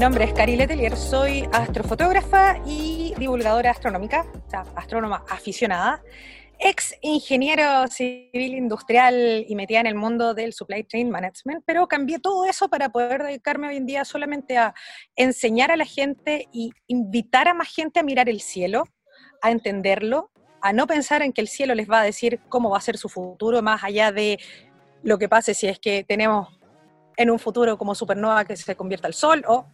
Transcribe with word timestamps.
nombre 0.00 0.24
es 0.24 0.32
Cari 0.32 0.56
Letelier, 0.56 0.96
soy 0.96 1.46
astrofotógrafa 1.52 2.56
y 2.64 3.12
divulgadora 3.18 3.70
astronómica, 3.70 4.24
o 4.46 4.50
sea, 4.50 4.64
astrónoma 4.74 5.26
aficionada, 5.28 6.02
ex 6.58 6.94
ingeniero 7.02 7.86
civil 7.88 8.54
industrial 8.54 9.44
y 9.46 9.54
metida 9.54 9.80
en 9.80 9.86
el 9.86 9.96
mundo 9.96 10.32
del 10.32 10.54
supply 10.54 10.84
chain 10.84 11.10
management, 11.10 11.64
pero 11.66 11.86
cambié 11.86 12.18
todo 12.18 12.46
eso 12.46 12.70
para 12.70 12.88
poder 12.88 13.24
dedicarme 13.24 13.68
hoy 13.68 13.76
en 13.76 13.84
día 13.84 14.06
solamente 14.06 14.56
a 14.56 14.72
enseñar 15.16 15.70
a 15.70 15.76
la 15.76 15.84
gente 15.84 16.48
y 16.50 16.72
invitar 16.86 17.46
a 17.46 17.52
más 17.52 17.68
gente 17.68 18.00
a 18.00 18.02
mirar 18.02 18.30
el 18.30 18.40
cielo, 18.40 18.84
a 19.42 19.50
entenderlo, 19.50 20.30
a 20.62 20.72
no 20.72 20.86
pensar 20.86 21.20
en 21.20 21.34
que 21.34 21.42
el 21.42 21.48
cielo 21.48 21.74
les 21.74 21.90
va 21.90 22.00
a 22.00 22.04
decir 22.04 22.40
cómo 22.48 22.70
va 22.70 22.78
a 22.78 22.80
ser 22.80 22.96
su 22.96 23.10
futuro, 23.10 23.60
más 23.60 23.84
allá 23.84 24.12
de 24.12 24.38
lo 25.02 25.18
que 25.18 25.28
pase 25.28 25.52
si 25.52 25.66
es 25.66 25.78
que 25.78 26.04
tenemos 26.04 26.58
en 27.18 27.30
un 27.30 27.38
futuro 27.38 27.76
como 27.76 27.94
supernova 27.94 28.46
que 28.46 28.56
se 28.56 28.74
convierta 28.74 29.06
al 29.06 29.12
sol 29.12 29.44
o 29.46 29.66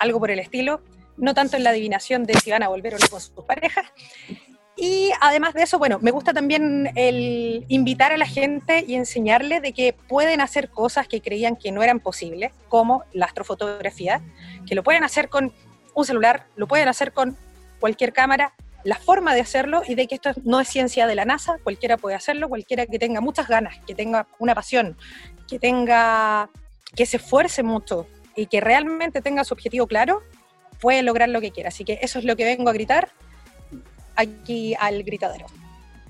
algo 0.00 0.18
por 0.18 0.32
el 0.32 0.40
estilo, 0.40 0.80
no 1.16 1.34
tanto 1.34 1.56
en 1.56 1.64
la 1.64 1.70
adivinación 1.70 2.24
de 2.24 2.34
si 2.34 2.50
van 2.50 2.64
a 2.64 2.68
volver 2.68 2.94
o 2.94 2.98
no 2.98 3.06
con 3.08 3.20
sus 3.20 3.44
parejas. 3.44 3.86
Y 4.76 5.10
además 5.20 5.52
de 5.52 5.62
eso, 5.62 5.78
bueno, 5.78 5.98
me 6.00 6.10
gusta 6.10 6.32
también 6.32 6.90
el 6.94 7.66
invitar 7.68 8.12
a 8.12 8.16
la 8.16 8.26
gente 8.26 8.82
y 8.86 8.94
enseñarle 8.94 9.60
de 9.60 9.74
que 9.74 9.92
pueden 9.92 10.40
hacer 10.40 10.70
cosas 10.70 11.06
que 11.06 11.20
creían 11.20 11.56
que 11.56 11.70
no 11.70 11.82
eran 11.82 12.00
posibles, 12.00 12.52
como 12.68 13.04
la 13.12 13.26
astrofotografía, 13.26 14.22
que 14.66 14.74
lo 14.74 14.82
pueden 14.82 15.04
hacer 15.04 15.28
con 15.28 15.52
un 15.94 16.04
celular, 16.04 16.46
lo 16.56 16.66
pueden 16.66 16.88
hacer 16.88 17.12
con 17.12 17.36
cualquier 17.78 18.14
cámara, 18.14 18.54
la 18.82 18.96
forma 18.96 19.34
de 19.34 19.42
hacerlo 19.42 19.82
y 19.86 19.94
de 19.94 20.06
que 20.06 20.14
esto 20.14 20.30
no 20.44 20.60
es 20.60 20.68
ciencia 20.68 21.06
de 21.06 21.14
la 21.14 21.26
NASA, 21.26 21.58
cualquiera 21.62 21.98
puede 21.98 22.16
hacerlo, 22.16 22.48
cualquiera 22.48 22.86
que 22.86 22.98
tenga 22.98 23.20
muchas 23.20 23.48
ganas, 23.48 23.78
que 23.86 23.94
tenga 23.94 24.28
una 24.38 24.54
pasión, 24.54 24.96
que 25.46 25.58
tenga, 25.58 26.48
que 26.96 27.04
se 27.04 27.18
esfuerce 27.18 27.62
mucho 27.62 28.06
y 28.40 28.46
que 28.46 28.60
realmente 28.60 29.20
tenga 29.20 29.44
su 29.44 29.52
objetivo 29.52 29.86
claro, 29.86 30.22
puede 30.80 31.02
lograr 31.02 31.28
lo 31.28 31.42
que 31.42 31.50
quiera. 31.50 31.68
Así 31.68 31.84
que 31.84 31.98
eso 32.00 32.18
es 32.18 32.24
lo 32.24 32.36
que 32.36 32.44
vengo 32.44 32.70
a 32.70 32.72
gritar 32.72 33.10
aquí 34.16 34.74
al 34.80 35.02
gritadero. 35.02 35.44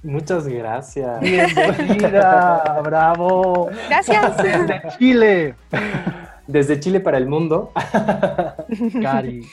Muchas 0.05 0.47
gracias. 0.47 1.21
Bienvenida, 1.21 2.81
bravo. 2.85 3.69
Gracias. 3.89 4.37
Desde 4.37 4.83
Chile. 4.97 5.55
Desde 6.47 6.79
Chile 6.79 7.01
para 7.01 7.19
el 7.19 7.27
mundo. 7.27 7.73
Cari. 9.03 9.45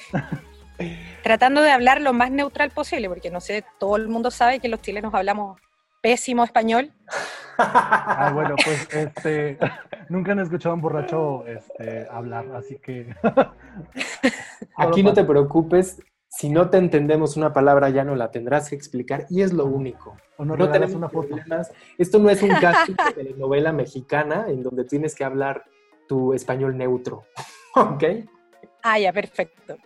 Tratando 1.23 1.64
de 1.64 1.72
hablar 1.72 2.00
lo 2.00 2.14
más 2.14 2.30
neutral 2.30 2.70
posible, 2.70 3.09
porque 3.09 3.31
no 3.31 3.42
sé, 3.42 3.66
todo 3.80 3.95
el 3.95 4.08
mundo 4.08 4.30
sabe 4.30 4.59
que 4.59 4.67
los 4.67 4.83
chilenos 4.83 5.16
hablamos 5.16 5.59
pésimo 6.02 6.44
español. 6.44 6.94
Ah, 7.58 8.31
bueno, 8.34 8.56
pues 8.64 8.88
este, 8.94 9.58
nunca 10.09 10.31
han 10.34 10.39
escuchado 10.39 10.73
a 10.73 10.76
un 10.76 10.81
borracho 10.81 11.45
este, 11.48 12.08
hablar, 12.09 12.45
así 12.56 12.78
que... 12.78 13.16
Aquí 14.78 15.02
no 15.04 15.14
te 15.14 15.23
preocupes, 15.23 16.00
si 16.30 16.50
no 16.50 16.70
te 16.70 16.78
entendemos 16.78 17.36
una 17.36 17.52
palabra 17.52 17.89
ya 17.89 18.04
no 18.04 18.16
la 18.16 18.30
tendrás 18.30 18.70
que 18.70 18.76
explicar 18.76 19.26
y 19.30 19.42
es 19.42 19.54
lo 19.54 19.66
único. 19.66 20.17
O 20.38 20.45
no, 20.45 20.56
No 20.56 20.70
tenemos 20.70 20.94
una 20.95 21.09
foto. 21.09 21.30
problemas. 21.30 21.72
Esto 21.98 22.20
no 22.20 22.30
es 22.30 22.44
un 22.44 22.50
caso 22.50 22.92
de 23.08 23.14
telenovela 23.14 23.72
mexicana 23.72 24.45
en 24.48 24.61
donde 24.61 24.84
tienes 24.84 25.16
que 25.16 25.23
hablar 25.23 25.64
tu 26.08 26.34
español 26.34 26.78
neutro. 26.78 27.26
¿Ok? 27.76 28.04
Ah, 28.84 29.00
ya, 29.00 29.11
perfecto. 29.11 29.78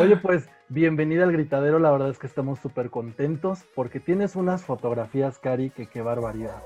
Oye, 0.00 0.16
pues, 0.16 0.48
bienvenida 0.74 1.22
al 1.22 1.32
gritadero. 1.32 1.78
La 1.78 1.92
verdad 1.92 2.10
es 2.10 2.18
que 2.18 2.26
estamos 2.26 2.58
súper 2.58 2.90
contentos 2.90 3.60
porque 3.76 4.00
tienes 4.00 4.34
unas 4.34 4.64
fotografías, 4.64 5.38
Cari, 5.38 5.70
que 5.70 5.86
qué 5.86 6.02
barbaridad. 6.02 6.62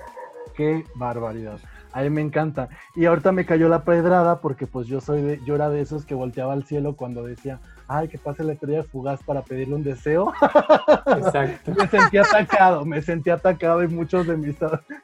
Qué 0.57 0.85
barbaridad. 0.95 1.59
A 1.93 2.03
mí 2.03 2.11
me 2.11 2.23
encanta. 2.23 2.71
Y 2.97 3.05
ahorita 3.05 3.33
me 3.33 3.45
cayó 3.45 3.69
la 3.69 3.85
pedrada 3.85 4.41
porque 4.41 4.67
pues 4.67 4.87
yo 4.87 5.03
soy 5.03 5.21
de, 5.23 5.41
yo 5.45 5.55
era 5.55 5.69
de 5.69 5.83
esos 5.83 6.07
que 6.07 6.15
volteaba 6.15 6.55
al 6.55 6.65
cielo 6.65 6.97
cuando 6.97 7.23
decía, 7.23 7.61
ay, 7.87 8.09
que 8.09 8.17
pase 8.17 8.45
la 8.45 8.55
estrella 8.55 8.83
fugaz 8.83 9.23
para 9.23 9.43
pedirle 9.43 9.75
un 9.75 9.85
deseo. 9.85 10.33
Exacto. 11.07 11.73
Me 11.77 11.87
sentí 11.87 12.17
atacado, 12.17 12.85
me 12.87 13.03
sentí 13.03 13.29
atacado 13.29 13.83
y 13.83 13.89
muchos 13.89 14.27
de 14.27 14.37
mis 14.39 14.57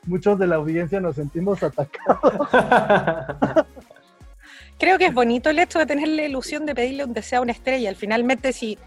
muchos 0.07 0.39
de 0.39 0.47
la 0.47 0.57
audiencia 0.57 0.99
nos 0.99 1.17
sentimos 1.17 1.63
atacados. 1.63 2.33
Creo 4.79 4.99
que 4.99 5.07
es 5.07 5.15
bonito 5.15 5.51
el 5.51 5.59
hecho 5.59 5.79
de 5.79 5.87
tener 5.87 6.09
la 6.09 6.25
ilusión 6.25 6.67
de 6.67 6.75
pedirle 6.75 7.05
un 7.05 7.13
deseo 7.15 7.39
a 7.39 7.43
una 7.43 7.53
estrella. 7.53 7.89
Al 7.89 7.97
finalmente, 7.97 8.53
si 8.53 8.79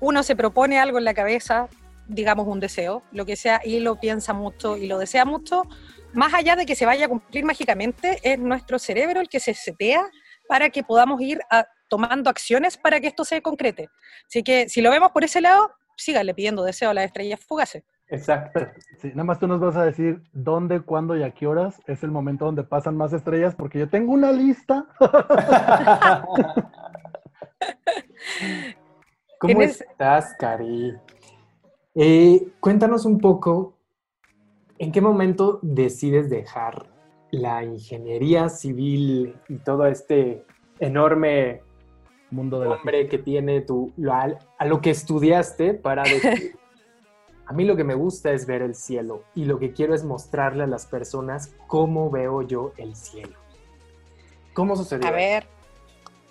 uno 0.00 0.22
se 0.22 0.36
propone 0.36 0.78
algo 0.78 0.98
en 0.98 1.04
la 1.04 1.14
cabeza, 1.14 1.68
digamos 2.06 2.46
un 2.46 2.60
deseo, 2.60 3.02
lo 3.12 3.26
que 3.26 3.36
sea, 3.36 3.60
y 3.64 3.80
lo 3.80 3.98
piensa 3.98 4.32
mucho 4.32 4.76
y 4.76 4.86
lo 4.86 4.98
desea 4.98 5.24
mucho, 5.24 5.64
más 6.12 6.32
allá 6.34 6.54
de 6.56 6.66
que 6.66 6.76
se 6.76 6.86
vaya 6.86 7.06
a 7.06 7.08
cumplir 7.08 7.44
mágicamente, 7.44 8.20
es 8.22 8.38
nuestro 8.38 8.78
cerebro 8.78 9.20
el 9.20 9.28
que 9.28 9.40
se 9.40 9.54
setea 9.54 10.06
para 10.48 10.70
que 10.70 10.82
podamos 10.84 11.20
ir 11.20 11.40
a- 11.50 11.66
tomando 11.88 12.30
acciones 12.30 12.76
para 12.76 13.00
que 13.00 13.08
esto 13.08 13.24
se 13.24 13.42
concrete. 13.42 13.88
Así 14.26 14.42
que 14.42 14.68
si 14.68 14.80
lo 14.82 14.90
vemos 14.90 15.10
por 15.12 15.24
ese 15.24 15.40
lado, 15.40 15.72
síganle 15.96 16.34
pidiendo 16.34 16.62
deseo 16.62 16.90
a 16.90 16.94
las 16.94 17.04
estrellas 17.06 17.40
fugaces. 17.46 17.82
Exacto. 18.08 18.60
Sí, 19.00 19.08
nada 19.08 19.24
más 19.24 19.38
tú 19.38 19.46
nos 19.46 19.60
vas 19.60 19.76
a 19.76 19.84
decir 19.84 20.22
dónde, 20.32 20.80
cuándo 20.80 21.16
y 21.16 21.22
a 21.22 21.30
qué 21.32 21.46
horas 21.46 21.80
es 21.86 22.02
el 22.04 22.10
momento 22.10 22.44
donde 22.44 22.62
pasan 22.62 22.96
más 22.96 23.12
estrellas, 23.12 23.54
porque 23.54 23.78
yo 23.78 23.88
tengo 23.88 24.12
una 24.12 24.30
lista. 24.30 24.86
¿Cómo 29.38 29.52
Tienes- 29.54 29.80
estás, 29.80 30.34
Cari? 30.38 30.94
Eh, 31.94 32.48
cuéntanos 32.60 33.04
un 33.04 33.18
poco, 33.18 33.74
¿en 34.78 34.90
qué 34.92 35.00
momento 35.00 35.58
decides 35.62 36.28
dejar 36.30 36.86
la 37.30 37.64
ingeniería 37.64 38.48
civil 38.48 39.36
y 39.48 39.56
todo 39.58 39.86
este 39.86 40.44
enorme 40.80 41.62
Mundo 42.30 42.58
de 42.60 42.68
la 42.68 42.74
hombre 42.76 43.08
que 43.08 43.18
tiene 43.18 43.60
tu, 43.60 43.92
lo- 43.96 44.12
a, 44.12 44.28
a 44.58 44.64
lo 44.66 44.80
que 44.80 44.90
estudiaste 44.90 45.74
para 45.74 46.02
decir, 46.02 46.56
a 47.46 47.52
mí 47.52 47.64
lo 47.64 47.76
que 47.76 47.84
me 47.84 47.94
gusta 47.94 48.30
es 48.32 48.46
ver 48.46 48.62
el 48.62 48.74
cielo 48.74 49.24
y 49.34 49.44
lo 49.44 49.58
que 49.58 49.72
quiero 49.72 49.94
es 49.94 50.04
mostrarle 50.04 50.64
a 50.64 50.66
las 50.66 50.86
personas 50.86 51.52
cómo 51.66 52.10
veo 52.10 52.42
yo 52.42 52.72
el 52.76 52.96
cielo? 52.96 53.36
¿Cómo 54.54 54.76
sucedió? 54.76 55.06
A 55.06 55.10
ver, 55.10 55.46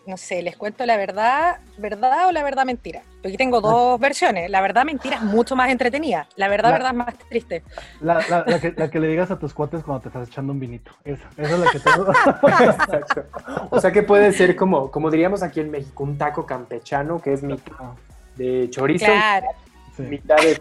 no 0.07 0.17
sé, 0.17 0.41
les 0.41 0.57
cuento 0.57 0.85
la 0.85 0.97
verdad, 0.97 1.59
verdad 1.77 2.27
o 2.27 2.31
la 2.31 2.43
verdad 2.43 2.65
mentira. 2.65 3.03
Aquí 3.23 3.37
tengo 3.37 3.61
dos 3.61 3.99
versiones. 3.99 4.49
La 4.49 4.59
verdad 4.61 4.83
mentira 4.85 5.15
es 5.17 5.21
mucho 5.21 5.55
más 5.55 5.69
entretenida. 5.69 6.27
La 6.35 6.47
verdad, 6.49 6.71
La- 6.71 6.75
verdad 6.77 6.91
es 6.91 6.97
más 6.97 7.17
triste. 7.29 7.63
La, 8.01 8.15
la- 8.29 8.43
la 8.45 8.59
que, 8.59 8.73
la 8.75 8.89
que 8.89 8.99
le 8.99 9.07
digas 9.07 9.31
a 9.31 9.39
tus 9.39 9.53
cuates 9.53 9.83
cuando 9.83 10.01
te 10.01 10.07
estás 10.09 10.27
echando 10.27 10.51
un 10.51 10.59
vinito. 10.59 10.91
Esa, 11.05 11.29
esa 11.37 11.53
es 11.53 11.59
la 11.59 11.71
que 11.71 11.79
tengo. 11.79 12.11
Exacto. 12.71 13.23
O 13.69 13.79
sea 13.79 13.91
que 13.91 14.03
puede 14.03 14.31
ser 14.33 14.55
como, 14.57 14.91
como 14.91 15.09
diríamos 15.09 15.41
aquí 15.43 15.59
en 15.61 15.71
México, 15.71 16.03
un 16.03 16.17
taco 16.17 16.45
campechano 16.45 17.21
que 17.21 17.33
es 17.33 17.43
mitad 17.43 17.91
de 18.35 18.69
chorizo, 18.69 19.05
Claro. 19.05 19.47
Sí. 19.95 20.01
mitad 20.03 20.37
de... 20.37 20.59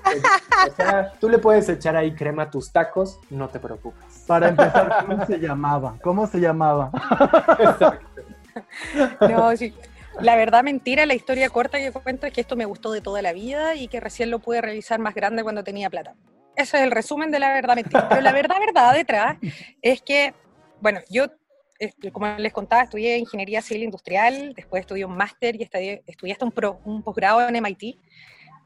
O 0.70 0.74
sea, 0.76 1.12
tú 1.18 1.28
le 1.28 1.38
puedes 1.38 1.68
echar 1.68 1.96
ahí 1.96 2.14
crema 2.14 2.44
a 2.44 2.50
tus 2.50 2.70
tacos, 2.70 3.18
no 3.30 3.48
te 3.48 3.58
preocupes. 3.58 4.24
Para 4.26 4.48
empezar, 4.48 5.04
¿cómo 5.06 5.24
se 5.26 5.38
llamaba? 5.38 5.96
¿Cómo 6.02 6.26
se 6.26 6.38
llamaba? 6.38 6.90
Exacto. 7.58 8.22
No, 9.28 9.56
sí. 9.56 9.74
La 10.20 10.36
verdad 10.36 10.62
mentira, 10.62 11.06
la 11.06 11.14
historia 11.14 11.48
corta 11.48 11.78
que 11.78 11.90
cuento 11.90 12.26
es 12.26 12.32
que 12.34 12.42
esto 12.42 12.54
me 12.56 12.66
gustó 12.66 12.92
de 12.92 13.00
toda 13.00 13.22
la 13.22 13.32
vida 13.32 13.74
y 13.74 13.88
que 13.88 13.98
recién 14.00 14.30
lo 14.30 14.40
pude 14.40 14.60
realizar 14.60 14.98
más 15.00 15.14
grande 15.14 15.42
cuando 15.42 15.64
tenía 15.64 15.88
plata. 15.88 16.14
Ese 16.54 16.76
es 16.76 16.82
el 16.82 16.90
resumen 16.90 17.30
de 17.30 17.38
la 17.38 17.54
verdad 17.54 17.76
mentira. 17.76 18.08
Pero 18.10 18.20
la 18.20 18.32
verdad 18.32 18.56
verdad 18.60 18.92
detrás 18.92 19.38
es 19.80 20.02
que, 20.02 20.34
bueno, 20.82 21.00
yo, 21.08 21.24
eh, 21.80 21.92
como 22.12 22.26
les 22.36 22.52
contaba, 22.52 22.82
estudié 22.82 23.16
ingeniería 23.16 23.62
civil 23.62 23.84
industrial, 23.84 24.52
después 24.54 24.82
estudié 24.82 25.06
un 25.06 25.16
máster 25.16 25.56
y 25.56 25.62
estudié, 25.62 26.02
estudié 26.06 26.34
hasta 26.34 26.44
un, 26.44 26.52
pro- 26.52 26.78
un 26.84 27.02
posgrado 27.02 27.48
en 27.48 27.56
MIT. 27.56 27.96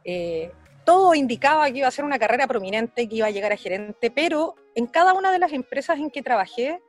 Eh, 0.08 0.52
todo 0.84 1.14
indicaba 1.16 1.68
que 1.70 1.78
iba 1.78 1.88
a 1.88 1.90
ser 1.90 2.04
una 2.04 2.18
carrera 2.18 2.46
prominente, 2.46 3.08
que 3.08 3.16
iba 3.16 3.26
a 3.26 3.30
llegar 3.30 3.52
a 3.52 3.56
gerente, 3.56 4.10
pero 4.10 4.54
en 4.76 4.86
cada 4.86 5.12
una 5.14 5.32
de 5.32 5.40
las 5.40 5.52
empresas 5.52 5.98
en 5.98 6.10
que 6.10 6.22
trabajé, 6.22 6.80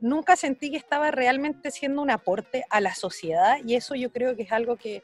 nunca 0.00 0.36
sentí 0.36 0.70
que 0.70 0.78
estaba 0.78 1.10
realmente 1.10 1.70
siendo 1.70 2.00
un 2.00 2.10
aporte 2.10 2.64
a 2.70 2.80
la 2.80 2.94
sociedad 2.94 3.58
y 3.64 3.74
eso 3.74 3.94
yo 3.94 4.10
creo 4.10 4.34
que 4.36 4.42
es 4.44 4.52
algo 4.52 4.76
que 4.76 5.02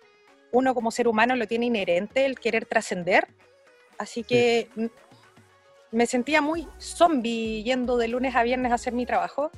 uno 0.50 0.74
como 0.74 0.90
ser 0.90 1.08
humano 1.08 1.36
lo 1.36 1.46
tiene 1.46 1.66
inherente, 1.66 2.24
el 2.24 2.38
querer 2.40 2.64
trascender. 2.64 3.28
Así 3.98 4.24
que 4.24 4.70
m- 4.76 4.90
me 5.92 6.06
sentía 6.06 6.40
muy 6.40 6.66
zombie 6.78 7.62
yendo 7.62 7.98
de 7.98 8.08
lunes 8.08 8.34
a 8.34 8.42
viernes 8.44 8.72
a 8.72 8.76
hacer 8.76 8.94
mi 8.94 9.04
trabajo. 9.04 9.50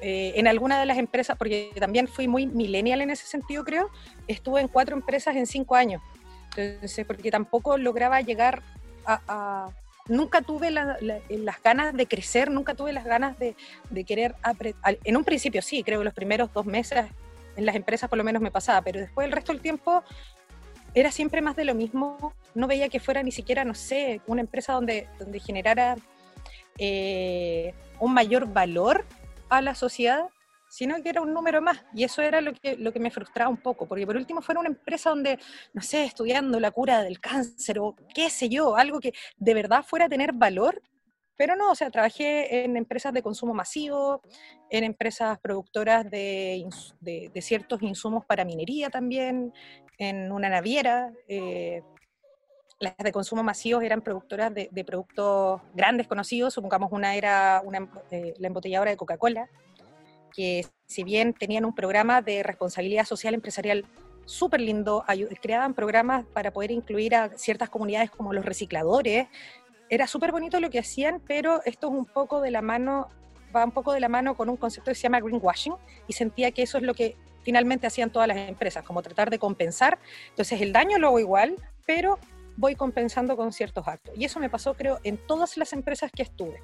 Eh, 0.00 0.32
en 0.36 0.46
alguna 0.48 0.78
de 0.80 0.86
las 0.86 0.98
empresas, 0.98 1.36
porque 1.36 1.70
también 1.78 2.08
fui 2.08 2.26
muy 2.28 2.46
millennial 2.46 3.00
en 3.00 3.10
ese 3.10 3.26
sentido, 3.26 3.64
creo, 3.64 3.90
estuve 4.26 4.60
en 4.60 4.68
cuatro 4.68 4.96
empresas 4.96 5.34
en 5.36 5.46
cinco 5.46 5.76
años. 5.76 6.02
Entonces, 6.58 7.06
porque 7.06 7.30
tampoco 7.30 7.76
lograba 7.78 8.20
llegar 8.20 8.62
a... 9.06 9.70
nunca 10.06 10.42
tuve 10.42 10.70
la- 10.70 10.98
las 11.28 11.62
ganas 11.62 11.94
de 11.94 12.06
crecer, 12.06 12.50
nunca 12.50 12.74
tuve 12.74 12.92
las 12.92 13.04
ganas 13.04 13.38
de, 13.38 13.54
de 13.90 14.04
querer. 14.04 14.34
En 15.04 15.16
un 15.16 15.24
principio 15.24 15.62
sí, 15.62 15.82
creo 15.82 15.98
que 16.00 16.04
los 16.04 16.14
primeros 16.14 16.52
dos 16.52 16.66
meses 16.66 17.06
en 17.56 17.66
las 17.66 17.74
empresas 17.74 18.08
por 18.08 18.18
lo 18.18 18.24
menos 18.24 18.40
me 18.42 18.50
pasaba, 18.50 18.82
pero 18.82 19.00
después 19.00 19.26
el 19.26 19.32
resto 19.32 19.52
del 19.52 19.60
tiempo 19.60 20.02
era 20.94 21.10
siempre 21.10 21.40
más 21.42 21.56
de 21.56 21.64
lo 21.64 21.74
mismo. 21.74 22.32
No 22.54 22.66
veía 22.66 22.88
que 22.88 23.00
fuera 23.00 23.22
ni 23.22 23.32
siquiera, 23.32 23.64
no 23.64 23.74
sé, 23.74 24.20
una 24.26 24.40
empresa 24.40 24.72
donde, 24.72 25.08
donde 25.18 25.40
generara 25.40 25.96
eh, 26.78 27.74
un 27.98 28.14
mayor 28.14 28.52
valor 28.52 29.04
a 29.48 29.60
la 29.60 29.74
sociedad. 29.74 30.24
Sino 30.68 31.02
que 31.02 31.08
era 31.08 31.22
un 31.22 31.32
número 31.32 31.60
más. 31.60 31.84
Y 31.94 32.04
eso 32.04 32.22
era 32.22 32.40
lo 32.40 32.52
que, 32.52 32.76
lo 32.76 32.92
que 32.92 33.00
me 33.00 33.10
frustraba 33.10 33.50
un 33.50 33.58
poco, 33.58 33.86
porque 33.86 34.06
por 34.06 34.16
último 34.16 34.42
fuera 34.42 34.60
una 34.60 34.68
empresa 34.68 35.10
donde, 35.10 35.38
no 35.72 35.82
sé, 35.82 36.04
estudiando 36.04 36.60
la 36.60 36.70
cura 36.70 37.02
del 37.02 37.20
cáncer 37.20 37.78
o 37.78 37.94
qué 38.14 38.30
sé 38.30 38.48
yo, 38.48 38.76
algo 38.76 39.00
que 39.00 39.12
de 39.36 39.54
verdad 39.54 39.84
fuera 39.84 40.06
a 40.06 40.08
tener 40.08 40.32
valor. 40.32 40.82
Pero 41.36 41.54
no, 41.54 41.70
o 41.70 41.74
sea, 41.76 41.88
trabajé 41.90 42.64
en 42.64 42.76
empresas 42.76 43.12
de 43.12 43.22
consumo 43.22 43.54
masivo, 43.54 44.22
en 44.70 44.82
empresas 44.82 45.38
productoras 45.38 46.10
de, 46.10 46.66
de, 47.00 47.42
ciertos 47.42 47.80
insumos 47.82 48.24
para 48.26 48.44
minería 48.44 48.90
también, 48.90 49.52
en 49.98 50.32
una 50.32 50.48
naviera. 50.48 51.12
Eh, 51.28 51.82
las 52.80 52.96
de 52.96 53.12
consumo 53.12 53.42
masivo 53.42 53.80
eran 53.80 54.02
productoras 54.02 54.52
de, 54.54 54.84
productos 54.84 55.60
grandes 55.74 56.06
conocidos, 56.06 56.54
supongamos 56.54 56.92
una 56.92 57.16
era 57.16 57.60
una, 57.64 57.88
eh, 58.10 58.34
la 58.38 58.46
embotelladora 58.46 58.90
de 58.90 58.96
Coca-Cola, 58.96 59.48
que 60.28 60.66
si 60.86 61.04
bien 61.04 61.34
tenían 61.34 61.64
un 61.64 61.74
programa 61.74 62.22
de 62.22 62.42
responsabilidad 62.42 63.04
social 63.04 63.34
empresarial 63.34 63.84
súper 64.24 64.60
lindo, 64.60 65.04
creaban 65.40 65.74
programas 65.74 66.24
para 66.26 66.52
poder 66.52 66.70
incluir 66.70 67.14
a 67.14 67.30
ciertas 67.36 67.70
comunidades 67.70 68.10
como 68.10 68.32
los 68.32 68.44
recicladores, 68.44 69.26
era 69.90 70.06
súper 70.06 70.32
bonito 70.32 70.60
lo 70.60 70.70
que 70.70 70.78
hacían, 70.78 71.20
pero 71.26 71.62
esto 71.64 71.88
es 71.88 71.94
un 71.94 72.04
poco 72.04 72.40
de 72.40 72.50
la 72.50 72.60
mano, 72.60 73.08
va 73.54 73.64
un 73.64 73.72
poco 73.72 73.92
de 73.92 74.00
la 74.00 74.08
mano 74.08 74.36
con 74.36 74.50
un 74.50 74.56
concepto 74.56 74.90
que 74.90 74.94
se 74.94 75.02
llama 75.02 75.20
greenwashing, 75.20 75.74
y 76.06 76.12
sentía 76.12 76.50
que 76.50 76.62
eso 76.62 76.76
es 76.76 76.84
lo 76.84 76.92
que 76.92 77.16
finalmente 77.42 77.86
hacían 77.86 78.10
todas 78.10 78.28
las 78.28 78.36
empresas, 78.36 78.84
como 78.84 79.00
tratar 79.00 79.30
de 79.30 79.38
compensar. 79.38 79.98
Entonces 80.28 80.60
el 80.60 80.72
daño 80.72 80.98
lo 80.98 81.08
hago 81.08 81.20
igual, 81.20 81.56
pero 81.86 82.18
voy 82.56 82.74
compensando 82.74 83.36
con 83.36 83.52
ciertos 83.52 83.88
actos. 83.88 84.14
Y 84.16 84.26
eso 84.26 84.40
me 84.40 84.50
pasó, 84.50 84.74
creo, 84.74 84.98
en 85.04 85.16
todas 85.16 85.56
las 85.56 85.72
empresas 85.72 86.10
que 86.14 86.24
estuve. 86.24 86.60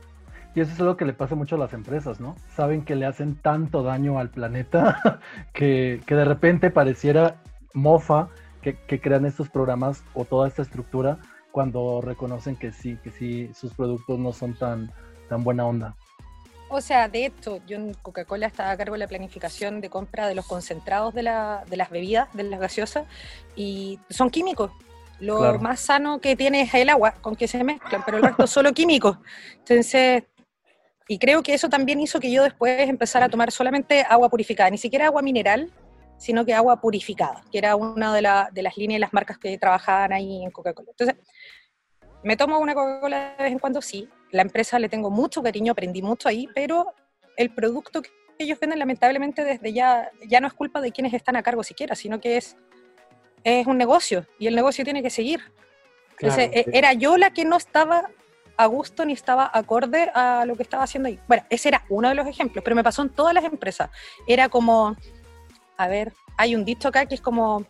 Y 0.55 0.61
eso 0.61 0.73
es 0.73 0.81
algo 0.81 0.97
que 0.97 1.05
le 1.05 1.13
pasa 1.13 1.35
mucho 1.35 1.57
a 1.57 1.59
las 1.59 1.73
empresas, 1.73 2.21
¿no? 2.21 2.37
Saben 2.55 2.85
que 2.85 2.95
le 2.95 3.07
hacen 3.07 3.35
tanto 3.35 3.83
daño 3.83 4.19
al 4.19 4.31
planeta 4.31 5.21
que, 5.53 6.01
de 6.07 6.25
repente 6.25 6.71
pareciera 6.71 7.43
mofa 7.73 8.29
que, 8.63 8.77
crean 9.01 9.27
estos 9.27 9.51
programas 9.51 10.05
o 10.15 10.25
toda 10.25 10.47
esta 10.47 10.63
estructura 10.63 11.19
cuando 11.51 12.01
reconocen 12.01 12.57
que 12.57 12.73
sí, 12.73 12.97
que 13.03 13.11
sí, 13.11 13.51
sus 13.53 13.75
productos 13.75 14.19
no 14.19 14.33
son 14.33 14.55
tan, 14.55 14.93
tan 15.29 15.43
buena 15.45 15.67
onda. 15.67 15.97
O 16.71 16.81
sea, 16.81 17.09
de 17.09 17.27
hecho, 17.27 17.61
yo 17.67 17.77
en 17.77 17.95
Coca-Cola 17.95 18.47
estaba 18.47 18.71
a 18.71 18.77
cargo 18.77 18.95
de 18.95 19.01
la 19.01 19.07
planificación 19.07 19.81
de 19.81 19.91
compra 19.91 20.27
de 20.27 20.35
los 20.35 20.47
concentrados 20.47 21.15
de, 21.15 21.23
la, 21.23 21.65
de 21.69 21.77
las 21.77 21.91
bebidas, 21.91 22.33
de 22.33 22.45
las 22.45 22.59
gaseosas, 22.59 23.07
y 23.55 24.01
son 24.09 24.31
químicos. 24.31 24.71
Lo 25.21 25.59
más 25.61 25.81
sano 25.81 26.21
que 26.21 26.35
tiene 26.37 26.63
es 26.63 26.75
el 26.75 26.89
agua 26.89 27.13
con 27.21 27.37
que 27.37 27.47
se 27.47 27.63
mezclan, 27.63 28.03
pero 28.05 28.17
el 28.17 28.25
resto 28.25 28.45
es 28.45 28.51
solo 28.51 28.73
químicos. 28.73 29.19
Entonces, 29.59 30.25
y 31.07 31.19
creo 31.19 31.43
que 31.43 31.55
eso 31.55 31.69
también 31.69 32.01
hizo 32.01 32.19
que 32.19 32.31
yo 32.31 32.43
después 32.43 32.89
empezara 32.89 33.27
a 33.27 33.29
tomar 33.29 33.51
solamente 33.51 34.05
agua 34.09 34.31
purificada, 34.31 34.71
ni 34.71 34.79
siquiera 34.79 35.07
agua 35.07 35.23
mineral, 35.23 35.71
sino 36.17 36.45
que 36.45 36.55
agua 36.55 36.81
purificada, 36.81 37.43
que 37.53 37.59
era 37.59 37.77
una 37.77 38.15
de, 38.15 38.23
de 38.53 38.63
las 38.63 38.77
líneas 38.77 38.99
y 38.99 39.01
las 39.01 39.13
marcas 39.13 39.39
que 39.39 39.59
trabajaban 39.59 40.13
ahí 40.13 40.43
en 40.43 40.51
Coca-Cola. 40.51 40.91
Entonces, 40.91 41.17
me 42.23 42.37
tomo 42.37 42.59
una 42.59 42.75
Coca-Cola 42.75 43.35
de 43.37 43.45
vez 43.45 43.53
en 43.53 43.59
cuando, 43.59 43.83
sí. 43.83 44.09
La 44.31 44.43
empresa 44.43 44.79
le 44.79 44.89
tengo 44.89 45.11
mucho 45.11 45.43
cariño, 45.43 45.73
aprendí 45.73 46.01
mucho 46.01 46.29
ahí, 46.29 46.49
pero 46.55 46.95
el 47.37 47.51
producto 47.51 48.01
que 48.01 48.11
ellos 48.39 48.59
venden, 48.59 48.79
lamentablemente, 48.79 49.45
desde 49.45 49.73
ya, 49.73 50.11
ya 50.27 50.41
no 50.41 50.47
es 50.47 50.55
culpa 50.55 50.81
de 50.81 50.91
quienes 50.91 51.13
están 51.13 51.37
a 51.37 51.43
cargo 51.43 51.63
siquiera, 51.63 51.95
sino 51.95 52.21
que 52.21 52.39
es, 52.39 52.57
es 53.45 53.67
un 53.67 53.77
negocio 53.77 54.27
y 54.39 54.47
el 54.47 54.55
negocio 54.55 54.85
tiene 54.85 55.03
que 55.03 55.11
seguir. 55.11 55.41
Entonces, 56.19 56.51
e, 56.53 56.65
era 56.73 56.95
yo 56.95 57.19
la 57.19 57.31
que 57.31 57.45
no 57.45 57.57
estaba 57.57 58.11
a 58.57 58.67
gusto 58.67 59.05
ni 59.05 59.13
estaba 59.13 59.51
acorde 59.53 60.11
a 60.15 60.45
lo 60.47 60.57
que 60.57 60.63
estaba 60.63 60.85
haciendo 60.85 61.09
ahí. 61.09 61.19
Bueno, 61.27 61.45
ese 61.51 61.69
era 61.69 61.85
uno 61.89 62.09
de 62.09 62.15
los 62.15 62.27
ejemplos, 62.27 62.63
pero 62.65 62.77
me 62.77 62.85
pasó 62.85 63.03
en 63.03 63.11
todas 63.11 63.35
las 63.35 63.45
empresas. 63.45 63.91
Era 64.27 64.49
como, 64.49 64.97
a 65.77 65.89
ver, 65.89 66.13
hay 66.37 66.55
un 66.55 66.65
dicho 66.65 66.89
acá 66.89 67.07
que 67.07 67.15
es 67.15 67.21
como 67.21 67.65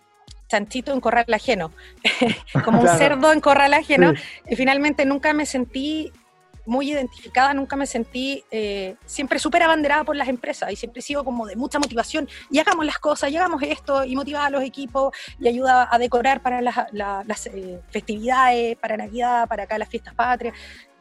chanchito 0.49 0.93
en 0.93 1.01
corral 1.01 1.25
ajeno, 1.33 1.73
como 2.65 2.81
un 2.81 2.89
cerdo 2.89 3.33
en 3.33 3.41
corral 3.41 3.75
ajeno, 3.75 4.13
y 4.49 4.57
finalmente 4.57 5.05
nunca 5.05 5.33
me 5.33 5.47
sentí 5.47 6.13
muy 6.67 6.93
identificada, 6.93 7.55
nunca 7.55 7.77
me 7.77 7.87
sentí 7.87 8.45
eh, 8.51 8.97
siempre 9.05 9.39
súper 9.39 9.63
abanderada 9.63 10.05
por 10.05 10.17
las 10.17 10.29
empresas 10.29 10.73
y 10.73 10.77
siempre 10.77 11.03
sigo 11.03 11.25
como 11.25 11.47
de 11.47 11.57
mucha 11.57 11.79
motivación 11.79 12.29
y 12.51 12.59
hagamos 12.59 12.87
las 12.87 12.99
cosas, 12.99 13.31
y 13.31 13.37
hagamos 13.37 13.63
esto 13.63 14.05
y 14.05 14.17
motivar 14.17 14.47
a 14.47 14.51
los 14.51 14.63
equipos 14.63 15.15
y 15.39 15.49
ayuda 15.49 15.89
a 15.91 15.99
decorar 15.99 16.43
para 16.43 16.61
las, 16.61 17.47
eh, 17.47 17.81
festividades, 17.91 18.77
para 18.77 18.97
Navidad, 18.97 19.49
para 19.49 19.65
acá 19.65 19.79
las 19.79 19.89
fiestas 19.89 20.15
patrias. 20.15 20.55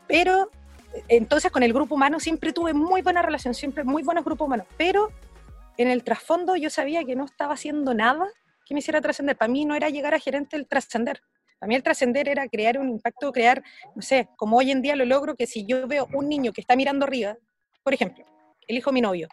Pero 0.07 0.49
eh, 0.93 1.03
entonces 1.09 1.51
con 1.51 1.63
el 1.63 1.73
grupo 1.73 1.95
humano 1.95 2.19
siempre 2.19 2.53
tuve 2.53 2.73
muy 2.73 3.01
buena 3.01 3.21
relación, 3.21 3.53
siempre 3.53 3.83
muy 3.83 4.03
buenos 4.03 4.23
grupos 4.25 4.45
humanos, 4.45 4.67
pero 4.77 5.11
en 5.77 5.89
el 5.89 6.03
trasfondo 6.03 6.55
yo 6.55 6.69
sabía 6.69 7.03
que 7.03 7.15
no 7.15 7.25
estaba 7.25 7.53
haciendo 7.53 7.93
nada 7.93 8.27
que 8.65 8.73
me 8.73 8.79
hiciera 8.79 9.01
trascender. 9.01 9.35
Para 9.35 9.51
mí 9.51 9.65
no 9.65 9.75
era 9.75 9.89
llegar 9.89 10.13
a 10.13 10.19
gerente 10.19 10.55
el 10.55 10.67
trascender. 10.67 11.21
A 11.63 11.65
mí 11.65 11.75
el 11.75 11.83
trascender 11.83 12.27
era 12.27 12.45
crear 12.49 12.77
un 12.77 12.89
impacto, 12.89 13.31
crear, 13.31 13.63
no 13.95 14.01
sé, 14.01 14.27
como 14.35 14.57
hoy 14.57 14.71
en 14.71 14.81
día 14.81 14.97
lo 14.97 15.05
logro, 15.05 15.35
que 15.35 15.47
si 15.47 15.65
yo 15.65 15.87
veo 15.87 16.09
un 16.13 16.27
niño 16.27 16.51
que 16.51 16.59
está 16.59 16.75
mirando 16.75 17.05
arriba, 17.05 17.37
por 17.83 17.93
ejemplo, 17.93 18.25
el 18.67 18.77
hijo 18.77 18.89
de 18.89 18.95
mi 18.95 18.99
novio, 18.99 19.29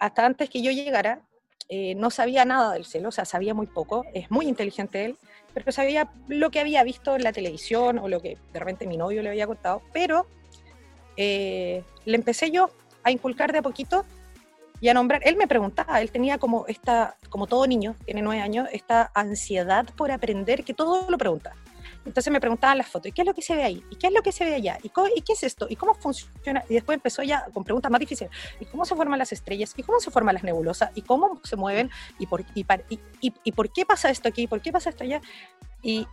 hasta 0.00 0.26
antes 0.26 0.50
que 0.50 0.62
yo 0.62 0.72
llegara, 0.72 1.22
eh, 1.68 1.94
no 1.94 2.10
sabía 2.10 2.44
nada 2.44 2.72
del 2.72 2.84
cielo, 2.84 3.10
o 3.10 3.12
sea, 3.12 3.24
sabía 3.24 3.54
muy 3.54 3.68
poco, 3.68 4.04
es 4.14 4.32
muy 4.32 4.48
inteligente 4.48 5.04
él, 5.04 5.16
pero 5.54 5.70
sabía 5.70 6.12
lo 6.26 6.50
que 6.50 6.58
había 6.58 6.82
visto 6.82 7.14
en 7.14 7.22
la 7.22 7.32
televisión 7.32 8.00
o 8.00 8.08
lo 8.08 8.20
que 8.20 8.36
de 8.52 8.58
repente 8.58 8.88
mi 8.88 8.96
novio 8.96 9.22
le 9.22 9.28
había 9.28 9.46
contado, 9.46 9.80
pero 9.92 10.26
eh, 11.16 11.84
le 12.04 12.16
empecé 12.16 12.50
yo 12.50 12.68
a 13.04 13.12
inculcar 13.12 13.52
de 13.52 13.58
a 13.58 13.62
poquito 13.62 14.04
y 14.82 14.88
a 14.88 14.94
nombrar. 14.94 15.22
Él 15.24 15.36
me 15.36 15.46
preguntaba, 15.46 16.02
él 16.02 16.10
tenía 16.10 16.36
como 16.38 16.66
esta, 16.66 17.16
como 17.30 17.46
todo 17.46 17.66
niño, 17.66 17.94
tiene 18.04 18.20
nueve 18.20 18.42
años, 18.42 18.68
esta 18.72 19.12
ansiedad 19.14 19.86
por 19.96 20.10
aprender 20.10 20.64
que 20.64 20.74
todo 20.74 21.08
lo 21.08 21.16
pregunta. 21.16 21.54
Entonces 22.04 22.32
me 22.32 22.40
preguntaban 22.40 22.78
las 22.78 22.88
fotos, 22.88 23.06
¿y 23.06 23.12
qué 23.12 23.22
es 23.22 23.26
lo 23.28 23.32
que 23.32 23.42
se 23.42 23.54
ve 23.54 23.62
ahí? 23.62 23.84
¿Y 23.90 23.94
qué 23.94 24.08
es 24.08 24.12
lo 24.12 24.22
que 24.22 24.32
se 24.32 24.44
ve 24.44 24.54
allá? 24.56 24.76
¿Y, 24.82 24.90
¿Y 25.14 25.22
qué 25.22 25.34
es 25.34 25.44
esto? 25.44 25.68
¿Y 25.70 25.76
cómo 25.76 25.94
funciona? 25.94 26.64
Y 26.68 26.74
después 26.74 26.96
empezó 26.96 27.22
ya 27.22 27.46
con 27.54 27.62
preguntas 27.62 27.92
más 27.92 28.00
difíciles. 28.00 28.32
¿Y 28.58 28.64
cómo 28.64 28.84
se 28.84 28.96
forman 28.96 29.20
las 29.20 29.30
estrellas? 29.30 29.72
¿Y 29.76 29.84
cómo 29.84 30.00
se 30.00 30.10
forman 30.10 30.34
las 30.34 30.42
nebulosas? 30.42 30.90
¿Y 30.96 31.02
cómo 31.02 31.40
se 31.44 31.54
mueven? 31.54 31.88
¿Y 32.18 32.26
por, 32.26 32.44
y, 32.56 32.66
y, 33.20 33.32
y 33.44 33.52
por 33.52 33.72
qué 33.72 33.86
pasa 33.86 34.10
esto 34.10 34.28
aquí? 34.28 34.48
¿Por 34.48 34.60
qué 34.60 34.72
pasa 34.72 34.90
esto 34.90 35.04
allá? 35.04 35.20
Y 35.80 36.08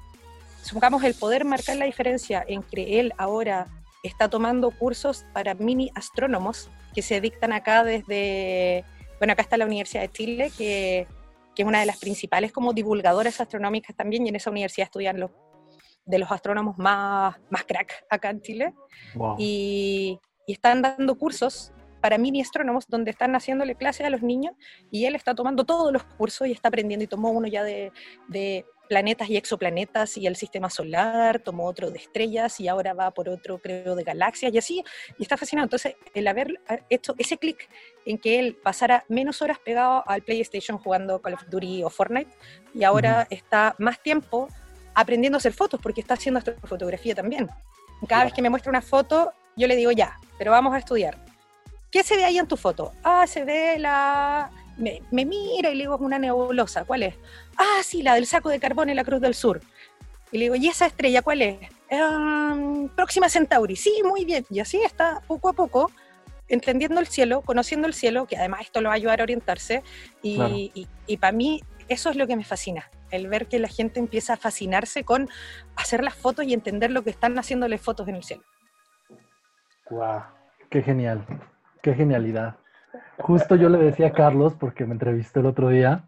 supongamos 0.61 1.03
el 1.03 1.15
poder 1.15 1.43
marcar 1.43 1.75
la 1.77 1.85
diferencia 1.85 2.45
entre 2.47 2.99
él 2.99 3.13
ahora 3.17 3.65
está 4.03 4.29
tomando 4.29 4.71
cursos 4.71 5.25
para 5.33 5.53
mini 5.53 5.91
astrónomos 5.95 6.69
que 6.93 7.01
se 7.01 7.21
dictan 7.21 7.53
acá 7.53 7.83
desde, 7.83 8.85
bueno, 9.17 9.33
acá 9.33 9.41
está 9.41 9.57
la 9.57 9.65
Universidad 9.65 10.01
de 10.01 10.11
Chile, 10.11 10.51
que, 10.57 11.07
que 11.55 11.61
es 11.63 11.67
una 11.67 11.79
de 11.79 11.85
las 11.85 11.99
principales 11.99 12.51
como 12.51 12.73
divulgadoras 12.73 13.41
astronómicas 13.41 13.95
también, 13.95 14.25
y 14.25 14.29
en 14.29 14.35
esa 14.35 14.49
universidad 14.49 14.85
estudian 14.85 15.19
los 15.19 15.31
de 16.05 16.17
los 16.17 16.31
astrónomos 16.31 16.75
más, 16.79 17.35
más 17.51 17.63
crack 17.65 18.05
acá 18.09 18.31
en 18.31 18.41
Chile. 18.41 18.73
Y, 19.37 20.19
y, 20.47 20.51
están 20.51 20.81
dando 20.81 21.15
cursos 21.15 21.71
para 22.01 22.17
mini 22.17 22.41
astrónomos 22.41 22.87
donde 22.87 23.11
están 23.11 23.35
haciéndole 23.35 23.75
clases 23.75 24.07
a 24.07 24.09
los 24.09 24.23
niños 24.23 24.55
y 24.89 25.05
él 25.05 25.13
está 25.13 25.35
tomando 25.35 25.65
todos 25.65 25.93
los 25.93 26.03
cursos 26.03 26.47
y 26.47 26.51
está 26.51 26.69
aprendiendo 26.69 27.03
y 27.03 27.07
tomó 27.07 27.29
uno 27.29 27.47
ya 27.47 27.63
de, 27.63 27.91
de 28.27 28.65
planetas 28.89 29.29
y 29.29 29.37
exoplanetas 29.37 30.17
y 30.17 30.25
el 30.25 30.35
sistema 30.35 30.69
solar, 30.69 31.39
tomó 31.39 31.65
otro 31.65 31.91
de 31.91 31.99
estrellas 31.99 32.59
y 32.59 32.67
ahora 32.67 32.93
va 32.93 33.11
por 33.11 33.29
otro, 33.29 33.59
creo, 33.59 33.95
de 33.95 34.03
galaxias 34.03 34.51
y 34.51 34.57
así, 34.57 34.83
y 35.17 35.21
está 35.21 35.37
fascinado. 35.37 35.65
Entonces, 35.67 35.95
el 36.15 36.27
haber 36.27 36.59
hecho 36.89 37.13
ese 37.19 37.37
clic 37.37 37.69
en 38.05 38.17
que 38.17 38.39
él 38.39 38.57
pasara 38.61 39.05
menos 39.07 39.41
horas 39.43 39.59
pegado 39.59 40.03
al 40.07 40.23
PlayStation 40.23 40.79
jugando 40.79 41.21
Call 41.21 41.35
of 41.35 41.47
Duty 41.49 41.83
o 41.83 41.89
Fortnite 41.89 42.31
y 42.73 42.83
ahora 42.83 43.27
está 43.29 43.75
más 43.77 44.01
tiempo 44.01 44.47
aprendiendo 44.95 45.37
a 45.37 45.39
hacer 45.39 45.53
fotos 45.53 45.79
porque 45.81 46.01
está 46.01 46.15
haciendo 46.15 46.41
fotografía 46.63 47.13
también. 47.13 47.47
Cada 48.07 48.25
vez 48.25 48.33
que 48.33 48.41
me 48.41 48.49
muestra 48.49 48.71
una 48.71 48.81
foto, 48.81 49.31
yo 49.55 49.67
le 49.67 49.75
digo 49.75 49.91
ya, 49.91 50.17
pero 50.39 50.51
vamos 50.51 50.73
a 50.73 50.79
estudiar. 50.79 51.17
¿Qué 51.91 52.01
se 52.01 52.15
ve 52.15 52.25
ahí 52.25 52.39
en 52.39 52.47
tu 52.47 52.57
foto? 52.57 52.93
Ah, 53.03 53.27
se 53.27 53.43
ve 53.45 53.77
la, 53.77 54.51
me, 54.79 55.25
mira 55.25 55.69
y 55.69 55.75
le 55.75 55.83
digo, 55.83 55.95
es 55.95 56.01
una 56.01 56.17
nebulosa, 56.17 56.85
¿cuál 56.85 57.03
es? 57.03 57.15
Ah, 57.57 57.81
sí, 57.83 58.01
la 58.01 58.15
del 58.15 58.25
saco 58.25 58.49
de 58.49 58.59
carbón 58.59 58.89
en 58.89 58.95
la 58.95 59.03
Cruz 59.03 59.21
del 59.21 59.35
Sur. 59.35 59.61
Y 60.31 60.37
le 60.37 60.45
digo, 60.45 60.55
¿y 60.55 60.67
esa 60.67 60.85
estrella 60.85 61.21
cuál 61.21 61.41
es? 61.41 61.57
Em, 61.89 62.87
Próxima 62.89 63.29
Centauri. 63.29 63.75
Sí, 63.75 64.01
muy 64.03 64.25
bien. 64.25 64.45
Y 64.49 64.59
así 64.59 64.81
está, 64.81 65.21
poco 65.27 65.49
a 65.49 65.53
poco, 65.53 65.91
entendiendo 66.47 66.99
el 66.99 67.07
cielo, 67.07 67.41
conociendo 67.41 67.87
el 67.87 67.93
cielo, 67.93 68.25
que 68.25 68.37
además 68.37 68.61
esto 68.61 68.81
lo 68.81 68.89
va 68.89 68.93
a 68.93 68.97
ayudar 68.97 69.21
a 69.21 69.23
orientarse. 69.23 69.83
Y, 70.21 70.87
y, 71.07 71.17
para 71.17 71.31
mí 71.31 71.61
eso 71.87 72.09
es 72.09 72.15
lo 72.15 72.27
que 72.27 72.35
me 72.35 72.43
fascina, 72.43 72.89
el 73.11 73.27
ver 73.27 73.47
que 73.47 73.59
la 73.59 73.67
gente 73.67 73.99
empieza 73.99 74.33
a 74.33 74.37
fascinarse 74.37 75.03
con 75.03 75.29
hacer 75.75 76.03
las 76.03 76.13
fotos 76.13 76.45
y 76.45 76.53
entender 76.53 76.91
lo 76.91 77.03
que 77.03 77.09
están 77.09 77.37
haciéndole 77.37 77.77
fotos 77.77 78.07
en 78.07 78.15
el 78.15 78.23
cielo. 78.23 78.43
¡Guau! 79.89 80.21
¡Qué 80.69 80.83
genial! 80.83 81.25
¡Qué 81.81 81.95
genialidad! 81.95 82.57
Justo 83.19 83.55
yo 83.55 83.69
le 83.69 83.77
decía 83.77 84.07
a 84.07 84.13
Carlos, 84.13 84.55
porque 84.55 84.85
me 84.85 84.93
entrevistó 84.93 85.39
el 85.39 85.47
otro 85.47 85.69
día, 85.69 86.07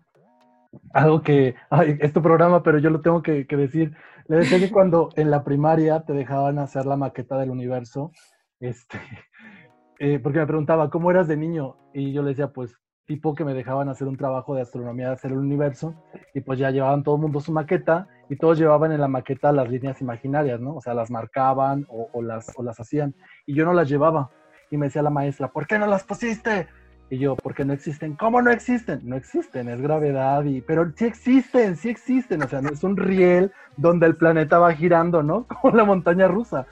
algo 0.94 1.22
que, 1.22 1.56
ay, 1.70 1.98
es 2.00 2.14
tu 2.14 2.22
programa, 2.22 2.64
pero 2.64 2.78
yo 2.80 2.90
lo 2.90 3.02
tengo 3.02 3.22
que, 3.22 3.46
decir. 3.46 3.96
Le 4.28 4.38
decía 4.38 4.60
que 4.60 4.72
cuando 4.72 5.10
en 5.16 5.30
la 5.30 5.44
primaria 5.44 6.02
te 6.02 6.14
dejaban 6.14 6.60
hacer 6.60 6.86
la 6.86 6.96
maqueta 6.96 7.38
del 7.38 7.50
universo, 7.50 8.12
este, 8.60 9.00
eh, 10.00 10.20
porque 10.20 10.40
me 10.40 10.48
preguntaba, 10.48 10.90
¿cómo 10.90 11.12
eras 11.12 11.28
de 11.28 11.38
niño? 11.38 11.78
Y 11.94 12.14
yo 12.14 12.22
le 12.24 12.30
decía, 12.30 12.48
pues 12.48 12.76
tipo 13.12 13.36
que 13.36 13.44
me 13.44 13.54
dejaban 13.54 13.90
hacer 13.90 14.08
un 14.08 14.16
trabajo 14.16 14.56
de 14.56 14.62
astronomía 14.62 15.08
de 15.08 15.14
hacer 15.16 15.32
el 15.32 15.40
universo 15.40 15.96
y 16.34 16.40
pues 16.40 16.58
ya 16.60 16.72
llevaban 16.72 17.04
todo 17.04 17.16
el 17.16 17.22
mundo 17.22 17.42
su 17.42 17.52
maqueta 17.52 18.08
y 18.30 18.38
todos 18.38 18.58
llevaban 18.58 18.94
en 18.94 19.02
la 19.02 19.10
maqueta 19.10 19.52
las 19.52 19.70
líneas 19.70 20.00
imaginarias, 20.00 20.62
¿no? 20.62 20.76
O 20.76 20.82
sea, 20.82 20.94
las 20.94 21.12
marcaban 21.12 21.86
o, 21.90 22.22
las, 22.22 22.54
o 22.56 22.64
las 22.64 22.80
hacían 22.80 23.14
y 23.46 23.54
yo 23.54 23.66
no 23.66 23.74
las 23.74 23.90
llevaba. 23.90 24.30
Y 24.72 24.78
me 24.78 24.88
decía 24.88 25.04
la 25.04 25.12
maestra, 25.12 25.50
¿por 25.50 25.68
qué 25.68 25.78
no 25.78 25.86
las 25.86 26.04
pusiste? 26.04 26.68
Y 27.12 27.20
yo, 27.20 27.36
porque 27.36 27.66
no 27.66 27.74
existen. 27.74 28.16
¿Cómo 28.16 28.42
no 28.42 28.52
existen? 28.52 29.02
No 29.04 29.18
existen, 29.18 29.68
es 29.68 29.82
gravedad, 29.82 30.46
y, 30.46 30.62
pero 30.62 30.92
sí 30.96 31.06
existen, 31.06 31.76
sí 31.76 31.90
existen. 31.90 32.42
O 32.42 32.48
sea, 32.48 32.62
no 32.62 32.70
es 32.70 32.84
un 32.84 32.96
riel 32.96 33.52
donde 33.76 34.08
el 34.08 34.16
planeta 34.16 34.60
va 34.60 34.74
girando, 34.74 35.22
¿no? 35.22 35.46
Como 35.62 35.76
la 35.76 35.84
montaña 35.84 36.28
rusa. 36.28 36.66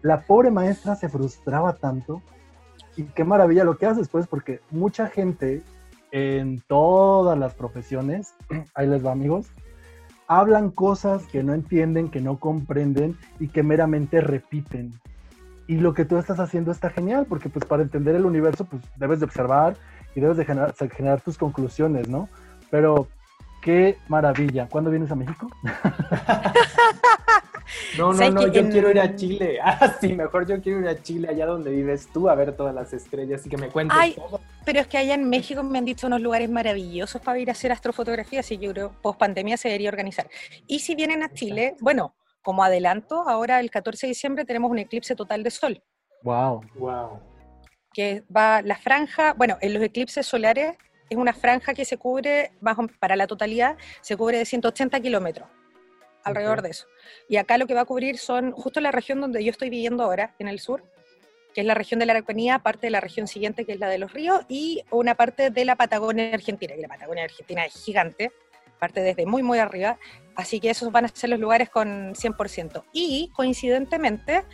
La 0.00 0.22
pobre 0.22 0.50
maestra 0.50 0.96
se 0.96 1.08
frustraba 1.08 1.74
tanto 1.74 2.22
y 2.96 3.04
qué 3.04 3.24
maravilla 3.24 3.64
lo 3.64 3.76
que 3.76 3.86
haces, 3.86 4.08
pues, 4.08 4.26
porque 4.26 4.60
mucha 4.70 5.06
gente 5.06 5.62
en 6.10 6.60
todas 6.66 7.38
las 7.38 7.54
profesiones, 7.54 8.34
ahí 8.74 8.86
les 8.86 9.04
va 9.04 9.12
amigos, 9.12 9.50
hablan 10.26 10.70
cosas 10.70 11.26
que 11.26 11.42
no 11.42 11.54
entienden, 11.54 12.10
que 12.10 12.20
no 12.20 12.38
comprenden 12.38 13.16
y 13.38 13.48
que 13.48 13.62
meramente 13.62 14.20
repiten. 14.20 14.92
Y 15.68 15.76
lo 15.76 15.94
que 15.94 16.04
tú 16.04 16.16
estás 16.16 16.40
haciendo 16.40 16.72
está 16.72 16.90
genial, 16.90 17.26
porque 17.28 17.48
pues 17.48 17.64
para 17.64 17.82
entender 17.82 18.16
el 18.16 18.24
universo, 18.24 18.64
pues 18.64 18.82
debes 18.96 19.20
de 19.20 19.26
observar 19.26 19.76
y 20.16 20.20
debes 20.20 20.36
de 20.36 20.44
generar, 20.44 20.74
generar 20.74 21.20
tus 21.20 21.38
conclusiones, 21.38 22.08
¿no? 22.08 22.28
Pero 22.70 23.06
qué 23.62 23.98
maravilla. 24.08 24.66
¿Cuándo 24.68 24.90
vienes 24.90 25.10
a 25.12 25.14
México? 25.14 25.48
No, 27.96 28.12
no, 28.12 28.30
no, 28.30 28.46
yo 28.46 28.68
quiero 28.70 28.90
ir 28.90 29.00
a 29.00 29.14
Chile. 29.14 29.58
Ah, 29.68 29.94
sí, 30.00 30.14
mejor 30.14 30.46
yo 30.46 30.60
quiero 30.62 30.80
ir 30.80 30.88
a 30.88 31.02
Chile, 31.02 31.28
allá 31.28 31.46
donde 31.46 31.70
vives 31.70 32.08
tú, 32.12 32.28
a 32.28 32.34
ver 32.34 32.56
todas 32.56 32.74
las 32.74 32.92
estrellas 32.92 33.44
y 33.44 33.50
que 33.50 33.58
me 33.58 33.68
cuentes 33.68 33.96
Ay, 34.00 34.14
todo. 34.14 34.40
Pero 34.64 34.80
es 34.80 34.86
que 34.86 34.96
allá 34.96 35.14
en 35.14 35.28
México 35.28 35.62
me 35.62 35.78
han 35.78 35.84
dicho 35.84 36.06
unos 36.06 36.20
lugares 36.20 36.48
maravillosos 36.48 37.20
para 37.20 37.38
ir 37.38 37.50
a 37.50 37.52
hacer 37.52 37.70
astrofotografía, 37.70 38.40
así 38.40 38.56
yo 38.56 38.72
creo 38.72 38.92
post 39.02 39.18
pandemia 39.18 39.56
se 39.56 39.68
debería 39.68 39.90
organizar. 39.90 40.28
Y 40.66 40.78
si 40.78 40.94
vienen 40.94 41.22
a 41.22 41.32
Chile, 41.32 41.76
bueno, 41.80 42.14
como 42.42 42.62
adelanto, 42.64 43.28
ahora 43.28 43.60
el 43.60 43.70
14 43.70 44.06
de 44.06 44.08
diciembre 44.08 44.44
tenemos 44.44 44.70
un 44.70 44.78
eclipse 44.78 45.14
total 45.14 45.42
de 45.42 45.50
sol. 45.50 45.82
Wow. 46.22 46.62
Wow. 46.76 47.20
Que 47.92 48.22
va 48.34 48.62
la 48.62 48.76
franja, 48.76 49.34
bueno, 49.34 49.58
en 49.60 49.74
los 49.74 49.82
eclipses 49.82 50.26
solares 50.26 50.76
es 51.10 51.16
una 51.16 51.32
franja 51.32 51.74
que 51.74 51.84
se 51.84 51.96
cubre, 51.96 52.52
bajo, 52.60 52.86
para 53.00 53.16
la 53.16 53.26
totalidad, 53.26 53.76
se 54.00 54.16
cubre 54.16 54.38
de 54.38 54.44
180 54.44 55.00
kilómetros 55.00 55.48
alrededor 56.24 56.62
de 56.62 56.70
eso. 56.70 56.86
Y 57.28 57.36
acá 57.36 57.58
lo 57.58 57.66
que 57.66 57.74
va 57.74 57.82
a 57.82 57.86
cubrir 57.86 58.18
son 58.18 58.52
justo 58.52 58.80
la 58.80 58.92
región 58.92 59.20
donde 59.20 59.42
yo 59.42 59.50
estoy 59.50 59.70
viviendo 59.70 60.04
ahora, 60.04 60.34
en 60.38 60.48
el 60.48 60.58
sur, 60.58 60.84
que 61.54 61.62
es 61.62 61.66
la 61.66 61.74
región 61.74 61.98
de 61.98 62.06
la 62.06 62.12
Araucanía, 62.12 62.58
parte 62.58 62.86
de 62.88 62.90
la 62.90 63.00
región 63.00 63.26
siguiente, 63.26 63.64
que 63.64 63.72
es 63.72 63.78
la 63.78 63.88
de 63.88 63.98
los 63.98 64.12
ríos, 64.12 64.42
y 64.48 64.84
una 64.90 65.14
parte 65.14 65.50
de 65.50 65.64
la 65.64 65.76
Patagonia 65.76 66.34
Argentina, 66.34 66.74
y 66.76 66.80
la 66.80 66.88
Patagonia 66.88 67.24
Argentina 67.24 67.64
es 67.64 67.74
gigante, 67.84 68.32
parte 68.78 69.00
desde 69.00 69.26
muy, 69.26 69.42
muy 69.42 69.58
arriba, 69.58 69.98
así 70.38 70.60
que 70.60 70.70
esos 70.70 70.92
van 70.92 71.04
a 71.04 71.08
ser 71.08 71.30
los 71.30 71.40
lugares 71.40 71.68
con 71.68 72.14
100%. 72.14 72.84
Y 72.92 73.30
coincidentemente, 73.34 74.44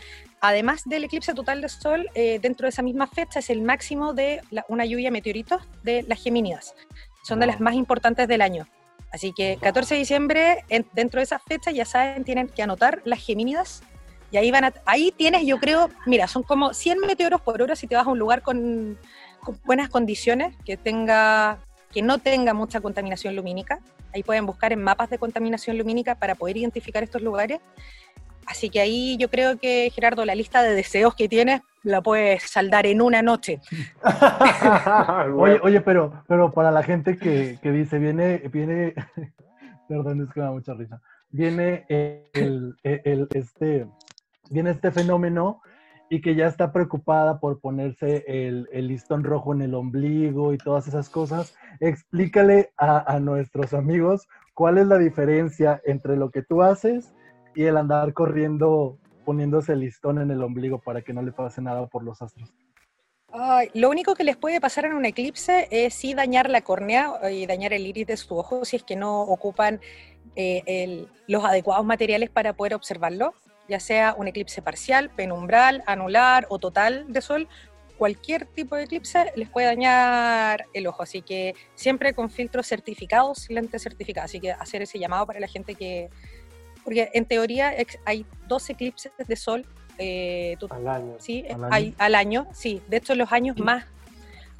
además 0.41 0.83
del 0.87 1.05
eclipse 1.05 1.35
total 1.35 1.61
de 1.61 1.69
Sol, 1.69 2.09
eh, 2.14 2.38
dentro 2.41 2.64
de 2.64 2.71
esa 2.71 2.81
misma 2.81 3.07
fecha 3.07 3.41
es 3.41 3.50
el 3.50 3.61
máximo 3.61 4.14
de 4.14 4.41
una 4.69 4.87
lluvia 4.87 5.09
de 5.09 5.12
meteoritos 5.12 5.62
de 5.83 6.03
las 6.09 6.23
Gemínidas. 6.23 6.75
Son 7.23 7.38
de 7.38 7.47
las 7.47 7.61
más 7.61 7.75
importantes 7.75 8.26
del 8.26 8.41
año. 8.41 8.67
Así 9.12 9.35
que 9.35 9.59
14 9.61 9.95
de 9.95 9.99
diciembre, 10.00 10.64
dentro 10.95 11.21
de 11.21 11.25
esa 11.25 11.38
fecha, 11.38 11.71
ya 11.71 11.85
saben, 11.85 12.25
tienen 12.25 12.49
que 12.49 12.62
anotar 12.62 13.03
las 13.05 13.23
Gemínidas. 13.23 13.83
Y 14.31 14.38
ahí 14.38 14.50
van 14.50 14.64
a, 14.64 14.75
ahí 14.87 15.12
tienes, 15.14 15.45
yo 15.45 15.61
creo, 15.61 15.91
mira, 16.07 16.29
son 16.29 16.43
como 16.45 16.73
100 16.73 17.00
meteoros 17.00 17.43
por 17.43 17.61
hora 17.61 17.76
si 17.76 17.87
te 17.87 17.95
vas 17.95 18.07
a 18.07 18.11
un 18.11 18.19
lugar 18.19 18.41
con, 18.41 18.99
buenas 19.67 19.91
condiciones, 19.91 20.57
que 20.64 20.79
tenga 20.79 21.59
que 21.95 22.03
no 22.03 22.19
tenga 22.19 22.53
mucha 22.53 22.81
contaminación 22.81 23.37
lumínica. 23.37 23.79
Ahí 24.13 24.25
pueden 24.25 24.47
buscar 24.47 24.73
en 24.73 24.83
mapas 24.83 25.09
de 25.11 25.19
contaminación 25.19 25.79
lumínica 25.79 26.17
para 26.17 26.35
poder 26.35 26.57
identificar 26.57 27.05
estos 27.05 27.23
lugares. 27.23 27.61
Así 28.47 28.69
que 28.69 28.81
ahí 28.81 29.17
yo 29.17 29.31
creo 29.31 29.59
que, 29.59 29.91
Gerardo, 29.95 30.25
la 30.25 30.35
lista 30.35 30.63
de 30.63 30.75
deseos 30.75 31.15
que 31.15 31.29
tienes 31.29 31.63
la 31.85 32.03
puedes 32.03 32.43
saldar 32.43 32.85
en 32.87 33.01
una 33.01 33.23
noche. 33.23 33.61
oye, 35.37 35.61
oye, 35.63 35.81
pero, 35.81 36.25
pero 36.27 36.53
para 36.53 36.73
la 36.73 36.83
gente 36.83 37.17
que, 37.17 37.59
dice, 37.63 37.99
viene, 37.99 38.39
viene, 38.53 38.95
perdón, 39.89 40.23
es 40.23 40.35
que 40.35 40.41
me 40.41 40.47
da 40.47 40.53
mucha 40.53 40.75
risa, 40.75 41.01
viene 41.31 41.87
el, 41.89 42.77
este, 43.31 43.87
viene 44.51 44.71
este 44.71 44.91
fenómeno 44.91 45.63
y 46.08 46.20
que 46.20 46.34
ya 46.34 46.46
está 46.46 46.73
preocupada 46.73 47.40
por 47.40 47.61
ponerse 47.61 48.25
el, 48.26 48.68
listón 48.73 49.25
rojo 49.25 49.54
en 49.54 49.62
el 49.62 49.75
ombligo 49.75 50.52
y 50.52 50.58
todas 50.58 50.87
esas 50.87 51.08
cosas, 51.08 51.56
explícale 51.80 52.73
a, 52.76 53.18
nuestros 53.20 53.73
amigos 53.75 54.28
cuál 54.54 54.78
es 54.78 54.87
la 54.87 54.99
diferencia 54.99 55.80
entre 55.84 56.16
lo 56.16 56.30
que 56.30 56.42
tú 56.42 56.62
haces 56.62 57.14
y 57.54 57.64
el 57.64 57.76
andar 57.76 58.12
corriendo 58.12 58.99
poniéndose 59.25 59.73
el 59.73 59.80
listón 59.80 60.20
en 60.20 60.30
el 60.30 60.42
ombligo 60.42 60.80
para 60.80 61.02
que 61.02 61.14
no 61.14 61.23
le 61.23 61.32
pase 61.32 61.62
nada 61.62 61.87
por 61.87 62.04
los 62.04 62.20
astros. 62.20 62.52
lo 63.73 63.88
único 63.90 64.14
que 64.14 64.25
les 64.25 64.37
puede 64.37 64.61
pasar 64.61 64.84
en 64.84 64.92
un 64.92 65.06
eclipse 65.06 65.68
es 65.70 65.94
sí 65.94 66.12
dañar 66.12 66.50
la 66.50 66.61
córnea 66.61 67.12
y 67.32 67.46
dañar 67.46 67.73
el 67.73 67.87
iris 67.87 68.06
de 68.06 68.16
su 68.18 68.37
ojo 68.37 68.64
si 68.66 68.76
es 68.76 68.84
que 68.84 68.96
no 68.96 69.23
ocupan 69.23 69.80
eh, 70.37 71.06
los 71.26 71.44
adecuados 71.44 71.87
materiales 71.87 72.28
para 72.28 72.52
poder 72.52 72.75
observarlo, 72.75 73.34
ya 73.68 73.80
sea 73.80 74.14
un 74.16 74.28
eclipse 74.28 74.62
parcial, 74.62 75.11
penumbral, 75.11 75.83
anular 75.87 76.47
o 76.49 76.59
total 76.59 77.06
de 77.09 77.21
sol. 77.21 77.49
Cualquier 77.99 78.47
tipo 78.47 78.75
de 78.76 78.85
eclipse 78.85 79.33
les 79.37 79.49
puede 79.49 79.66
dañar 79.68 80.66
el 80.73 80.87
ojo, 80.87 81.02
así 81.02 81.23
que 81.23 81.54
siempre 81.75 82.12
con 82.12 82.28
filtros 82.28 82.66
certificados, 82.66 83.49
lentes 83.49 83.83
certificadas. 83.83 84.30
Así 84.30 84.40
que 84.40 84.52
hacer 84.52 84.83
ese 84.83 84.99
llamado 84.99 85.26
para 85.26 85.40
la 85.40 85.49
gente 85.49 85.75
que, 85.75 86.11
porque 86.83 87.11
en 87.14 87.25
teoría 87.25 87.73
hay 88.04 88.26
dos 88.49 88.68
eclipses 88.68 89.12
de 89.16 89.37
sol 89.37 89.66
eh, 89.99 90.56
al 90.71 90.88
año. 90.88 91.16
Sí, 91.18 91.44
al 91.49 91.64
año. 91.64 91.68
Hay, 91.73 91.94
al 91.99 92.14
año, 92.14 92.49
sí. 92.52 92.83
De 92.88 92.97
hecho, 92.97 93.14
los 93.14 93.33
años 93.33 93.59
más 93.59 93.85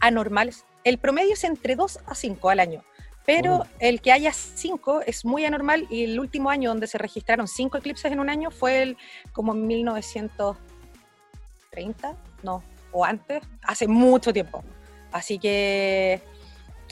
anormales, 0.01 0.65
el 0.85 0.99
promedio 0.99 1.33
es 1.33 1.45
entre 1.45 1.77
2 1.77 2.01
a 2.07 2.15
5 2.15 2.51
al 2.51 2.61
año, 2.61 2.85
pero 3.27 3.65
el 3.79 4.01
que 4.01 4.13
haya 4.13 4.33
5 4.33 5.03
es 5.07 5.25
muy 5.25 5.45
anormal 5.45 5.87
y 5.91 6.05
el 6.05 6.21
último 6.21 6.51
año 6.51 6.71
donde 6.71 6.87
se 6.87 6.99
registraron 6.99 7.49
5 7.49 7.79
eclipses 7.79 8.13
en 8.13 8.21
un 8.21 8.29
año 8.29 8.51
fue 8.51 8.83
el, 8.83 8.99
como 9.33 9.55
1930, 9.55 12.17
no, 12.43 12.63
o 12.93 13.05
antes, 13.05 13.43
hace 13.63 13.89
mucho 13.89 14.33
tiempo. 14.33 14.63
Así 15.11 15.39
que 15.39 16.21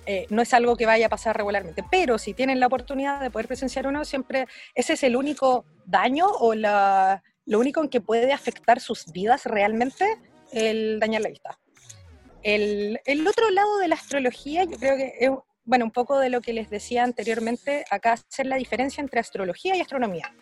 eh, 0.06 0.26
no 0.30 0.42
es 0.42 0.52
algo 0.54 0.76
que 0.76 0.86
vaya 0.86 1.06
a 1.06 1.08
pasar 1.08 1.36
regularmente, 1.36 1.84
pero 1.90 2.18
si 2.18 2.34
tienen 2.34 2.60
la 2.60 2.66
oportunidad 2.66 3.20
de 3.20 3.30
poder 3.30 3.46
presenciar 3.46 3.86
uno, 3.86 4.04
siempre 4.04 4.46
ese 4.74 4.94
es 4.94 5.02
el 5.02 5.16
único 5.16 5.64
daño 5.84 6.26
o 6.26 6.54
la, 6.54 7.22
lo 7.46 7.60
único 7.60 7.82
en 7.82 7.88
que 7.88 8.00
puede 8.00 8.32
afectar 8.32 8.80
sus 8.80 9.12
vidas 9.12 9.44
realmente, 9.44 10.18
el 10.52 10.98
dañar 10.98 11.22
la 11.22 11.28
vista. 11.28 11.58
El, 12.42 13.00
el 13.04 13.26
otro 13.26 13.50
lado 13.50 13.78
de 13.78 13.88
la 13.88 13.94
astrología, 13.94 14.64
yo 14.64 14.76
creo 14.78 14.96
que 14.96 15.12
es, 15.20 15.30
bueno, 15.64 15.84
un 15.84 15.90
poco 15.90 16.18
de 16.18 16.30
lo 16.30 16.40
que 16.40 16.52
les 16.52 16.70
decía 16.70 17.04
anteriormente, 17.04 17.84
acá 17.90 18.12
hacer 18.12 18.46
la 18.46 18.56
diferencia 18.56 19.00
entre 19.00 19.20
astrología 19.20 19.76
y 19.76 19.80
astronomía. 19.80 20.34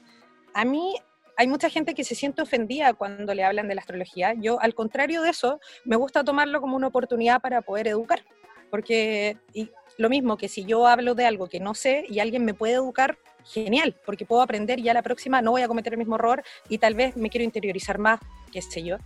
A 0.54 0.64
mí 0.64 0.94
hay 1.36 1.46
mucha 1.46 1.70
gente 1.70 1.94
que 1.94 2.04
se 2.04 2.14
siente 2.14 2.42
ofendida 2.42 2.92
cuando 2.94 3.34
le 3.34 3.44
hablan 3.44 3.68
de 3.68 3.74
la 3.74 3.80
astrología. 3.80 4.34
Yo, 4.34 4.60
al 4.60 4.74
contrario 4.74 5.22
de 5.22 5.30
eso, 5.30 5.60
me 5.84 5.96
gusta 5.96 6.24
tomarlo 6.24 6.60
como 6.60 6.76
una 6.76 6.88
oportunidad 6.88 7.40
para 7.40 7.62
poder 7.62 7.88
educar. 7.88 8.24
Porque 8.70 9.36
y 9.52 9.70
lo 9.96 10.08
mismo 10.08 10.36
que 10.36 10.48
si 10.48 10.64
yo 10.64 10.86
hablo 10.86 11.14
de 11.14 11.26
algo 11.26 11.48
que 11.48 11.60
no 11.60 11.74
sé 11.74 12.04
y 12.08 12.20
alguien 12.20 12.44
me 12.44 12.54
puede 12.54 12.74
educar, 12.74 13.18
genial, 13.44 13.96
porque 14.04 14.24
puedo 14.24 14.42
aprender 14.42 14.78
y 14.78 14.82
ya 14.82 14.94
la 14.94 15.02
próxima 15.02 15.42
no 15.42 15.50
voy 15.50 15.62
a 15.62 15.68
cometer 15.68 15.94
el 15.94 15.98
mismo 15.98 16.16
error 16.16 16.42
y 16.68 16.78
tal 16.78 16.94
vez 16.94 17.16
me 17.16 17.30
quiero 17.30 17.44
interiorizar 17.44 17.98
más, 17.98 18.20
qué 18.52 18.62
sé 18.62 18.82
yo. 18.82 18.96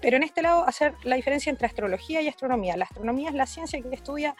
Pero 0.00 0.16
en 0.16 0.22
este 0.22 0.42
lado, 0.42 0.66
hacer 0.66 0.94
la 1.04 1.16
diferencia 1.16 1.50
entre 1.50 1.66
astrología 1.66 2.20
y 2.22 2.28
astronomía. 2.28 2.76
La 2.76 2.84
astronomía 2.84 3.28
es 3.28 3.34
la 3.34 3.46
ciencia 3.46 3.80
que 3.80 3.94
estudia 3.94 4.34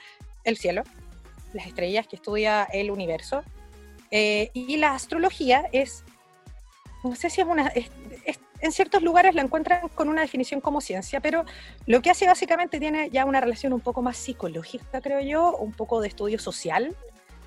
el 0.45 0.57
cielo, 0.57 0.83
las 1.53 1.67
estrellas, 1.67 2.07
que 2.07 2.17
estudia 2.17 2.65
el 2.65 2.91
universo. 2.91 3.43
Eh, 4.11 4.51
y 4.53 4.77
la 4.77 4.95
astrología 4.95 5.69
es, 5.73 6.05
no 7.03 7.15
sé 7.15 7.31
si 7.31 7.41
es 7.41 7.47
una, 7.47 7.73
en 8.63 8.73
ciertos 8.73 9.03
lugares 9.03 9.35
la 9.35 9.43
encuentran 9.43 9.89
con 9.89 10.09
una 10.09 10.23
definición 10.23 10.61
como 10.61 10.81
ciencia, 10.81 11.21
pero 11.21 11.45
lo 11.87 12.01
que 12.01 12.11
hace 12.11 12.27
básicamente 12.27 12.79
tiene 12.79 13.11
ya 13.11 13.25
una 13.25 13.41
relación 13.41 13.73
un 13.73 13.81
poco 13.81 14.03
más 14.03 14.17
psicológica, 14.17 15.01
creo 15.01 15.21
yo, 15.21 15.57
un 15.57 15.73
poco 15.73 16.01
de 16.01 16.09
estudio 16.09 16.39
social, 16.39 16.97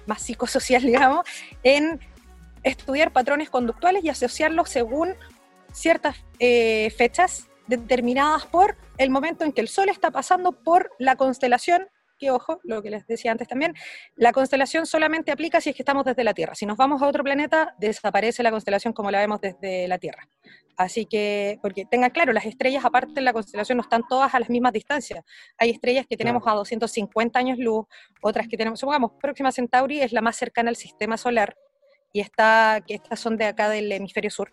más 0.06 0.22
psicosocial, 0.22 0.82
digamos, 0.84 1.26
en 1.64 2.00
estudiar 2.64 3.12
patrones 3.12 3.50
conductuales 3.50 4.04
y 4.04 4.10
asociarlos 4.10 4.70
según 4.70 5.16
ciertas 5.72 6.18
eh, 6.40 6.94
fechas 6.98 7.48
determinadas 7.68 8.46
por 8.46 8.76
el 8.98 9.10
momento 9.10 9.46
en 9.46 9.52
que 9.52 9.62
el 9.62 9.70
Sol 9.70 9.90
está 9.90 10.12
pasando 10.12 10.52
por 10.52 10.92
la 11.00 11.16
constelación 11.16 11.88
que, 12.18 12.32
ojo, 12.32 12.60
lo 12.64 12.82
que 12.82 12.90
les 12.90 13.06
decía 13.08 13.32
antes 13.32 13.48
también, 13.48 13.74
la 14.16 14.32
constelación 14.32 14.86
solamente 14.86 15.32
aplica 15.32 15.62
si 15.62 15.70
es 15.70 15.76
que 15.76 15.82
estamos 15.82 16.06
desde 16.06 16.24
la 16.24 16.34
Tierra. 16.34 16.56
Si 16.56 16.66
nos 16.66 16.78
vamos 16.78 17.02
a 17.02 17.08
otro 17.08 17.24
planeta, 17.24 17.76
desaparece 17.80 18.44
la 18.44 18.52
constelación 18.52 18.94
como 18.94 19.12
la 19.12 19.20
vemos 19.20 19.42
desde 19.42 19.88
la 19.88 19.98
Tierra. 19.98 20.28
Así 20.78 21.06
que, 21.06 21.60
porque 21.62 21.86
tengan 21.86 22.10
claro, 22.10 22.34
las 22.34 22.46
estrellas 22.46 22.84
aparte 22.84 23.14
de 23.14 23.22
la 23.22 23.34
constelación 23.34 23.78
no 23.78 23.84
están 23.84 24.04
todas 24.08 24.34
a 24.34 24.40
las 24.40 24.50
mismas 24.50 24.74
distancias. 24.74 25.24
Hay 25.58 25.70
estrellas 25.70 26.06
que 26.10 26.18
tenemos 26.18 26.44
a 26.46 26.52
250 26.52 27.40
años 27.40 27.58
luz, 27.58 27.86
otras 28.22 28.48
que 28.48 28.58
tenemos, 28.58 28.80
supongamos, 28.80 29.12
Próxima 29.22 29.52
Centauri 29.52 30.02
es 30.02 30.12
la 30.12 30.22
más 30.22 30.36
cercana 30.36 30.70
al 30.70 30.76
sistema 30.76 31.18
solar 31.18 31.56
y 32.12 32.20
está, 32.20 32.82
que 32.86 32.96
estas 32.96 33.20
son 33.20 33.38
de 33.38 33.46
acá 33.46 33.70
del 33.70 33.92
hemisferio 33.92 34.30
sur. 34.30 34.52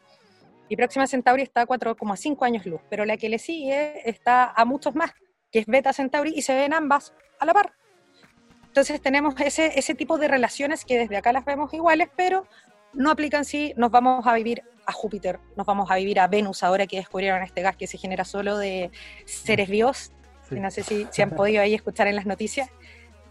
Y 0.69 0.77
Próxima 0.77 1.07
Centauri 1.07 1.43
está 1.43 1.63
a 1.63 1.67
4,5 1.67 2.47
años 2.47 2.67
luz, 2.67 2.81
pero 2.89 3.05
la 3.05 3.17
que 3.17 3.29
le 3.29 3.39
sigue 3.39 4.09
está 4.09 4.51
a 4.51 4.65
muchos 4.65 4.95
más, 4.95 5.13
que 5.53 5.61
es 5.61 5.67
Beta 5.67 5.93
Centauri, 5.93 6.33
y 6.35 6.43
se 6.43 6.55
ven 6.55 6.73
ambas 6.73 7.15
a 7.39 7.47
la 7.47 7.55
par. 7.55 7.75
Entonces 8.67 9.01
tenemos 9.03 9.39
ese, 9.41 9.79
ese 9.79 9.95
tipo 9.95 10.19
de 10.19 10.29
relaciones 10.29 10.85
que 10.85 10.99
desde 10.99 11.17
acá 11.17 11.33
las 11.33 11.45
vemos 11.45 11.73
iguales, 11.75 12.09
pero 12.17 12.47
no 12.95 13.11
aplican 13.11 13.45
si 13.45 13.75
nos 13.77 13.91
vamos 13.91 14.27
a 14.27 14.35
vivir 14.35 14.63
a 14.87 14.93
Júpiter, 14.93 15.39
nos 15.57 15.67
vamos 15.67 15.91
a 15.91 15.97
vivir 15.97 16.19
a 16.21 16.27
Venus 16.27 16.63
ahora 16.63 16.87
que 16.87 16.97
descubrieron 16.97 17.43
este 17.43 17.63
gas 17.63 17.77
que 17.77 17.87
se 17.87 17.99
genera 17.99 18.25
solo 18.25 18.59
de 18.59 18.91
seres 19.27 19.69
vivos. 19.69 20.13
No 20.51 20.71
sé 20.71 20.83
si, 20.83 21.07
si 21.11 21.23
han 21.23 21.31
podido 21.31 21.63
ahí 21.63 21.73
escuchar 21.73 22.09
en 22.09 22.17
las 22.17 22.27
noticias. 22.27 22.69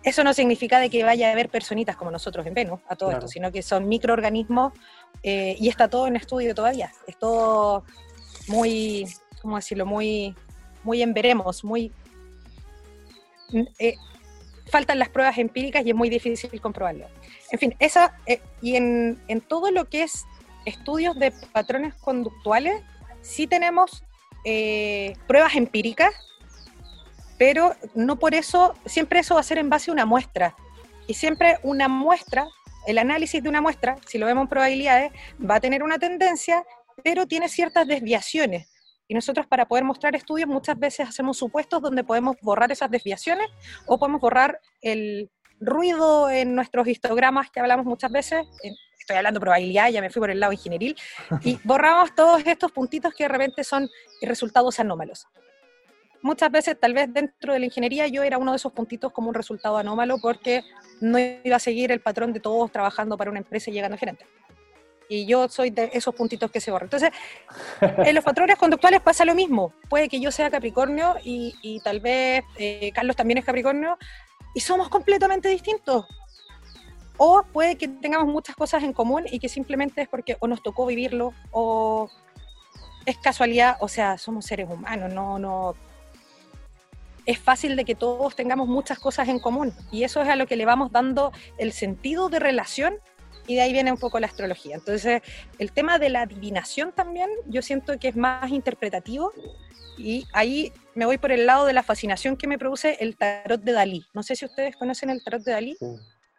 Eso 0.03 0.23
no 0.23 0.33
significa 0.33 0.79
de 0.79 0.89
que 0.89 1.03
vaya 1.03 1.29
a 1.29 1.31
haber 1.33 1.49
personitas 1.49 1.95
como 1.95 2.09
nosotros 2.09 2.45
en 2.47 2.55
Venus, 2.55 2.79
a 2.87 2.95
todo 2.95 3.11
esto, 3.11 3.27
sino 3.27 3.51
que 3.51 3.61
son 3.61 3.87
microorganismos 3.87 4.73
eh, 5.21 5.55
y 5.59 5.69
está 5.69 5.87
todo 5.87 6.07
en 6.07 6.15
estudio 6.15 6.55
todavía. 6.55 6.91
Es 7.05 7.19
todo 7.19 7.83
muy, 8.47 9.05
¿cómo 9.41 9.57
decirlo? 9.57 9.85
Muy, 9.85 10.35
muy 10.83 11.01
en 11.01 11.13
veremos, 11.13 11.63
muy... 11.63 11.91
Eh, 13.79 13.95
faltan 14.69 14.99
las 14.99 15.09
pruebas 15.09 15.37
empíricas 15.37 15.85
y 15.85 15.89
es 15.89 15.95
muy 15.95 16.09
difícil 16.09 16.61
comprobarlo. 16.61 17.07
En 17.51 17.59
fin, 17.59 17.75
esa, 17.79 18.17
eh, 18.25 18.41
y 18.61 18.75
en, 18.75 19.21
en, 19.27 19.41
todo 19.41 19.71
lo 19.71 19.85
que 19.89 20.03
es 20.03 20.25
estudios 20.65 21.17
de 21.19 21.31
patrones 21.51 21.93
conductuales, 21.95 22.81
sí 23.21 23.47
tenemos 23.47 24.03
pruebas 25.27 25.55
empíricas 25.55 26.11
pero 27.41 27.75
no 27.95 28.19
por 28.19 28.35
eso, 28.35 28.75
siempre 28.85 29.21
eso 29.21 29.33
va 29.33 29.39
a 29.39 29.43
ser 29.43 29.57
en 29.57 29.67
base 29.67 29.89
a 29.89 29.95
una 29.95 30.05
muestra. 30.05 30.55
Y 31.07 31.15
siempre 31.15 31.57
una 31.63 31.87
muestra, 31.87 32.47
el 32.85 32.99
análisis 32.99 33.41
de 33.41 33.49
una 33.49 33.61
muestra, 33.61 33.95
si 34.05 34.19
lo 34.19 34.27
vemos 34.27 34.43
en 34.43 34.47
probabilidades, 34.47 35.11
va 35.43 35.55
a 35.55 35.59
tener 35.59 35.81
una 35.81 35.97
tendencia, 35.97 36.63
pero 37.03 37.25
tiene 37.25 37.49
ciertas 37.49 37.87
desviaciones. 37.87 38.70
Y 39.11 39.13
nosotros 39.13 39.45
para 39.45 39.67
poder 39.67 39.83
mostrar 39.83 40.15
estudios 40.15 40.47
muchas 40.47 40.79
veces 40.79 41.09
hacemos 41.09 41.35
supuestos 41.35 41.81
donde 41.81 42.01
podemos 42.01 42.37
borrar 42.41 42.71
esas 42.71 42.89
desviaciones 42.89 43.45
o 43.85 43.99
podemos 43.99 44.21
borrar 44.21 44.61
el 44.81 45.29
ruido 45.59 46.29
en 46.29 46.55
nuestros 46.55 46.87
histogramas 46.87 47.51
que 47.51 47.59
hablamos 47.59 47.85
muchas 47.85 48.09
veces. 48.09 48.47
Estoy 48.97 49.17
hablando 49.17 49.41
de 49.41 49.41
probabilidad, 49.41 49.89
ya 49.89 49.99
me 49.99 50.09
fui 50.09 50.21
por 50.21 50.31
el 50.31 50.39
lado 50.39 50.53
ingenieril. 50.53 50.95
Y 51.43 51.59
borramos 51.65 52.15
todos 52.15 52.41
estos 52.45 52.71
puntitos 52.71 53.13
que 53.13 53.25
de 53.25 53.27
repente 53.27 53.65
son 53.65 53.89
resultados 54.21 54.79
anómalos 54.79 55.27
muchas 56.21 56.51
veces, 56.51 56.79
tal 56.79 56.93
vez 56.93 57.11
dentro 57.11 57.53
de 57.53 57.59
la 57.59 57.65
ingeniería, 57.65 58.07
yo 58.07 58.23
era 58.23 58.37
uno 58.37 58.51
de 58.51 58.57
esos 58.57 58.71
puntitos 58.71 59.11
como 59.11 59.29
un 59.29 59.33
resultado 59.33 59.77
anómalo 59.77 60.19
porque 60.21 60.63
no 60.99 61.17
iba 61.19 61.55
a 61.55 61.59
seguir 61.59 61.91
el 61.91 61.99
patrón 61.99 62.31
de 62.31 62.39
todos 62.39 62.71
trabajando 62.71 63.17
para 63.17 63.31
una 63.31 63.39
empresa 63.39 63.69
y 63.69 63.73
llegando 63.73 63.95
a 63.95 63.97
gerente. 63.97 64.25
Y 65.11 65.25
yo 65.25 65.49
soy 65.49 65.71
de 65.71 65.89
esos 65.91 66.15
puntitos 66.15 66.49
que 66.49 66.61
se 66.61 66.71
borran. 66.71 66.85
Entonces, 66.85 67.11
en 67.81 68.15
los 68.15 68.23
patrones 68.23 68.57
conductuales 68.57 69.01
pasa 69.01 69.25
lo 69.25 69.35
mismo. 69.35 69.73
Puede 69.89 70.07
que 70.07 70.21
yo 70.21 70.31
sea 70.31 70.49
Capricornio 70.49 71.15
y, 71.21 71.81
tal 71.83 71.99
vez 71.99 72.45
eh, 72.57 72.93
Carlos 72.93 73.17
también 73.17 73.37
es 73.37 73.43
Capricornio 73.43 73.97
y 74.55 74.61
somos 74.61 74.87
completamente 74.87 75.49
distintos. 75.49 76.05
O 77.17 77.43
puede 77.43 77.75
que 77.75 77.89
tengamos 77.89 78.33
muchas 78.33 78.55
cosas 78.55 78.83
en 78.83 78.93
común 78.93 79.25
y 79.29 79.39
que 79.39 79.49
simplemente 79.49 80.03
es 80.03 80.07
porque 80.07 80.37
o 80.39 80.47
nos 80.47 80.63
tocó 80.63 80.85
vivirlo 80.85 81.33
o 81.51 82.09
es 83.05 83.17
casualidad, 83.17 83.75
o 83.81 83.89
sea, 83.89 84.17
somos 84.17 84.45
seres 84.45 84.69
humanos, 84.69 85.13
no, 85.13 85.37
no, 85.37 85.75
es 87.25 87.37
fácil 87.37 87.75
de 87.75 87.83
que 87.83 87.95
todos 87.95 88.35
tengamos 88.35 88.67
muchas 88.67 88.99
cosas 88.99 89.27
en 89.27 89.39
común 89.39 89.73
y 89.91 90.03
eso 90.03 90.21
es 90.21 90.29
a 90.29 90.35
lo 90.35 90.47
que 90.47 90.55
le 90.55 90.65
vamos 90.65 90.91
dando 90.91 91.31
el 91.57 91.73
sentido 91.73 92.29
de 92.29 92.39
relación 92.39 92.95
y 93.47 93.55
de 93.55 93.61
ahí 93.61 93.73
viene 93.73 93.91
un 93.91 93.97
poco 93.97 94.19
la 94.19 94.27
astrología. 94.27 94.75
Entonces, 94.75 95.21
el 95.59 95.71
tema 95.71 95.99
de 95.99 96.09
la 96.09 96.21
adivinación 96.21 96.91
también 96.91 97.29
yo 97.45 97.61
siento 97.61 97.97
que 97.99 98.09
es 98.09 98.15
más 98.15 98.49
interpretativo 98.51 99.31
y 99.97 100.25
ahí 100.33 100.71
me 100.95 101.05
voy 101.05 101.17
por 101.17 101.31
el 101.31 101.45
lado 101.45 101.65
de 101.65 101.73
la 101.73 101.83
fascinación 101.83 102.37
que 102.37 102.47
me 102.47 102.57
produce 102.57 102.97
el 102.99 103.17
tarot 103.17 103.61
de 103.61 103.71
Dalí. 103.71 104.05
No 104.13 104.23
sé 104.23 104.35
si 104.35 104.45
ustedes 104.45 104.75
conocen 104.75 105.09
el 105.09 105.23
tarot 105.23 105.43
de 105.43 105.51
Dalí. 105.51 105.77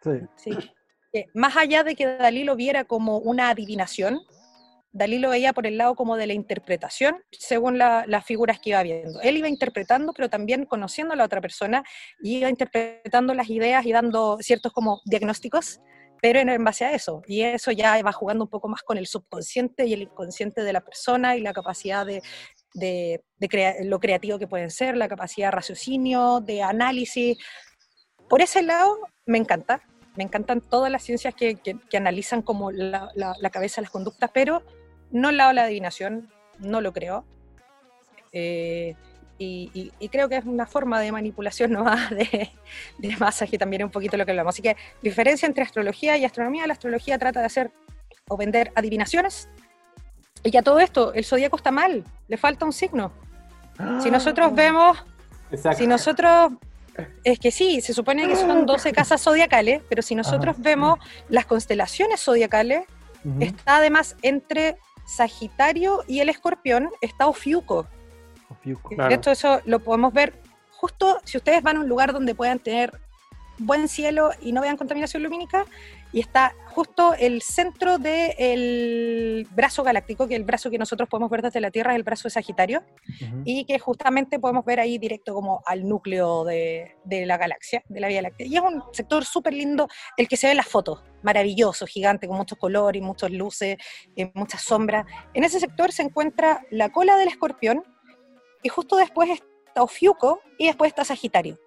Sí. 0.01 0.11
sí. 0.35 1.25
más 1.33 1.55
allá 1.55 1.83
de 1.83 1.95
que 1.95 2.05
Dalí 2.05 2.43
lo 2.43 2.55
viera 2.55 2.83
como 2.83 3.17
una 3.19 3.49
adivinación, 3.49 4.19
Dalí 4.93 5.17
lo 5.17 5.31
veía 5.31 5.53
por 5.53 5.65
el 5.65 5.77
lado 5.77 5.95
como 5.95 6.17
de 6.17 6.27
la 6.27 6.33
interpretación, 6.33 7.17
según 7.31 7.79
las 7.79 8.25
figuras 8.25 8.59
que 8.59 8.69
iba 8.69 8.83
viendo. 8.83 9.19
Él 9.21 9.37
iba 9.37 9.47
interpretando, 9.47 10.13
pero 10.13 10.29
también 10.29 10.65
conociendo 10.65 11.13
a 11.13 11.17
la 11.17 11.25
otra 11.25 11.41
persona, 11.41 11.83
y 12.21 12.37
iba 12.37 12.49
interpretando 12.49 13.33
las 13.33 13.49
ideas 13.49 13.85
y 13.87 13.91
dando 13.91 14.37
ciertos 14.39 14.71
como 14.71 15.01
diagnósticos, 15.05 15.79
pero 16.23 16.39
en, 16.39 16.63
base 16.63 16.85
a 16.85 16.93
eso. 16.93 17.21
Y 17.27 17.41
eso 17.41 17.73
ya 17.73 18.01
va 18.01 18.13
jugando 18.13 18.45
un 18.45 18.49
poco 18.49 18.69
más 18.69 18.81
con 18.81 18.97
el 18.97 19.07
subconsciente 19.07 19.85
y 19.85 19.91
el 19.91 20.03
inconsciente 20.03 20.63
de 20.63 20.71
la 20.71 20.79
persona 20.79 21.35
y 21.35 21.41
la 21.41 21.51
capacidad 21.51 22.05
de, 22.05 22.21
de, 22.73 23.21
lo 23.83 23.99
creativo 23.99 24.39
que 24.39 24.47
pueden 24.47 24.71
ser, 24.71 24.95
la 24.95 25.09
capacidad 25.09 25.47
de 25.47 25.51
raciocinio, 25.51 26.39
de 26.39 26.63
análisis. 26.63 27.37
Por 28.29 28.41
ese 28.41 28.61
lado, 28.61 28.99
me 29.25 29.37
encanta. 29.37 29.81
Me 30.15 30.23
encantan 30.23 30.61
todas 30.61 30.89
las 30.89 31.03
ciencias 31.03 31.35
que, 31.35 31.55
que, 31.57 31.97
analizan 31.97 32.41
como 32.41 32.71
la, 32.71 33.09
la, 33.15 33.35
la 33.41 33.49
cabeza, 33.49 33.81
las 33.81 33.91
conductas, 33.91 34.31
pero 34.33 34.63
no 35.11 35.29
lado 35.29 35.49
de 35.49 35.55
la 35.55 35.63
adivinación, 35.65 36.31
no 36.57 36.79
lo 36.79 36.93
creo. 36.93 37.25
Eh, 38.31 38.95
y, 39.43 40.09
creo 40.11 40.29
que 40.29 40.37
es 40.37 40.45
una 40.45 40.65
forma 40.65 40.99
de 40.99 41.11
manipulación 41.11 41.71
nomás 41.71 42.09
de, 42.11 42.51
de 42.97 43.17
masas 43.17 43.49
que 43.49 43.57
también 43.57 43.81
es 43.81 43.85
un 43.85 43.91
poquito 43.91 44.17
lo 44.17 44.25
que 44.25 44.31
hablamos. 44.31 44.55
Así 44.55 44.61
que 44.61 44.75
diferencia 45.01 45.45
entre 45.45 45.63
astrología 45.63 46.17
y 46.17 46.25
astronomía, 46.25 46.67
la 46.67 46.73
astrología 46.73 47.17
trata 47.17 47.39
de 47.39 47.45
hacer 47.45 47.71
o 48.27 48.37
vender 48.37 48.71
adivinaciones. 48.75 49.49
Y 50.43 50.51
que 50.51 50.57
a 50.57 50.61
todo 50.61 50.79
esto, 50.79 51.13
el 51.13 51.23
zodíaco 51.23 51.55
está 51.55 51.71
mal, 51.71 52.03
le 52.27 52.37
falta 52.37 52.65
un 52.65 52.73
signo. 52.73 53.13
Si 54.01 54.11
nosotros 54.11 54.49
ah. 54.51 54.55
vemos, 54.55 55.03
si 55.75 55.87
nosotros, 55.87 56.51
es 57.23 57.39
que 57.39 57.51
sí, 57.51 57.81
se 57.81 57.93
supone 57.93 58.27
que 58.27 58.35
son 58.35 58.65
12 58.65 58.91
casas 58.91 59.21
zodiacales, 59.21 59.81
pero 59.89 60.01
si 60.01 60.15
nosotros 60.15 60.57
vemos 60.59 60.99
las 61.29 61.45
constelaciones 61.45 62.21
zodiacales, 62.21 62.83
está 63.39 63.77
además 63.77 64.17
entre 64.21 64.77
Sagitario 65.05 66.03
y 66.07 66.19
el 66.19 66.29
Escorpión 66.29 66.89
está 67.01 67.27
Ofiuco. 67.27 67.87
Ofiuco. 68.63 68.95
Esto 69.09 69.31
eso 69.31 69.61
lo 69.65 69.79
podemos 69.79 70.13
ver 70.13 70.33
justo 70.71 71.19
si 71.23 71.37
ustedes 71.37 71.61
van 71.61 71.77
a 71.77 71.79
un 71.81 71.87
lugar 71.87 72.13
donde 72.13 72.35
puedan 72.35 72.59
tener 72.59 72.99
buen 73.57 73.87
cielo 73.87 74.31
y 74.41 74.51
no 74.51 74.61
vean 74.61 74.77
contaminación 74.77 75.23
lumínica, 75.23 75.65
y 76.11 76.19
está 76.19 76.53
justo 76.67 77.15
el 77.15 77.41
centro 77.41 77.97
del 77.97 79.47
brazo 79.51 79.83
galáctico, 79.83 80.27
que 80.27 80.35
el 80.35 80.43
brazo 80.43 80.69
que 80.69 80.77
nosotros 80.77 81.09
podemos 81.09 81.29
ver 81.29 81.41
desde 81.41 81.59
la 81.59 81.71
Tierra 81.71 81.93
es 81.93 81.97
el 81.97 82.03
brazo 82.03 82.23
de 82.23 82.31
Sagitario, 82.31 82.83
y 83.45 83.65
que 83.65 83.79
justamente 83.79 84.39
podemos 84.39 84.63
ver 84.65 84.79
ahí 84.79 84.97
directo 84.97 85.33
como 85.33 85.61
al 85.65 85.87
núcleo 85.87 86.43
de, 86.43 86.95
la 87.05 87.37
galaxia, 87.37 87.83
de 87.87 87.99
la 87.99 88.07
Vía 88.07 88.21
Láctea. 88.21 88.45
Y 88.45 88.55
es 88.55 88.61
un 88.61 88.83
sector 88.91 89.25
súper 89.25 89.53
lindo, 89.53 89.87
el 90.17 90.27
que 90.27 90.37
se 90.37 90.47
ve 90.47 90.51
en 90.51 90.57
las 90.57 90.67
fotos, 90.67 91.01
maravilloso, 91.23 91.87
gigante, 91.87 92.27
con 92.27 92.37
muchos 92.37 92.57
colores, 92.57 93.01
muchas 93.01 93.31
luces, 93.31 93.77
eh, 94.15 94.31
muchas 94.35 94.61
sombras. 94.61 95.05
En 95.33 95.43
ese 95.43 95.59
sector 95.59 95.91
se 95.91 96.03
encuentra 96.03 96.61
la 96.69 96.89
cola 96.89 97.17
del 97.17 97.29
escorpión, 97.29 97.83
y 98.63 98.69
justo 98.69 98.95
después 98.95 99.29
está 99.29 99.83
Ofiuco, 99.83 100.41
y 100.57 100.67
después 100.67 100.89
está 100.89 101.03
Sagitario. 101.03 101.59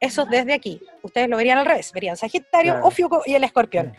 Eso 0.00 0.24
desde 0.26 0.52
aquí. 0.52 0.80
Ustedes 1.02 1.28
lo 1.28 1.36
verían 1.36 1.58
al 1.58 1.66
revés, 1.66 1.92
verían 1.92 2.16
Sagitario, 2.16 2.80
Ofiuco 2.82 3.22
y 3.26 3.34
el 3.34 3.44
Escorpión. 3.44 3.94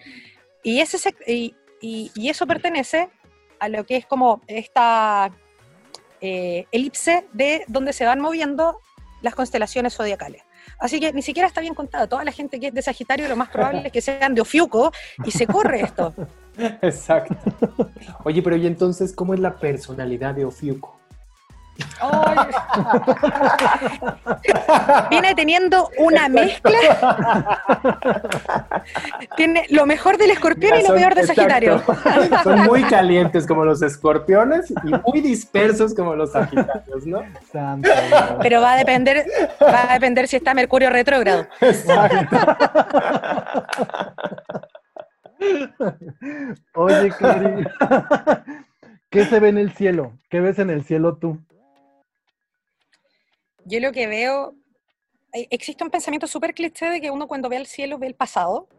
Y, 0.63 0.79
ese, 0.79 1.15
y, 1.27 1.55
y, 1.81 2.29
eso 2.29 2.47
pertenece 2.47 3.09
a 3.59 3.69
lo 3.69 3.85
que 3.85 3.97
es 3.97 4.05
como 4.05 4.41
esta 4.47 5.31
eh, 6.21 6.65
elipse 6.71 7.27
de 7.33 7.63
donde 7.67 7.93
se 7.93 8.05
van 8.05 8.19
moviendo 8.19 8.79
las 9.21 9.35
constelaciones 9.35 9.93
zodiacales. 9.93 10.43
Así 10.79 10.99
que 10.99 11.13
ni 11.13 11.21
siquiera 11.21 11.47
está 11.47 11.61
bien 11.61 11.75
contado. 11.75 12.07
Toda 12.07 12.23
la 12.23 12.31
gente 12.31 12.59
que 12.59 12.67
es 12.67 12.73
de 12.73 12.81
Sagitario, 12.81 13.27
lo 13.27 13.35
más 13.35 13.49
probable 13.49 13.83
es 13.85 13.91
que 13.91 14.01
sean 14.01 14.33
de 14.35 14.41
Ofiuco 14.41 14.91
y 15.23 15.31
se 15.31 15.47
corre 15.47 15.81
esto. 15.81 16.13
Exacto. 16.81 17.35
Oye, 18.23 18.41
pero 18.41 18.55
¿y 18.55 18.67
entonces 18.67 19.13
cómo 19.13 19.33
es 19.33 19.39
la 19.39 19.57
personalidad 19.57 20.33
de 20.33 20.45
Ofiuco? 20.45 20.94
Viene 25.09 25.35
teniendo 25.35 25.89
una 25.97 26.29
mezcla. 26.29 26.79
Tiene 29.35 29.65
lo 29.69 29.85
mejor 29.85 30.17
del 30.17 30.31
escorpión 30.31 30.79
y 30.79 30.83
lo 30.87 30.93
peor 30.93 31.15
de 31.15 31.27
Sagitario. 31.27 31.81
Son 32.43 32.63
muy 32.63 32.83
calientes 32.83 33.45
como 33.47 33.65
los 33.65 33.81
escorpiones 33.81 34.71
y 34.71 34.91
muy 35.09 35.21
dispersos 35.21 35.93
como 35.93 36.15
los 36.15 36.31
Sagitarios, 36.31 37.05
¿no? 37.05 37.23
Pero 38.41 38.61
va 38.61 38.73
a 38.73 38.77
depender, 38.77 39.25
va 39.61 39.89
a 39.89 39.93
depender 39.93 40.27
si 40.27 40.37
está 40.37 40.53
Mercurio 40.53 40.89
retrógrado. 40.89 41.47
Exacto. 41.61 42.37
Oye, 46.73 47.09
Cari, 47.19 47.67
¿qué 49.09 49.25
se 49.25 49.39
ve 49.39 49.49
en 49.49 49.57
el 49.57 49.73
cielo? 49.73 50.13
¿Qué 50.29 50.39
ves 50.39 50.59
en 50.59 50.69
el 50.69 50.83
cielo 50.83 51.17
tú? 51.17 51.39
Yo 53.65 53.79
lo 53.79 53.91
que 53.91 54.07
veo, 54.07 54.55
eh, 55.33 55.47
existe 55.49 55.83
un 55.83 55.89
pensamiento 55.89 56.27
súper 56.27 56.53
cliché 56.53 56.89
de 56.89 57.01
que 57.01 57.11
uno 57.11 57.27
cuando 57.27 57.49
ve 57.49 57.57
al 57.57 57.65
cielo 57.65 57.97
ve 57.97 58.07
el 58.07 58.15
pasado, 58.15 58.69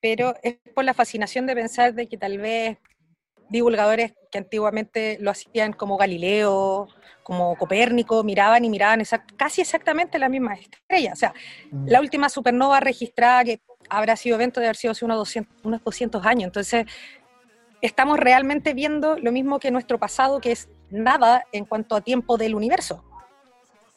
pero 0.00 0.34
es 0.42 0.56
por 0.74 0.84
la 0.84 0.94
fascinación 0.94 1.46
de 1.46 1.54
pensar 1.54 1.94
de 1.94 2.06
que 2.08 2.16
tal 2.16 2.38
vez 2.38 2.78
divulgadores 3.48 4.14
que 4.30 4.38
antiguamente 4.38 5.18
lo 5.20 5.30
hacían 5.30 5.72
como 5.72 5.96
Galileo, 5.96 6.88
como 7.22 7.56
Copérnico, 7.56 8.22
miraban 8.22 8.64
y 8.64 8.70
miraban 8.70 9.02
casi 9.36 9.60
exactamente 9.60 10.18
la 10.18 10.28
misma 10.28 10.54
estrella. 10.54 11.12
O 11.12 11.16
sea, 11.16 11.34
mm. 11.70 11.88
la 11.88 12.00
última 12.00 12.28
supernova 12.28 12.80
registrada 12.80 13.44
que 13.44 13.60
habrá 13.88 14.16
sido 14.16 14.36
evento 14.36 14.60
de 14.60 14.66
haber 14.66 14.76
sido 14.76 14.92
hace 14.92 15.04
unos 15.04 15.16
200, 15.18 15.64
unos 15.64 15.82
200 15.82 16.24
años. 16.24 16.44
Entonces, 16.44 16.86
estamos 17.80 18.18
realmente 18.18 18.74
viendo 18.74 19.18
lo 19.18 19.32
mismo 19.32 19.58
que 19.58 19.70
nuestro 19.70 19.98
pasado, 19.98 20.40
que 20.40 20.52
es 20.52 20.68
nada 20.90 21.44
en 21.52 21.64
cuanto 21.64 21.96
a 21.96 22.00
tiempo 22.00 22.36
del 22.36 22.54
universo. 22.54 23.04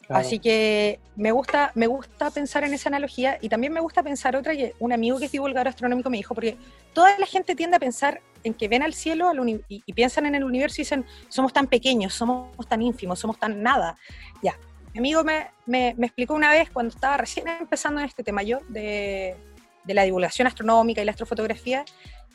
Así 0.09 0.39
que 0.39 0.99
me 1.15 1.31
gusta, 1.31 1.71
me 1.75 1.87
gusta 1.87 2.31
pensar 2.31 2.63
en 2.63 2.73
esa 2.73 2.89
analogía 2.89 3.37
y 3.41 3.49
también 3.49 3.73
me 3.73 3.81
gusta 3.81 4.03
pensar 4.03 4.35
otra 4.35 4.55
que 4.55 4.73
un 4.79 4.93
amigo 4.93 5.19
que 5.19 5.25
es 5.25 5.31
divulgador 5.31 5.67
astronómico 5.67 6.09
me 6.09 6.17
dijo, 6.17 6.33
porque 6.33 6.57
toda 6.93 7.17
la 7.19 7.25
gente 7.25 7.55
tiende 7.55 7.75
a 7.75 7.79
pensar 7.79 8.21
en 8.43 8.53
que 8.53 8.69
ven 8.69 8.83
al 8.83 8.93
cielo 8.93 9.31
y, 9.67 9.93
piensan 9.93 10.25
en 10.25 10.35
el 10.35 10.43
universo 10.45 10.75
y 10.79 10.83
dicen, 10.83 11.05
somos 11.27 11.51
tan 11.51 11.67
pequeños, 11.67 12.13
somos 12.13 12.67
tan 12.69 12.81
ínfimos, 12.81 13.19
somos 13.19 13.37
tan 13.37 13.61
nada. 13.61 13.97
Ya, 14.41 14.57
mi 14.93 14.99
amigo 14.99 15.23
me, 15.23 15.51
me, 15.65 15.89
explicó 15.89 16.35
una 16.35 16.51
vez 16.51 16.69
cuando 16.69 16.93
estaba 16.93 17.17
recién 17.17 17.47
empezando 17.47 17.99
en 17.99 18.05
este 18.05 18.23
tema 18.23 18.43
yo 18.43 18.59
de, 18.69 19.35
de 19.83 19.93
la 19.93 20.03
divulgación 20.03 20.47
astronómica 20.47 21.01
y 21.01 21.05
la 21.05 21.11
astrofotografía, 21.11 21.83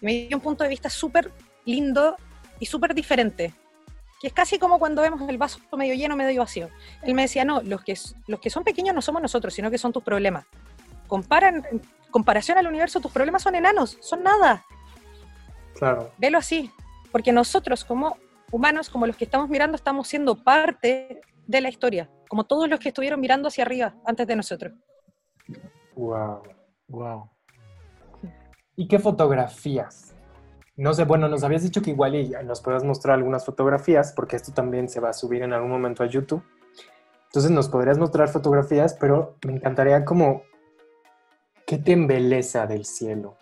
me 0.02 0.26
dio 0.26 0.36
un 0.36 0.42
punto 0.42 0.64
de 0.64 0.70
vista 0.70 0.90
súper 0.90 1.32
lindo 1.64 2.16
y 2.60 2.66
súper 2.66 2.94
diferente 2.94 3.54
que 4.22 4.28
es 4.28 4.32
casi 4.32 4.56
como 4.56 4.78
cuando 4.78 5.02
vemos 5.02 5.28
el 5.28 5.36
vaso 5.36 5.58
medio 5.76 5.94
lleno, 5.94 6.14
medio 6.14 6.42
vacío. 6.42 6.68
Él 7.02 7.12
me 7.12 7.22
decía, 7.22 7.44
no, 7.44 7.60
los 7.60 7.82
que, 7.82 7.98
los 8.28 8.38
que 8.38 8.50
son 8.50 8.62
pequeños 8.62 8.94
no 8.94 9.02
somos 9.02 9.20
nosotros, 9.20 9.52
sino 9.52 9.68
que 9.68 9.78
son 9.78 9.92
tus 9.92 10.04
problemas. 10.04 10.46
Comparan, 11.08 11.64
en 11.72 11.82
comparación 12.12 12.56
al 12.56 12.68
universo, 12.68 13.00
tus 13.00 13.10
problemas 13.10 13.42
son 13.42 13.56
enanos, 13.56 13.98
son 14.00 14.22
nada. 14.22 14.64
Claro. 15.74 16.12
Velo 16.18 16.38
así, 16.38 16.70
porque 17.10 17.32
nosotros 17.32 17.84
como 17.84 18.16
humanos, 18.52 18.88
como 18.90 19.08
los 19.08 19.16
que 19.16 19.24
estamos 19.24 19.48
mirando, 19.48 19.74
estamos 19.74 20.06
siendo 20.06 20.36
parte 20.36 21.20
de 21.48 21.60
la 21.60 21.68
historia, 21.68 22.08
como 22.28 22.44
todos 22.44 22.68
los 22.68 22.78
que 22.78 22.90
estuvieron 22.90 23.18
mirando 23.18 23.48
hacia 23.48 23.64
arriba 23.64 23.96
antes 24.06 24.24
de 24.28 24.36
nosotros. 24.36 24.72
Wow, 25.96 26.44
wow. 26.86 27.28
¿Y 28.76 28.86
qué 28.86 29.00
fotografías? 29.00 30.11
No 30.76 30.94
sé, 30.94 31.04
bueno, 31.04 31.28
nos 31.28 31.44
habías 31.44 31.62
dicho 31.62 31.82
que 31.82 31.90
igual 31.90 32.30
nos 32.46 32.62
puedas 32.62 32.82
mostrar 32.82 33.16
algunas 33.16 33.44
fotografías, 33.44 34.12
porque 34.12 34.36
esto 34.36 34.52
también 34.52 34.88
se 34.88 35.00
va 35.00 35.10
a 35.10 35.12
subir 35.12 35.42
en 35.42 35.52
algún 35.52 35.70
momento 35.70 36.02
a 36.02 36.06
YouTube. 36.06 36.42
Entonces 37.26 37.50
nos 37.50 37.68
podrías 37.68 37.98
mostrar 37.98 38.28
fotografías, 38.28 38.94
pero 38.94 39.36
me 39.46 39.54
encantaría 39.54 40.04
como, 40.04 40.42
¿qué 41.66 41.78
te 41.78 41.92
embeleza 41.92 42.66
del 42.66 42.84
cielo? 42.84 43.36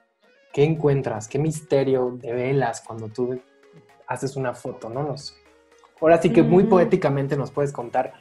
¿Qué 0.52 0.64
encuentras? 0.64 1.28
¿Qué 1.28 1.38
misterio 1.38 2.16
de 2.20 2.32
velas 2.32 2.80
cuando 2.80 3.08
tú 3.08 3.40
haces 4.08 4.34
una 4.34 4.54
foto? 4.54 4.90
No 4.90 5.02
lo 5.02 5.16
sé. 5.16 5.34
Ahora 6.00 6.20
sí 6.20 6.32
que 6.32 6.42
muy 6.42 6.64
mm. 6.64 6.68
poéticamente 6.68 7.36
nos 7.36 7.52
puedes 7.52 7.72
contar, 7.72 8.14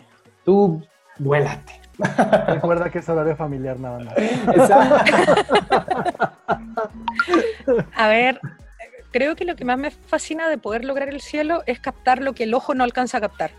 tú 0.43 0.84
vuélate. 1.17 1.82
Recuerda 2.48 2.89
que 2.89 3.00
es 3.00 3.10
horario 3.10 3.36
familiar 3.36 3.80
nada 3.80 4.00
más. 4.00 4.15
A 7.95 8.08
ver, 8.08 8.39
creo 9.12 9.36
que 9.36 9.45
lo 9.45 9.56
que 9.56 9.65
más 9.65 9.78
me 9.78 9.91
fascina 9.91 10.50
de 10.50 10.58
poder 10.58 10.86
lograr 10.86 11.10
el 11.10 11.22
cielo 11.22 11.63
es 11.65 11.80
captar 11.80 12.22
lo 12.22 12.34
que 12.34 12.43
el 12.43 12.54
ojo 12.54 12.74
no 12.74 12.84
alcanza 12.84 13.17
a 13.17 13.22
captar. 13.22 13.52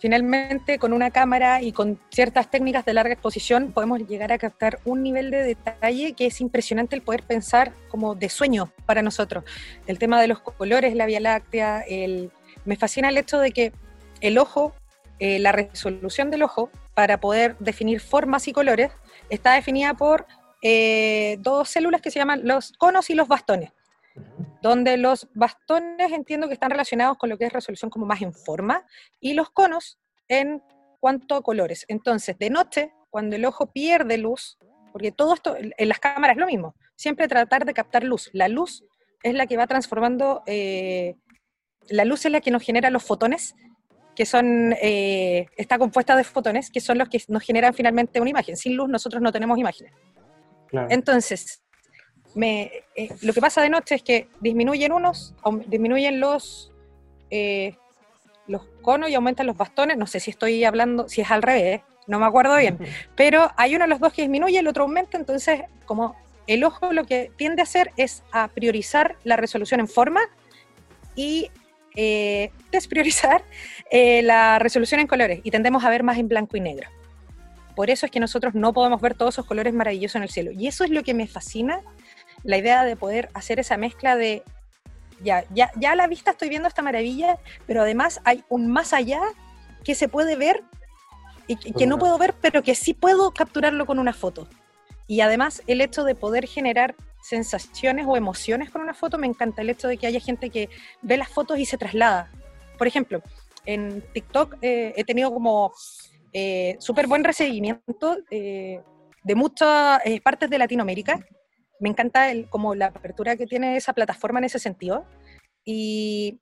Finalmente, 0.00 0.78
con 0.78 0.92
una 0.92 1.10
cámara 1.10 1.60
y 1.60 1.72
con 1.72 1.98
ciertas 2.10 2.48
técnicas 2.48 2.84
de 2.84 2.94
larga 2.94 3.14
exposición, 3.14 3.72
podemos 3.72 3.98
llegar 4.06 4.30
a 4.30 4.38
captar 4.38 4.78
un 4.84 5.02
nivel 5.02 5.32
de 5.32 5.42
detalle 5.42 6.12
que 6.12 6.26
es 6.26 6.40
impresionante 6.40 6.94
el 6.94 7.02
poder 7.02 7.24
pensar 7.24 7.72
como 7.88 8.14
de 8.14 8.28
sueño 8.28 8.72
para 8.86 9.02
nosotros. 9.02 9.42
El 9.88 9.98
tema 9.98 10.20
de 10.20 10.28
los 10.28 10.40
colores, 10.40 10.94
la 10.94 11.06
Vía 11.06 11.18
Láctea, 11.18 11.80
el... 11.80 12.30
me 12.64 12.76
fascina 12.76 13.08
el 13.08 13.16
hecho 13.16 13.40
de 13.40 13.50
que 13.50 13.72
el 14.20 14.38
ojo, 14.38 14.72
eh, 15.18 15.40
la 15.40 15.50
resolución 15.50 16.30
del 16.30 16.44
ojo, 16.44 16.70
para 16.94 17.18
poder 17.18 17.56
definir 17.58 18.00
formas 18.00 18.46
y 18.46 18.52
colores, 18.52 18.92
está 19.30 19.54
definida 19.54 19.94
por 19.94 20.26
eh, 20.62 21.38
dos 21.40 21.70
células 21.70 22.02
que 22.02 22.12
se 22.12 22.20
llaman 22.20 22.42
los 22.44 22.72
conos 22.78 23.10
y 23.10 23.14
los 23.14 23.26
bastones 23.26 23.72
donde 24.62 24.96
los 24.96 25.28
bastones 25.34 26.12
entiendo 26.12 26.48
que 26.48 26.54
están 26.54 26.70
relacionados 26.70 27.16
con 27.18 27.28
lo 27.30 27.38
que 27.38 27.46
es 27.46 27.52
resolución 27.52 27.90
como 27.90 28.06
más 28.06 28.22
en 28.22 28.34
forma 28.34 28.84
y 29.20 29.34
los 29.34 29.50
conos 29.50 29.98
en 30.28 30.62
cuanto 31.00 31.36
a 31.36 31.42
colores. 31.42 31.84
Entonces, 31.88 32.38
de 32.38 32.50
noche, 32.50 32.92
cuando 33.10 33.36
el 33.36 33.44
ojo 33.44 33.72
pierde 33.72 34.18
luz, 34.18 34.58
porque 34.92 35.12
todo 35.12 35.34
esto 35.34 35.56
en 35.58 35.88
las 35.88 36.00
cámaras 36.00 36.36
es 36.36 36.40
lo 36.40 36.46
mismo, 36.46 36.74
siempre 36.96 37.28
tratar 37.28 37.64
de 37.64 37.74
captar 37.74 38.04
luz. 38.04 38.30
La 38.32 38.48
luz 38.48 38.84
es 39.22 39.34
la 39.34 39.46
que 39.46 39.56
va 39.56 39.66
transformando, 39.66 40.42
eh, 40.46 41.16
la 41.88 42.04
luz 42.04 42.24
es 42.26 42.32
la 42.32 42.40
que 42.40 42.50
nos 42.50 42.62
genera 42.62 42.90
los 42.90 43.04
fotones, 43.04 43.54
que 44.14 44.26
son, 44.26 44.74
eh, 44.82 45.46
está 45.56 45.78
compuesta 45.78 46.16
de 46.16 46.24
fotones, 46.24 46.70
que 46.70 46.80
son 46.80 46.98
los 46.98 47.08
que 47.08 47.22
nos 47.28 47.42
generan 47.42 47.72
finalmente 47.72 48.20
una 48.20 48.30
imagen. 48.30 48.56
Sin 48.56 48.76
luz 48.76 48.88
nosotros 48.88 49.22
no 49.22 49.30
tenemos 49.30 49.58
imágenes. 49.58 49.92
Entonces, 50.90 51.62
me, 52.38 52.70
eh, 52.94 53.08
lo 53.22 53.32
que 53.32 53.40
pasa 53.40 53.60
de 53.60 53.68
noche 53.68 53.96
es 53.96 54.02
que 54.02 54.28
disminuyen 54.40 54.92
unos, 54.92 55.34
disminuyen 55.66 56.20
los, 56.20 56.70
eh, 57.30 57.74
los 58.46 58.62
conos 58.80 59.10
y 59.10 59.16
aumentan 59.16 59.46
los 59.46 59.56
bastones. 59.56 59.96
No 59.96 60.06
sé 60.06 60.20
si 60.20 60.30
estoy 60.30 60.62
hablando, 60.62 61.08
si 61.08 61.20
es 61.20 61.30
al 61.32 61.42
revés, 61.42 61.80
no 62.06 62.20
me 62.20 62.26
acuerdo 62.26 62.56
bien. 62.56 62.78
Pero 63.16 63.50
hay 63.56 63.74
uno 63.74 63.86
de 63.86 63.88
los 63.88 63.98
dos 63.98 64.12
que 64.12 64.22
disminuye, 64.22 64.56
el 64.56 64.68
otro 64.68 64.84
aumenta, 64.84 65.18
entonces 65.18 65.62
como 65.84 66.14
el 66.46 66.62
ojo 66.62 66.92
lo 66.92 67.04
que 67.04 67.32
tiende 67.36 67.60
a 67.60 67.64
hacer 67.64 67.90
es 67.96 68.22
a 68.30 68.46
priorizar 68.46 69.16
la 69.24 69.36
resolución 69.36 69.80
en 69.80 69.88
forma 69.88 70.20
y 71.16 71.50
eh, 71.96 72.52
despriorizar 72.70 73.42
la 73.90 74.60
resolución 74.60 75.00
en 75.00 75.08
colores 75.08 75.40
y 75.42 75.50
tendemos 75.50 75.84
a 75.84 75.90
ver 75.90 76.04
más 76.04 76.18
en 76.18 76.28
blanco 76.28 76.56
y 76.56 76.60
negro. 76.60 76.88
Por 77.74 77.90
eso 77.90 78.06
es 78.06 78.12
que 78.12 78.20
nosotros 78.20 78.54
no 78.54 78.72
podemos 78.72 79.00
ver 79.00 79.14
todos 79.14 79.34
esos 79.34 79.46
colores 79.46 79.74
maravillosos 79.74 80.16
en 80.16 80.22
el 80.22 80.30
cielo. 80.30 80.52
Y 80.52 80.68
eso 80.68 80.84
es 80.84 80.90
lo 80.90 81.02
que 81.02 81.14
me 81.14 81.26
fascina 81.26 81.80
la 82.44 82.56
idea 82.56 82.84
de 82.84 82.96
poder 82.96 83.28
hacer 83.34 83.60
esa 83.60 83.76
mezcla 83.76 84.16
de, 84.16 84.42
ya, 85.22 85.44
ya, 85.54 85.70
ya 85.76 85.92
a 85.92 85.96
la 85.96 86.06
vista 86.06 86.32
estoy 86.32 86.48
viendo 86.48 86.68
esta 86.68 86.82
maravilla, 86.82 87.38
pero 87.66 87.82
además 87.82 88.20
hay 88.24 88.44
un 88.48 88.68
más 88.68 88.92
allá 88.92 89.20
que 89.84 89.94
se 89.94 90.08
puede 90.08 90.36
ver 90.36 90.62
y 91.46 91.56
que, 91.56 91.86
no 91.86 91.98
puedo 91.98 92.18
ver, 92.18 92.34
pero 92.40 92.62
que 92.62 92.74
sí 92.74 92.92
puedo 92.92 93.30
capturarlo 93.30 93.86
con 93.86 93.98
una 93.98 94.12
foto. 94.12 94.46
Y 95.06 95.22
además 95.22 95.62
el 95.66 95.80
hecho 95.80 96.04
de 96.04 96.14
poder 96.14 96.46
generar 96.46 96.94
sensaciones 97.22 98.04
o 98.06 98.16
emociones 98.16 98.70
con 98.70 98.82
una 98.82 98.92
foto, 98.92 99.16
me 99.16 99.26
encanta 99.26 99.62
el 99.62 99.70
hecho 99.70 99.88
de 99.88 99.96
que 99.96 100.06
haya 100.06 100.20
gente 100.20 100.50
que 100.50 100.68
ve 101.00 101.16
las 101.16 101.28
fotos 101.28 101.58
y 101.58 101.64
se 101.64 101.78
traslada. 101.78 102.30
Por 102.76 102.86
ejemplo, 102.86 103.22
en 103.64 104.02
TikTok 104.12 104.56
eh, 104.60 104.92
he 104.94 105.04
tenido 105.04 105.32
como 105.32 105.72
eh, 106.34 106.76
súper 106.80 107.06
buen 107.06 107.24
recibimiento 107.24 108.18
eh, 108.30 108.82
de 109.24 109.34
muchas 109.34 110.00
partes 110.22 110.50
de 110.50 110.58
Latinoamérica 110.58 111.26
me 111.80 111.88
encanta 111.88 112.30
el, 112.30 112.48
como 112.48 112.74
la 112.74 112.86
apertura 112.86 113.36
que 113.36 113.46
tiene 113.46 113.76
esa 113.76 113.92
plataforma 113.92 114.38
en 114.38 114.44
ese 114.46 114.58
sentido. 114.58 115.04
Y, 115.64 116.40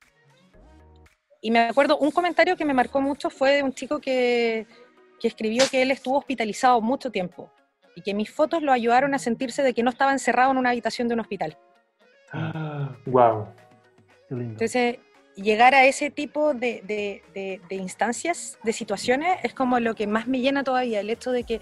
y 1.41 1.51
me 1.51 1.59
acuerdo, 1.59 1.97
un 1.97 2.11
comentario 2.11 2.55
que 2.55 2.65
me 2.65 2.73
marcó 2.73 3.01
mucho 3.01 3.29
fue 3.29 3.55
de 3.55 3.63
un 3.63 3.73
chico 3.73 3.99
que, 3.99 4.65
que 5.19 5.27
escribió 5.27 5.63
que 5.69 5.81
él 5.81 5.91
estuvo 5.91 6.17
hospitalizado 6.17 6.81
mucho 6.81 7.11
tiempo 7.11 7.51
y 7.95 8.01
que 8.01 8.13
mis 8.13 8.29
fotos 8.29 8.61
lo 8.61 8.71
ayudaron 8.71 9.13
a 9.15 9.19
sentirse 9.19 9.63
de 9.63 9.73
que 9.73 9.83
no 9.83 9.89
estaba 9.89 10.11
encerrado 10.11 10.51
en 10.51 10.57
una 10.57 10.69
habitación 10.69 11.07
de 11.07 11.15
un 11.15 11.19
hospital. 11.19 11.57
wow. 13.05 13.47
Entonces, 14.29 14.99
llegar 15.35 15.73
a 15.73 15.85
ese 15.85 16.09
tipo 16.09 16.53
de, 16.53 16.81
de, 16.83 17.61
de, 17.67 17.75
instancias, 17.75 18.59
de 18.63 18.73
situaciones, 18.73 19.37
es 19.43 19.53
como 19.53 19.79
lo 19.79 19.95
que 19.95 20.07
más 20.07 20.27
me 20.27 20.39
llena 20.39 20.63
todavía, 20.63 20.99
el 20.99 21.09
hecho 21.09 21.31
de 21.31 21.43
que, 21.43 21.61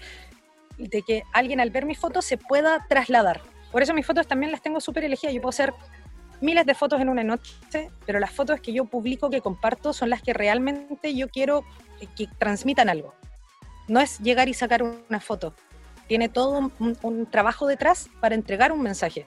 de 0.78 1.02
que 1.02 1.22
alguien 1.32 1.60
al 1.60 1.70
ver 1.70 1.86
mis 1.86 1.98
fotos 1.98 2.24
se 2.24 2.38
pueda 2.38 2.86
trasladar. 2.88 3.40
Por 3.76 3.82
eso 3.82 3.92
mis 3.92 4.06
fotos 4.06 4.26
también 4.26 4.50
las 4.50 4.62
tengo 4.62 4.80
súper 4.80 5.04
elegidas. 5.04 5.34
Yo 5.34 5.42
puedo 5.42 5.52
ser 5.52 5.74
miles 6.40 6.64
de 6.64 6.74
fotos 6.74 6.98
en 6.98 7.10
una 7.10 7.22
noche, 7.22 7.90
pero 8.06 8.18
las 8.18 8.30
fotos 8.30 8.58
que 8.58 8.72
yo 8.72 8.86
publico, 8.86 9.28
que 9.28 9.42
comparto, 9.42 9.92
son 9.92 10.08
las 10.08 10.22
que 10.22 10.32
realmente 10.32 11.14
yo 11.14 11.28
quiero 11.28 11.62
que 12.16 12.26
transmitan 12.38 12.88
algo. 12.88 13.12
No 13.86 14.00
es 14.00 14.18
llegar 14.20 14.48
y 14.48 14.54
sacar 14.54 14.82
una 14.82 15.20
foto. 15.20 15.54
Tiene 16.08 16.30
todo 16.30 16.72
un, 16.78 17.26
trabajo 17.26 17.66
detrás 17.66 18.08
para 18.18 18.34
entregar 18.34 18.72
un 18.72 18.80
mensaje. 18.80 19.26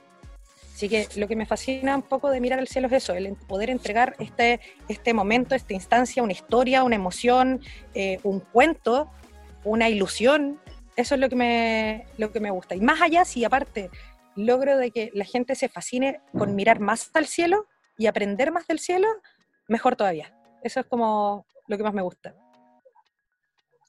Así 0.74 0.88
que 0.88 1.06
lo 1.14 1.28
que 1.28 1.36
me 1.36 1.46
fascina 1.46 1.94
un 1.94 2.02
poco 2.02 2.28
de 2.28 2.40
mirar 2.40 2.58
el 2.58 2.66
cielo 2.66 2.88
es 2.88 2.94
eso, 2.94 3.14
el 3.14 3.32
poder 3.46 3.70
entregar 3.70 4.16
este, 4.18 4.58
este 4.88 5.14
momento, 5.14 5.54
esta 5.54 5.74
instancia, 5.74 6.24
una 6.24 6.32
historia, 6.32 6.82
una 6.82 6.96
emoción, 6.96 7.60
eh, 7.94 8.18
un 8.24 8.40
cuento, 8.40 9.12
una 9.62 9.88
ilusión. 9.88 10.58
Eso 10.96 11.14
es 11.14 11.20
lo 11.20 11.28
que, 11.28 11.36
me, 11.36 12.06
lo 12.18 12.32
que 12.32 12.40
me 12.40 12.50
gusta. 12.50 12.74
Y 12.74 12.80
más 12.80 13.00
allá, 13.00 13.24
si 13.24 13.44
aparte 13.44 13.90
logro 14.46 14.76
de 14.76 14.90
que 14.90 15.10
la 15.14 15.24
gente 15.24 15.54
se 15.54 15.68
fascine 15.68 16.20
con 16.36 16.54
mirar 16.54 16.80
más 16.80 17.10
al 17.14 17.26
cielo 17.26 17.66
y 17.96 18.06
aprender 18.06 18.52
más 18.52 18.66
del 18.66 18.78
cielo, 18.78 19.08
mejor 19.68 19.96
todavía. 19.96 20.34
Eso 20.62 20.80
es 20.80 20.86
como 20.86 21.46
lo 21.66 21.76
que 21.76 21.82
más 21.82 21.94
me 21.94 22.02
gusta. 22.02 22.34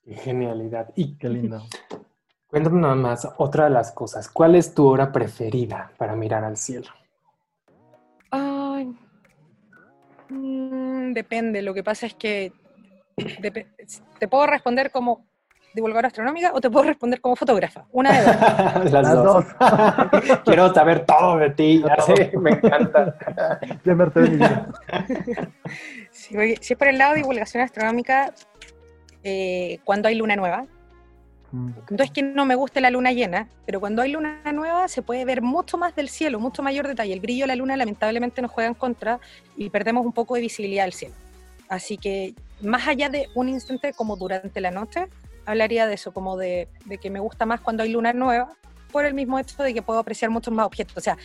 Qué 0.04 0.16
genialidad. 0.16 0.92
Y 0.96 1.18
qué 1.18 1.30
lindo. 1.30 1.64
Cuéntame 2.48 2.82
nada 2.82 2.96
más 2.96 3.28
otra 3.38 3.66
de 3.66 3.70
las 3.70 3.94
cosas. 3.94 4.30
¿Cuál 4.30 4.56
es 4.56 4.74
tu 4.74 4.86
hora 4.86 5.12
preferida 5.12 5.92
para 5.98 6.18
mirar 6.18 6.44
al 6.44 6.58
cielo? 6.58 6.90
Ay, 8.30 8.94
mm, 10.28 11.14
depende. 11.14 11.62
Lo 11.62 11.74
que 11.74 11.84
pasa 11.84 12.08
es 12.08 12.14
que 12.16 12.52
te 14.20 14.28
puedo 14.28 14.48
responder 14.48 14.92
como 14.92 15.31
divulgadora 15.74 16.08
astronómica 16.08 16.52
o 16.54 16.62
te 16.62 16.70
puedo 16.70 16.86
responder 16.86 17.22
como 17.22 17.36
fotógrafa. 17.36 17.86
Una 17.92 18.12
de 18.12 18.26
dos. 18.26 18.92
Las, 18.92 19.14
dos. 19.14 19.46
Quiero 20.46 20.74
saber 20.74 21.06
todo 21.06 21.38
de 21.38 21.50
ti. 21.52 21.84
Ya 21.88 22.02
sé, 22.02 22.32
me 22.38 22.52
encanta. 22.52 23.16
si, 26.12 26.56
si 26.60 26.74
es 26.74 26.78
por 26.78 26.88
el 26.88 26.98
lado 26.98 27.14
de 27.14 27.20
divulgación 27.20 27.64
astronómica, 27.64 28.34
eh, 29.24 29.80
cuando 29.84 30.08
hay 30.08 30.16
luna 30.16 30.36
nueva. 30.36 30.66
Mm. 31.52 31.72
No 31.90 32.04
es 32.04 32.12
que 32.12 32.24
no 32.24 32.46
me 32.46 32.56
guste 32.56 32.82
la 32.82 32.90
luna 32.90 33.12
llena, 33.12 33.50
pero 33.66 33.80
cuando 33.80 34.02
hay 34.02 34.12
luna 34.12 34.42
nueva 34.54 34.88
se 34.88 35.02
puede 35.02 35.26
ver 35.26 35.42
mucho 35.42 35.78
más 35.78 35.96
del 35.96 36.10
cielo, 36.10 36.40
mucho 36.40 36.64
mayor 36.64 36.88
detalle. 36.88 37.14
El 37.14 37.20
brillo 37.20 37.44
de 37.44 37.48
la 37.48 37.56
luna 37.56 37.76
lamentablemente 37.76 38.42
nos 38.42 38.52
juega 38.52 38.70
en 38.70 38.74
contra 38.74 39.20
y 39.58 39.70
perdemos 39.70 40.06
un 40.06 40.14
poco 40.14 40.36
de 40.36 40.42
visibilidad 40.42 40.86
del 40.86 40.94
cielo. 40.94 41.16
Así 41.68 41.98
que 41.98 42.34
más 42.62 42.88
allá 42.88 43.10
de 43.10 43.28
un 43.36 43.50
instante 43.50 43.94
como 43.94 44.16
durante 44.16 44.62
la 44.62 44.72
noche, 44.72 45.08
hablaría 45.46 45.88
de 45.88 45.96
eso, 45.96 46.14
como 46.14 46.38
de, 46.38 46.68
que 47.02 47.10
me 47.10 47.20
gusta 47.20 47.46
más 47.46 47.62
cuando 47.62 47.84
hay 47.84 47.90
luna 47.90 48.14
nueva, 48.14 48.54
por 48.92 49.06
el 49.06 49.14
mismo 49.14 49.40
hecho 49.40 49.62
de 49.64 49.74
que 49.74 49.82
puedo 49.82 50.00
apreciar 50.00 50.32
muchos 50.32 50.54
más 50.54 50.66
objetos. 50.66 50.98
O 50.98 51.02
sea, 51.02 51.18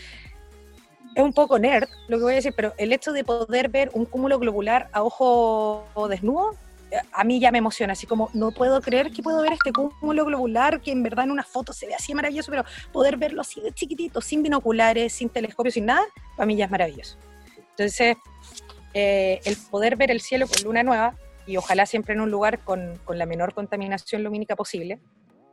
es 1.15 1.23
un 1.23 1.33
poco 1.33 1.59
nerd 1.59 1.89
lo 2.09 2.19
que 2.19 2.23
voy 2.23 2.33
a 2.33 2.37
decir, 2.37 2.55
pero 2.55 2.73
el 2.79 2.93
hecho 2.93 3.13
de 3.13 3.25
poder 3.25 3.69
ver 3.69 3.91
un 3.95 4.05
cúmulo 4.05 4.39
globular 4.39 4.89
a 4.93 5.03
ojo 5.03 5.85
desnudo 6.09 6.57
a 7.13 7.25
mí 7.25 7.41
ya 7.41 7.51
me 7.51 7.59
emociona, 7.59 7.93
así 7.93 8.07
como 8.07 8.31
no 8.33 8.51
puedo 8.51 8.81
creer 8.81 9.11
que 9.11 9.23
puedo 9.23 9.43
ver 9.43 9.53
este 9.53 9.73
cúmulo 9.73 10.25
globular 10.25 10.81
que 10.81 10.93
en 10.93 11.03
verdad 11.03 11.25
en 11.25 11.31
una 11.33 11.43
foto 11.43 11.73
se 11.73 11.87
ve 11.87 11.95
así 11.95 12.15
maravilloso, 12.15 12.51
pero 12.51 12.65
poder 12.93 13.17
verlo 13.17 13.41
así 13.41 13.61
de 13.61 13.73
chiquitito, 13.73 14.21
sin 14.21 14.43
binoculares, 14.43 15.13
sin 15.13 15.29
telescopio, 15.29 15.73
sin 15.73 15.87
nada, 15.87 16.05
para 16.37 16.47
mí 16.47 16.57
ya 16.57 16.67
es 16.67 16.71
maravilloso. 16.71 17.17
Entonces, 17.71 18.17
eh, 18.95 19.41
el 19.45 19.57
poder 19.71 19.97
ver 19.97 20.11
el 20.11 20.21
cielo 20.21 20.47
con 20.47 20.63
luna 20.63 20.83
nueva 20.83 21.15
y 21.47 21.57
ojalá 21.57 21.87
siempre 21.87 22.15
en 22.15 22.21
un 22.21 22.31
lugar 22.31 22.61
con, 22.61 22.97
con, 23.05 23.19
la 23.19 23.27
menor 23.27 23.55
contaminación 23.55 24.23
lumínica 24.23 24.57
posible, 24.57 25.01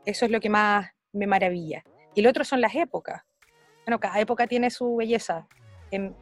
eso 0.05 0.25
es 0.25 0.31
lo 0.31 0.39
que 0.39 0.49
más 0.49 0.89
me 1.11 1.27
maravilla. 1.27 1.83
Y 2.15 2.21
lo 2.21 2.29
otro 2.29 2.43
son 2.43 2.61
las 2.61 2.75
épocas. 2.75 3.23
Bueno, 3.85 3.99
cada 3.99 4.19
época 4.19 4.47
tiene 4.47 4.69
su 4.69 4.95
belleza. 4.95 5.47
En, 5.91 6.15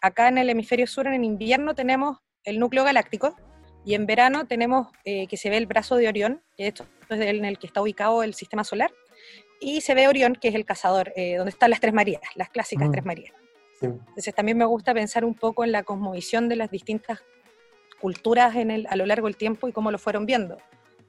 acá 0.00 0.28
en 0.28 0.38
el 0.38 0.50
hemisferio 0.50 0.86
sur, 0.86 1.06
en 1.06 1.24
invierno, 1.24 1.74
tenemos 1.74 2.18
el 2.44 2.58
núcleo 2.58 2.84
galáctico, 2.84 3.36
y 3.84 3.94
en 3.94 4.06
verano 4.06 4.46
tenemos 4.46 4.88
eh, 5.04 5.26
que 5.26 5.36
se 5.36 5.50
ve 5.50 5.56
el 5.56 5.66
brazo 5.66 5.96
de 5.96 6.08
Orión, 6.08 6.42
que 6.56 6.68
es 6.68 6.74
en 7.08 7.44
el 7.44 7.58
que 7.58 7.66
está 7.66 7.80
ubicado 7.80 8.22
el 8.22 8.34
sistema 8.34 8.64
solar, 8.64 8.92
y 9.60 9.80
se 9.80 9.94
ve 9.94 10.08
Orión, 10.08 10.34
que 10.34 10.48
es 10.48 10.54
el 10.54 10.64
cazador, 10.64 11.12
eh, 11.16 11.36
donde 11.36 11.50
están 11.50 11.70
las 11.70 11.80
Tres 11.80 11.92
Marías, 11.92 12.22
las 12.34 12.50
clásicas 12.50 12.88
mm. 12.88 12.92
Tres 12.92 13.04
Marías. 13.04 13.34
Entonces 13.82 14.34
también 14.34 14.58
me 14.58 14.66
gusta 14.66 14.92
pensar 14.92 15.24
un 15.24 15.34
poco 15.34 15.64
en 15.64 15.72
la 15.72 15.82
cosmovisión 15.82 16.50
de 16.50 16.56
las 16.56 16.70
distintas 16.70 17.22
culturas 18.00 18.56
en 18.56 18.70
el, 18.70 18.86
a 18.88 18.96
lo 18.96 19.06
largo 19.06 19.26
del 19.26 19.36
tiempo 19.36 19.68
y 19.68 19.72
cómo 19.72 19.90
lo 19.90 19.98
fueron 19.98 20.26
viendo. 20.26 20.58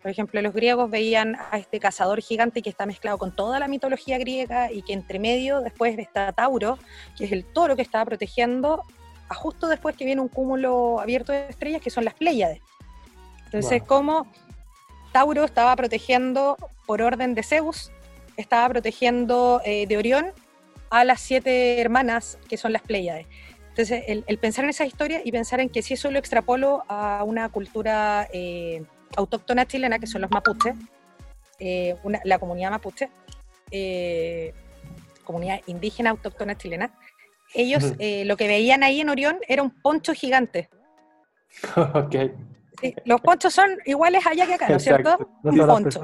Por 0.02 0.10
ejemplo, 0.10 0.42
los 0.42 0.54
griegos 0.54 0.90
veían 0.90 1.38
a 1.52 1.60
este 1.60 1.80
cazador 1.80 2.22
gigante 2.22 2.62
que 2.62 2.70
está 2.70 2.86
mezclado 2.86 3.18
con 3.20 3.36
toda 3.36 3.60
la 3.60 3.68
mitología 3.68 4.18
griega 4.18 4.72
y 4.72 4.82
que 4.82 4.94
entre 4.94 5.20
medio 5.20 5.62
después 5.62 5.98
está 6.00 6.32
Tauro, 6.32 6.80
que 7.16 7.26
es 7.26 7.32
el 7.32 7.46
toro 7.46 7.76
que 7.76 7.84
estaba 7.84 8.06
protegiendo 8.06 8.84
justo 9.30 9.68
después 9.68 9.96
que 9.96 10.06
viene 10.06 10.22
un 10.22 10.28
cúmulo 10.28 11.00
abierto 11.00 11.32
de 11.32 11.48
estrellas 11.50 11.82
que 11.82 11.90
son 11.90 12.06
las 12.06 12.14
Pléyades. 12.14 12.60
Entonces, 13.46 13.84
como 13.84 14.28
Tauro 15.12 15.44
estaba 15.44 15.76
protegiendo 15.76 16.58
por 16.86 17.02
orden 17.02 17.36
de 17.36 17.44
Zeus, 17.44 17.92
estaba 18.38 18.68
protegiendo 18.70 19.62
eh, 19.66 19.88
de 19.88 19.98
Orión 19.98 20.32
a 20.90 21.04
las 21.04 21.22
siete 21.22 21.80
hermanas 21.80 22.38
que 22.50 22.58
son 22.58 22.74
las 22.74 22.82
Pléyades. 22.82 23.28
Entonces, 23.72 24.04
el, 24.08 24.38
pensar 24.38 24.66
en 24.66 24.72
esa 24.72 24.86
historia 24.86 25.22
y 25.24 25.32
pensar 25.32 25.62
en 25.62 25.70
que 25.70 25.82
si 25.82 25.94
eso 25.94 26.12
lo 26.12 26.20
extrapolo 26.20 26.84
a 26.90 27.24
una 27.24 27.48
cultura 27.48 28.28
eh, 28.34 28.84
autóctona 29.16 29.66
chilena, 29.66 29.98
que 29.98 30.08
son 30.08 30.22
los 30.22 30.30
mapuches, 30.30 30.76
eh, 31.58 31.96
la 32.26 32.38
comunidad 32.38 32.72
mapuche, 32.72 33.10
comunidad 35.24 35.62
indígena 35.68 36.10
autóctona 36.10 36.58
chilena, 36.58 36.92
ellos 37.54 37.94
eh, 38.00 38.26
lo 38.26 38.36
que 38.36 38.48
veían 38.48 38.84
ahí 38.84 39.00
en 39.00 39.10
Orión 39.10 39.40
era 39.48 39.64
un 39.64 39.72
poncho 39.72 40.14
gigante. 40.14 40.70
ok. 41.76 42.16
los 43.06 43.22
ponchos 43.22 43.54
son 43.54 43.70
iguales 43.86 44.26
allá 44.26 44.48
que 44.48 44.54
acá, 44.56 44.68
¿no 44.68 44.76
es 44.76 44.84
cierto? 44.84 45.18
Un 45.44 45.58
poncho. 45.58 46.02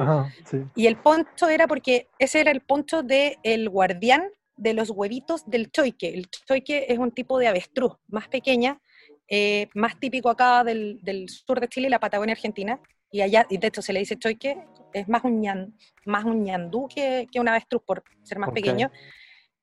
Y 0.74 0.88
el 0.88 0.96
poncho 0.96 1.50
era 1.50 1.68
porque 1.68 2.08
ese 2.18 2.40
era 2.40 2.52
el 2.52 2.62
poncho 2.62 3.04
del 3.04 3.38
el 3.44 3.70
guardián 3.70 4.30
de 4.58 4.74
los 4.74 4.90
huevitos 4.90 5.50
del 5.50 5.72
choique. 5.72 6.10
El 6.10 6.30
choique 6.30 6.88
es 6.90 6.98
un 6.98 7.12
tipo 7.12 7.40
de 7.40 7.48
avestruz 7.48 7.94
más 8.08 8.28
pequeña, 8.28 8.82
eh, 9.30 9.70
más 9.74 10.00
típico 10.00 10.30
acá 10.30 10.64
del, 10.64 11.00
sur 11.30 11.60
de 11.60 11.68
Chile, 11.68 11.90
la 11.90 12.00
Patagonia 12.00 12.34
Argentina. 12.34 12.80
Y 13.12 13.22
allá, 13.22 13.46
y 13.50 13.58
de 13.58 13.68
hecho 13.68 13.82
se 13.82 13.94
le 13.94 14.00
dice 14.00 14.18
choique, 14.18 14.58
es 14.94 15.08
más 15.08 15.24
un, 15.24 15.76
más 16.06 16.26
un 16.26 16.44
ñandú 16.44 16.90
que, 16.94 17.28
que 17.32 17.40
un 17.40 17.48
avestruz 17.48 17.82
por 17.84 18.04
ser 18.24 18.40
más 18.40 18.52
pequeño. 18.52 18.92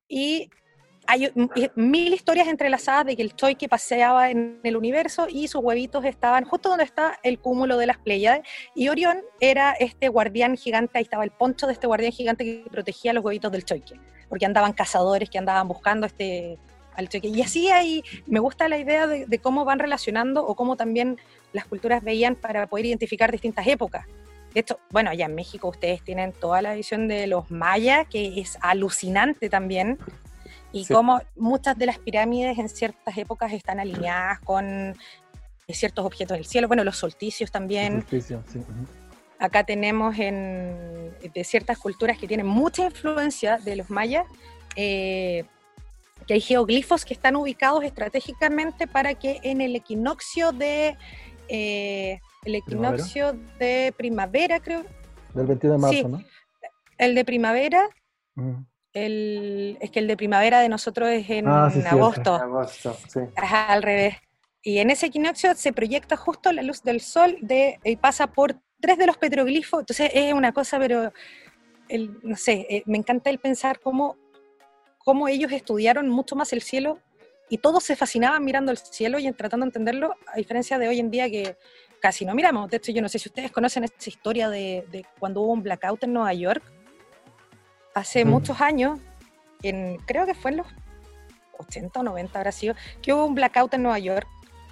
Y 0.08 0.48
hay 1.06 1.30
mil 1.74 2.14
historias 2.14 2.48
entrelazadas 2.48 3.06
de 3.06 3.16
que 3.16 3.22
el 3.22 3.34
Choi 3.34 3.56
que 3.56 3.68
paseaba 3.68 4.30
en 4.30 4.60
el 4.62 4.76
universo 4.76 5.26
y 5.28 5.48
sus 5.48 5.62
huevitos 5.62 6.04
estaban 6.04 6.44
justo 6.44 6.68
donde 6.68 6.84
está 6.84 7.18
el 7.22 7.38
cúmulo 7.38 7.76
de 7.76 7.86
las 7.86 7.98
Pleiades. 7.98 8.42
Y 8.74 8.88
Orión 8.88 9.18
era 9.40 9.72
este 9.72 10.08
guardián 10.08 10.56
gigante, 10.56 10.98
ahí 10.98 11.04
estaba 11.04 11.24
el 11.24 11.30
poncho 11.30 11.66
de 11.66 11.74
este 11.74 11.86
guardián 11.86 12.12
gigante 12.12 12.44
que 12.44 12.70
protegía 12.70 13.12
los 13.12 13.24
huevitos 13.24 13.52
del 13.52 13.64
Choique, 13.64 13.98
porque 14.28 14.46
andaban 14.46 14.72
cazadores 14.72 15.30
que 15.30 15.38
andaban 15.38 15.68
buscando 15.68 16.06
este 16.06 16.58
al 16.96 17.08
Choique. 17.08 17.28
Y 17.28 17.42
así 17.42 17.68
ahí 17.70 18.02
me 18.26 18.38
gusta 18.38 18.68
la 18.68 18.78
idea 18.78 19.06
de, 19.06 19.26
de 19.26 19.38
cómo 19.38 19.64
van 19.64 19.78
relacionando 19.78 20.46
o 20.46 20.54
cómo 20.54 20.76
también 20.76 21.18
las 21.52 21.66
culturas 21.66 22.02
veían 22.02 22.36
para 22.36 22.66
poder 22.66 22.86
identificar 22.86 23.32
distintas 23.32 23.66
épocas. 23.66 24.06
De 24.54 24.60
hecho, 24.60 24.78
bueno, 24.90 25.10
allá 25.10 25.26
en 25.26 25.34
México 25.34 25.68
ustedes 25.68 26.02
tienen 26.02 26.32
toda 26.32 26.62
la 26.62 26.74
visión 26.74 27.08
de 27.08 27.26
los 27.26 27.50
mayas, 27.50 28.06
que 28.08 28.40
es 28.40 28.56
alucinante 28.60 29.50
también 29.50 29.98
y 30.74 30.84
como 30.86 31.20
muchas 31.36 31.78
de 31.78 31.86
las 31.86 31.98
pirámides 31.98 32.58
en 32.58 32.68
ciertas 32.68 33.16
épocas 33.16 33.52
están 33.52 33.78
alineadas 33.78 34.40
con 34.40 34.66
eh, 34.66 34.94
ciertos 35.72 36.04
objetos 36.04 36.36
del 36.36 36.46
cielo, 36.46 36.66
bueno, 36.66 36.82
los 36.82 36.96
solsticios 36.96 37.52
también. 37.52 38.04
Acá 39.38 39.62
tenemos 39.62 40.18
en, 40.18 41.14
de 41.32 41.44
ciertas 41.44 41.78
culturas 41.78 42.18
que 42.18 42.26
tienen 42.26 42.46
mucha 42.46 42.86
influencia 42.86 43.58
de 43.58 43.76
los 43.76 43.88
mayas, 43.88 44.26
eh, 44.74 45.44
que 46.26 46.34
hay 46.34 46.40
geoglifos 46.40 47.04
que 47.04 47.14
están 47.14 47.36
ubicados 47.36 47.84
estratégicamente 47.84 48.88
para 48.88 49.14
que 49.14 49.38
en 49.44 49.60
el 49.60 49.76
equinoccio 49.76 50.50
de 50.50 50.96
eh, 51.48 52.20
el 52.44 52.54
equinoccio 52.56 53.38
de 53.60 53.94
primavera, 53.96 54.58
creo. 54.58 54.84
Del 55.34 55.46
21 55.46 55.74
de 55.74 55.80
marzo, 55.80 56.08
¿no? 56.08 56.24
El 56.98 57.14
de 57.14 57.24
primavera, 57.24 57.88
el, 58.94 59.76
es 59.80 59.90
que 59.90 59.98
el 59.98 60.06
de 60.06 60.16
primavera 60.16 60.60
de 60.60 60.68
nosotros 60.68 61.10
es 61.10 61.28
en 61.28 61.48
ah, 61.48 61.66
agosto. 61.90 62.34
agosto 62.34 62.96
sí. 63.08 63.20
al 63.36 63.82
revés. 63.82 64.16
Y 64.62 64.78
en 64.78 64.90
ese 64.90 65.06
equinoccio 65.06 65.54
se 65.56 65.72
proyecta 65.72 66.16
justo 66.16 66.50
la 66.52 66.62
luz 66.62 66.82
del 66.82 67.00
sol 67.00 67.36
de, 67.42 67.78
y 67.84 67.96
pasa 67.96 68.28
por 68.28 68.56
tres 68.80 68.96
de 68.96 69.06
los 69.06 69.18
petroglifos. 69.18 69.80
Entonces 69.80 70.10
es 70.14 70.32
una 70.32 70.52
cosa, 70.52 70.78
pero 70.78 71.12
el, 71.88 72.18
no 72.22 72.36
sé, 72.36 72.66
eh, 72.70 72.82
me 72.86 72.96
encanta 72.96 73.28
el 73.28 73.38
pensar 73.38 73.80
cómo, 73.80 74.16
cómo 74.98 75.28
ellos 75.28 75.52
estudiaron 75.52 76.08
mucho 76.08 76.36
más 76.36 76.52
el 76.52 76.62
cielo 76.62 76.98
y 77.50 77.58
todos 77.58 77.84
se 77.84 77.96
fascinaban 77.96 78.42
mirando 78.42 78.70
el 78.70 78.78
cielo 78.78 79.18
y 79.18 79.30
tratando 79.32 79.64
de 79.64 79.68
entenderlo, 79.68 80.14
a 80.32 80.36
diferencia 80.36 80.78
de 80.78 80.88
hoy 80.88 80.98
en 80.98 81.10
día 81.10 81.28
que 81.28 81.58
casi 82.00 82.24
no 82.24 82.34
miramos. 82.34 82.70
De 82.70 82.78
hecho, 82.78 82.92
yo 82.92 83.02
no 83.02 83.08
sé 83.08 83.18
si 83.18 83.28
ustedes 83.28 83.50
conocen 83.50 83.84
esa 83.84 84.08
historia 84.08 84.48
de, 84.48 84.86
de 84.90 85.04
cuando 85.18 85.42
hubo 85.42 85.52
un 85.52 85.62
blackout 85.62 86.04
en 86.04 86.14
Nueva 86.14 86.32
York 86.32 86.62
hace 87.94 88.24
muchos 88.24 88.60
años, 88.60 88.98
en, 89.62 89.96
creo 90.06 90.26
que 90.26 90.34
fue 90.34 90.50
en 90.50 90.58
los 90.58 90.66
80 91.58 92.00
o 92.00 92.02
90 92.02 92.38
habrá 92.38 92.52
sido, 92.52 92.74
que 93.00 93.12
hubo 93.12 93.24
un 93.24 93.34
blackout 93.34 93.72
en 93.74 93.82
Nueva 93.82 93.98
York 93.98 94.26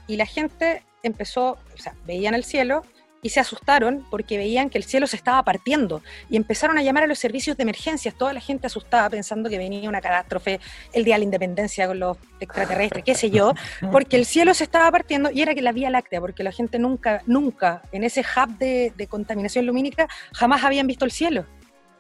y 0.07 0.17
la 0.17 0.27
gente 0.27 0.83
empezó, 1.03 1.53
o 1.53 1.79
sea, 1.79 1.95
veían 2.05 2.35
el 2.35 2.45
cielo 2.45 2.83
y 3.25 3.29
se 3.29 3.39
asustaron 3.39 4.05
porque 4.11 4.37
veían 4.37 4.69
que 4.69 4.79
el 4.79 4.85
cielo 4.85 5.07
se 5.07 5.15
estaba 5.15 5.45
partiendo 5.45 6.03
y 6.29 6.37
empezaron 6.37 6.77
a 6.77 6.83
llamar 6.83 7.05
a 7.05 7.07
los 7.07 7.21
servicios 7.21 7.57
de 7.57 7.63
emergencias, 7.63 8.15
toda 8.17 8.33
la 8.33 8.41
gente 8.41 8.67
asustada 8.67 9.09
pensando 9.09 9.49
que 9.49 9.59
venía 9.59 9.89
una 9.89 10.01
catástrofe, 10.01 10.59
el 10.93 11.05
día 11.05 11.15
de 11.15 11.21
la 11.21 11.25
independencia 11.25 11.87
con 11.87 12.01
los 12.01 12.17
extraterrestres, 12.41 13.05
qué 13.05 13.15
sé 13.15 13.31
yo, 13.31 13.55
porque 13.93 14.17
el 14.17 14.27
cielo 14.27 14.55
se 14.55 14.65
estaba 14.65 14.91
partiendo 14.91 15.31
y 15.31 15.41
era 15.41 15.55
que 15.55 15.63
la 15.63 15.71
Vía 15.71 15.89
Láctea, 15.89 16.21
porque 16.21 16.43
la 16.43 16.51
gente 16.51 16.81
nunca, 16.81 17.23
nunca, 17.27 17.83
en 17.93 18.03
ese 18.03 18.23
hub 18.23 18.59
de, 18.59 18.93
de 18.97 19.07
contaminación 19.07 19.67
lumínica, 19.67 20.09
jamás 20.33 20.65
habían 20.65 20.89
visto 20.89 21.05
el 21.05 21.13
cielo. 21.13 21.47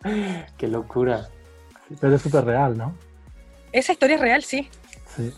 Qué 0.58 0.68
locura. 0.68 1.28
Pero 2.00 2.14
es 2.14 2.22
súper 2.22 2.44
real, 2.44 2.76
¿no? 2.76 2.96
Esa 3.72 3.92
historia 3.92 4.16
es 4.16 4.22
real, 4.22 4.42
sí. 4.42 4.68
Sí. 5.06 5.32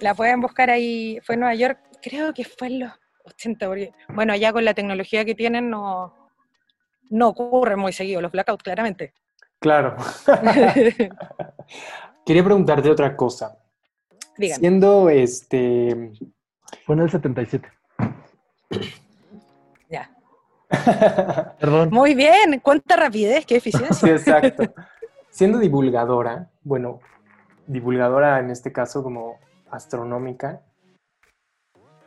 La 0.00 0.14
pueden 0.14 0.40
buscar 0.40 0.70
ahí, 0.70 1.18
fue 1.24 1.34
en 1.34 1.40
Nueva 1.40 1.54
York, 1.54 1.78
creo 2.02 2.32
que 2.34 2.44
fue 2.44 2.68
en 2.68 2.80
los 2.80 2.92
80, 3.24 3.66
porque, 3.66 3.92
bueno, 4.08 4.32
allá 4.32 4.52
con 4.52 4.64
la 4.64 4.74
tecnología 4.74 5.24
que 5.24 5.34
tienen 5.34 5.70
no, 5.70 6.14
no 7.10 7.28
ocurre 7.28 7.76
muy 7.76 7.92
seguido 7.92 8.20
los 8.20 8.32
blackouts, 8.32 8.62
claramente. 8.62 9.14
Claro. 9.58 9.96
Quería 12.26 12.44
preguntarte 12.44 12.90
otra 12.90 13.16
cosa. 13.16 13.58
Dígame. 14.36 14.60
Siendo 14.60 15.08
este. 15.08 16.12
Fue 16.84 16.94
en 16.94 17.02
el 17.02 17.10
77. 17.10 17.68
Perdón. 21.60 21.90
Muy 21.90 22.14
bien, 22.14 22.60
cuánta 22.62 22.96
rapidez, 22.96 23.46
qué 23.46 23.60
Sí, 23.60 23.68
eficiencia. 23.68 24.12
exacto. 24.12 24.64
Siendo 25.30 25.58
divulgadora, 25.58 26.50
bueno, 26.62 27.00
divulgadora 27.66 28.38
en 28.40 28.50
este 28.50 28.72
caso 28.72 29.02
como 29.02 29.38
astronómica, 29.70 30.62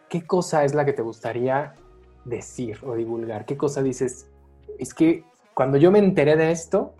¿qué 0.10 0.26
cosa 0.26 0.63
es 0.63 0.74
la 0.74 0.86
que 0.86 0.93
te 0.93 1.02
gustaría 1.02 1.74
decir 2.26 2.80
o 2.84 2.95
divulgar? 2.95 3.45
¿Qué 3.45 3.56
cosa 3.58 3.82
dices? 3.82 4.28
Es 4.78 4.93
que 4.93 5.24
cuando 5.54 5.78
yo 5.78 5.91
me 5.91 6.00
enteré 6.00 6.36
de 6.36 6.52
esto, 6.52 6.95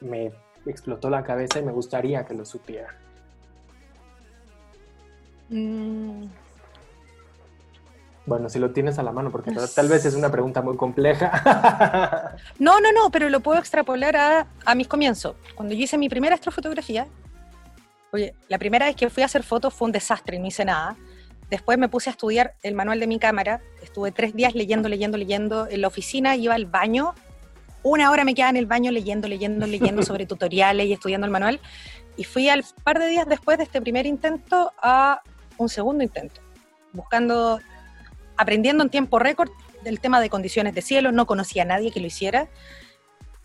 me 0.00 0.32
explotó 0.66 1.10
la 1.10 1.24
cabeza 1.24 1.58
y 1.58 1.64
me 1.64 1.72
gustaría 1.72 2.24
que 2.24 2.34
lo 2.34 2.44
supiera. 2.44 2.94
Mm, 5.48 6.24
Bueno, 8.24 8.48
si 8.48 8.58
lo 8.60 8.70
tienes 8.70 8.98
a 8.98 9.02
la 9.02 9.10
mano, 9.10 9.30
porque 9.32 9.50
tal- 9.74 9.88
vez 9.88 10.04
es 10.04 10.14
una 10.14 10.30
pregunta 10.30 10.62
muy 10.62 10.76
compleja. 10.76 12.36
No, 12.58 12.80
no, 12.80 12.92
no, 12.92 13.10
pero 13.10 13.28
lo 13.28 13.40
puedo 13.40 13.58
extrapolar 13.58 14.16
a, 14.16 14.46
a 14.64 14.74
mis 14.74 14.86
comienzos. 14.88 15.34
Cuando 15.54 15.74
yo 15.74 15.82
hice 15.82 15.98
mi 15.98 16.08
primera 16.08 16.34
astrofotografía, 16.36 17.06
oye, 18.12 18.34
la 18.48 18.58
primera 18.58 18.86
vez 18.86 18.94
que 18.96 19.10
fui 19.10 19.22
a 19.22 19.26
hacer 19.26 19.42
fotos 19.42 19.74
fue 19.74 19.86
un 19.86 19.92
desastre, 19.92 20.38
no 20.38 20.46
hice 20.46 20.64
nada. 20.64 20.96
Después 21.50 21.76
me 21.78 21.88
puse 21.88 22.08
a 22.10 22.12
estudiar 22.12 22.54
el 22.62 22.74
manual 22.74 23.00
de 23.00 23.06
mi 23.06 23.18
cámara, 23.18 23.60
estuve 23.82 24.12
tres 24.12 24.34
días 24.34 24.54
leyendo, 24.54 24.88
leyendo, 24.88 25.18
leyendo. 25.18 25.66
En 25.68 25.80
la 25.80 25.88
oficina 25.88 26.36
iba 26.36 26.54
al 26.54 26.66
baño, 26.66 27.14
una 27.82 28.10
hora 28.10 28.24
me 28.24 28.34
quedaba 28.34 28.50
en 28.50 28.56
el 28.56 28.66
baño 28.66 28.90
leyendo, 28.92 29.26
leyendo, 29.28 29.66
leyendo 29.66 30.02
sobre 30.04 30.26
tutoriales 30.32 30.86
y 30.86 30.92
estudiando 30.92 31.26
el 31.26 31.30
manual. 31.32 31.60
Y 32.16 32.24
fui 32.24 32.48
al 32.48 32.64
par 32.84 32.98
de 33.00 33.08
días 33.08 33.26
después 33.26 33.58
de 33.58 33.64
este 33.64 33.80
primer 33.80 34.06
intento 34.06 34.72
a 34.80 35.20
un 35.58 35.68
segundo 35.68 36.02
intento, 36.04 36.40
buscando, 36.92 37.58
aprendiendo 38.36 38.82
en 38.82 38.90
tiempo 38.90 39.18
récord 39.18 39.50
del 39.82 40.00
tema 40.00 40.20
de 40.20 40.30
condiciones 40.30 40.74
de 40.74 40.82
cielo, 40.82 41.12
no 41.12 41.26
conocía 41.26 41.62
a 41.62 41.66
nadie 41.66 41.90
que 41.90 42.00
lo 42.00 42.06
hiciera. 42.06 42.48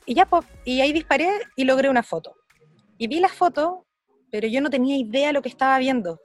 Y 0.05 0.13
ya, 0.15 0.27
y 0.65 0.81
ahí 0.81 0.93
disparé 0.93 1.29
y 1.55 1.63
logré 1.65 1.89
una 1.89 2.03
foto. 2.03 2.35
Y 2.97 3.07
vi 3.07 3.19
la 3.19 3.29
foto, 3.29 3.85
pero 4.31 4.47
yo 4.47 4.61
no 4.61 4.69
tenía 4.69 4.97
idea 4.97 5.27
de 5.27 5.33
lo 5.33 5.41
que 5.41 5.49
estaba 5.49 5.77
viendo. 5.79 6.19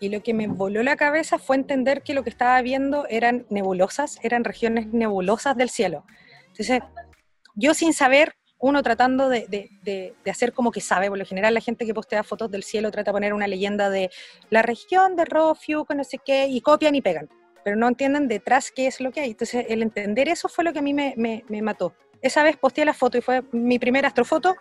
Y 0.00 0.08
lo 0.08 0.22
que 0.22 0.34
me 0.34 0.48
voló 0.48 0.82
la 0.82 0.96
cabeza 0.96 1.38
fue 1.38 1.54
entender 1.56 2.02
que 2.02 2.14
lo 2.14 2.24
que 2.24 2.30
estaba 2.30 2.60
viendo 2.62 3.06
eran 3.08 3.46
nebulosas, 3.50 4.18
eran 4.22 4.42
regiones 4.42 4.88
nebulosas 4.88 5.56
del 5.56 5.70
cielo. 5.70 6.04
Entonces, 6.48 6.80
yo 7.54 7.72
sin 7.74 7.92
saber, 7.92 8.34
uno 8.58 8.82
tratando 8.82 9.28
de, 9.28 9.46
de- 9.48 9.70
de- 9.84 10.30
hacer 10.30 10.52
como 10.52 10.70
que 10.72 10.80
sabe, 10.80 11.08
por 11.08 11.18
lo 11.18 11.24
general 11.24 11.54
la 11.54 11.60
gente 11.60 11.86
que 11.86 11.94
postea 11.94 12.24
fotos 12.24 12.50
del 12.50 12.62
cielo 12.64 12.90
trata 12.90 13.10
de 13.10 13.14
poner 13.14 13.32
una 13.32 13.46
leyenda 13.46 13.90
de 13.90 14.10
la 14.50 14.62
región 14.62 15.14
de 15.16 15.24
Rofiu, 15.24 15.84
no 15.96 16.04
sé 16.04 16.18
qué, 16.24 16.46
y 16.46 16.60
copian 16.60 16.94
y 16.94 17.00
pegan, 17.02 17.28
pero 17.64 17.76
no 17.76 17.88
entienden 17.88 18.28
detrás 18.28 18.70
qué 18.70 18.86
es 18.86 19.00
lo 19.00 19.10
que 19.12 19.20
hay. 19.20 19.30
Entonces, 19.30 19.66
el 19.68 19.82
entender 19.82 20.28
eso 20.28 20.48
fue 20.48 20.64
lo 20.64 20.72
que 20.72 20.78
a 20.80 20.82
mí 20.82 20.92
me, 20.94 21.14
me- 21.16 21.44
me 21.48 21.62
mató. 21.62 21.94
Esa 22.20 22.42
vez 22.42 22.56
posteé 22.56 22.84
la 22.84 22.94
foto 22.94 23.18
y 23.18 23.20
fue 23.20 23.42
mi 23.52 23.78
primera 23.78 24.08
astrofoto, 24.08 24.54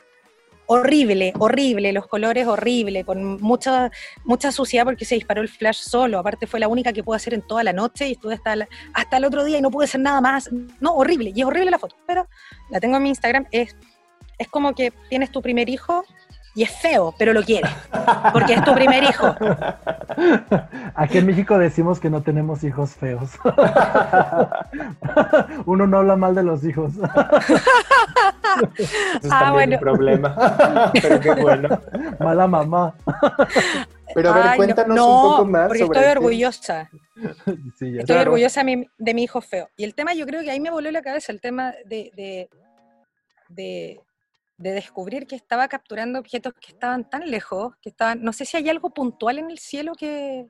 horrible, 0.68 1.34
horrible, 1.38 1.92
los 1.92 2.08
colores 2.08 2.48
horrible, 2.48 3.04
con 3.04 3.42
mucha, 3.42 3.92
mucha 4.24 4.52
suciedad 4.52 4.86
porque 4.86 5.04
se 5.06 5.16
disparó 5.16 5.42
el 5.42 5.50
flash 5.50 5.80
solo, 5.82 6.18
aparte 6.20 6.48
fue 6.48 6.60
la 6.60 6.68
única 6.70 6.94
que 6.94 7.04
pude 7.04 7.18
hacer 7.18 7.34
en 7.34 7.42
toda 7.42 7.64
la 7.64 7.74
noche 7.74 8.08
y 8.08 8.14
estuve 8.14 8.36
hasta, 8.36 8.56
la- 8.56 8.68
hasta 8.94 9.18
el 9.18 9.26
otro 9.26 9.44
día 9.44 9.58
y 9.58 9.62
no 9.62 9.70
pude 9.70 9.86
hacer 9.86 10.00
nada 10.02 10.22
más, 10.22 10.50
no, 10.80 10.94
horrible, 10.96 11.32
y 11.36 11.42
es 11.42 11.46
horrible 11.46 11.72
la 11.72 11.80
foto, 11.80 11.98
pero 12.08 12.28
la 12.70 12.80
tengo 12.80 12.98
en 12.98 13.04
mi 13.04 13.10
Instagram, 13.10 13.48
es, 13.52 13.76
es 14.38 14.48
como 14.48 14.74
que 14.74 14.94
tienes 15.10 15.30
tu 15.32 15.42
primer 15.42 15.68
hijo 15.70 16.06
y 16.54 16.64
es 16.64 16.72
feo, 16.82 17.14
pero 17.18 17.32
lo 17.34 17.44
quieres, 17.44 17.72
porque 18.34 18.54
es 18.54 18.64
tu 18.64 18.74
primer 18.74 19.04
hijo. 19.04 19.34
Aquí 20.96 21.18
en 21.20 21.26
México 21.28 21.58
decimos 21.58 22.00
que 22.00 22.10
no 22.10 22.22
tenemos 22.22 22.64
hijos 22.64 22.92
feos. 22.96 23.30
Uno 25.66 25.88
no 25.88 25.98
habla 26.00 26.16
mal 26.16 26.36
de 26.36 26.44
los 26.44 26.64
hijos. 26.66 26.94
Eso 26.96 27.06
es 29.24 29.32
Ah, 29.32 29.40
también 29.46 29.54
bueno. 29.54 29.76
un 29.76 29.80
problema. 29.82 30.92
Pero 31.02 31.20
qué 31.20 31.32
bueno. 31.36 31.70
Mala 32.20 32.48
mamá. 32.48 32.94
Pero 34.14 34.32
a 34.32 34.34
ver, 34.36 34.44
Ay, 34.46 34.58
cuéntanos 34.58 34.96
no, 34.98 35.06
un 35.08 35.32
poco 35.32 35.46
más 35.46 35.68
porque 35.68 35.80
sobre 35.86 36.00
estoy 36.00 36.12
orgullosa. 36.12 36.90
Sí, 37.80 37.94
ya. 37.94 38.02
Estoy 38.02 38.04
Claro. 38.06 38.22
orgullosa 38.32 38.62
de 38.64 38.76
mi, 38.76 38.88
de 38.98 39.14
mi 39.14 39.24
hijo 39.24 39.40
feo. 39.40 39.70
Y 39.78 39.86
el 39.86 39.96
tema, 39.96 40.14
yo 40.14 40.26
creo 40.26 40.42
que 40.42 40.52
ahí 40.52 40.60
me 40.60 40.70
voló 40.70 40.92
la 40.92 41.02
cabeza, 41.02 41.32
el 41.32 41.40
tema 41.40 41.72
de, 41.86 42.12
de, 42.16 42.50
de- 43.48 44.02
de 44.62 44.72
descubrir 44.72 45.28
que 45.28 45.36
estaba 45.36 45.68
capturando 45.68 46.20
objetos 46.20 46.54
que 46.60 46.72
estaban 46.72 47.10
tan 47.10 47.30
lejos, 47.30 47.74
que 47.82 47.90
estaban, 47.90 48.22
no 48.22 48.34
sé 48.34 48.46
si 48.46 48.58
hay 48.58 48.70
algo 48.70 48.92
puntual 48.92 49.40
en 49.40 49.50
el 49.50 49.60
cielo 49.60 49.94
que, 49.94 50.48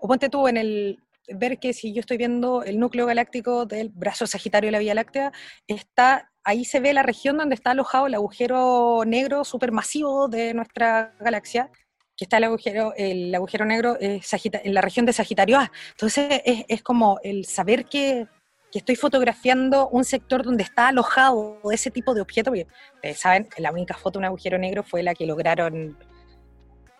o 0.00 0.08
ponte 0.08 0.28
tú 0.28 0.48
en 0.48 0.56
el, 0.56 0.98
ver 1.28 1.58
que 1.58 1.72
si 1.72 1.92
yo 1.92 2.00
estoy 2.00 2.16
viendo 2.16 2.62
el 2.62 2.78
núcleo 2.78 3.06
galáctico 3.06 3.66
del 3.66 3.90
brazo 3.90 4.26
sagitario 4.26 4.68
de 4.68 4.72
la 4.72 4.78
Vía 4.78 4.94
Láctea, 4.94 5.32
está, 5.66 6.30
ahí 6.44 6.64
se 6.64 6.80
ve 6.80 6.92
la 6.92 7.02
región 7.02 7.36
donde 7.36 7.54
está 7.54 7.72
alojado 7.72 8.06
el 8.06 8.14
agujero 8.14 9.04
negro 9.06 9.44
supermasivo 9.44 10.28
de 10.28 10.54
nuestra 10.54 11.14
galaxia, 11.20 11.70
que 12.16 12.24
está 12.24 12.38
el 12.38 12.44
agujero, 12.44 12.94
el 12.96 13.34
agujero 13.34 13.64
negro 13.64 13.96
eh, 14.00 14.20
en 14.42 14.74
la 14.74 14.80
región 14.80 15.06
de 15.06 15.12
Sagitario 15.12 15.58
A. 15.58 15.70
Entonces 15.90 16.42
es, 16.44 16.64
es 16.68 16.82
como 16.82 17.20
el 17.22 17.44
saber 17.44 17.84
que, 17.84 18.26
que 18.70 18.78
estoy 18.78 18.96
fotografiando 18.96 19.88
un 19.88 20.04
sector 20.04 20.42
donde 20.42 20.62
está 20.62 20.88
alojado 20.88 21.58
ese 21.72 21.90
tipo 21.90 22.14
de 22.14 22.20
objeto, 22.20 22.50
porque 22.50 22.66
ustedes 22.94 23.18
saben, 23.18 23.48
la 23.56 23.72
única 23.72 23.94
foto 23.94 24.18
de 24.18 24.20
un 24.20 24.24
agujero 24.26 24.58
negro 24.58 24.82
fue 24.82 25.02
la 25.02 25.14
que 25.14 25.26
lograron 25.26 25.96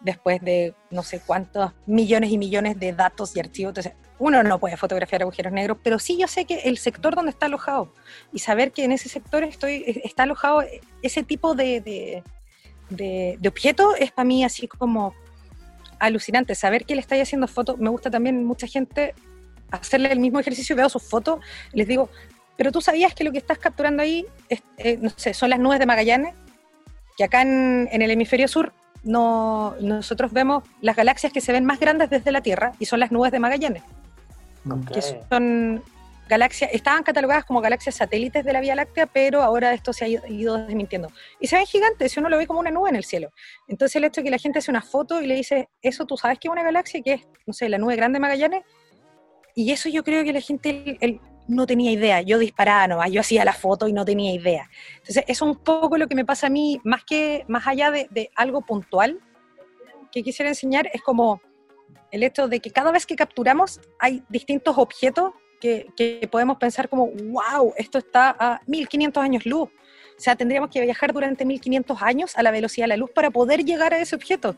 después 0.01 0.41
de 0.41 0.75
no 0.91 1.03
sé 1.03 1.21
cuántos 1.25 1.73
millones 1.87 2.31
y 2.31 2.39
millones 2.39 2.79
de 2.79 2.93
datos 2.93 3.37
y 3.37 3.41
archivos. 3.41 3.71
Entonces, 3.71 3.93
uno 4.19 4.43
no 4.43 4.59
puede 4.59 4.77
fotografiar 4.77 5.23
agujeros 5.23 5.53
negros, 5.53 5.79
pero 5.83 5.99
sí 5.99 6.17
yo 6.19 6.27
sé 6.27 6.45
que 6.45 6.61
el 6.61 6.79
sector 6.79 7.15
donde 7.15 7.31
está 7.31 7.47
alojado 7.47 7.93
y 8.33 8.39
saber 8.39 8.73
que 8.73 8.85
en 8.85 8.93
ese 8.93 9.09
sector 9.09 9.45
estoy, 9.45 9.85
está 10.05 10.25
alojado 10.25 10.65
ese 11.03 11.23
tipo 11.23 11.55
de, 11.55 11.81
de, 11.81 12.23
de, 12.91 13.37
de 13.39 13.49
objeto 13.49 13.95
es 13.97 14.11
para 14.13 14.27
mí 14.27 14.45
así 14.45 14.67
como 14.69 15.15
alucinante. 15.99 16.55
Saber 16.55 16.85
que 16.85 16.95
le 16.95 17.01
estáis 17.01 17.23
haciendo 17.23 17.47
fotos, 17.47 17.79
me 17.79 17.91
gusta 17.91 18.11
también 18.11 18.45
mucha 18.45 18.67
gente 18.67 19.15
hacerle 19.71 20.13
el 20.13 20.21
mismo 20.21 20.41
ejercicio, 20.41 20.75
veo 20.77 20.89
sus 20.89 21.03
fotos, 21.03 21.41
les 21.73 21.87
digo, 21.87 22.09
pero 22.57 22.73
tú 22.73 22.81
sabías 22.81 23.15
que 23.15 23.25
lo 23.25 23.33
que 23.33 23.39
estás 23.39 23.59
capturando 23.59 24.03
ahí, 24.03 24.27
es, 24.49 24.63
eh, 24.79 24.99
no 25.01 25.11
sé, 25.11 25.35
son 25.35 25.51
las 25.51 25.59
nubes 25.61 25.79
de 25.79 25.87
Magallanes, 25.87 26.35
que 27.17 27.25
acá 27.25 27.43
en, 27.43 27.89
en 27.93 28.03
el 28.03 28.11
hemisferio 28.11 28.49
sur 28.49 28.73
no, 29.05 29.75
nosotros 29.81 30.33
vemos 30.33 30.65
las 30.81 30.97
galaxias 30.97 31.33
que 31.33 31.41
se 31.41 31.53
ven 31.53 31.65
más 31.65 31.79
grandes 31.81 32.11
desde 32.11 32.33
la 32.33 32.41
Tierra 32.41 32.73
y 32.79 32.87
son 32.87 33.01
las 33.01 33.13
nubes 33.13 33.31
de 33.33 33.39
Magallanes, 33.39 33.83
Ok. 34.69 34.91
que 34.93 35.03
son 35.03 35.83
galaxias, 36.29 36.71
estaban 36.75 37.05
catalogadas 37.05 37.45
como 37.47 37.61
galaxias 37.63 37.95
satélites 37.95 38.45
de 38.45 38.53
la 38.53 38.61
Vía 38.61 38.75
Láctea, 38.75 39.07
pero 39.07 39.43
ahora 39.43 39.73
esto 39.73 39.93
se 39.95 40.05
ha 40.05 40.09
ido- 40.09 40.27
ido 40.27 40.59
desmintiendo. 40.59 41.11
Y 41.41 41.47
se 41.47 41.57
ven 41.57 41.65
gigantes, 41.65 42.13
si 42.13 42.21
uno 42.21 42.29
lo 42.29 42.37
ve 42.37 42.47
como 42.47 42.61
una 42.61 42.71
nube 42.71 42.91
en 42.91 42.97
el 42.97 43.05
cielo. 43.05 43.31
Entonces 43.67 43.97
el 43.97 44.05
hecho 44.05 44.21
de 44.21 44.25
que 44.27 44.31
la 44.33 44.39
gente 44.39 44.59
hace 44.59 44.71
una 44.71 44.83
foto 44.83 45.23
y 45.23 45.27
le 45.27 45.35
dice, 45.37 45.71
eso 45.81 46.05
tú 46.05 46.17
sabes 46.19 46.39
que 46.39 46.49
es 46.49 46.53
una 46.53 46.63
galaxia, 46.63 47.01
que 47.03 47.15
es, 47.15 47.23
no 47.47 47.55
sé, 47.55 47.69
la 47.71 47.79
nube 47.79 47.97
grande 47.97 48.17
de 48.17 48.21
Magallanes, 48.21 48.63
y 49.63 49.73
eso 49.73 49.89
yo 49.89 50.03
creo 50.05 50.23
que 50.25 50.33
la 50.33 50.41
gente 50.41 50.69
él- 50.87 50.99
él 51.01 51.21
no 51.49 51.67
tenía 51.67 51.91
idea. 51.91 52.21
Yo 52.21 52.39
disparaba 52.39 52.87
nomás, 52.87 53.11
yo 53.11 53.21
hacía 53.23 53.45
la 53.45 53.55
foto 53.55 53.89
y 53.89 53.93
no 53.93 54.05
tenía 54.05 54.33
idea. 54.33 54.69
Entonces, 54.99 55.25
eso 55.27 55.45
es 55.47 55.51
un 55.57 55.57
poco 55.65 55.97
lo 55.97 56.07
que 56.07 56.15
me 56.15 56.25
pasa 56.25 56.47
a 56.49 56.51
mí, 56.51 56.79
más 56.85 57.05
que 57.05 57.45
más 57.49 57.67
allá 57.67 57.91
de, 57.91 58.07
de 58.11 58.31
algo 58.37 58.61
puntual 58.61 59.19
que 60.13 60.23
quisiera 60.23 60.49
enseñar, 60.51 60.91
es 60.93 61.01
como 61.03 61.41
el 62.11 62.23
hecho 62.23 62.49
de 62.49 62.61
que 62.61 62.71
cada 62.71 62.91
vez 62.93 63.05
que 63.07 63.17
capturamos 63.17 63.81
hay 63.99 64.23
distintos 64.29 64.77
objetos 64.79 65.33
que, 65.61 65.87
que 65.97 66.29
podemos 66.31 66.57
pensar 66.59 66.89
como, 66.89 67.07
wow, 67.09 67.73
esto 67.77 67.99
está 67.99 68.37
a 68.39 68.61
1500 68.67 69.23
años 69.23 69.45
luz. 69.47 69.69
O 69.71 70.21
sea, 70.21 70.37
tendríamos 70.37 70.71
que 70.71 70.81
viajar 70.83 71.13
durante 71.13 71.45
1500 71.45 72.01
años 72.03 72.37
a 72.37 72.43
la 72.43 72.51
velocidad 72.51 72.85
de 72.85 72.89
la 72.89 72.97
luz 72.97 73.11
para 73.15 73.31
poder 73.31 73.65
llegar 73.65 73.93
a 73.95 73.99
ese 73.99 74.15
objeto. 74.17 74.57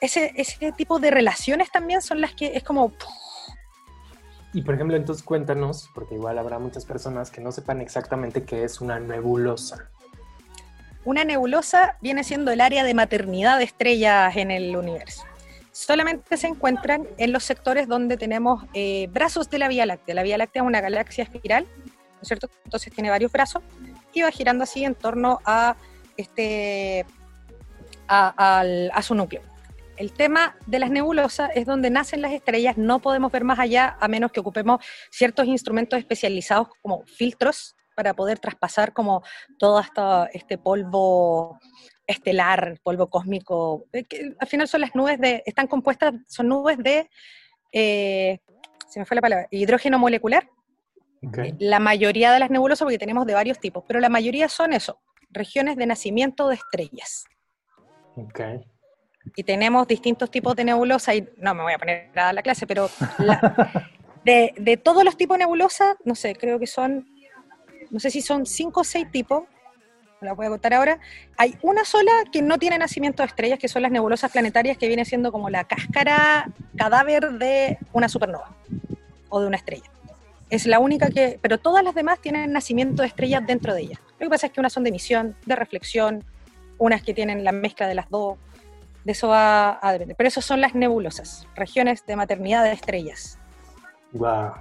ese, 0.00 0.32
ese 0.36 0.72
tipo 0.72 0.98
de 0.98 1.10
relaciones 1.10 1.70
también 1.70 2.00
son 2.02 2.20
las 2.20 2.34
que 2.34 2.52
es 2.54 2.64
como... 2.64 2.92
Y 4.54 4.62
por 4.62 4.74
ejemplo, 4.74 4.96
entonces 4.96 5.24
cuéntanos, 5.24 5.88
porque 5.94 6.14
igual 6.14 6.38
habrá 6.38 6.58
muchas 6.58 6.84
personas 6.84 7.30
que 7.30 7.40
no 7.40 7.52
sepan 7.52 7.80
exactamente 7.80 8.44
qué 8.44 8.64
es 8.64 8.80
una 8.80 9.00
nebulosa. 9.00 9.88
Una 11.04 11.24
nebulosa 11.24 11.96
viene 12.00 12.22
siendo 12.22 12.50
el 12.50 12.60
área 12.60 12.84
de 12.84 12.94
maternidad 12.94 13.58
de 13.58 13.64
estrellas 13.64 14.36
en 14.36 14.50
el 14.50 14.76
universo. 14.76 15.24
Solamente 15.72 16.36
se 16.36 16.48
encuentran 16.48 17.08
en 17.16 17.32
los 17.32 17.44
sectores 17.44 17.88
donde 17.88 18.18
tenemos 18.18 18.64
eh, 18.74 19.08
brazos 19.10 19.48
de 19.48 19.58
la 19.58 19.68
Vía 19.68 19.86
Láctea. 19.86 20.14
La 20.14 20.22
Vía 20.22 20.36
Láctea 20.36 20.62
es 20.62 20.68
una 20.68 20.82
galaxia 20.82 21.24
espiral, 21.24 21.64
¿no 21.86 22.20
es 22.20 22.28
cierto? 22.28 22.50
Entonces 22.64 22.92
tiene 22.92 23.08
varios 23.08 23.32
brazos 23.32 23.62
y 24.12 24.20
va 24.20 24.30
girando 24.30 24.64
así 24.64 24.84
en 24.84 24.94
torno 24.94 25.40
a, 25.46 25.76
este, 26.18 27.06
a 28.06 29.00
su 29.02 29.14
núcleo. 29.14 29.51
El 29.96 30.12
tema 30.12 30.56
de 30.66 30.78
las 30.78 30.90
nebulosas 30.90 31.50
es 31.54 31.66
donde 31.66 31.90
nacen 31.90 32.22
las 32.22 32.32
estrellas, 32.32 32.78
no 32.78 33.00
podemos 33.00 33.30
ver 33.30 33.44
más 33.44 33.58
allá 33.58 33.96
a 34.00 34.08
menos 34.08 34.32
que 34.32 34.40
ocupemos 34.40 34.84
ciertos 35.10 35.46
instrumentos 35.46 35.98
especializados 35.98 36.68
como 36.80 37.04
filtros 37.06 37.76
para 37.94 38.14
poder 38.14 38.38
traspasar 38.38 38.92
como 38.92 39.22
todo 39.58 39.82
este 40.32 40.58
polvo 40.58 41.58
estelar, 42.06 42.78
polvo 42.82 43.08
cósmico, 43.08 43.84
eh, 43.92 44.04
que 44.04 44.34
al 44.38 44.48
final 44.48 44.66
son 44.66 44.80
las 44.80 44.94
nubes 44.94 45.20
de, 45.20 45.42
están 45.46 45.66
compuestas, 45.66 46.14
son 46.26 46.48
nubes 46.48 46.78
de, 46.78 47.08
eh, 47.72 48.38
se 48.88 48.98
me 48.98 49.06
fue 49.06 49.14
la 49.14 49.20
palabra, 49.20 49.46
hidrógeno 49.50 49.98
molecular. 49.98 50.48
La 51.60 51.78
mayoría 51.78 52.32
de 52.32 52.40
las 52.40 52.50
nebulosas, 52.50 52.84
porque 52.84 52.98
tenemos 52.98 53.26
de 53.26 53.34
varios 53.34 53.60
tipos, 53.60 53.84
pero 53.86 54.00
la 54.00 54.08
mayoría 54.08 54.48
son 54.48 54.72
eso, 54.72 55.00
regiones 55.30 55.76
de 55.76 55.86
nacimiento 55.86 56.48
de 56.48 56.56
estrellas. 56.56 57.24
Okay 58.16 58.71
y 59.36 59.44
tenemos 59.44 59.86
distintos 59.86 60.30
tipos 60.30 60.56
de 60.56 60.64
nebulosa, 60.64 61.14
y 61.14 61.28
no 61.38 61.54
me 61.54 61.62
voy 61.62 61.72
a 61.72 61.78
poner 61.78 62.10
a 62.14 62.24
dar 62.24 62.34
la 62.34 62.42
clase, 62.42 62.66
pero 62.66 62.90
de, 64.24 64.54
de, 64.56 64.76
todos 64.76 65.04
los 65.04 65.16
tipos 65.16 65.36
de 65.36 65.44
nebulosa, 65.44 65.96
no 66.04 66.14
sé, 66.14 66.34
creo 66.34 66.58
que 66.58 66.66
son, 66.66 67.06
no 67.90 68.00
sé 68.00 68.10
si 68.10 68.20
son 68.20 68.46
cinco 68.46 68.80
o 68.80 68.84
seis 68.84 69.10
tipos, 69.10 69.44
la 70.22 70.34
voy 70.34 70.46
a 70.46 70.50
contar 70.50 70.74
ahora, 70.74 70.98
hay 71.36 71.56
una 71.62 71.84
sola 71.84 72.12
que 72.30 72.42
no 72.42 72.58
tiene 72.58 72.78
nacimiento 72.78 73.22
de 73.22 73.28
estrellas, 73.28 73.58
que 73.58 73.68
son 73.68 73.82
las 73.82 73.90
nebulosas 73.90 74.30
planetarias, 74.30 74.78
que 74.78 74.88
viene 74.88 75.04
siendo 75.04 75.32
como 75.32 75.50
la 75.50 75.64
cáscara 75.64 76.50
cadáver 76.76 77.32
de 77.32 77.78
una 77.92 78.08
supernova 78.08 78.54
o 79.28 79.40
de 79.40 79.46
una 79.46 79.56
estrella. 79.56 79.90
Es 80.50 80.66
la 80.66 80.78
única 80.78 81.08
que, 81.08 81.38
pero 81.40 81.58
todas 81.58 81.82
las 81.82 81.94
demás 81.94 82.20
tienen 82.20 82.52
nacimiento 82.52 83.02
de 83.02 83.08
estrellas 83.08 83.42
dentro 83.46 83.74
de 83.74 83.82
ellas. 83.82 84.00
Lo 84.18 84.26
que 84.26 84.30
pasa 84.30 84.46
es 84.46 84.52
que 84.52 84.60
unas 84.60 84.72
son 84.72 84.84
de 84.84 84.90
emisión, 84.90 85.34
de 85.46 85.56
reflexión, 85.56 86.24
unas 86.78 87.02
que 87.02 87.14
tienen 87.14 87.42
la 87.42 87.52
mezcla 87.52 87.88
de 87.88 87.94
las 87.94 88.08
dos, 88.10 88.38
de 89.04 89.12
eso 89.12 89.28
va 89.28 89.78
a 89.80 89.92
depender. 89.92 90.16
Pero 90.16 90.28
eso 90.28 90.40
son 90.40 90.60
las 90.60 90.74
nebulosas, 90.74 91.46
regiones 91.54 92.04
de 92.06 92.16
maternidad 92.16 92.64
de 92.64 92.72
estrellas. 92.72 93.38
Wow. 94.12 94.52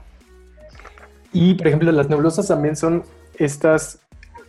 Y 1.34 1.54
por 1.54 1.68
ejemplo, 1.68 1.92
las 1.92 2.10
nebulosas 2.10 2.48
también 2.48 2.76
son 2.76 3.04
estas 3.38 4.00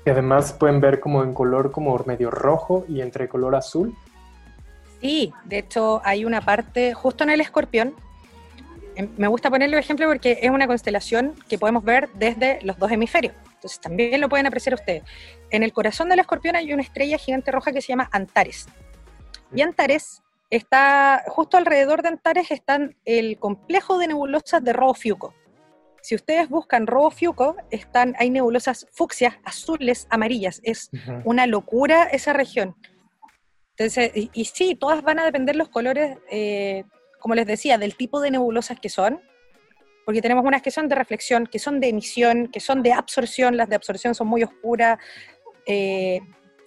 que 0.04 0.10
además 0.10 0.52
pueden 0.52 0.80
ver 0.80 1.00
como 1.00 1.22
en 1.22 1.32
color 1.32 1.70
como 1.70 1.96
medio 2.06 2.30
rojo 2.30 2.84
y 2.88 3.00
entre 3.00 3.28
color 3.28 3.54
azul. 3.54 3.94
Sí, 5.00 5.32
de 5.44 5.58
hecho 5.58 6.00
hay 6.04 6.24
una 6.24 6.40
parte 6.40 6.94
justo 6.94 7.24
en 7.24 7.30
el 7.30 7.40
escorpión. 7.40 7.94
Em, 8.94 9.08
me 9.16 9.28
gusta 9.28 9.48
ponerle 9.48 9.78
ejemplo 9.78 10.06
porque 10.06 10.38
es 10.42 10.50
una 10.50 10.66
constelación 10.66 11.34
que 11.48 11.58
podemos 11.58 11.84
ver 11.84 12.08
desde 12.14 12.58
los 12.62 12.78
dos 12.78 12.90
hemisferios. 12.90 13.34
Entonces 13.54 13.80
también 13.80 14.20
lo 14.20 14.28
pueden 14.28 14.46
apreciar 14.46 14.74
ustedes. 14.74 15.04
En 15.50 15.62
el 15.62 15.72
corazón 15.72 16.08
del 16.08 16.18
escorpión 16.18 16.56
hay 16.56 16.72
una 16.72 16.82
estrella 16.82 17.16
gigante 17.16 17.52
roja 17.52 17.72
que 17.72 17.80
se 17.80 17.88
llama 17.88 18.08
Antares. 18.12 18.66
Y 19.54 19.62
Antares 19.62 20.22
está, 20.50 21.24
justo 21.28 21.56
alrededor 21.56 22.02
de 22.02 22.08
Antares 22.08 22.50
están 22.50 22.96
el 23.04 23.38
complejo 23.38 23.98
de 23.98 24.08
nebulosas 24.08 24.62
de 24.62 24.72
Robo 24.72 24.94
Fiuco. 24.94 25.34
Si 26.02 26.14
ustedes 26.14 26.48
buscan 26.48 26.86
Robo 26.86 27.10
Fiuco, 27.10 27.56
están, 27.70 28.14
hay 28.18 28.30
nebulosas 28.30 28.88
fucsias, 28.92 29.36
azules, 29.44 30.06
amarillas. 30.10 30.60
Es 30.64 30.90
una 31.24 31.46
locura 31.46 32.04
esa 32.04 32.32
región. 32.32 32.76
Entonces, 33.76 34.10
y, 34.14 34.44
sí, 34.46 34.74
todas 34.74 35.02
van 35.02 35.20
a 35.20 35.24
depender 35.24 35.56
los 35.56 35.68
colores, 35.68 36.18
eh, 36.30 36.84
como 37.20 37.34
les 37.34 37.46
decía, 37.46 37.78
del 37.78 37.96
tipo 37.96 38.20
de 38.20 38.32
nebulosas 38.32 38.80
que 38.80 38.88
son, 38.88 39.20
porque 40.04 40.20
tenemos 40.20 40.44
unas 40.44 40.62
que 40.62 40.72
son 40.72 40.88
de 40.88 40.96
reflexión, 40.96 41.46
que 41.46 41.58
son 41.58 41.78
de 41.78 41.88
emisión, 41.88 42.48
que 42.48 42.60
son 42.60 42.82
de 42.82 42.92
absorción, 42.92 43.56
las 43.56 43.68
de 43.68 43.76
absorción 43.76 44.14
son 44.14 44.26
muy 44.26 44.42
oscuras. 44.42 44.98
Eh, 45.66 46.20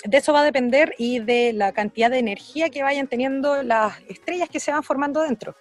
de 0.03 0.17
eso 0.17 0.33
va 0.33 0.41
a 0.41 0.43
depender 0.43 0.93
y 0.97 1.19
de 1.19 1.53
la 1.53 1.71
cantidad 1.71 2.11
de 2.11 2.19
energía 2.19 2.69
que 2.69 2.83
vayan 2.83 3.07
teniendo 3.07 3.63
las 3.63 3.99
estrellas 4.07 4.49
que 4.49 4.59
se 4.59 4.71
van 4.71 4.83
formando 4.83 5.21
dentro. 5.21 5.55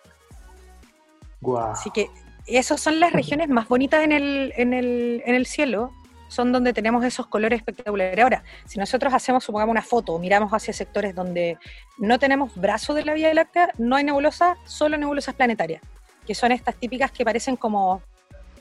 Así 1.70 1.90
que 1.90 2.08
esas 2.46 2.80
son 2.80 3.00
las 3.00 3.12
regiones 3.12 3.48
más 3.48 3.68
bonitas 3.68 4.02
en 4.02 4.12
el, 4.12 4.52
en, 4.56 4.72
el, 4.72 5.22
en 5.24 5.34
el 5.34 5.46
cielo, 5.46 5.92
son 6.28 6.52
donde 6.52 6.72
tenemos 6.72 7.04
esos 7.04 7.26
colores 7.26 7.58
espectaculares. 7.58 8.18
Ahora, 8.22 8.42
si 8.66 8.78
nosotros 8.78 9.12
hacemos, 9.14 9.44
supongamos, 9.44 9.72
una 9.72 9.82
foto, 9.82 10.18
miramos 10.18 10.52
hacia 10.52 10.72
sectores 10.72 11.14
donde 11.14 11.58
no 11.98 12.18
tenemos 12.18 12.54
brazo 12.56 12.92
de 12.94 13.04
la 13.04 13.14
Vía 13.14 13.32
Láctea, 13.32 13.70
no 13.78 13.96
hay 13.96 14.04
nebulosa, 14.04 14.56
solo 14.64 14.96
nebulosas 14.96 15.34
planetarias, 15.34 15.82
que 16.26 16.34
son 16.34 16.52
estas 16.52 16.74
típicas 16.76 17.12
que 17.12 17.24
parecen 17.24 17.56
como, 17.56 18.02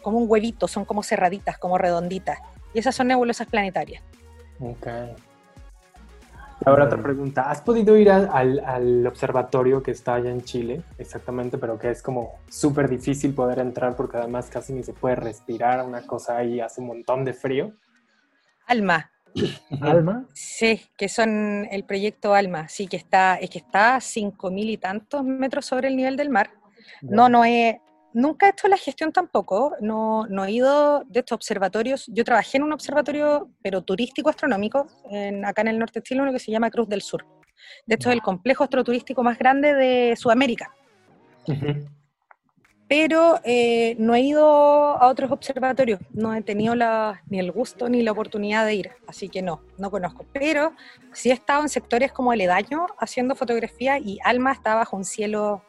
como 0.01 0.17
un 0.17 0.29
huevito, 0.29 0.67
son 0.67 0.85
como 0.85 1.03
cerraditas, 1.03 1.57
como 1.57 1.77
redonditas. 1.77 2.39
Y 2.73 2.79
esas 2.79 2.95
son 2.95 3.07
nebulosas 3.07 3.47
planetarias. 3.47 4.03
Okay. 4.59 5.15
Ahora 6.65 6.85
otra 6.85 7.01
pregunta, 7.01 7.49
¿has 7.49 7.61
podido 7.61 7.97
ir 7.97 8.09
al, 8.09 9.05
observatorio 9.05 9.83
que 9.83 9.91
está 9.91 10.15
allá 10.15 10.31
en 10.31 10.41
Chile, 10.41 10.81
exactamente, 10.97 11.57
pero 11.57 11.77
que 11.77 11.89
es 11.89 12.01
como 12.01 12.39
súper 12.49 12.89
difícil 12.89 13.33
poder 13.33 13.59
entrar 13.59 13.95
porque 13.95 14.17
además 14.17 14.49
casi 14.49 14.71
ni 14.71 14.83
se 14.83 14.93
puede 14.93 15.15
respirar, 15.15 15.85
una 15.85 16.01
cosa 16.07 16.37
ahí 16.37 16.61
hace 16.61 16.79
un 16.79 16.87
montón 16.87 17.25
de 17.25 17.33
frío? 17.33 17.73
Alma. 18.65 19.11
¿Alma? 19.81 20.25
Sí, 20.33 20.81
que 20.95 21.09
son 21.09 21.67
el 21.69 21.83
proyecto 21.83 22.33
Alma, 22.33 22.69
sí, 22.69 22.87
que 22.87 22.97
está, 22.97 23.35
es 23.35 23.49
que 23.49 23.59
está 23.59 23.95
a 23.95 24.01
cinco 24.01 24.49
mil 24.49 24.69
y 24.69 24.77
tantos 24.77 25.23
metros 25.23 25.65
sobre 25.65 25.89
el 25.89 25.95
nivel 25.95 26.15
del 26.15 26.29
mar. 26.29 26.51
No, 27.01 27.27
no 27.27 27.43
es, 27.43 27.75
nunca 28.13 28.47
he 28.47 28.49
hecho 28.49 28.67
la 28.67 28.77
gestión 28.77 29.11
tampoco, 29.11 29.75
no, 29.81 30.25
no 30.27 30.45
he 30.45 30.51
ido 30.51 31.03
de 31.07 31.19
estos 31.19 31.35
observatorios. 31.35 32.05
Yo 32.07 32.23
trabajé 32.23 32.57
en 32.57 32.63
un 32.63 32.73
observatorio, 32.73 33.49
pero 33.61 33.81
turístico 33.81 34.29
astronómico, 34.29 34.87
en, 35.09 35.45
acá 35.45 35.61
en 35.61 35.69
el 35.69 35.79
norte 35.79 35.99
de 35.99 36.03
Chile, 36.03 36.21
uno 36.21 36.31
que 36.31 36.39
se 36.39 36.51
llama 36.51 36.71
Cruz 36.71 36.87
del 36.87 37.01
Sur. 37.01 37.25
De 37.85 37.95
hecho, 37.95 38.09
es 38.09 38.15
el 38.15 38.21
complejo 38.21 38.63
astroturístico 38.63 39.23
más 39.23 39.37
grande 39.37 39.73
de 39.73 40.15
Sudamérica. 40.15 40.73
Pero 42.87 43.39
eh, 43.43 43.95
no 43.97 44.13
he 44.13 44.21
ido 44.21 44.45
a 44.45 45.07
otros 45.07 45.31
observatorios, 45.31 45.99
no 46.11 46.35
he 46.35 46.41
tenido 46.41 46.75
la, 46.75 47.23
ni 47.27 47.39
el 47.39 47.51
gusto 47.51 47.89
ni 47.89 48.03
la 48.03 48.11
oportunidad 48.11 48.65
de 48.65 48.75
ir, 48.75 48.91
así 49.07 49.29
que 49.29 49.41
no, 49.41 49.63
no 49.77 49.89
conozco. 49.89 50.25
Pero 50.31 50.73
sí 51.11 51.29
he 51.29 51.33
estado 51.33 51.63
en 51.63 51.69
sectores 51.69 52.11
como 52.11 52.33
el 52.33 52.47
haciendo 52.99 53.35
fotografía 53.35 53.97
y 53.97 54.19
Alma 54.23 54.51
está 54.51 54.75
bajo 54.75 54.95
un 54.95 55.05
cielo, 55.05 55.63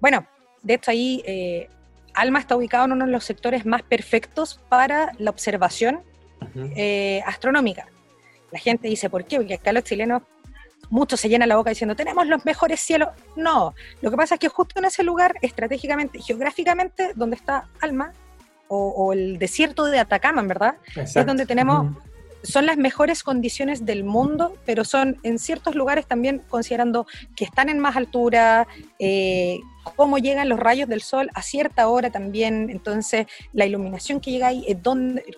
bueno, 0.00 0.26
de 0.64 0.74
hecho, 0.74 0.90
ahí 0.90 1.22
eh, 1.26 1.68
Alma 2.14 2.40
está 2.40 2.56
ubicado 2.56 2.86
en 2.86 2.92
uno 2.92 3.06
de 3.06 3.12
los 3.12 3.24
sectores 3.24 3.66
más 3.66 3.82
perfectos 3.82 4.60
para 4.68 5.12
la 5.18 5.30
observación 5.30 6.00
eh, 6.54 7.22
astronómica. 7.26 7.86
La 8.50 8.58
gente 8.58 8.88
dice, 8.88 9.10
¿por 9.10 9.24
qué? 9.24 9.36
Porque 9.36 9.54
acá 9.54 9.72
los 9.72 9.84
chilenos, 9.84 10.22
muchos 10.90 11.20
se 11.20 11.28
llenan 11.28 11.48
la 11.48 11.56
boca 11.56 11.70
diciendo, 11.70 11.94
tenemos 11.94 12.26
los 12.26 12.44
mejores 12.44 12.80
cielos. 12.80 13.10
No, 13.36 13.74
lo 14.00 14.10
que 14.10 14.16
pasa 14.16 14.34
es 14.34 14.40
que 14.40 14.48
justo 14.48 14.78
en 14.78 14.86
ese 14.86 15.02
lugar, 15.02 15.36
estratégicamente, 15.42 16.20
geográficamente, 16.20 17.12
donde 17.14 17.36
está 17.36 17.68
Alma, 17.80 18.12
o, 18.68 19.12
el 19.12 19.38
desierto 19.38 19.84
de 19.84 20.00
Atacama, 20.00 20.42
¿verdad? 20.42 20.76
Es 20.96 21.14
donde 21.26 21.46
tenemos 21.46 21.94
son 22.44 22.66
las 22.66 22.76
mejores 22.76 23.22
condiciones 23.22 23.84
del 23.84 24.04
mundo, 24.04 24.56
pero 24.64 24.84
son 24.84 25.18
en 25.22 25.38
ciertos 25.38 25.74
lugares 25.74 26.06
también 26.06 26.42
considerando 26.48 27.06
que 27.34 27.44
están 27.44 27.68
en 27.68 27.80
más 27.80 27.96
altura, 27.96 28.68
eh, 28.98 29.60
cómo 29.96 30.18
llegan 30.18 30.48
los 30.48 30.60
rayos 30.60 30.88
del 30.88 31.02
sol 31.02 31.30
a 31.34 31.42
cierta 31.42 31.88
hora 31.88 32.10
también, 32.10 32.70
entonces 32.70 33.26
la 33.52 33.66
iluminación 33.66 34.20
que 34.20 34.30
llega 34.30 34.48
ahí, 34.48 34.64
es 34.68 34.76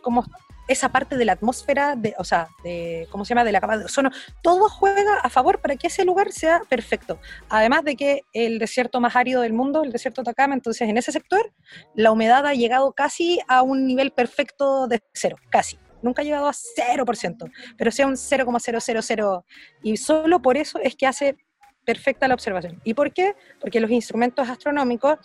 cómo 0.02 0.24
esa 0.68 0.88
parte 0.88 1.16
de 1.16 1.24
la 1.24 1.32
atmósfera, 1.32 1.94
de, 1.94 2.14
o 2.18 2.24
sea, 2.24 2.48
de, 2.64 3.06
¿cómo 3.10 3.24
se 3.24 3.30
llama?, 3.30 3.44
de 3.44 3.52
la 3.52 3.60
capa 3.60 3.78
de 3.78 3.84
ozono, 3.84 4.10
todo 4.42 4.68
juega 4.68 5.20
a 5.20 5.30
favor 5.30 5.60
para 5.60 5.76
que 5.76 5.86
ese 5.86 6.04
lugar 6.04 6.32
sea 6.32 6.62
perfecto. 6.68 7.20
Además 7.48 7.84
de 7.84 7.94
que 7.94 8.22
el 8.32 8.58
desierto 8.58 9.00
más 9.00 9.14
árido 9.14 9.42
del 9.42 9.52
mundo, 9.52 9.84
el 9.84 9.92
desierto 9.92 10.22
de 10.22 10.30
Atacama, 10.30 10.54
entonces 10.54 10.88
en 10.88 10.98
ese 10.98 11.12
sector 11.12 11.52
la 11.94 12.10
humedad 12.10 12.44
ha 12.46 12.54
llegado 12.54 12.92
casi 12.92 13.38
a 13.46 13.62
un 13.62 13.86
nivel 13.86 14.10
perfecto 14.10 14.88
de 14.88 15.00
cero, 15.12 15.36
casi 15.50 15.78
nunca 16.06 16.22
ha 16.22 16.24
llegado 16.24 16.48
a 16.48 16.52
0%, 16.52 17.52
pero 17.76 17.90
sea 17.90 18.06
un 18.06 18.16
0,000. 18.16 19.42
Y 19.82 19.96
solo 19.98 20.40
por 20.40 20.56
eso 20.56 20.78
es 20.78 20.96
que 20.96 21.06
hace 21.06 21.36
perfecta 21.84 22.26
la 22.28 22.34
observación. 22.34 22.80
¿Y 22.84 22.94
por 22.94 23.12
qué? 23.12 23.34
Porque 23.60 23.80
los 23.80 23.90
instrumentos 23.90 24.48
astronómicos 24.48 25.18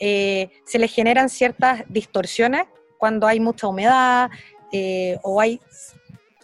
eh, 0.00 0.50
se 0.64 0.78
les 0.78 0.92
generan 0.92 1.28
ciertas 1.28 1.84
distorsiones 1.88 2.64
cuando 2.98 3.26
hay 3.26 3.40
mucha 3.40 3.68
humedad 3.68 4.30
eh, 4.72 5.18
o 5.22 5.40
hay 5.40 5.60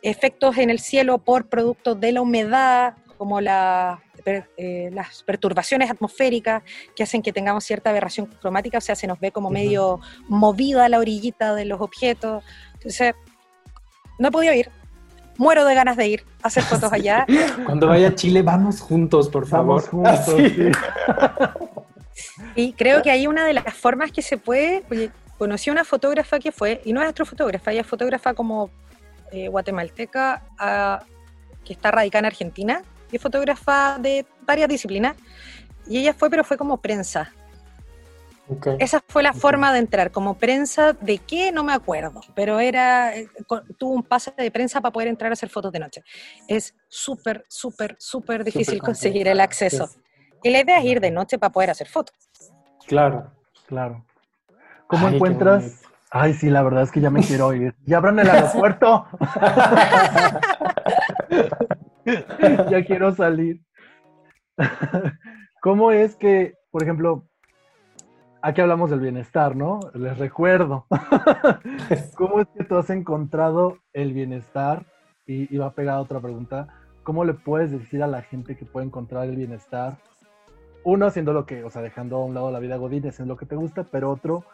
efectos 0.03 0.57
en 0.59 0.71
el 0.71 0.79
cielo 0.79 1.19
por 1.19 1.49
producto 1.49 1.95
de 1.95 2.13
la 2.13 2.23
humedad, 2.23 2.95
como 3.19 3.41
la, 3.41 4.03
eh, 4.57 4.91
las 4.93 5.23
perturbaciones 5.23 5.91
atmosféricas 5.91 6.63
que 6.95 7.03
hacen 7.03 7.23
que 7.23 7.33
tengamos 7.33 7.65
cierta 7.65 7.91
aberración 7.91 8.27
cromática, 8.27 8.79
o 8.79 8.81
sea, 8.81 8.95
se 8.95 9.07
nos 9.07 9.19
ve 9.21 9.31
como 9.33 9.51
medio 9.51 10.01
movida 10.29 10.89
la 10.89 10.99
orillita 10.99 11.55
de 11.55 11.65
los 11.65 11.81
objetos. 11.81 12.45
Entonces, 12.75 13.15
no 14.21 14.29
he 14.29 14.31
podido 14.31 14.55
ir. 14.55 14.71
Muero 15.39 15.65
de 15.65 15.75
ganas 15.75 15.97
de 15.97 16.07
ir 16.07 16.25
a 16.43 16.49
hacer 16.49 16.63
fotos 16.63 16.93
allá. 16.93 17.27
Cuando 17.65 17.89
vaya 17.89 18.09
a 18.09 18.15
Chile, 18.15 18.43
vamos 18.43 18.81
juntos, 18.81 19.31
por 19.31 19.47
favor. 19.47 19.83
Vamos 19.91 20.21
juntos, 20.21 20.37
Y 22.55 22.75
creo 22.75 23.03
que 23.03 23.11
hay 23.11 23.27
una 23.27 23.47
de 23.47 23.55
las 23.55 23.73
formas 23.73 24.13
que 24.13 24.21
se 24.21 24.37
puede. 24.37 24.85
Oye, 24.91 25.11
conocí 25.39 25.71
a 25.71 25.73
una 25.73 25.85
fotógrafa 25.85 26.39
que 26.39 26.53
fue, 26.53 26.83
y 26.85 26.93
no 26.93 27.01
es 27.01 27.09
astrofotógrafa, 27.09 27.73
ella 27.73 27.81
es 27.81 27.87
fotógrafa 27.87 28.35
como 28.35 28.71
eh, 29.33 29.49
guatemalteca 29.49 30.43
que 31.65 31.73
está 31.73 31.91
radicada 31.91 32.21
en 32.21 32.27
Argentina 32.27 32.83
y 33.11 33.17
es 33.17 33.23
fotógrafa 33.23 33.97
de 33.99 34.27
varias 34.43 34.69
disciplinas. 34.69 35.17
Y 35.87 35.99
ella 35.99 36.13
fue, 36.13 36.29
pero 36.29 36.45
fue 36.45 36.59
como 36.59 36.77
prensa. 36.77 37.33
Esa 38.79 39.03
fue 39.07 39.23
la 39.23 39.33
forma 39.33 39.73
de 39.73 39.79
entrar, 39.79 40.11
como 40.11 40.39
prensa 40.39 40.93
de 40.93 41.19
qué, 41.19 41.53
no 41.53 41.65
me 41.65 41.73
acuerdo, 41.73 42.21
pero 42.35 42.61
era, 42.61 43.17
eh, 43.17 43.29
tuvo 43.79 43.93
un 43.93 44.03
pase 44.03 44.33
de 44.37 44.51
prensa 44.51 44.81
para 44.81 44.93
poder 44.93 45.09
entrar 45.09 45.31
a 45.31 45.35
hacer 45.35 45.49
fotos 45.49 45.73
de 45.73 45.79
noche. 45.79 46.03
Es 46.49 46.75
súper, 46.89 47.45
súper, 47.49 47.97
súper 47.99 48.45
difícil 48.45 48.81
conseguir 48.81 49.29
el 49.29 49.41
acceso. 49.41 49.89
Y 50.43 50.51
la 50.51 50.61
idea 50.61 50.79
es 50.79 50.85
ir 50.85 51.01
de 51.01 51.11
noche 51.11 51.39
para 51.39 51.53
poder 51.53 51.71
hacer 51.71 51.89
fotos. 51.89 52.15
Claro, 52.87 53.33
claro. 53.67 54.05
¿Cómo 54.87 55.09
encuentras? 55.09 55.83
Ay, 56.11 56.35
sí, 56.35 56.51
la 56.51 56.63
verdad 56.63 56.83
es 56.83 56.91
que 56.91 57.01
ya 57.01 57.11
me 57.11 57.23
quiero 57.23 57.55
ir. 57.55 57.75
¿Ya 57.87 57.99
abran 57.99 58.19
el 58.19 58.29
aeropuerto? 58.29 59.07
ya 62.71 62.85
quiero 62.85 63.15
salir. 63.15 63.61
¿Cómo 65.63 65.93
es 65.93 66.17
que, 66.17 66.55
por 66.71 66.83
ejemplo, 66.83 67.30
aquí 68.43 68.61
hablamos 68.61 68.91
del 68.91 69.01
bienestar, 69.01 69.57
¿no? 69.57 69.81
Les 69.95 70.17
recuerdo. 70.19 70.87
¿Cómo 72.17 72.41
es 72.41 72.49
que 72.57 72.65
tú 72.65 72.77
has 72.77 72.91
encontrado 72.91 73.79
el 73.93 74.13
bienestar? 74.13 74.85
Y, 75.27 75.57
va 75.59 75.67
a 75.67 75.75
pegar 75.75 75.99
otra 75.99 76.19
pregunta. 76.21 76.67
¿Cómo 77.05 77.25
le 77.25 77.35
puedes 77.35 77.71
decir 77.71 78.03
a 78.03 78.09
la 78.09 78.23
gente 78.23 78.57
que 78.57 78.65
puede 78.65 78.87
encontrar 78.87 79.29
el 79.29 79.37
bienestar? 79.37 79.97
Uno, 80.83 81.07
haciendo 81.07 81.33
lo 81.33 81.47
que, 81.47 81.63
o 81.63 81.71
sea, 81.71 81.83
dejando 81.83 82.17
a 82.17 82.25
un 82.25 82.35
lado 82.35 82.51
la 82.51 82.59
vida 82.59 82.77
godín, 82.77 83.07
haciendo 83.07 83.35
lo 83.35 83.39
que 83.39 83.47
te 83.47 83.55
gusta, 83.55 83.85
pero 83.85 84.11
otro, 84.11 84.45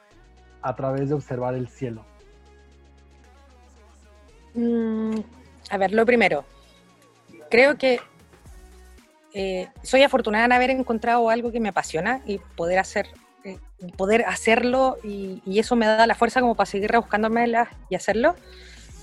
a 0.61 0.77
través 0.77 1.09
de 1.09 1.15
observar 1.15 1.55
el 1.55 1.69
cielo. 1.69 2.05
Mm, 4.55 5.15
a 5.71 5.79
ver, 5.79 5.93
lo 5.93 6.05
primero, 6.05 6.45
creo 7.51 7.79
que 7.79 8.01
eh, 9.33 9.69
soy 9.83 10.03
afortunada 10.03 10.45
en 10.45 10.53
haber 10.53 10.71
encontrado 10.71 11.31
algo 11.31 11.53
que 11.53 11.61
me 11.61 11.69
apasiona 11.71 12.21
y 12.27 12.39
poder 12.57 12.79
hacer 12.79 13.07
eh, 13.47 13.59
poder 13.97 14.25
hacerlo 14.25 14.97
y, 15.05 15.41
eso 15.59 15.77
me 15.77 15.87
da 15.87 16.05
la 16.07 16.17
fuerza 16.17 16.41
como 16.41 16.57
para 16.57 16.67
seguir 16.67 16.91
rebuscándomelas 16.91 17.69
y 17.89 17.95
hacerlo. 17.95 18.35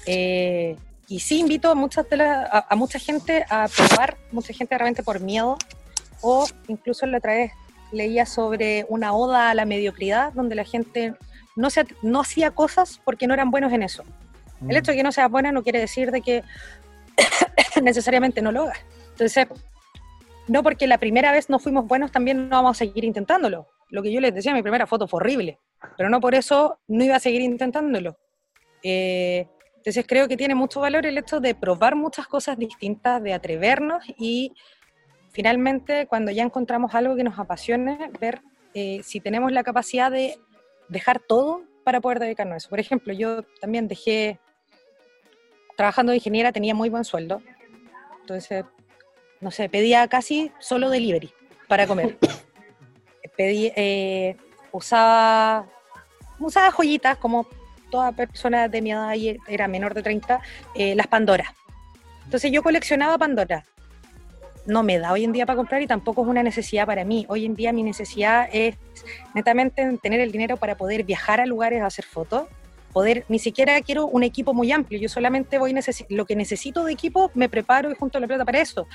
Eh, 0.05 0.75
y 1.07 1.19
sí 1.21 1.39
invito 1.39 1.69
a, 1.69 1.75
muchas 1.75 2.09
de 2.09 2.21
a, 2.21 2.75
mucha 2.75 2.99
gente 2.99 3.45
a 3.49 3.69
probar, 3.69 4.17
mucha 4.31 4.53
gente 4.53 4.77
realmente 4.77 5.01
por 5.01 5.21
miedo, 5.21 5.57
o 6.21 6.45
incluso 6.67 7.05
la 7.05 7.19
otra 7.19 7.33
vez 7.33 7.51
leía 7.93 8.25
sobre 8.25 8.85
una 8.89 9.13
oda 9.13 9.49
a 9.49 9.53
la 9.53 9.65
mediocridad, 9.65 10.33
donde 10.33 10.55
la 10.55 10.65
gente 10.65 11.13
no, 11.55 11.69
se, 11.69 11.85
no 12.01 12.19
hacía 12.19 12.51
cosas 12.51 12.99
porque 13.05 13.27
no 13.27 13.33
eran 13.33 13.49
buenos 13.49 13.71
en 13.71 13.83
eso. 13.83 14.03
El 14.67 14.75
hecho 14.75 14.91
de 14.91 14.97
que 14.97 15.03
no 15.03 15.11
seas 15.11 15.31
buena 15.31 15.51
no 15.51 15.63
quiere 15.63 15.79
decir 15.79 16.11
de 16.11 16.21
que 16.21 16.43
necesariamente 17.81 18.41
no 18.41 18.51
lo 18.51 18.63
hagas. 18.63 18.79
Entonces, 19.11 19.47
no 20.47 20.63
porque 20.63 20.87
la 20.87 20.97
primera 20.97 21.31
vez 21.31 21.49
no 21.49 21.59
fuimos 21.59 21.87
buenos, 21.87 22.11
también 22.11 22.49
no 22.49 22.57
vamos 22.57 22.77
a 22.77 22.79
seguir 22.79 23.05
intentándolo. 23.05 23.67
Lo 23.93 24.01
que 24.01 24.11
yo 24.11 24.19
les 24.19 24.33
decía, 24.33 24.55
mi 24.55 24.63
primera 24.63 24.87
foto 24.87 25.07
fue 25.07 25.17
horrible, 25.17 25.59
pero 25.95 26.09
no 26.09 26.19
por 26.19 26.33
eso 26.33 26.79
no 26.87 27.03
iba 27.03 27.15
a 27.15 27.19
seguir 27.19 27.41
intentándolo. 27.41 28.17
Eh, 28.81 29.47
entonces 29.75 30.03
creo 30.07 30.27
que 30.27 30.35
tiene 30.35 30.55
mucho 30.55 30.79
valor 30.79 31.05
el 31.05 31.15
hecho 31.15 31.39
de 31.39 31.53
probar 31.53 31.95
muchas 31.95 32.25
cosas 32.25 32.57
distintas, 32.57 33.21
de 33.21 33.33
atrevernos 33.33 34.03
y 34.17 34.51
finalmente 35.31 36.07
cuando 36.07 36.31
ya 36.31 36.41
encontramos 36.41 36.95
algo 36.95 37.15
que 37.15 37.23
nos 37.23 37.37
apasione, 37.37 38.09
ver 38.19 38.41
eh, 38.73 39.01
si 39.03 39.19
tenemos 39.19 39.51
la 39.51 39.61
capacidad 39.61 40.09
de 40.09 40.39
dejar 40.89 41.19
todo 41.19 41.61
para 41.83 42.01
poder 42.01 42.17
dedicarnos 42.17 42.55
a 42.55 42.57
eso. 42.57 42.69
Por 42.69 42.79
ejemplo, 42.79 43.13
yo 43.13 43.43
también 43.61 43.87
dejé 43.87 44.39
trabajando 45.77 46.13
de 46.13 46.17
ingeniera 46.17 46.51
tenía 46.51 46.73
muy 46.73 46.89
buen 46.89 47.05
sueldo. 47.05 47.43
Entonces, 48.21 48.65
no 49.39 49.51
sé, 49.51 49.69
pedía 49.69 50.07
casi 50.07 50.51
solo 50.57 50.89
delivery 50.89 51.31
para 51.67 51.85
comer. 51.85 52.17
Pedí, 53.35 53.71
eh, 53.75 54.37
usaba, 54.71 55.65
usaba 56.39 56.71
joyitas 56.71 57.17
como 57.17 57.47
toda 57.91 58.11
persona 58.11 58.67
de 58.67 58.81
mi 58.81 58.91
edad 58.91 59.13
y 59.15 59.37
era 59.47 59.67
menor 59.67 59.93
de 59.93 60.03
30, 60.03 60.41
eh, 60.75 60.95
las 60.95 61.07
Pandora. 61.07 61.53
Entonces 62.25 62.51
yo 62.51 62.63
coleccionaba 62.63 63.17
Pandora. 63.17 63.65
No 64.65 64.81
me 64.81 64.97
da 64.97 65.11
hoy 65.11 65.25
en 65.25 65.33
día 65.33 65.45
para 65.45 65.57
comprar 65.57 65.81
y 65.81 65.87
tampoco 65.87 66.21
es 66.23 66.27
una 66.27 66.41
necesidad 66.41 66.85
para 66.85 67.03
mí. 67.03 67.25
Hoy 67.27 67.45
en 67.45 67.53
día 67.53 67.73
mi 67.73 67.83
necesidad 67.83 68.47
es 68.51 68.77
netamente 69.35 69.97
tener 70.01 70.21
el 70.21 70.31
dinero 70.31 70.57
para 70.57 70.75
poder 70.75 71.03
viajar 71.03 71.41
a 71.41 71.45
lugares 71.45 71.81
a 71.81 71.87
hacer 71.87 72.05
fotos 72.05 72.47
poder, 72.93 73.25
ni 73.27 73.39
siquiera 73.39 73.81
quiero 73.81 74.05
un 74.05 74.23
equipo 74.23 74.53
muy 74.53 74.71
amplio, 74.71 74.99
yo 74.99 75.09
solamente 75.09 75.57
voy, 75.57 75.75
lo 76.09 76.25
que 76.25 76.35
necesito 76.35 76.85
de 76.85 76.93
equipo, 76.93 77.31
me 77.33 77.49
preparo 77.49 77.91
y 77.91 77.95
junto 77.95 78.19
la 78.19 78.27
plata 78.27 78.45
para 78.45 78.61
eso. 78.61 78.87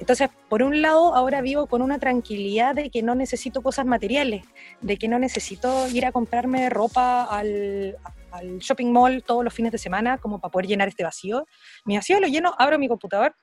Entonces, 0.00 0.30
por 0.48 0.62
un 0.62 0.80
lado, 0.80 1.14
ahora 1.14 1.42
vivo 1.42 1.66
con 1.66 1.82
una 1.82 1.98
tranquilidad 1.98 2.74
de 2.74 2.90
que 2.90 3.02
no 3.02 3.14
necesito 3.14 3.60
cosas 3.62 3.84
materiales, 3.84 4.44
de 4.80 4.96
que 4.96 5.08
no 5.08 5.18
necesito 5.18 5.86
ir 5.88 6.06
a 6.06 6.12
comprarme 6.12 6.70
ropa 6.70 7.24
al, 7.24 7.96
al 8.30 8.58
shopping 8.58 8.90
mall 8.90 9.22
todos 9.22 9.44
los 9.44 9.52
fines 9.52 9.72
de 9.72 9.78
semana 9.78 10.16
como 10.16 10.40
para 10.40 10.50
poder 10.50 10.66
llenar 10.66 10.88
este 10.88 11.04
vacío. 11.04 11.46
Mi 11.84 11.96
vacío 11.96 12.18
lo 12.18 12.28
lleno, 12.28 12.54
abro 12.58 12.78
mi 12.78 12.88
computador, 12.88 13.34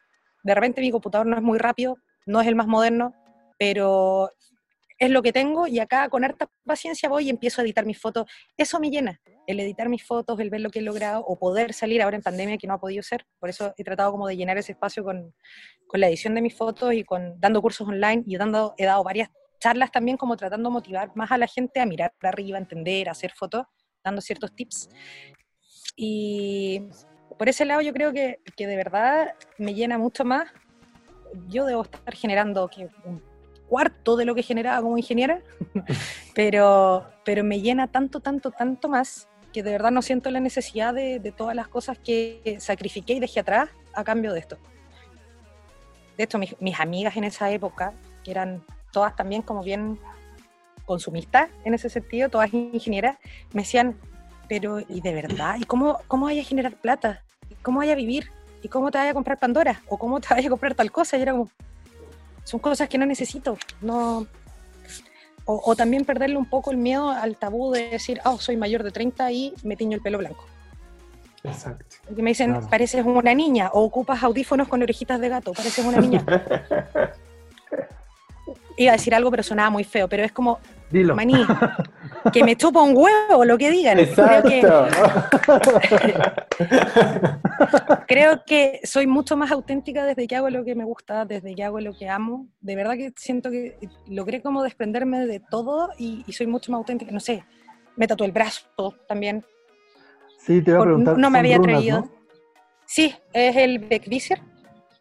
de 0.43 0.55
repente 0.55 0.81
mi 0.81 0.91
computador 0.91 1.27
no 1.27 1.37
es 1.37 1.43
muy 1.43 1.59
rápido, 1.59 1.97
no 2.25 2.41
es 2.41 2.47
el 2.47 2.55
más 2.55 2.67
moderno, 2.67 3.13
pero 3.59 4.31
es 4.97 5.11
lo 5.11 5.21
que 5.21 5.31
tengo 5.31 5.67
y 5.67 5.79
acá 5.79 6.09
con 6.09 6.23
harta 6.23 6.49
paciencia 6.65 7.07
voy 7.07 7.27
y 7.27 7.29
empiezo 7.29 7.61
a 7.61 7.63
editar 7.63 7.85
mis 7.85 7.99
fotos. 7.99 8.25
Eso 8.57 8.79
me 8.79 8.89
llena, 8.89 9.21
el 9.47 9.61
editar 9.61 9.87
mis 9.87 10.03
fotos, 10.03 10.39
el 10.39 10.49
ver 10.49 10.61
lo 10.61 10.69
que 10.69 10.79
he 10.79 10.81
logrado 10.81 11.21
o 11.25 11.39
poder 11.39 11.73
salir 11.73 12.01
ahora 12.01 12.17
en 12.17 12.21
pandemia 12.21 12.57
que 12.57 12.67
no 12.67 12.73
ha 12.73 12.79
podido 12.79 13.01
ser. 13.01 13.25
Por 13.39 13.49
eso 13.49 13.73
he 13.77 13.83
tratado 13.83 14.11
como 14.11 14.27
de 14.27 14.35
llenar 14.35 14.57
ese 14.57 14.73
espacio 14.73 15.03
con, 15.03 15.33
con 15.87 16.01
la 16.01 16.09
edición 16.09 16.35
de 16.35 16.41
mis 16.41 16.55
fotos 16.55 16.93
y 16.93 17.03
con 17.03 17.39
dando 17.39 17.61
cursos 17.61 17.87
online 17.87 18.23
y 18.27 18.37
dando, 18.37 18.75
he 18.77 18.85
dado 18.85 19.03
varias 19.03 19.29
charlas 19.59 19.89
también 19.91 20.17
como 20.17 20.35
tratando 20.35 20.69
de 20.69 20.73
motivar 20.73 21.11
más 21.15 21.31
a 21.31 21.37
la 21.37 21.47
gente 21.47 21.79
a 21.79 21.85
mirar 21.85 22.13
para 22.19 22.29
arriba, 22.29 22.57
a 22.57 22.61
entender, 22.61 23.07
a 23.07 23.13
hacer 23.13 23.31
fotos, 23.31 23.65
dando 24.03 24.21
ciertos 24.21 24.53
tips. 24.53 24.89
Y 25.95 26.83
por 27.39 27.47
ese 27.47 27.63
lado 27.63 27.81
yo 27.81 27.93
creo 27.93 28.11
que, 28.11 28.39
que 28.55 28.67
de 28.67 28.75
verdad 28.75 29.33
me 29.57 29.73
llena 29.73 29.97
mucho 29.97 30.25
más. 30.25 30.51
Yo 31.47 31.65
debo 31.65 31.83
estar 31.83 32.13
generando 32.13 32.67
que 32.67 32.89
un 33.05 33.23
cuarto 33.69 34.17
de 34.17 34.25
lo 34.25 34.35
que 34.35 34.43
generaba 34.43 34.81
como 34.81 34.97
ingeniera, 34.97 35.41
pero, 36.35 37.05
pero 37.23 37.45
me 37.45 37.61
llena 37.61 37.87
tanto, 37.89 38.19
tanto, 38.19 38.51
tanto 38.51 38.89
más 38.89 39.27
que 39.57 39.63
de 39.63 39.71
verdad 39.71 39.89
no 39.89 40.03
siento 40.03 40.29
la 40.29 40.39
necesidad 40.39 40.93
de, 40.93 41.17
de, 41.17 41.31
todas 41.31 41.55
las 41.55 41.67
cosas 41.67 41.97
que 41.97 42.57
sacrifiqué 42.59 43.13
y 43.13 43.19
dejé 43.19 43.39
atrás 43.39 43.69
a 43.95 44.03
cambio 44.03 44.31
de 44.31 44.39
esto. 44.39 44.59
De 46.15 46.25
hecho, 46.25 46.37
mis, 46.37 46.55
mis 46.61 46.79
amigas 46.79 47.17
en 47.17 47.23
esa 47.23 47.49
época, 47.49 47.95
que 48.23 48.29
eran 48.29 48.63
todas 48.91 49.15
también 49.15 49.41
como 49.41 49.63
bien 49.63 49.97
consumistas 50.85 51.49
en 51.65 51.73
ese 51.73 51.89
sentido, 51.89 52.29
todas 52.29 52.53
ingenieras, 52.53 53.17
me 53.51 53.63
decían, 53.63 53.99
pero 54.47 54.79
¿y 54.79 55.01
de 55.01 55.13
verdad? 55.15 55.55
¿Y 55.59 55.63
cómo, 55.63 56.01
cómo 56.07 56.27
vaya 56.27 56.43
a 56.43 56.45
generar 56.45 56.75
plata? 56.75 57.23
¿Y 57.49 57.55
¿Cómo 57.55 57.79
vaya 57.79 57.93
a 57.93 57.95
vivir? 57.95 58.29
¿Y 58.61 58.67
cómo 58.67 58.91
te 58.91 58.99
vaya 58.99 59.09
a 59.09 59.15
comprar 59.15 59.39
Pandora? 59.39 59.81
¿O 59.87 59.97
cómo 59.97 60.19
te 60.19 60.27
vaya 60.35 60.49
a 60.49 60.51
comprar 60.51 60.75
tal 60.75 60.91
cosa? 60.91 61.17
Y 61.17 61.23
era 61.23 61.31
como, 61.31 61.49
son 62.43 62.59
cosas 62.59 62.89
que 62.89 62.99
no 62.99 63.07
necesito. 63.07 63.57
No, 63.81 64.27
o, 65.49 65.75
también 65.75 66.03
perderle 66.03 66.37
un 66.37 66.45
poco 66.45 66.71
el 66.71 66.77
miedo 66.77 67.09
al 67.09 67.37
tabú 67.37 67.71
de 67.71 67.89
decir, 67.89 68.19
oh, 68.25 68.37
soy 68.37 68.57
mayor 68.57 68.83
de 68.83 68.91
30 68.91 69.31
y 69.31 69.53
me 69.63 69.77
tiño 69.77 69.95
el 69.95 70.01
pelo 70.01 70.17
blanco. 70.17 70.45
Exacto. 71.43 71.85
Porque 72.05 72.21
me 72.21 72.31
dicen, 72.31 72.67
pareces 72.69 73.05
una 73.05 73.33
niña, 73.33 73.69
o 73.71 73.81
ocupas 73.81 74.21
audífonos 74.23 74.67
con 74.67 74.83
orejitas 74.83 75.21
de 75.21 75.29
gato, 75.29 75.53
pareces 75.53 75.85
una 75.85 75.99
niña. 75.99 76.25
Iba 78.79 78.91
a 78.91 78.95
decir 78.95 79.15
algo, 79.15 79.31
pero 79.31 79.41
sonaba 79.41 79.71
muy 79.71 79.83
feo, 79.83 80.07
pero 80.07 80.23
es 80.23 80.31
como, 80.31 80.59
Dilo. 80.91 81.15
maní, 81.15 81.33
que 82.31 82.43
me 82.43 82.55
chupa 82.55 82.83
un 82.83 82.95
huevo, 82.95 83.43
lo 83.43 83.57
que 83.57 83.71
digan. 83.71 83.99
Exacto. 83.99 84.47
Creo 88.07 88.43
que, 88.45 88.79
soy 88.83 89.07
mucho 89.07 89.35
más 89.35 89.51
auténtica 89.51 90.05
desde 90.05 90.27
que 90.27 90.35
hago 90.35 90.51
lo 90.51 90.63
que 90.63 90.75
me 90.75 90.83
gusta, 90.83 91.25
desde 91.25 91.55
que 91.55 91.63
hago 91.63 91.79
lo 91.79 91.93
que 91.93 92.07
amo. 92.07 92.47
De 92.61 92.75
verdad 92.75 92.93
que 92.93 93.11
siento 93.15 93.49
que 93.49 93.79
logré 94.07 94.43
como 94.43 94.61
desprenderme 94.61 95.25
de 95.25 95.39
todo 95.39 95.89
y, 95.97 96.23
soy 96.31 96.45
mucho 96.45 96.71
más 96.71 96.77
auténtica. 96.77 97.11
No 97.11 97.19
sé, 97.19 97.43
me 97.95 98.07
tatué 98.07 98.27
el 98.27 98.31
brazo 98.31 98.93
también. 99.07 99.43
Sí, 100.37 100.61
te 100.61 100.69
iba 100.69 100.79
a 100.79 100.83
preguntar. 100.83 101.17
No 101.17 101.31
me 101.31 101.39
había 101.39 101.57
atrevido. 101.57 102.07
Sí, 102.85 103.15
es 103.33 103.55
el 103.55 103.79
Beckvisser. 103.79 104.39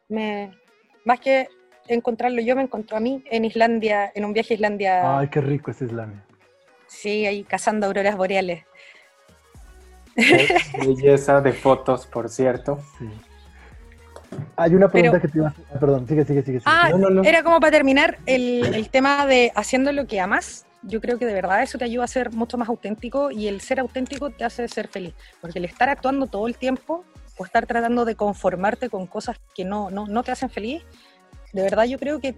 Me, 0.08 0.50
más 1.04 1.20
que 1.20 1.48
encontrarlo. 1.88 2.40
Yo 2.40 2.56
me 2.56 2.62
encontré 2.62 2.96
a 2.96 3.00
mí 3.00 3.22
en 3.30 3.44
Islandia, 3.44 4.10
en 4.14 4.24
un 4.24 4.32
viaje 4.32 4.54
a 4.54 4.56
Islandia. 4.56 5.18
Ay, 5.18 5.28
qué 5.28 5.40
rico 5.40 5.70
es 5.70 5.82
Islandia. 5.82 6.24
Sí, 6.86 7.26
ahí 7.26 7.44
cazando 7.44 7.86
auroras 7.86 8.16
boreales. 8.16 8.64
belleza 10.78 11.40
de 11.40 11.52
fotos, 11.52 12.06
por 12.06 12.28
cierto. 12.28 12.80
Sí. 12.98 13.08
Hay 14.56 14.74
una 14.74 14.88
pregunta 14.88 15.20
que 15.20 15.28
te 15.28 15.38
iba 15.38 15.48
a 15.48 15.50
hacer. 15.50 15.64
Ah, 15.72 15.78
perdón, 15.78 16.08
sigue, 16.08 16.24
sigue, 16.24 16.42
sigue. 16.42 16.60
Ah, 16.64 16.90
era 17.24 17.42
como 17.42 17.60
para 17.60 17.70
terminar 17.70 18.18
el, 18.26 18.74
el, 18.74 18.88
tema 18.88 19.26
de 19.26 19.52
haciendo 19.54 19.92
lo 19.92 20.06
que 20.06 20.20
amas. 20.20 20.66
Yo 20.82 21.00
creo 21.00 21.18
que 21.18 21.26
de 21.26 21.34
verdad 21.34 21.62
eso 21.62 21.78
te 21.78 21.84
ayuda 21.84 22.04
a 22.04 22.08
ser 22.08 22.32
mucho 22.32 22.56
más 22.58 22.68
auténtico 22.68 23.30
y 23.30 23.48
el 23.48 23.60
ser 23.60 23.80
auténtico 23.80 24.30
te 24.30 24.44
hace 24.44 24.68
ser 24.68 24.88
feliz. 24.88 25.14
Porque 25.40 25.58
el 25.58 25.64
estar 25.64 25.88
actuando 25.88 26.26
todo 26.26 26.46
el 26.46 26.56
tiempo 26.56 27.04
o 27.38 27.44
estar 27.44 27.66
tratando 27.66 28.04
de 28.04 28.14
conformarte 28.14 28.88
con 28.88 29.06
cosas 29.06 29.38
que 29.54 29.64
no, 29.64 29.90
no, 29.90 30.06
no 30.06 30.22
te 30.22 30.32
hacen 30.32 30.48
feliz, 30.48 30.82
de 31.52 31.62
verdad 31.62 31.84
yo 31.84 31.98
creo 31.98 32.20
que 32.20 32.34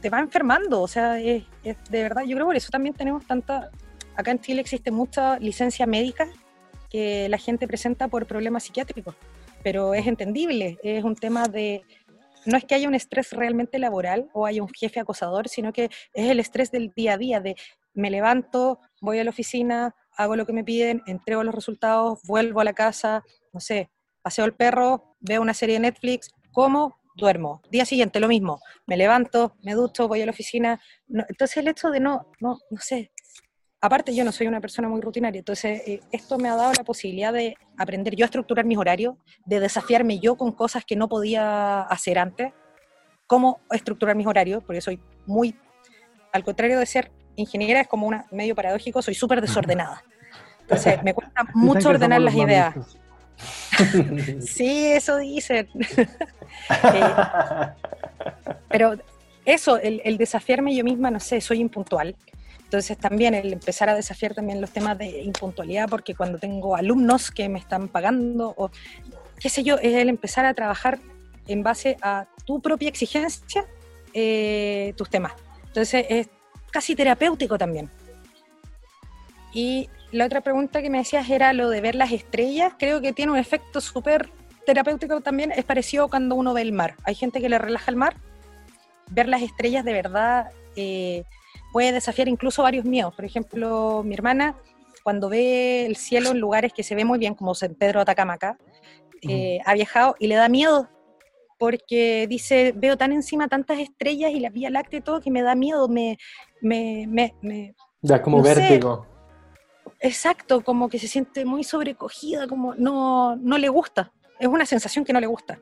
te 0.00 0.10
va 0.10 0.20
enfermando. 0.20 0.82
O 0.82 0.88
sea, 0.88 1.12
de 1.12 1.46
verdad, 1.90 2.22
yo 2.22 2.36
creo 2.36 2.46
que 2.46 2.50
por 2.50 2.56
eso 2.56 2.70
también 2.70 2.94
tenemos 2.94 3.26
tanta. 3.26 3.70
Acá 4.16 4.30
en 4.30 4.40
Chile 4.40 4.60
existe 4.60 4.90
mucha 4.90 5.38
licencia 5.38 5.86
médica 5.86 6.28
que 6.90 7.28
la 7.28 7.38
gente 7.38 7.66
presenta 7.66 8.08
por 8.08 8.26
problemas 8.26 8.64
psiquiátricos 8.64 9.14
pero 9.62 9.94
es 9.94 10.06
entendible, 10.06 10.78
es 10.82 11.04
un 11.04 11.14
tema 11.14 11.48
de, 11.48 11.82
no 12.44 12.56
es 12.56 12.64
que 12.64 12.74
haya 12.74 12.88
un 12.88 12.94
estrés 12.94 13.32
realmente 13.32 13.78
laboral 13.78 14.28
o 14.32 14.46
haya 14.46 14.62
un 14.62 14.68
jefe 14.68 15.00
acosador, 15.00 15.48
sino 15.48 15.72
que 15.72 15.84
es 16.12 16.30
el 16.30 16.40
estrés 16.40 16.70
del 16.70 16.92
día 16.94 17.14
a 17.14 17.18
día, 17.18 17.40
de 17.40 17.56
me 17.94 18.10
levanto, 18.10 18.80
voy 19.00 19.18
a 19.18 19.24
la 19.24 19.30
oficina, 19.30 19.94
hago 20.16 20.36
lo 20.36 20.46
que 20.46 20.52
me 20.52 20.64
piden, 20.64 21.02
entrego 21.06 21.44
los 21.44 21.54
resultados, 21.54 22.20
vuelvo 22.24 22.60
a 22.60 22.64
la 22.64 22.72
casa, 22.72 23.22
no 23.52 23.60
sé, 23.60 23.90
paseo 24.22 24.44
el 24.44 24.54
perro, 24.54 25.16
veo 25.20 25.42
una 25.42 25.54
serie 25.54 25.74
de 25.74 25.80
Netflix, 25.80 26.30
como, 26.52 26.98
duermo. 27.14 27.62
Día 27.70 27.84
siguiente 27.84 28.20
lo 28.20 28.28
mismo, 28.28 28.60
me 28.86 28.96
levanto, 28.96 29.56
me 29.62 29.74
ducho, 29.74 30.08
voy 30.08 30.22
a 30.22 30.26
la 30.26 30.32
oficina. 30.32 30.80
entonces 31.08 31.56
el 31.58 31.68
hecho 31.68 31.90
de 31.90 32.00
no, 32.00 32.26
no, 32.40 32.58
no 32.70 32.80
sé, 32.80 33.12
aparte 33.82 34.14
yo 34.14 34.24
no 34.24 34.32
soy 34.32 34.46
una 34.46 34.60
persona 34.60 34.88
muy 34.88 35.00
rutinaria, 35.00 35.40
entonces 35.40 35.82
eh, 35.86 36.00
esto 36.12 36.38
me 36.38 36.48
ha 36.48 36.54
dado 36.54 36.72
la 36.72 36.84
posibilidad 36.84 37.32
de 37.32 37.56
aprender 37.76 38.14
yo 38.14 38.24
a 38.24 38.26
estructurar 38.26 38.64
mis 38.64 38.78
horarios, 38.78 39.16
de 39.44 39.60
desafiarme 39.60 40.20
yo 40.20 40.36
con 40.36 40.52
cosas 40.52 40.84
que 40.84 40.96
no 40.96 41.08
podía 41.08 41.82
hacer 41.82 42.18
antes, 42.18 42.52
cómo 43.26 43.60
estructurar 43.70 44.14
mis 44.14 44.26
horarios, 44.26 44.62
porque 44.64 44.80
soy 44.80 45.00
muy, 45.26 45.56
al 46.32 46.44
contrario 46.44 46.78
de 46.78 46.86
ser 46.86 47.10
ingeniera, 47.34 47.80
es 47.80 47.88
como 47.88 48.06
un 48.06 48.22
medio 48.30 48.54
paradójico, 48.54 49.02
soy 49.02 49.14
súper 49.14 49.40
desordenada. 49.42 50.04
Entonces 50.60 51.02
me 51.02 51.12
cuesta 51.12 51.44
mucho 51.54 51.88
ordenar 51.88 52.20
las 52.20 52.34
ideas. 52.34 52.74
sí, 54.40 54.86
eso 54.86 55.18
dicen. 55.18 55.68
Eh, 56.84 57.14
pero 58.68 58.94
eso, 59.44 59.78
el, 59.78 60.16
desafiarme 60.16 60.76
yo 60.76 60.84
misma, 60.84 61.10
no 61.10 61.18
sé, 61.18 61.40
soy 61.40 61.60
impuntual 61.60 62.14
entonces 62.72 62.96
también 62.96 63.34
el 63.34 63.52
empezar 63.52 63.90
a 63.90 63.94
desafiar 63.94 64.32
también 64.32 64.58
los 64.58 64.70
temas 64.70 64.96
de 64.96 65.20
impuntualidad, 65.24 65.90
porque 65.90 66.14
cuando 66.14 66.38
tengo 66.38 66.74
alumnos 66.74 67.30
que 67.30 67.46
me 67.50 67.58
están 67.58 67.88
pagando, 67.88 68.54
o 68.56 68.70
qué 69.38 69.50
sé 69.50 69.62
yo, 69.62 69.76
es 69.76 69.94
el 69.94 70.08
empezar 70.08 70.46
a 70.46 70.54
trabajar 70.54 70.98
en 71.48 71.62
base 71.62 71.98
a 72.00 72.26
tu 72.46 72.62
propia 72.62 72.88
exigencia 72.88 73.66
eh, 74.14 74.94
tus 74.96 75.10
temas. 75.10 75.34
Entonces 75.66 76.06
es 76.08 76.30
casi 76.70 76.94
terapéutico 76.94 77.58
también. 77.58 77.90
Y 79.52 79.90
la 80.12 80.26
otra 80.26 80.42
pregunta 80.42 80.82
que 80.82 80.90
me 80.90 80.98
decías 80.98 81.28
era 81.28 81.52
lo 81.52 81.70
de 81.70 81.80
ver 81.80 81.94
las 81.94 82.12
estrellas. 82.12 82.74
Creo 82.78 83.00
que 83.00 83.12
tiene 83.12 83.32
un 83.32 83.38
efecto 83.38 83.80
súper 83.80 84.30
terapéutico 84.66 85.20
también. 85.22 85.52
Es 85.52 85.64
parecido 85.64 86.08
cuando 86.08 86.34
uno 86.34 86.52
ve 86.52 86.62
el 86.62 86.72
mar. 86.72 86.96
Hay 87.04 87.14
gente 87.14 87.40
que 87.40 87.48
le 87.48 87.58
relaja 87.58 87.90
el 87.90 87.96
mar. 87.96 88.16
Ver 89.10 89.28
las 89.28 89.42
estrellas 89.42 89.84
de 89.84 89.92
verdad 89.92 90.50
eh, 90.76 91.24
puede 91.72 91.92
desafiar 91.92 92.28
incluso 92.28 92.62
varios 92.62 92.84
miedos. 92.84 93.14
Por 93.14 93.24
ejemplo, 93.24 94.02
mi 94.04 94.14
hermana, 94.14 94.54
cuando 95.02 95.30
ve 95.30 95.86
el 95.86 95.96
cielo 95.96 96.30
en 96.30 96.38
lugares 96.38 96.74
que 96.74 96.82
se 96.82 96.94
ve 96.94 97.06
muy 97.06 97.18
bien, 97.18 97.34
como 97.34 97.54
San 97.54 97.74
Pedro 97.74 98.00
Atacamaca, 98.00 98.58
eh, 99.22 99.60
ha 99.64 99.72
viajado 99.74 100.14
y 100.18 100.26
le 100.26 100.34
da 100.34 100.48
miedo 100.48 100.88
porque 101.58 102.26
dice, 102.28 102.74
veo 102.76 102.98
tan 102.98 103.12
encima 103.12 103.46
tantas 103.46 103.78
estrellas 103.78 104.32
y 104.32 104.40
la 104.40 104.50
Vía 104.50 104.68
Láctea 104.68 104.98
y 104.98 105.02
todo 105.02 105.20
que 105.20 105.30
me 105.30 105.42
da 105.42 105.54
miedo, 105.54 105.88
me... 105.88 106.18
me, 106.60 107.06
me, 107.08 107.74
da 108.00 108.20
como 108.20 108.42
vértigo. 108.42 109.11
Exacto, 110.02 110.62
como 110.62 110.88
que 110.88 110.98
se 110.98 111.06
siente 111.06 111.44
muy 111.44 111.62
sobrecogida, 111.62 112.48
como 112.48 112.74
no, 112.74 113.36
no 113.36 113.56
le 113.56 113.68
gusta, 113.68 114.12
es 114.40 114.48
una 114.48 114.66
sensación 114.66 115.04
que 115.04 115.12
no 115.12 115.20
le 115.20 115.28
gusta. 115.28 115.60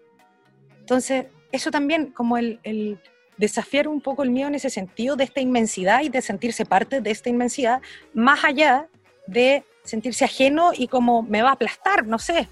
Entonces, 0.79 1.27
eso 1.53 1.71
también, 1.71 2.07
como 2.07 2.39
el, 2.39 2.59
el 2.63 2.99
desafiar 3.37 3.87
un 3.87 4.01
poco 4.01 4.23
el 4.23 4.31
miedo 4.31 4.49
en 4.49 4.55
ese 4.55 4.71
sentido 4.71 5.15
de 5.15 5.25
esta 5.25 5.41
inmensidad 5.41 6.01
y 6.03 6.09
de 6.09 6.23
sentirse 6.23 6.65
parte 6.65 7.03
de 7.03 7.11
esta 7.11 7.29
inmensidad, 7.29 7.83
más 8.15 8.43
allá 8.45 8.89
de 9.27 9.63
sentirse 9.85 10.25
ajeno 10.25 10.73
y 10.75 10.89
como 10.89 11.23
me 11.23 11.43
va 11.43 11.51
a 11.51 11.53
aplastar, 11.53 12.07
no 12.07 12.19
sé. 12.19 12.49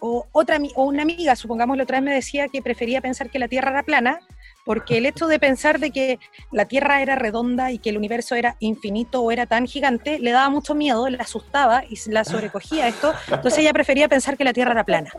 O, 0.00 0.26
otra, 0.32 0.58
o 0.76 0.84
una 0.84 1.02
amiga, 1.02 1.34
supongamos 1.34 1.76
la 1.76 1.82
otra 1.82 1.98
vez 1.98 2.04
me 2.04 2.14
decía 2.14 2.48
que 2.48 2.62
prefería 2.62 3.00
pensar 3.00 3.30
que 3.30 3.38
la 3.38 3.48
Tierra 3.48 3.70
era 3.70 3.82
plana, 3.82 4.20
porque 4.64 4.98
el 4.98 5.06
hecho 5.06 5.26
de 5.26 5.38
pensar 5.38 5.78
de 5.78 5.90
que 5.90 6.18
la 6.50 6.66
Tierra 6.66 7.02
era 7.02 7.16
redonda 7.16 7.72
y 7.72 7.78
que 7.78 7.90
el 7.90 7.96
universo 7.96 8.34
era 8.34 8.56
infinito 8.60 9.22
o 9.22 9.30
era 9.30 9.46
tan 9.46 9.66
gigante, 9.66 10.18
le 10.18 10.30
daba 10.30 10.48
mucho 10.50 10.74
miedo, 10.74 11.08
le 11.08 11.18
asustaba 11.18 11.84
y 11.88 11.98
la 12.10 12.24
sobrecogía 12.24 12.88
esto, 12.88 13.12
entonces 13.28 13.58
ella 13.58 13.72
prefería 13.72 14.08
pensar 14.08 14.36
que 14.36 14.44
la 14.44 14.52
Tierra 14.52 14.72
era 14.72 14.84
plana. 14.84 15.10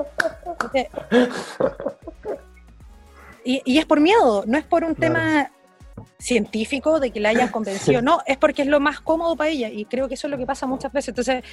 Y, 3.46 3.78
es 3.78 3.86
por 3.86 4.00
miedo, 4.00 4.46
no 4.48 4.58
es 4.58 4.64
por 4.64 4.86
un 4.86 4.96
tema 4.96 5.52
científico 6.18 7.02
de 7.02 7.12
que 7.12 7.20
la 7.20 7.30
hayan 7.30 7.50
convencido, 7.50 8.02
no, 8.02 8.22
es 8.26 8.38
porque 8.38 8.62
es 8.62 8.70
lo 8.70 8.80
más 8.80 9.02
cómodo 9.02 9.36
para 9.36 9.50
ella 9.50 9.68
y 9.68 9.84
creo 9.84 10.08
que 10.08 10.14
eso 10.14 10.28
es 10.28 10.32
lo 10.32 10.38
que 10.38 10.46
pasa 10.46 10.66
muchas 10.66 10.94
veces. 10.94 11.10
Entonces, 11.10 11.44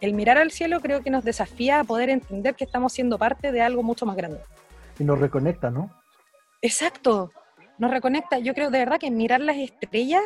el 0.00 0.14
mirar 0.14 0.38
al 0.38 0.52
cielo 0.52 0.80
creo 0.80 1.02
que 1.02 1.10
nos 1.10 1.24
desafía 1.24 1.80
a 1.80 1.84
poder 1.84 2.08
entender 2.08 2.54
que 2.54 2.64
estamos 2.64 2.92
siendo 2.92 3.18
parte 3.18 3.50
de 3.50 3.60
algo 3.60 3.82
mucho 3.82 4.06
más 4.06 4.16
grande. 4.16 4.38
Y 5.00 5.04
nos 5.04 5.18
reconecta, 5.18 5.70
¿no? 5.70 5.90
Exacto, 6.62 7.32
nos 7.78 7.90
reconecta. 7.90 8.38
Yo 8.38 8.54
creo 8.54 8.70
de 8.70 8.78
verdad 8.78 8.98
que 8.98 9.10
mirar 9.10 9.40
las 9.40 9.56
estrellas 9.56 10.22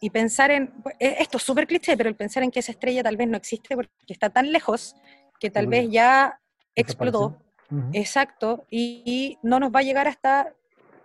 y 0.00 0.10
pensar 0.10 0.50
en, 0.50 0.74
e, 0.98 1.16
esto 1.20 1.38
es 1.38 1.42
súper 1.42 1.66
cliché, 1.66 1.96
pero 1.96 2.08
el 2.08 2.16
pensar 2.16 2.42
en 2.42 2.50
que 2.50 2.60
esa 2.60 2.72
estrella 2.72 3.02
tal 3.02 3.16
vez 3.16 3.28
no 3.28 3.36
existe 3.36 3.74
porque 3.74 3.90
está 4.08 4.30
tan 4.30 4.52
lejos 4.52 4.94
que 5.40 5.50
tal 5.50 5.66
vez 5.66 5.88
ya 5.90 6.40
explotó. 6.74 7.38
Exacto, 7.92 8.64
y, 8.70 9.38
no 9.42 9.58
nos 9.58 9.74
va 9.74 9.80
a 9.80 9.82
llegar 9.82 10.06
hasta, 10.06 10.54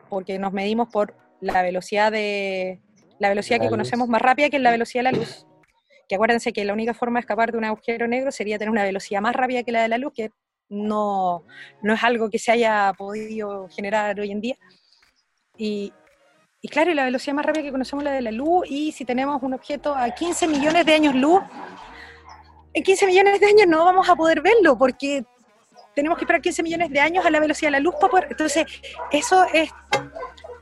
porque 0.09 0.37
nos 0.37 0.53
medimos 0.53 0.89
por 0.89 1.15
la 1.39 1.63
velocidad 1.63 2.11
de 2.11 2.79
la 3.17 3.29
velocidad 3.29 3.59
que 3.59 3.69
conocemos 3.69 4.09
más 4.09 4.21
rápida 4.21 4.49
que 4.49 4.57
es 4.57 4.61
la 4.63 4.71
velocidad 4.71 5.03
de 5.03 5.11
la 5.11 5.17
luz. 5.17 5.45
Que 6.07 6.15
acuérdense 6.15 6.53
que 6.53 6.65
la 6.65 6.73
única 6.73 6.93
forma 6.93 7.19
de 7.19 7.21
escapar 7.21 7.51
de 7.51 7.57
un 7.57 7.65
agujero 7.65 8.07
negro 8.07 8.31
sería 8.31 8.57
tener 8.57 8.71
una 8.71 8.83
velocidad 8.83 9.21
más 9.21 9.35
rápida 9.35 9.63
que 9.63 9.71
la 9.71 9.81
de 9.83 9.87
la 9.87 9.97
luz, 9.97 10.11
que 10.13 10.31
no, 10.71 11.43
no 11.83 11.93
es 11.93 12.03
algo 12.03 12.29
que 12.29 12.39
se 12.39 12.51
haya 12.51 12.91
podido 12.97 13.67
generar 13.69 14.19
hoy 14.19 14.31
en 14.31 14.41
día. 14.41 14.55
Y, 15.57 15.93
y 16.61 16.67
claro, 16.69 16.93
la 16.93 17.05
velocidad 17.05 17.35
más 17.35 17.45
rápida 17.45 17.63
que 17.63 17.71
conocemos 17.71 18.03
es 18.03 18.09
la 18.09 18.15
de 18.15 18.21
la 18.21 18.31
luz, 18.31 18.65
y 18.69 18.91
si 18.91 19.05
tenemos 19.05 19.43
un 19.43 19.53
objeto 19.53 19.93
a 19.93 20.09
15 20.09 20.47
millones 20.47 20.85
de 20.85 20.93
años 20.93 21.13
luz, 21.13 21.41
en 22.73 22.83
15 22.83 23.05
millones 23.05 23.39
de 23.39 23.47
años 23.47 23.67
no 23.67 23.83
vamos 23.83 24.09
a 24.09 24.15
poder 24.15 24.41
verlo, 24.41 24.77
porque 24.77 25.25
tenemos 25.93 26.17
que 26.17 26.23
esperar 26.23 26.41
15 26.41 26.63
millones 26.63 26.89
de 26.89 26.99
años 26.99 27.25
a 27.25 27.29
la 27.29 27.39
velocidad 27.39 27.67
de 27.67 27.73
la 27.73 27.79
luz 27.79 27.95
para 27.99 28.09
poder... 28.09 28.27
Entonces, 28.31 28.65
eso 29.11 29.45
es 29.53 29.69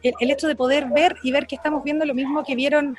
el, 0.02 0.32
hecho 0.32 0.48
de 0.48 0.56
poder 0.56 0.88
ver 0.88 1.16
y 1.22 1.32
ver 1.32 1.46
que 1.46 1.56
estamos 1.56 1.84
viendo 1.84 2.06
lo 2.06 2.16
mismo 2.16 2.44
que 2.44 2.56
vieron 2.56 2.98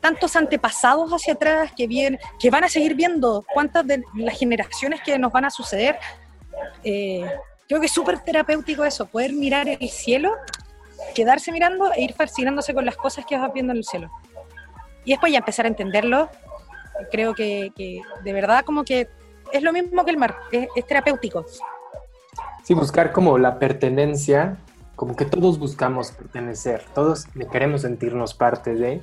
tantos 0.00 0.36
antepasados 0.36 1.10
hacia 1.10 1.32
atrás, 1.32 1.72
que, 1.76 1.88
vienen, 1.88 2.20
que 2.38 2.50
van 2.50 2.62
a 2.62 2.68
seguir 2.68 2.94
viendo 2.94 3.44
cuántas 3.52 3.86
de 3.86 4.04
las 4.14 4.38
generaciones 4.38 5.00
que 5.00 5.18
nos 5.18 5.32
van 5.32 5.46
a 5.46 5.50
suceder. 5.50 5.98
Eh, 6.82 7.24
creo 7.68 7.80
que 7.80 7.86
es 7.86 7.92
súper 7.92 8.18
terapéutico 8.20 8.84
eso, 8.84 9.06
poder 9.06 9.32
mirar 9.32 9.68
el 9.68 9.88
cielo, 9.88 10.32
quedarse 11.14 11.52
mirando 11.52 11.92
e 11.92 12.02
ir 12.02 12.12
fascinándose 12.12 12.74
con 12.74 12.84
las 12.84 12.96
cosas 12.96 13.24
que 13.26 13.36
vas 13.36 13.52
viendo 13.52 13.72
en 13.72 13.78
el 13.78 13.84
cielo. 13.84 14.10
Y 15.04 15.10
después 15.12 15.32
ya 15.32 15.38
empezar 15.38 15.66
a 15.66 15.68
entenderlo, 15.68 16.30
creo 17.10 17.34
que, 17.34 17.72
que 17.76 18.00
de 18.22 18.32
verdad 18.32 18.64
como 18.64 18.84
que 18.84 19.08
es 19.52 19.62
lo 19.62 19.72
mismo 19.72 20.04
que 20.04 20.10
el 20.10 20.18
mar, 20.18 20.36
es, 20.50 20.86
terapéutico. 20.86 21.44
Sí, 22.64 22.74
buscar 22.74 23.12
como 23.12 23.38
la 23.38 23.58
pertenencia, 23.58 24.56
como 24.96 25.14
que 25.14 25.24
todos 25.24 25.58
buscamos 25.58 26.10
pertenecer, 26.12 26.82
todos 26.94 27.26
queremos 27.52 27.82
sentirnos 27.82 28.34
parte 28.34 28.74
de, 28.74 29.02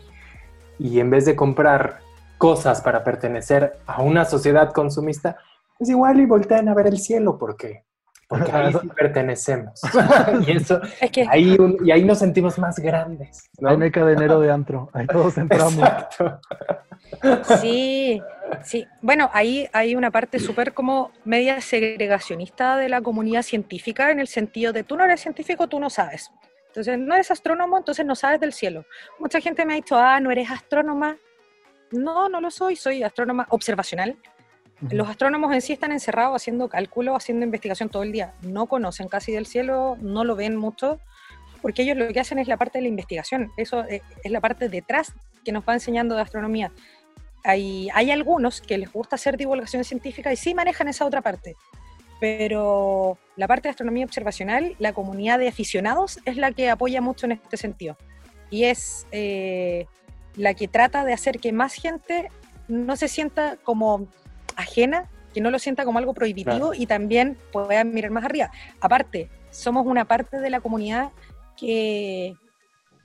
y 0.79 0.99
en 0.99 1.09
vez 1.09 1.25
de 1.25 1.35
comprar 1.35 1.99
cosas 2.37 2.81
para 2.81 3.03
pertenecer 3.03 3.77
a 3.85 4.01
una 4.01 4.25
sociedad 4.25 4.73
consumista, 4.73 5.37
es 5.81 5.89
igual 5.89 6.19
y 6.19 6.25
voltean 6.25 6.69
a 6.69 6.73
ver 6.73 6.87
el 6.87 6.99
cielo, 6.99 7.37
¿por 7.37 7.57
qué? 7.57 7.83
Porque 8.27 8.51
ahí 8.51 8.71
sí 8.71 8.87
pertenecemos. 8.95 9.81
y, 10.47 10.51
eso, 10.55 10.79
ahí 11.27 11.57
y 11.83 11.91
ahí 11.91 12.05
nos 12.05 12.19
sentimos 12.19 12.57
más 12.59 12.79
grandes. 12.79 13.49
¿no? 13.59 13.69
Ahí 13.69 13.77
no 13.77 13.83
hay 13.83 13.91
cadenero 13.91 14.39
de 14.39 14.51
antro, 14.51 14.89
ahí 14.93 15.07
todos 15.07 15.37
entramos. 15.37 15.89
Sí, 17.59 18.21
sí. 18.63 18.87
Bueno, 19.01 19.29
ahí 19.33 19.67
hay 19.73 19.95
una 19.95 20.11
parte 20.11 20.39
súper 20.39 20.73
como 20.73 21.11
media 21.25 21.59
segregacionista 21.61 22.77
de 22.77 22.87
la 22.87 23.01
comunidad 23.01 23.41
científica 23.41 24.11
en 24.11 24.19
el 24.19 24.27
sentido 24.27 24.71
de 24.71 24.83
tú 24.83 24.95
no 24.95 25.03
eres 25.03 25.19
científico, 25.19 25.67
tú 25.67 25.79
no 25.79 25.89
sabes. 25.89 26.31
Entonces, 26.67 26.97
no 26.97 27.15
eres 27.15 27.31
astrónomo, 27.31 27.77
entonces 27.77 28.05
no 28.05 28.15
sabes 28.15 28.39
del 28.39 28.53
cielo. 28.53 28.85
Mucha 29.19 29.41
gente 29.41 29.65
me 29.65 29.73
ha 29.73 29.75
dicho, 29.75 29.97
ah, 29.97 30.21
no 30.21 30.31
eres 30.31 30.49
astrónoma. 30.49 31.17
No, 31.91 32.29
no 32.29 32.39
lo 32.39 32.49
soy, 32.49 32.77
soy 32.77 33.03
astrónoma 33.03 33.45
observacional. 33.49 34.17
Los 34.89 35.07
astrónomos 35.07 35.53
en 35.53 35.61
sí 35.61 35.73
están 35.73 35.91
encerrados 35.91 36.35
haciendo 36.35 36.67
cálculos, 36.67 37.15
haciendo 37.15 37.45
investigación 37.45 37.89
todo 37.89 38.01
el 38.03 38.11
día. 38.11 38.33
No 38.41 38.65
conocen 38.65 39.07
casi 39.07 39.31
del 39.31 39.45
cielo, 39.45 39.97
no 40.01 40.23
lo 40.23 40.35
ven 40.35 40.55
mucho, 40.55 40.99
porque 41.61 41.83
ellos 41.83 41.97
lo 41.97 42.07
que 42.07 42.19
hacen 42.19 42.39
es 42.39 42.47
la 42.47 42.57
parte 42.57 42.79
de 42.79 42.83
la 42.83 42.87
investigación. 42.87 43.51
Eso 43.57 43.83
eh, 43.85 44.01
es 44.23 44.31
la 44.31 44.41
parte 44.41 44.69
detrás 44.69 45.13
que 45.45 45.51
nos 45.51 45.63
va 45.67 45.73
enseñando 45.73 46.15
de 46.15 46.21
astronomía. 46.21 46.71
Hay, 47.43 47.89
hay 47.93 48.11
algunos 48.11 48.61
que 48.61 48.77
les 48.77 48.91
gusta 48.91 49.15
hacer 49.15 49.37
divulgación 49.37 49.83
científica 49.83 50.33
y 50.33 50.35
sí 50.35 50.53
manejan 50.55 50.87
esa 50.87 51.05
otra 51.05 51.21
parte, 51.21 51.55
pero 52.19 53.17
la 53.35 53.47
parte 53.47 53.67
de 53.67 53.71
astronomía 53.71 54.05
observacional, 54.05 54.75
la 54.79 54.93
comunidad 54.93 55.39
de 55.39 55.47
aficionados 55.47 56.19
es 56.25 56.37
la 56.37 56.51
que 56.51 56.69
apoya 56.69 57.01
mucho 57.01 57.25
en 57.25 57.33
este 57.33 57.57
sentido. 57.57 57.97
Y 58.49 58.65
es 58.65 59.07
eh, 59.11 59.85
la 60.35 60.53
que 60.53 60.67
trata 60.67 61.05
de 61.05 61.13
hacer 61.13 61.39
que 61.39 61.51
más 61.51 61.73
gente 61.73 62.29
no 62.67 62.95
se 62.95 63.07
sienta 63.07 63.57
como 63.63 64.07
ajena, 64.61 65.09
que 65.33 65.41
no 65.41 65.49
lo 65.49 65.59
sienta 65.59 65.85
como 65.85 65.99
algo 65.99 66.13
prohibitivo 66.13 66.73
y 66.73 66.85
también 66.85 67.37
pueda 67.51 67.83
mirar 67.83 68.11
más 68.11 68.25
arriba. 68.25 68.51
Aparte, 68.79 69.29
somos 69.49 69.85
una 69.85 70.05
parte 70.05 70.39
de 70.39 70.49
la 70.49 70.61
comunidad 70.61 71.11
que, 71.55 72.35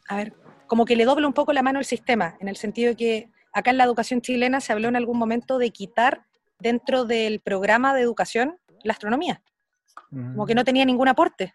a 0.08 0.16
ver, 0.16 0.34
como 0.66 0.84
que 0.84 0.96
le 0.96 1.04
dobla 1.04 1.26
un 1.26 1.32
poco 1.32 1.52
la 1.52 1.62
mano 1.62 1.78
al 1.78 1.84
sistema, 1.84 2.36
en 2.40 2.48
el 2.48 2.56
sentido 2.56 2.90
de 2.90 2.96
que 2.96 3.28
acá 3.52 3.70
en 3.70 3.78
la 3.78 3.84
educación 3.84 4.20
chilena 4.20 4.60
se 4.60 4.72
habló 4.72 4.88
en 4.88 4.96
algún 4.96 5.18
momento 5.18 5.58
de 5.58 5.70
quitar 5.70 6.24
dentro 6.58 7.04
del 7.04 7.40
programa 7.40 7.94
de 7.94 8.02
educación 8.02 8.58
la 8.82 8.92
astronomía, 8.92 9.42
como 10.10 10.46
que 10.46 10.54
no 10.54 10.64
tenía 10.64 10.84
ningún 10.84 11.08
aporte. 11.08 11.54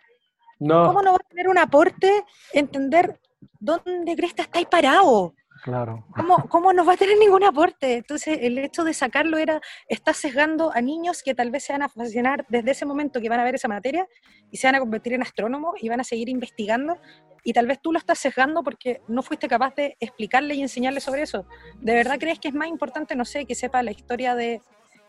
No. 0.60 0.86
¿Cómo 0.86 1.02
no 1.02 1.12
va 1.12 1.18
a 1.18 1.30
tener 1.30 1.48
un 1.50 1.58
aporte 1.58 2.24
entender 2.54 3.20
dónde 3.60 4.16
crees 4.16 4.34
que 4.34 4.44
estáis 4.44 4.68
parado? 4.68 5.34
Claro. 5.64 6.06
¿Cómo, 6.16 6.38
¿Cómo 6.50 6.74
no 6.74 6.86
va 6.86 6.94
a 6.94 6.98
tener 6.98 7.18
ningún 7.18 7.44
aporte? 7.44 7.98
Entonces, 7.98 8.40
el 8.42 8.58
hecho 8.58 8.84
de 8.84 8.94
sacarlo 8.94 9.38
era, 9.38 9.62
está 9.88 10.14
sesgando 10.14 10.72
a 10.74 10.82
niños 10.82 11.24
que 11.24 11.36
tal 11.36 11.52
vez 11.52 11.64
se 11.64 11.74
van 11.74 11.84
a 11.84 11.90
fascinar 11.90 12.46
desde 12.50 12.72
ese 12.72 12.86
momento 12.86 13.22
que 13.22 13.30
van 13.30 13.40
a 13.40 13.44
ver 13.44 13.56
esa 13.56 13.68
materia 13.68 14.08
y 14.52 14.58
se 14.58 14.68
van 14.68 14.76
a 14.76 14.80
convertir 14.80 15.14
en 15.14 15.22
astrónomos 15.22 15.76
y 15.82 15.90
van 15.90 16.00
a 16.00 16.04
seguir 16.04 16.30
investigando 16.30 16.98
y 17.44 17.54
tal 17.54 17.68
vez 17.68 17.82
tú 17.82 17.92
lo 17.92 17.98
estás 17.98 18.20
sesgando 18.20 18.64
porque 18.64 19.02
no 19.08 19.24
fuiste 19.24 19.48
capaz 19.48 19.76
de 19.76 19.98
explicarle 20.00 20.56
y 20.56 20.62
enseñarle 20.62 21.00
sobre 21.00 21.24
eso. 21.24 21.46
¿De 21.80 21.94
verdad 21.94 22.20
crees 22.20 22.40
que 22.40 22.48
es 22.48 22.54
más 22.54 22.68
importante, 22.68 23.16
no 23.16 23.26
sé, 23.26 23.46
que 23.46 23.56
sepa 23.56 23.82
la 23.84 23.92
historia 23.92 24.36
de, 24.36 24.62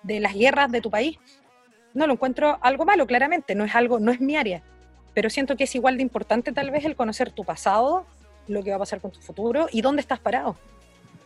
de 0.02 0.20
las 0.20 0.34
guerras 0.34 0.70
de 0.70 0.80
tu 0.80 0.90
país? 0.90 1.18
No 1.94 2.06
lo 2.06 2.14
encuentro 2.14 2.58
algo 2.62 2.86
malo, 2.86 3.06
claramente, 3.06 3.54
no 3.54 3.64
es 3.64 3.74
algo, 3.74 4.00
no 4.00 4.12
es 4.12 4.20
mi 4.20 4.36
área, 4.36 4.62
pero 5.12 5.28
siento 5.28 5.56
que 5.56 5.64
es 5.64 5.74
igual 5.74 5.98
de 5.98 6.02
importante 6.02 6.52
tal 6.52 6.70
vez 6.70 6.86
el 6.86 6.96
conocer 6.96 7.32
tu 7.32 7.44
pasado, 7.44 8.06
lo 8.48 8.62
que 8.62 8.70
va 8.70 8.76
a 8.76 8.80
pasar 8.80 9.00
con 9.00 9.10
tu 9.10 9.20
futuro 9.20 9.66
y 9.70 9.82
dónde 9.82 10.00
estás 10.00 10.18
parado. 10.18 10.56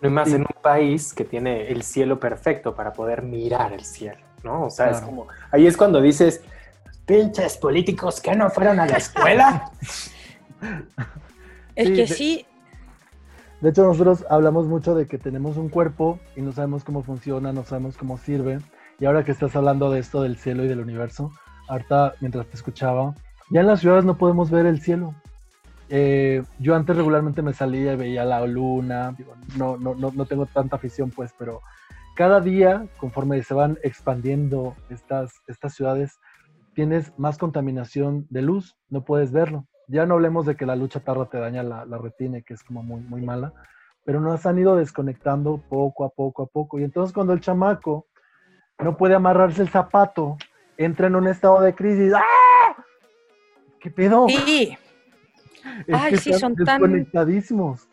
No 0.02 0.10
más 0.10 0.28
en 0.28 0.42
un 0.42 0.62
país 0.62 1.14
que 1.14 1.24
tiene 1.24 1.68
el 1.68 1.82
cielo 1.82 2.20
perfecto 2.20 2.74
para 2.74 2.92
poder 2.92 3.22
mirar 3.22 3.72
el 3.72 3.84
cielo, 3.84 4.20
¿no? 4.42 4.64
O 4.64 4.70
sea, 4.70 4.90
es 4.90 5.00
como, 5.00 5.26
ahí 5.50 5.66
es 5.66 5.76
cuando 5.76 6.00
dices, 6.00 6.42
pinches 7.06 7.56
políticos 7.56 8.20
que 8.20 8.34
no 8.34 8.50
fueron 8.50 8.78
a 8.80 8.86
la 8.86 8.98
escuela. 8.98 9.70
es 11.74 11.90
que 11.90 12.06
sí. 12.06 12.46
De 13.60 13.70
hecho, 13.70 13.84
nosotros 13.84 14.26
hablamos 14.28 14.66
mucho 14.66 14.94
de 14.94 15.06
que 15.06 15.16
tenemos 15.16 15.56
un 15.56 15.70
cuerpo 15.70 16.18
y 16.36 16.42
no 16.42 16.52
sabemos 16.52 16.84
cómo 16.84 17.02
funciona, 17.02 17.52
no 17.52 17.64
sabemos 17.64 17.96
cómo 17.96 18.18
sirve. 18.18 18.58
Y 18.98 19.06
ahora 19.06 19.24
que 19.24 19.32
estás 19.32 19.56
hablando 19.56 19.90
de 19.90 20.00
esto 20.00 20.22
del 20.22 20.36
cielo 20.36 20.64
y 20.64 20.68
del 20.68 20.80
universo, 20.80 21.32
harta 21.68 22.14
mientras 22.20 22.46
te 22.46 22.56
escuchaba, 22.56 23.14
ya 23.50 23.60
en 23.60 23.66
las 23.66 23.80
ciudades 23.80 24.04
no 24.04 24.18
podemos 24.18 24.50
ver 24.50 24.66
el 24.66 24.80
cielo. 24.80 25.14
Eh, 25.88 26.42
yo 26.58 26.74
antes 26.74 26.96
regularmente 26.96 27.42
me 27.42 27.52
salía 27.52 27.92
y 27.92 27.96
veía 27.96 28.24
la 28.24 28.44
luna, 28.46 29.16
no, 29.56 29.76
no, 29.76 29.94
no, 29.94 30.10
no, 30.12 30.26
tengo 30.26 30.46
tanta 30.46 30.76
afición 30.76 31.10
pues, 31.10 31.32
pero 31.38 31.62
cada 32.16 32.40
día, 32.40 32.86
conforme 32.96 33.42
se 33.42 33.54
van 33.54 33.78
expandiendo 33.82 34.74
estas, 34.90 35.32
estas 35.46 35.74
ciudades, 35.74 36.18
tienes 36.74 37.16
más 37.18 37.38
contaminación 37.38 38.26
de 38.30 38.42
luz, 38.42 38.76
no 38.88 39.04
puedes 39.04 39.32
verlo. 39.32 39.66
Ya 39.88 40.06
no 40.06 40.14
hablemos 40.14 40.46
de 40.46 40.56
que 40.56 40.66
la 40.66 40.74
lucha 40.76 41.00
tarda 41.00 41.26
te 41.26 41.38
daña 41.38 41.62
la, 41.62 41.84
la 41.84 41.98
retina, 41.98 42.40
que 42.40 42.54
es 42.54 42.64
como 42.64 42.82
muy, 42.82 43.02
muy 43.02 43.22
mala, 43.22 43.52
pero 44.04 44.20
nos 44.20 44.44
han 44.46 44.58
ido 44.58 44.76
desconectando 44.76 45.62
poco 45.68 46.04
a 46.04 46.08
poco 46.08 46.42
a 46.42 46.46
poco. 46.46 46.78
Y 46.78 46.84
entonces 46.84 47.14
cuando 47.14 47.32
el 47.32 47.40
chamaco 47.40 48.06
no 48.78 48.96
puede 48.96 49.14
amarrarse 49.14 49.62
el 49.62 49.68
zapato, 49.68 50.36
entra 50.76 51.06
en 51.06 51.16
un 51.16 51.28
estado 51.28 51.60
de 51.60 51.74
crisis. 51.74 52.12
¡Ah! 52.14 52.84
¿Qué 53.80 53.90
pedo? 53.90 54.26
Sí. 54.28 54.76
Ay, 55.92 56.16
sí, 56.16 56.32
son 56.32 56.54
tan 56.56 56.80
desconectadísimos. 56.80 57.88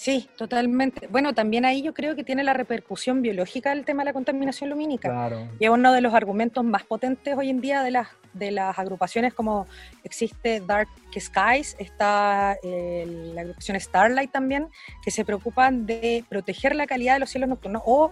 Sí, 0.00 0.30
totalmente. 0.38 1.08
Bueno, 1.08 1.34
también 1.34 1.66
ahí 1.66 1.82
yo 1.82 1.92
creo 1.92 2.16
que 2.16 2.24
tiene 2.24 2.42
la 2.42 2.54
repercusión 2.54 3.20
biológica 3.20 3.70
el 3.72 3.84
tema 3.84 4.00
de 4.00 4.06
la 4.06 4.12
contaminación 4.14 4.70
lumínica. 4.70 5.10
Claro. 5.10 5.46
Y 5.58 5.66
es 5.66 5.70
uno 5.70 5.92
de 5.92 6.00
los 6.00 6.14
argumentos 6.14 6.64
más 6.64 6.84
potentes 6.84 7.36
hoy 7.36 7.50
en 7.50 7.60
día 7.60 7.82
de 7.82 7.90
las, 7.90 8.08
de 8.32 8.50
las 8.50 8.78
agrupaciones 8.78 9.34
como 9.34 9.66
existe 10.02 10.62
Dark 10.66 10.88
Skies, 11.14 11.76
está 11.78 12.56
eh, 12.62 13.04
la 13.34 13.42
agrupación 13.42 13.78
Starlight 13.78 14.30
también, 14.30 14.68
que 15.04 15.10
se 15.10 15.22
preocupan 15.26 15.84
de 15.84 16.24
proteger 16.30 16.74
la 16.74 16.86
calidad 16.86 17.16
de 17.16 17.20
los 17.20 17.28
cielos 17.28 17.50
nocturnos 17.50 17.82
o 17.84 18.10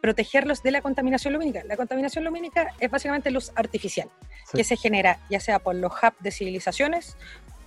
protegerlos 0.00 0.62
de 0.64 0.72
la 0.72 0.82
contaminación 0.82 1.34
lumínica. 1.34 1.62
La 1.68 1.76
contaminación 1.76 2.24
lumínica 2.24 2.74
es 2.80 2.90
básicamente 2.90 3.30
luz 3.30 3.52
artificial, 3.54 4.08
que 4.52 4.64
se 4.64 4.76
genera 4.76 5.20
ya 5.30 5.38
sea 5.38 5.60
por 5.60 5.76
los 5.76 5.92
hubs 5.92 6.20
de 6.20 6.32
civilizaciones 6.32 7.16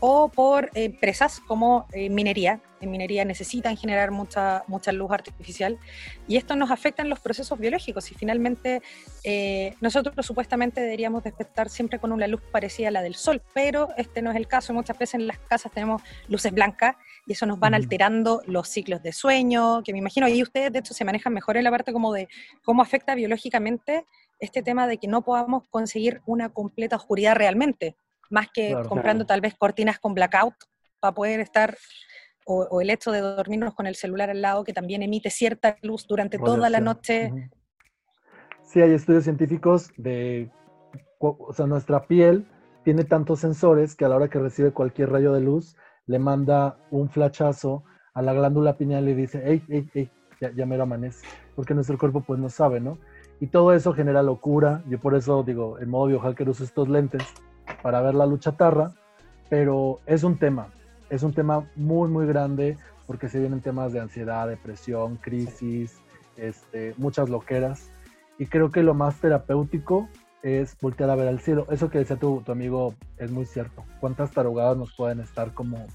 o 0.01 0.29
por 0.29 0.71
empresas 0.73 1.39
como 1.39 1.87
eh, 1.93 2.09
minería. 2.09 2.59
En 2.81 2.89
minería 2.89 3.23
necesitan 3.23 3.77
generar 3.77 4.09
mucha, 4.09 4.63
mucha 4.65 4.91
luz 4.91 5.11
artificial 5.11 5.77
y 6.27 6.37
esto 6.37 6.55
nos 6.55 6.71
afecta 6.71 7.03
en 7.03 7.09
los 7.09 7.19
procesos 7.19 7.59
biológicos 7.59 8.11
y 8.11 8.15
finalmente 8.15 8.81
eh, 9.23 9.75
nosotros 9.79 10.25
supuestamente 10.25 10.81
deberíamos 10.81 11.23
despertar 11.23 11.69
siempre 11.69 11.99
con 11.99 12.11
una 12.11 12.25
luz 12.25 12.41
parecida 12.51 12.87
a 12.87 12.91
la 12.91 13.03
del 13.03 13.13
sol, 13.13 13.43
pero 13.53 13.89
este 13.97 14.23
no 14.23 14.31
es 14.31 14.37
el 14.37 14.47
caso. 14.47 14.73
Muchas 14.73 14.97
veces 14.97 15.13
en 15.15 15.27
las 15.27 15.37
casas 15.37 15.71
tenemos 15.71 16.01
luces 16.27 16.51
blancas 16.51 16.95
y 17.27 17.33
eso 17.33 17.45
nos 17.45 17.59
van 17.59 17.75
alterando 17.75 18.41
los 18.47 18.67
ciclos 18.67 19.03
de 19.03 19.13
sueño, 19.13 19.83
que 19.83 19.93
me 19.93 19.99
imagino 19.99 20.25
ahí 20.25 20.41
ustedes 20.41 20.73
de 20.73 20.79
hecho 20.79 20.95
se 20.95 21.05
manejan 21.05 21.33
mejor 21.33 21.57
en 21.57 21.63
la 21.63 21.69
parte 21.69 21.93
como 21.93 22.11
de 22.11 22.27
cómo 22.63 22.81
afecta 22.81 23.13
biológicamente 23.13 24.07
este 24.39 24.63
tema 24.63 24.87
de 24.87 24.97
que 24.97 25.07
no 25.07 25.21
podamos 25.21 25.65
conseguir 25.69 26.21
una 26.25 26.49
completa 26.49 26.95
oscuridad 26.95 27.35
realmente 27.35 27.95
más 28.31 28.47
que 28.53 28.75
comprando 28.87 29.25
tal 29.25 29.41
vez 29.41 29.55
cortinas 29.55 29.99
con 29.99 30.13
blackout 30.13 30.55
para 30.99 31.13
poder 31.13 31.39
estar, 31.39 31.77
o, 32.45 32.81
el 32.81 32.89
hecho 32.89 33.11
de 33.11 33.19
dormirnos 33.19 33.73
con 33.75 33.87
el 33.87 33.95
celular 33.95 34.29
al 34.29 34.41
lado 34.41 34.63
que 34.63 34.73
también 34.73 35.03
emite 35.03 35.29
cierta 35.29 35.77
luz 35.81 36.05
durante 36.07 36.37
toda 36.37 36.69
la 36.69 36.79
noche. 36.79 37.31
Sí, 38.63 38.81
hay 38.81 38.93
estudios 38.93 39.25
científicos 39.25 39.89
de, 39.97 40.49
o 41.19 41.53
sea, 41.53 41.67
nuestra 41.67 42.07
piel 42.07 42.47
tiene 42.83 43.03
tantos 43.03 43.39
sensores 43.39 43.95
que 43.95 44.05
a 44.05 44.09
la 44.09 44.15
hora 44.15 44.29
que 44.29 44.39
recibe 44.39 44.71
cualquier 44.71 45.09
rayo 45.09 45.33
de 45.33 45.41
luz, 45.41 45.75
le 46.07 46.19
manda 46.19 46.77
un 46.89 47.09
flachazo 47.09 47.83
a 48.13 48.21
la 48.21 48.33
glándula 48.33 48.77
pineal 48.77 49.07
y 49.09 49.13
dice, 49.13 49.41
hey, 49.45 49.63
hey, 49.69 49.89
hey, 49.93 50.11
ya, 50.39 50.51
ya 50.53 50.65
me 50.65 50.77
lo 50.77 50.83
amanece, 50.83 51.25
porque 51.55 51.73
nuestro 51.73 51.97
cuerpo 51.97 52.21
pues 52.21 52.39
no 52.39 52.49
sabe, 52.49 52.79
¿no? 52.79 52.97
Y 53.39 53.47
todo 53.47 53.73
eso 53.73 53.93
genera 53.93 54.21
locura, 54.21 54.83
yo 54.87 54.99
por 54.99 55.15
eso 55.15 55.43
digo, 55.43 55.79
en 55.79 55.89
modo 55.89 56.07
biohacker 56.07 56.49
uso 56.49 56.63
estos 56.63 56.89
lentes, 56.89 57.23
para 57.81 58.01
ver 58.01 58.15
la 58.15 58.25
lucha 58.25 58.53
tarra, 58.53 58.91
pero 59.49 59.99
es 60.05 60.23
un 60.23 60.37
tema, 60.37 60.67
es 61.09 61.23
un 61.23 61.33
tema 61.33 61.67
muy, 61.75 62.09
muy 62.09 62.25
grande 62.25 62.77
porque 63.07 63.29
se 63.29 63.39
vienen 63.39 63.61
temas 63.61 63.91
de 63.91 63.99
ansiedad, 63.99 64.47
depresión, 64.47 65.17
crisis, 65.17 65.97
este, 66.37 66.93
muchas 66.97 67.29
loqueras. 67.29 67.89
Y 68.39 68.45
creo 68.45 68.71
que 68.71 68.83
lo 68.83 68.93
más 68.93 69.19
terapéutico 69.19 70.07
es 70.41 70.77
voltear 70.79 71.09
a 71.09 71.15
ver 71.15 71.27
al 71.27 71.39
cielo. 71.39 71.67
Eso 71.69 71.89
que 71.89 71.99
decía 71.99 72.15
tu, 72.15 72.41
tu 72.41 72.51
amigo 72.51 72.95
es 73.17 73.31
muy 73.31 73.45
cierto. 73.45 73.83
¿Cuántas 73.99 74.31
tarugadas 74.31 74.77
nos 74.77 74.95
pueden 74.95 75.19
estar 75.19 75.53
como 75.53 75.85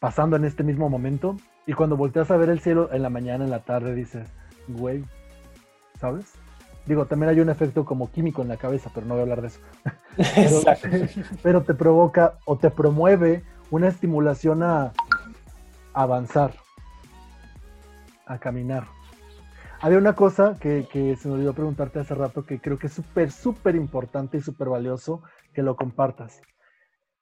pasando 0.00 0.36
en 0.36 0.44
este 0.44 0.62
mismo 0.62 0.88
momento? 0.88 1.36
Y 1.66 1.74
cuando 1.74 1.96
volteas 1.96 2.30
a 2.30 2.36
ver 2.36 2.48
el 2.48 2.60
cielo 2.60 2.88
en 2.92 3.02
la 3.02 3.10
mañana, 3.10 3.44
en 3.44 3.50
la 3.50 3.60
tarde, 3.60 3.94
dices, 3.94 4.26
güey, 4.66 5.04
¿sabes? 6.00 6.32
Digo, 6.90 7.06
también 7.06 7.30
hay 7.30 7.38
un 7.38 7.50
efecto 7.50 7.84
como 7.84 8.10
químico 8.10 8.42
en 8.42 8.48
la 8.48 8.56
cabeza, 8.56 8.90
pero 8.92 9.06
no 9.06 9.14
voy 9.14 9.20
a 9.20 9.22
hablar 9.22 9.42
de 9.42 9.46
eso. 9.46 9.60
pero, 11.44 11.62
te 11.62 11.72
provoca 11.72 12.34
o 12.46 12.58
te 12.58 12.68
promueve 12.68 13.44
una 13.70 13.86
estimulación 13.86 14.64
a 14.64 14.92
avanzar, 15.92 16.52
a 18.26 18.38
caminar. 18.38 18.88
Había 19.80 19.98
una 19.98 20.16
cosa 20.16 20.58
que, 20.58 20.84
se 21.16 21.28
me 21.28 21.34
olvidó 21.34 21.52
preguntarte 21.52 22.00
hace 22.00 22.16
rato 22.16 22.44
que 22.44 22.60
creo 22.60 22.76
que 22.76 22.88
es 22.88 22.92
súper, 22.92 23.30
súper 23.30 23.76
importante 23.76 24.38
y 24.38 24.40
súper 24.40 24.68
valioso 24.68 25.22
que 25.54 25.62
lo 25.62 25.76
compartas. 25.76 26.42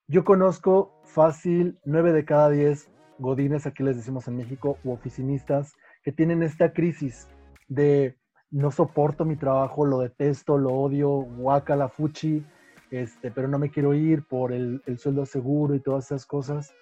Yo 0.06 0.24
conozco 0.24 0.98
fácil 1.04 1.78
nueve 1.84 2.14
de 2.14 2.24
cada 2.24 2.48
diez 2.48 2.88
godines, 3.18 3.66
aquí 3.66 3.82
les 3.82 3.98
decimos 3.98 4.28
en 4.28 4.38
México, 4.38 4.78
u 4.82 4.92
oficinistas, 4.92 5.74
que 6.02 6.10
tienen 6.10 6.42
esta 6.42 6.72
crisis 6.72 7.28
de 7.68 8.16
no 8.51 8.70
soporto 8.70 9.24
mi 9.24 9.36
trabajo, 9.36 9.84
lo 9.84 10.01
detesto, 10.01 10.57
lo 10.57 10.72
odio, 10.72 11.26
la 11.68 11.88
fuchi, 11.88 12.44
este, 12.90 13.30
pero 13.30 13.49
no 13.49 13.59
me 13.59 13.70
quiero 13.70 13.94
ir 13.94 14.24
por 14.24 14.53
el, 14.53 14.82
el 14.86 14.99
sueldo 14.99 15.26
seguro 15.26 15.74
y 15.74 15.80
todas 15.80 16.07
esas 16.07 16.24
cosas. 16.24 16.74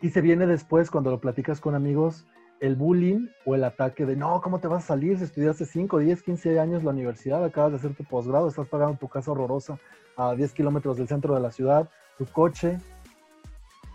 Y 0.00 0.10
se 0.10 0.20
viene 0.20 0.46
después, 0.46 0.90
cuando 0.90 1.10
lo 1.10 1.20
platicas 1.20 1.60
con 1.60 1.74
amigos, 1.74 2.26
el 2.60 2.76
bullying 2.76 3.26
o 3.44 3.56
el 3.56 3.64
ataque 3.64 4.06
de, 4.06 4.14
no, 4.14 4.40
¿cómo 4.40 4.60
te 4.60 4.68
vas 4.68 4.84
a 4.84 4.88
salir 4.88 5.18
si 5.18 5.24
estudiaste 5.24 5.64
5, 5.64 5.98
10, 5.98 6.22
15 6.22 6.60
años 6.60 6.84
la 6.84 6.90
universidad, 6.90 7.44
acabas 7.44 7.72
de 7.72 7.78
hacer 7.78 7.94
tu 7.94 8.04
posgrado, 8.04 8.48
estás 8.48 8.68
pagando 8.68 8.96
tu 8.98 9.08
casa 9.08 9.32
horrorosa 9.32 9.78
a 10.16 10.34
10 10.34 10.52
kilómetros 10.52 10.96
del 10.96 11.08
centro 11.08 11.34
de 11.34 11.40
la 11.40 11.50
ciudad, 11.50 11.88
tu 12.18 12.26
coche? 12.26 12.78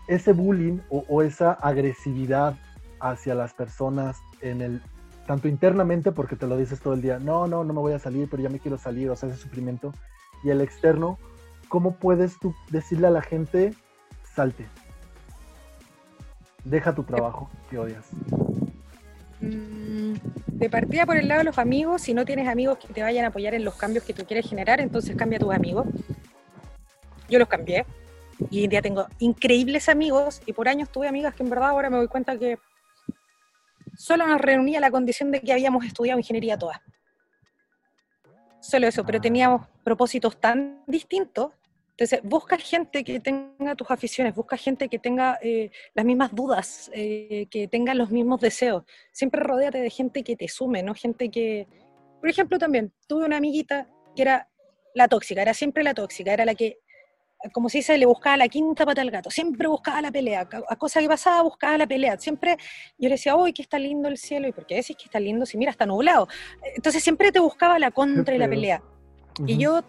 Ese 0.06 0.32
bullying 0.32 0.78
o 0.88 1.22
esa 1.22 1.52
agresividad 1.52 2.56
hacia 3.00 3.34
las 3.34 3.52
personas 3.52 4.18
en 4.40 4.62
el 4.62 4.82
tanto 5.28 5.46
internamente 5.46 6.10
porque 6.10 6.36
te 6.36 6.46
lo 6.46 6.56
dices 6.56 6.80
todo 6.80 6.94
el 6.94 7.02
día, 7.02 7.18
no, 7.18 7.46
no, 7.46 7.62
no 7.62 7.74
me 7.74 7.80
voy 7.80 7.92
a 7.92 7.98
salir, 7.98 8.28
pero 8.30 8.42
ya 8.42 8.48
me 8.48 8.60
quiero 8.60 8.78
salir, 8.78 9.10
o 9.10 9.14
sea, 9.14 9.28
ese 9.28 9.38
sufrimiento, 9.38 9.92
y 10.42 10.48
el 10.48 10.62
externo, 10.62 11.18
¿cómo 11.68 11.96
puedes 11.96 12.38
tú 12.40 12.54
decirle 12.70 13.08
a 13.08 13.10
la 13.10 13.20
gente, 13.20 13.74
salte? 14.34 14.66
Deja 16.64 16.94
tu 16.94 17.02
trabajo 17.02 17.50
que 17.68 17.78
odias. 17.78 18.06
Mm, 19.42 20.14
de 20.46 20.70
partida 20.70 21.04
por 21.04 21.18
el 21.18 21.28
lado 21.28 21.40
de 21.40 21.44
los 21.44 21.58
amigos, 21.58 22.00
si 22.00 22.14
no 22.14 22.24
tienes 22.24 22.48
amigos 22.48 22.78
que 22.78 22.90
te 22.90 23.02
vayan 23.02 23.26
a 23.26 23.28
apoyar 23.28 23.52
en 23.52 23.66
los 23.66 23.74
cambios 23.74 24.04
que 24.04 24.14
tú 24.14 24.24
quieres 24.24 24.48
generar, 24.48 24.80
entonces 24.80 25.14
cambia 25.14 25.36
a 25.36 25.40
tus 25.40 25.54
amigos. 25.54 25.86
Yo 27.28 27.38
los 27.38 27.48
cambié 27.48 27.84
y 28.50 28.60
hoy 28.60 28.64
en 28.64 28.70
día 28.70 28.80
tengo 28.80 29.06
increíbles 29.18 29.90
amigos 29.90 30.40
y 30.46 30.54
por 30.54 30.70
años 30.70 30.88
tuve 30.88 31.06
amigas 31.06 31.34
que 31.34 31.42
en 31.42 31.50
verdad 31.50 31.68
ahora 31.68 31.90
me 31.90 31.98
doy 31.98 32.08
cuenta 32.08 32.38
que 32.38 32.58
solo 33.98 34.26
nos 34.28 34.40
reunía 34.40 34.78
la 34.80 34.92
condición 34.92 35.32
de 35.32 35.40
que 35.40 35.52
habíamos 35.52 35.84
estudiado 35.84 36.18
ingeniería 36.18 36.56
todas. 36.56 36.78
Solo 38.60 38.86
eso, 38.86 39.04
pero 39.04 39.20
teníamos 39.20 39.66
propósitos 39.82 40.40
tan 40.40 40.82
distintos. 40.86 41.52
Entonces, 41.90 42.20
busca 42.22 42.56
gente 42.58 43.02
que 43.02 43.18
tenga 43.18 43.74
tus 43.74 43.90
aficiones, 43.90 44.36
busca 44.36 44.56
gente 44.56 44.88
que 44.88 45.00
tenga 45.00 45.38
eh, 45.42 45.72
las 45.94 46.04
mismas 46.04 46.32
dudas, 46.32 46.90
eh, 46.94 47.48
que 47.50 47.66
tenga 47.66 47.92
los 47.94 48.10
mismos 48.10 48.40
deseos. 48.40 48.84
Siempre 49.10 49.40
rodéate 49.40 49.80
de 49.80 49.90
gente 49.90 50.22
que 50.22 50.36
te 50.36 50.46
sume, 50.46 50.82
no 50.82 50.94
gente 50.94 51.28
que... 51.28 51.66
Por 52.20 52.28
ejemplo, 52.28 52.56
también 52.56 52.92
tuve 53.08 53.24
una 53.24 53.38
amiguita 53.38 53.88
que 54.14 54.22
era 54.22 54.48
la 54.94 55.08
tóxica, 55.08 55.42
era 55.42 55.54
siempre 55.54 55.82
la 55.82 55.94
tóxica, 55.94 56.32
era 56.32 56.44
la 56.44 56.54
que 56.54 56.78
como 57.52 57.68
se 57.68 57.78
dice, 57.78 57.96
le 57.98 58.06
buscaba 58.06 58.36
la 58.36 58.48
quinta 58.48 58.84
pata 58.84 59.00
al 59.00 59.10
gato, 59.10 59.30
siempre 59.30 59.68
buscaba 59.68 60.02
la 60.02 60.10
pelea, 60.10 60.48
a 60.68 60.76
cosa 60.76 61.00
que 61.00 61.08
pasaba 61.08 61.42
buscaba 61.42 61.78
la 61.78 61.86
pelea, 61.86 62.18
siempre 62.18 62.56
yo 62.98 63.08
le 63.08 63.14
decía, 63.14 63.36
uy, 63.36 63.52
que 63.52 63.62
está 63.62 63.78
lindo 63.78 64.08
el 64.08 64.18
cielo, 64.18 64.48
¿y 64.48 64.52
por 64.52 64.66
qué 64.66 64.76
decís 64.76 64.96
que 64.96 65.04
está 65.04 65.20
lindo 65.20 65.46
si 65.46 65.56
mira, 65.56 65.70
está 65.70 65.86
nublado? 65.86 66.28
Entonces 66.74 67.02
siempre 67.02 67.30
te 67.30 67.38
buscaba 67.38 67.78
la 67.78 67.90
contra 67.90 68.34
y 68.34 68.38
la 68.38 68.48
pelea. 68.48 68.82
Y 69.46 69.56
yo, 69.56 69.82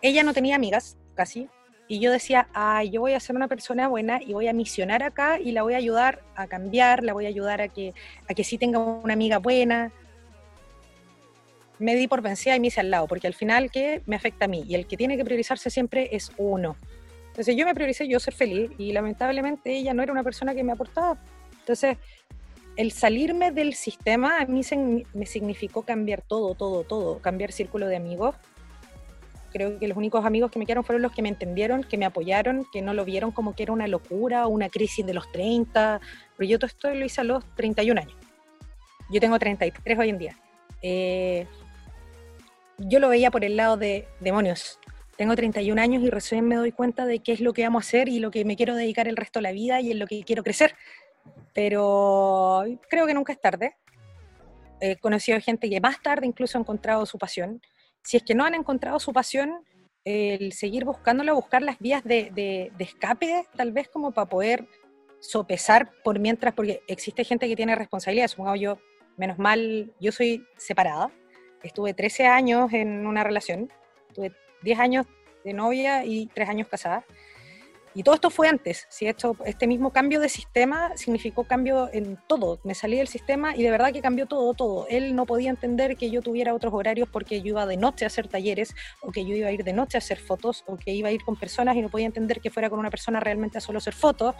ella 0.00 0.22
no 0.22 0.32
tenía 0.32 0.54
amigas, 0.54 0.96
casi, 1.14 1.48
y 1.88 1.98
yo 1.98 2.10
decía, 2.10 2.48
ay, 2.54 2.90
yo 2.90 3.00
voy 3.00 3.12
a 3.12 3.20
ser 3.20 3.36
una 3.36 3.48
persona 3.48 3.88
buena 3.88 4.20
y 4.22 4.32
voy 4.32 4.48
a 4.48 4.52
misionar 4.52 5.02
acá 5.02 5.38
y 5.38 5.52
la 5.52 5.62
voy 5.62 5.74
a 5.74 5.76
ayudar 5.76 6.22
a 6.36 6.46
cambiar, 6.46 7.02
la 7.02 7.12
voy 7.12 7.26
a 7.26 7.28
ayudar 7.28 7.60
a 7.60 7.68
que, 7.68 7.92
a 8.28 8.34
que 8.34 8.44
sí 8.44 8.56
tenga 8.56 8.78
una 8.78 9.12
amiga 9.12 9.38
buena. 9.38 9.92
Me 11.78 11.96
di 11.96 12.06
por 12.08 12.22
vencida 12.22 12.54
y 12.56 12.60
me 12.60 12.68
hice 12.68 12.80
al 12.80 12.90
lado, 12.90 13.06
porque 13.08 13.26
al 13.26 13.34
final, 13.34 13.70
¿qué 13.70 14.02
me 14.06 14.16
afecta 14.16 14.44
a 14.44 14.48
mí? 14.48 14.64
Y 14.68 14.74
el 14.74 14.86
que 14.86 14.96
tiene 14.96 15.16
que 15.16 15.24
priorizarse 15.24 15.70
siempre 15.70 16.10
es 16.12 16.30
uno. 16.36 16.76
Entonces 17.28 17.56
yo 17.56 17.64
me 17.64 17.74
prioricé 17.74 18.06
yo 18.06 18.20
ser 18.20 18.34
feliz 18.34 18.70
y 18.76 18.92
lamentablemente 18.92 19.74
ella 19.74 19.94
no 19.94 20.02
era 20.02 20.12
una 20.12 20.22
persona 20.22 20.54
que 20.54 20.62
me 20.62 20.72
aportaba. 20.72 21.18
Entonces 21.60 21.96
el 22.76 22.92
salirme 22.92 23.52
del 23.52 23.74
sistema 23.74 24.38
a 24.38 24.46
mí 24.46 24.62
me 25.14 25.26
significó 25.26 25.82
cambiar 25.82 26.22
todo, 26.22 26.54
todo, 26.54 26.84
todo, 26.84 27.18
cambiar 27.20 27.52
círculo 27.52 27.86
de 27.86 27.96
amigos. 27.96 28.34
Creo 29.52 29.78
que 29.78 29.86
los 29.86 29.98
únicos 29.98 30.24
amigos 30.24 30.50
que 30.50 30.58
me 30.58 30.64
quedaron 30.64 30.84
fueron 30.84 31.02
los 31.02 31.12
que 31.12 31.20
me 31.20 31.28
entendieron, 31.28 31.84
que 31.84 31.98
me 31.98 32.06
apoyaron, 32.06 32.66
que 32.72 32.80
no 32.80 32.94
lo 32.94 33.04
vieron 33.04 33.32
como 33.32 33.54
que 33.54 33.64
era 33.64 33.72
una 33.72 33.86
locura 33.86 34.46
o 34.46 34.48
una 34.48 34.70
crisis 34.70 35.04
de 35.04 35.12
los 35.12 35.30
30. 35.30 36.00
Pero 36.36 36.48
yo 36.48 36.58
todo 36.58 36.66
esto 36.68 36.94
lo 36.94 37.04
hice 37.04 37.20
a 37.20 37.24
los 37.24 37.44
31 37.56 38.00
años. 38.00 38.16
Yo 39.10 39.20
tengo 39.20 39.38
33 39.38 39.98
hoy 39.98 40.08
en 40.08 40.18
día. 40.18 40.36
Eh, 40.80 41.46
yo 42.88 43.00
lo 43.00 43.08
veía 43.08 43.30
por 43.30 43.44
el 43.44 43.56
lado 43.56 43.76
de 43.76 44.08
demonios 44.20 44.78
tengo 45.16 45.36
31 45.36 45.80
años 45.80 46.02
y 46.02 46.10
recién 46.10 46.46
me 46.48 46.56
doy 46.56 46.72
cuenta 46.72 47.06
de 47.06 47.20
qué 47.20 47.32
es 47.32 47.40
lo 47.40 47.52
que 47.52 47.64
amo 47.64 47.78
hacer 47.78 48.08
y 48.08 48.18
lo 48.18 48.30
que 48.30 48.44
me 48.44 48.56
quiero 48.56 48.74
dedicar 48.74 49.08
el 49.08 49.16
resto 49.16 49.38
de 49.38 49.44
la 49.44 49.52
vida 49.52 49.80
y 49.80 49.92
en 49.92 49.98
lo 49.98 50.06
que 50.06 50.22
quiero 50.24 50.42
crecer. 50.42 50.74
Pero 51.52 52.64
creo 52.88 53.06
que 53.06 53.14
nunca 53.14 53.32
es 53.32 53.40
tarde. 53.40 53.76
He 54.80 54.96
conocido 54.96 55.38
gente 55.40 55.68
que 55.68 55.80
más 55.80 56.00
tarde 56.02 56.26
incluso 56.26 56.58
ha 56.58 56.60
encontrado 56.60 57.06
su 57.06 57.18
pasión. 57.18 57.60
Si 58.02 58.16
es 58.16 58.22
que 58.22 58.34
no 58.34 58.44
han 58.44 58.54
encontrado 58.54 58.98
su 58.98 59.12
pasión, 59.12 59.64
el 60.04 60.52
seguir 60.52 60.84
buscándolo, 60.84 61.34
buscar 61.36 61.62
las 61.62 61.78
vías 61.78 62.02
de, 62.02 62.32
de, 62.34 62.72
de 62.76 62.84
escape, 62.84 63.46
tal 63.54 63.70
vez 63.70 63.88
como 63.88 64.10
para 64.10 64.28
poder 64.28 64.66
sopesar 65.20 65.92
por 66.02 66.18
mientras, 66.18 66.52
porque 66.54 66.82
existe 66.88 67.22
gente 67.22 67.46
que 67.46 67.54
tiene 67.54 67.76
responsabilidad, 67.76 68.26
supongo 68.26 68.56
yo, 68.56 68.78
menos 69.16 69.38
mal, 69.38 69.94
yo 70.00 70.10
soy 70.10 70.44
separada, 70.56 71.12
estuve 71.62 71.94
13 71.94 72.26
años 72.26 72.72
en 72.72 73.06
una 73.06 73.24
relación, 73.24 73.70
tuve 74.14 74.32
10 74.62 74.78
años 74.78 75.06
de 75.44 75.52
novia 75.52 76.04
y 76.04 76.26
3 76.26 76.48
años 76.48 76.68
casada. 76.68 77.04
Y 77.94 78.04
todo 78.04 78.14
esto 78.14 78.30
fue 78.30 78.48
antes, 78.48 78.86
¿sí? 78.88 79.06
esto, 79.06 79.36
este 79.44 79.66
mismo 79.66 79.92
cambio 79.92 80.18
de 80.18 80.30
sistema 80.30 80.96
significó 80.96 81.44
cambio 81.44 81.90
en 81.92 82.18
todo. 82.26 82.58
Me 82.64 82.74
salí 82.74 82.96
del 82.96 83.08
sistema 83.08 83.54
y 83.54 83.62
de 83.62 83.70
verdad 83.70 83.92
que 83.92 84.00
cambió 84.00 84.24
todo, 84.24 84.54
todo. 84.54 84.86
Él 84.88 85.14
no 85.14 85.26
podía 85.26 85.50
entender 85.50 85.98
que 85.98 86.10
yo 86.10 86.22
tuviera 86.22 86.54
otros 86.54 86.72
horarios 86.72 87.08
porque 87.12 87.42
yo 87.42 87.48
iba 87.48 87.66
de 87.66 87.76
noche 87.76 88.06
a 88.06 88.08
hacer 88.08 88.28
talleres 88.28 88.74
o 89.02 89.12
que 89.12 89.26
yo 89.26 89.34
iba 89.36 89.48
a 89.48 89.52
ir 89.52 89.62
de 89.62 89.74
noche 89.74 89.98
a 89.98 90.00
hacer 90.00 90.18
fotos 90.18 90.64
o 90.66 90.78
que 90.78 90.92
iba 90.92 91.10
a 91.10 91.12
ir 91.12 91.22
con 91.22 91.36
personas 91.36 91.76
y 91.76 91.82
no 91.82 91.90
podía 91.90 92.06
entender 92.06 92.40
que 92.40 92.48
fuera 92.48 92.70
con 92.70 92.78
una 92.78 92.88
persona 92.88 93.20
realmente 93.20 93.58
a 93.58 93.60
solo 93.60 93.76
hacer 93.76 93.92
fotos, 93.92 94.36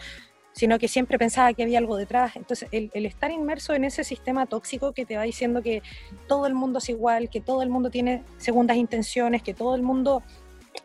sino 0.53 0.79
que 0.79 0.87
siempre 0.87 1.17
pensaba 1.17 1.53
que 1.53 1.63
había 1.63 1.79
algo 1.79 1.97
detrás. 1.97 2.35
Entonces, 2.35 2.69
el, 2.71 2.91
estar 3.05 3.31
inmerso 3.31 3.73
en 3.73 3.83
ese 3.83 4.03
sistema 4.03 4.45
tóxico 4.45 4.93
que 4.93 5.05
te 5.05 5.17
va 5.17 5.23
diciendo 5.23 5.61
que 5.61 5.81
todo 6.27 6.47
el 6.47 6.53
mundo 6.53 6.79
es 6.79 6.89
igual, 6.89 7.29
que 7.29 7.41
todo 7.41 7.61
el 7.63 7.69
mundo 7.69 7.89
tiene 7.89 8.23
segundas 8.37 8.77
intenciones, 8.77 9.41
que 9.41 9.53
todo 9.53 9.75
el 9.75 9.81
mundo 9.81 10.23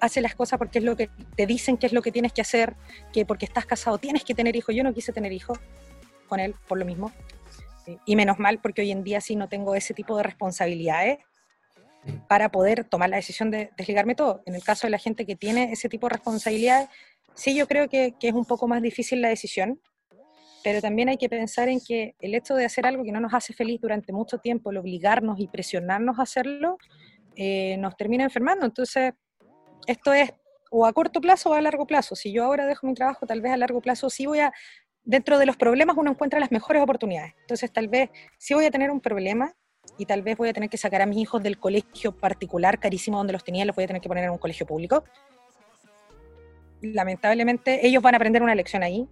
hace 0.00 0.20
las 0.20 0.34
cosas 0.34 0.58
porque 0.58 0.78
es 0.78 0.84
lo 0.84 0.96
que 0.96 1.10
te 1.36 1.46
dicen 1.46 1.76
que 1.76 1.86
es 1.86 1.92
lo 1.92 2.02
que 2.02 2.12
tienes 2.12 2.32
que 2.32 2.40
hacer, 2.40 2.76
que 3.12 3.24
porque 3.24 3.46
estás 3.46 3.66
casado 3.66 3.98
tienes 3.98 4.24
que 4.24 4.34
tener 4.34 4.56
hijos. 4.56 4.74
Yo 4.74 4.84
no 4.84 4.94
quise 4.94 5.12
tener 5.12 5.32
hijos 5.32 5.58
con 6.28 6.40
él 6.40 6.54
por 6.66 6.78
lo 6.78 6.84
mismo. 6.84 7.12
Y 8.04 8.16
menos 8.16 8.38
mal 8.38 8.58
porque 8.58 8.82
hoy 8.82 8.90
en 8.90 9.02
día 9.02 9.20
sí 9.20 9.36
no 9.36 9.48
tengo 9.48 9.74
ese 9.74 9.94
tipo 9.94 10.16
de 10.16 10.22
responsabilidades 10.22 11.18
para 12.28 12.50
poder 12.50 12.84
tomar 12.84 13.10
la 13.10 13.16
decisión 13.16 13.50
de 13.50 13.70
desligarme 13.76 14.14
todo. 14.14 14.42
En 14.46 14.54
el 14.54 14.62
caso 14.62 14.86
de 14.86 14.90
la 14.90 14.98
gente 14.98 15.26
que 15.26 15.36
tiene 15.36 15.72
ese 15.72 15.88
tipo 15.88 16.06
de 16.06 16.14
responsabilidades, 16.14 16.88
sí 17.38 17.54
yo 17.54 17.66
creo 17.66 17.88
que, 17.88 18.14
es 18.20 18.34
un 18.34 18.44
poco 18.44 18.66
más 18.68 18.82
difícil 18.82 19.22
la 19.22 19.28
decisión, 19.28 19.80
pero 20.64 20.80
también 20.80 21.08
hay 21.08 21.16
que 21.16 21.28
pensar 21.28 21.68
en 21.68 21.80
que 21.80 22.14
el 22.18 22.34
hecho 22.34 22.54
de 22.54 22.64
hacer 22.64 22.84
algo 22.84 23.04
que 23.04 23.12
no 23.12 23.20
nos 23.20 23.32
hace 23.32 23.54
feliz 23.54 23.80
durante 23.80 24.12
mucho 24.12 24.38
tiempo, 24.38 24.70
el 24.70 24.78
obligarnos 24.78 25.38
y 25.38 25.46
presionarnos 25.46 26.18
a 26.18 26.22
hacerlo, 26.22 26.78
eh, 27.36 27.76
nos 27.78 27.96
termina 27.96 28.24
enfermando. 28.24 28.66
Entonces, 28.66 29.12
esto 29.86 30.12
es 30.12 30.32
o 30.70 30.84
a 30.84 30.92
corto 30.92 31.20
plazo 31.20 31.50
o 31.50 31.54
a 31.54 31.60
largo 31.60 31.86
plazo. 31.86 32.16
Si 32.16 32.32
yo 32.32 32.44
ahora 32.44 32.66
dejo 32.66 32.86
mi 32.86 32.94
trabajo, 32.94 33.24
tal 33.24 33.40
vez 33.40 33.52
a 33.52 33.56
largo 33.56 33.80
plazo 33.80 34.10
sí 34.10 34.26
voy 34.26 34.40
a, 34.40 34.52
dentro 35.04 35.38
de 35.38 35.46
los 35.46 35.56
problemas 35.56 35.96
uno 35.96 36.10
encuentra 36.10 36.40
las 36.40 36.50
mejores 36.50 36.82
oportunidades. 36.82 37.34
Entonces 37.40 37.72
tal 37.72 37.88
vez 37.88 38.10
sí 38.36 38.52
voy 38.52 38.66
a 38.66 38.70
tener 38.70 38.90
un 38.90 39.00
problema 39.00 39.54
y 39.96 40.04
tal 40.04 40.22
vez 40.22 40.36
voy 40.36 40.50
a 40.50 40.52
tener 40.52 40.68
que 40.68 40.76
sacar 40.76 41.00
a 41.00 41.06
mis 41.06 41.18
hijos 41.18 41.42
del 41.42 41.58
colegio 41.58 42.14
particular 42.14 42.78
carísimo 42.78 43.16
donde 43.16 43.32
los 43.32 43.44
tenía, 43.44 43.64
los 43.64 43.74
voy 43.74 43.84
a 43.84 43.86
tener 43.86 44.02
que 44.02 44.08
poner 44.08 44.24
en 44.24 44.30
un 44.30 44.38
colegio 44.38 44.66
público. 44.66 45.04
Lamentablemente 46.80 47.86
ellos 47.86 48.02
van 48.02 48.14
a 48.14 48.16
aprender 48.16 48.42
una 48.42 48.54
lección 48.54 48.82
ahí. 48.82 49.08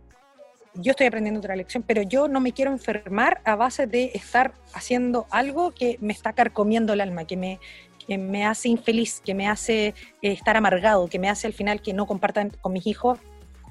Yo 0.74 0.90
estoy 0.90 1.06
aprendiendo 1.06 1.40
otra 1.40 1.56
lección, 1.56 1.82
pero 1.82 2.02
yo 2.02 2.28
no 2.28 2.40
me 2.40 2.52
quiero 2.52 2.70
enfermar 2.70 3.40
a 3.44 3.56
base 3.56 3.86
de 3.86 4.10
estar 4.14 4.52
haciendo 4.74 5.26
algo 5.30 5.72
que 5.72 5.96
me 6.00 6.12
está 6.12 6.34
carcomiendo 6.34 6.92
el 6.92 7.00
alma, 7.00 7.24
que 7.24 7.36
me, 7.36 7.58
que 8.06 8.18
me 8.18 8.44
hace 8.44 8.68
infeliz, 8.68 9.20
que 9.24 9.34
me 9.34 9.48
hace 9.48 9.88
eh, 9.88 9.94
estar 10.20 10.56
amargado, 10.56 11.08
que 11.08 11.18
me 11.18 11.30
hace 11.30 11.46
al 11.46 11.54
final 11.54 11.80
que 11.80 11.94
no 11.94 12.06
compartan 12.06 12.50
con 12.60 12.74
mis 12.74 12.86
hijos, 12.86 13.18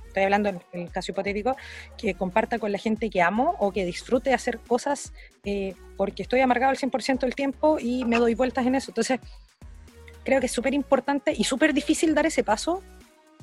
estoy 0.08 0.24
hablando 0.24 0.50
en 0.50 0.62
el 0.72 0.90
caso 0.92 1.12
hipotético, 1.12 1.56
que 1.98 2.14
comparta 2.14 2.58
con 2.58 2.72
la 2.72 2.78
gente 2.78 3.10
que 3.10 3.22
amo 3.22 3.56
o 3.60 3.72
que 3.72 3.86
disfrute 3.86 4.34
hacer 4.34 4.60
cosas 4.60 5.14
eh, 5.44 5.76
porque 5.98 6.24
estoy 6.24 6.40
amargado 6.40 6.72
al 6.72 6.78
100% 6.78 7.20
del 7.20 7.36
tiempo 7.36 7.78
y 7.80 8.06
me 8.06 8.18
doy 8.18 8.34
vueltas 8.34 8.66
en 8.66 8.76
eso. 8.76 8.92
Entonces, 8.92 9.20
creo 10.24 10.40
que 10.40 10.46
es 10.46 10.54
súper 10.54 10.74
importante 10.74 11.34
y 11.38 11.44
súper 11.44 11.74
difícil 11.74 12.16
dar 12.16 12.26
ese 12.26 12.46
paso 12.46 12.82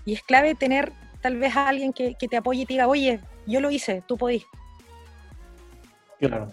y 0.05 0.15
es 0.15 0.23
clave 0.23 0.55
tener 0.55 0.93
tal 1.21 1.39
vez 1.39 1.57
a 1.57 1.69
alguien 1.69 1.93
que, 1.93 2.15
que 2.15 2.29
te 2.29 2.37
apoye 2.37 2.63
y 2.63 2.67
te 2.67 2.75
diga, 2.75 2.89
oye, 2.89 3.21
yo 3.47 3.61
lo 3.61 3.71
hice, 3.71 4.03
tú 4.07 4.17
podís. 4.17 4.45
Claro. 6.19 6.49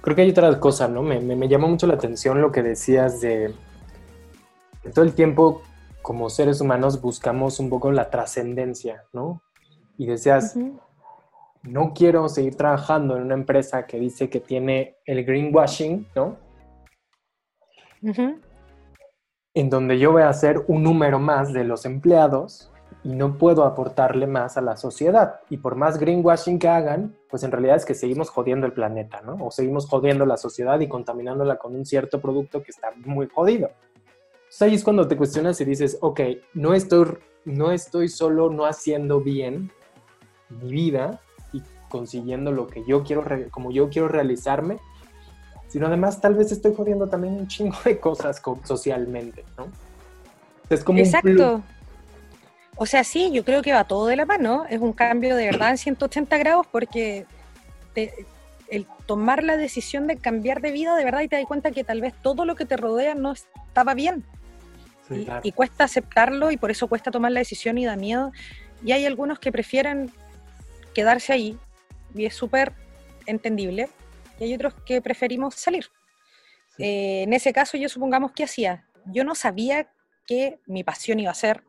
Creo 0.00 0.14
que 0.14 0.22
hay 0.22 0.30
otra 0.30 0.58
cosa, 0.60 0.88
¿no? 0.88 1.02
Me, 1.02 1.20
me, 1.20 1.34
me 1.36 1.48
llama 1.48 1.66
mucho 1.66 1.86
la 1.86 1.94
atención 1.94 2.40
lo 2.40 2.52
que 2.52 2.62
decías 2.62 3.20
de 3.20 3.52
que 4.82 4.90
todo 4.90 5.04
el 5.04 5.14
tiempo 5.14 5.62
como 6.02 6.30
seres 6.30 6.60
humanos 6.60 7.00
buscamos 7.00 7.58
un 7.58 7.68
poco 7.68 7.90
la 7.90 8.10
trascendencia, 8.10 9.04
¿no? 9.12 9.42
Y 9.98 10.06
decías, 10.06 10.54
uh 10.54 10.60
-huh. 10.60 10.80
no 11.64 11.92
quiero 11.92 12.28
seguir 12.28 12.54
trabajando 12.56 13.16
en 13.16 13.24
una 13.24 13.34
empresa 13.34 13.86
que 13.86 13.98
dice 13.98 14.30
que 14.30 14.38
tiene 14.38 14.96
el 15.04 15.24
greenwashing, 15.24 16.06
¿no? 16.14 16.36
Uh 18.02 18.10
-huh. 18.10 18.40
En 19.56 19.70
donde 19.70 19.98
yo 19.98 20.12
voy 20.12 20.22
a 20.22 20.32
ser 20.34 20.62
un 20.68 20.82
número 20.82 21.18
más 21.18 21.50
de 21.54 21.64
los 21.64 21.86
empleados 21.86 22.70
y 23.02 23.14
no 23.14 23.38
puedo 23.38 23.64
aportarle 23.64 24.26
más 24.26 24.58
a 24.58 24.60
la 24.60 24.76
sociedad. 24.76 25.40
Y 25.48 25.56
por 25.56 25.76
más 25.76 25.98
greenwashing 25.98 26.58
que 26.58 26.68
hagan, 26.68 27.16
pues 27.30 27.42
en 27.42 27.52
realidad 27.52 27.76
es 27.76 27.86
que 27.86 27.94
seguimos 27.94 28.28
jodiendo 28.28 28.66
el 28.66 28.74
planeta, 28.74 29.22
¿no? 29.22 29.38
O 29.42 29.50
seguimos 29.50 29.88
jodiendo 29.88 30.26
la 30.26 30.36
sociedad 30.36 30.78
y 30.80 30.88
contaminándola 30.88 31.56
con 31.56 31.74
un 31.74 31.86
cierto 31.86 32.20
producto 32.20 32.62
que 32.62 32.70
está 32.70 32.92
muy 32.96 33.28
jodido. 33.28 33.70
Entonces 34.34 34.62
ahí 34.62 34.74
es 34.74 34.84
cuando 34.84 35.08
te 35.08 35.16
cuestionas 35.16 35.58
y 35.62 35.64
dices, 35.64 35.96
ok, 36.02 36.20
no 36.52 36.74
estoy, 36.74 37.16
no 37.46 37.72
estoy 37.72 38.08
solo 38.08 38.50
no 38.50 38.66
haciendo 38.66 39.22
bien 39.22 39.72
mi 40.50 40.70
vida 40.70 41.22
y 41.54 41.62
consiguiendo 41.88 42.52
lo 42.52 42.66
que 42.66 42.84
yo 42.86 43.04
quiero, 43.04 43.24
como 43.50 43.70
yo 43.70 43.88
quiero 43.88 44.08
realizarme, 44.08 44.80
sino 45.68 45.86
además 45.86 46.20
tal 46.20 46.34
vez 46.34 46.52
estoy 46.52 46.74
jodiendo 46.74 47.08
también 47.08 47.34
un 47.34 47.48
chingo 47.48 47.76
de 47.84 47.98
cosas 47.98 48.40
socialmente, 48.64 49.44
¿no? 49.56 49.68
Es 50.68 50.82
como 50.82 50.98
Exacto. 50.98 51.62
o 52.76 52.86
sea, 52.86 53.04
sí, 53.04 53.30
yo 53.32 53.44
creo 53.44 53.62
que 53.62 53.72
va 53.72 53.84
todo 53.84 54.06
de 54.06 54.16
la 54.16 54.26
mano. 54.26 54.64
Es 54.68 54.80
un 54.80 54.92
cambio 54.92 55.36
de 55.36 55.46
verdad 55.46 55.70
en 55.70 55.78
180 55.78 56.36
grados 56.38 56.66
porque 56.70 57.26
el 58.68 58.86
tomar 59.06 59.44
la 59.44 59.56
decisión 59.56 60.06
de 60.06 60.16
cambiar 60.16 60.60
de 60.60 60.72
vida 60.72 60.96
de 60.96 61.04
verdad 61.04 61.20
y 61.20 61.28
te 61.28 61.36
das 61.36 61.46
cuenta 61.46 61.70
que 61.70 61.84
tal 61.84 62.00
vez 62.00 62.14
todo 62.20 62.44
lo 62.44 62.56
que 62.56 62.64
te 62.64 62.76
rodea 62.76 63.14
no 63.14 63.32
estaba 63.32 63.94
bien. 63.94 64.24
y, 65.08 65.28
y, 65.44 65.52
cuesta 65.52 65.84
aceptarlo 65.84 66.50
y 66.50 66.56
por 66.56 66.72
eso 66.72 66.88
cuesta 66.88 67.12
tomar 67.12 67.30
la 67.30 67.40
decisión 67.40 67.78
y 67.78 67.86
da 67.86 67.94
miedo. 67.96 68.32
Y 68.84 68.92
hay 68.92 69.06
algunos 69.06 69.38
que 69.38 69.52
prefieren 69.52 70.10
quedarse 70.94 71.32
ahí 71.32 71.58
y 72.14 72.26
es 72.26 72.34
súper 72.34 72.72
entendible 73.26 73.88
y 74.38 74.44
hay 74.44 74.54
otros 74.54 74.74
que 74.84 75.00
preferimos 75.00 75.54
salir. 75.54 75.86
Eh, 76.78 77.22
en 77.22 77.32
ese 77.32 77.52
caso, 77.52 77.76
yo 77.76 77.88
supongamos 77.88 78.32
que 78.32 78.44
hacía. 78.44 78.86
Yo 79.06 79.24
no 79.24 79.34
sabía 79.34 79.90
que 80.26 80.60
mi 80.66 80.84
pasión 80.84 81.20
iba 81.20 81.30
a 81.30 81.34
ser 81.34 81.62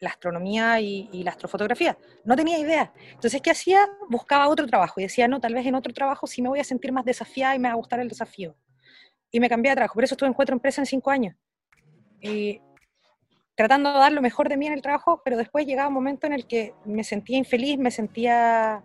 la 0.00 0.10
astronomía 0.10 0.80
y, 0.80 1.22
la 1.22 1.30
astrofotografía. 1.30 1.96
No 2.24 2.34
tenía 2.34 2.58
idea. 2.58 2.92
Entonces, 3.12 3.42
¿qué 3.42 3.50
hacía? 3.50 3.86
Buscaba 4.08 4.48
otro 4.48 4.66
trabajo 4.66 4.98
y 4.98 5.04
decía, 5.04 5.28
no, 5.28 5.40
tal 5.40 5.54
vez 5.54 5.66
en 5.66 5.74
otro 5.74 5.92
trabajo 5.92 6.26
sí 6.26 6.40
me 6.40 6.48
voy 6.48 6.58
a 6.60 6.64
sentir 6.64 6.90
más 6.90 7.04
desafiada 7.04 7.54
y 7.54 7.58
me 7.58 7.68
va 7.68 7.74
a 7.74 7.76
gustar 7.76 8.00
el 8.00 8.08
desafío. 8.08 8.56
Y 9.30 9.40
me 9.40 9.48
cambié 9.48 9.70
de 9.70 9.76
trabajo. 9.76 9.94
Por 9.94 10.04
eso 10.04 10.14
estuve 10.14 10.28
en 10.28 10.34
cuatro 10.34 10.54
empresas 10.54 10.78
en 10.78 10.86
cinco 10.86 11.10
años. 11.10 11.36
Y 12.22 12.60
tratando 13.54 13.92
de 13.92 13.98
dar 13.98 14.12
lo 14.12 14.22
mejor 14.22 14.48
de 14.48 14.56
mí 14.56 14.66
en 14.66 14.72
el 14.72 14.80
trabajo, 14.80 15.20
pero 15.22 15.36
después 15.36 15.66
llegaba 15.66 15.88
un 15.88 15.94
momento 15.94 16.26
en 16.26 16.32
el 16.32 16.46
que 16.46 16.74
me 16.86 17.04
sentía 17.04 17.36
infeliz, 17.36 17.78
me 17.78 17.90
sentía 17.90 18.82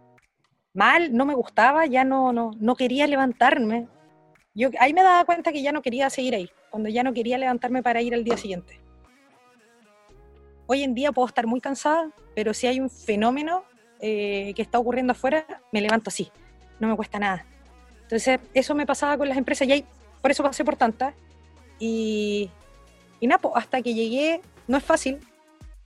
mal, 0.76 1.14
no 1.14 1.26
me 1.26 1.34
gustaba, 1.34 1.86
ya 1.86 2.04
no, 2.04 2.34
no, 2.34 2.52
no 2.60 2.76
quería 2.76 3.08
levantarme. 3.08 3.88
Yo 4.54 4.70
ahí 4.80 4.94
me 4.94 5.04
daba 5.04 5.26
cuenta 5.26 5.52
que 5.52 5.62
ya 5.62 5.72
no 5.72 5.82
quería 5.82 6.10
seguir 6.10 6.36
ahí, 6.36 6.50
cuando 6.70 6.90
ya 6.90 7.04
no 7.04 7.14
quería 7.14 7.38
levantarme 7.38 7.82
para 7.82 8.02
ir 8.02 8.14
al 8.14 8.24
día 8.24 8.38
siguiente. 8.38 8.80
Hoy 10.68 10.84
en 10.84 10.94
día 10.94 11.12
puedo 11.12 11.28
estar 11.28 11.48
muy 11.48 11.62
cansada, 11.62 12.12
pero 12.36 12.54
si 12.54 12.68
hay 12.68 12.80
un 12.80 12.90
fenómeno 12.90 13.64
eh, 14.00 14.54
que 14.56 14.62
está 14.62 14.80
ocurriendo 14.80 15.12
afuera, 15.12 15.46
me 15.72 15.82
levanto 15.82 16.10
así, 16.10 16.32
no 16.80 16.88
me 16.88 16.96
cuesta 16.96 17.20
nada. 17.20 17.46
Entonces, 18.04 18.40
eso 18.54 18.76
me 18.76 18.86
pasaba 18.86 19.18
con 19.18 19.28
las 19.30 19.38
empresas 19.38 19.68
y 19.68 19.72
ahí, 19.72 19.86
por 20.22 20.32
eso 20.32 20.44
pasé 20.44 20.64
por 20.64 20.76
tantas. 20.76 21.14
Y, 21.80 22.50
y 23.20 23.28
nada, 23.28 23.42
hasta 23.56 23.82
que 23.82 23.94
llegué, 23.94 24.42
no 24.68 24.78
es 24.78 24.84
fácil, 24.84 25.20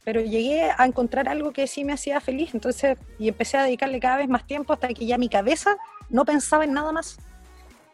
pero 0.09 0.21
llegué 0.21 0.71
a 0.75 0.87
encontrar 0.87 1.29
algo 1.29 1.53
que 1.53 1.67
sí 1.67 1.85
me 1.85 1.93
hacía 1.93 2.19
feliz, 2.19 2.55
entonces, 2.55 2.97
y 3.19 3.27
empecé 3.27 3.57
a 3.57 3.63
dedicarle 3.65 3.99
cada 3.99 4.17
vez 4.17 4.27
más 4.27 4.43
tiempo 4.47 4.73
hasta 4.73 4.87
que 4.87 5.05
ya 5.05 5.19
mi 5.19 5.29
cabeza 5.29 5.77
no 6.09 6.25
pensaba 6.25 6.63
en 6.63 6.73
nada 6.73 6.91
más. 6.91 7.19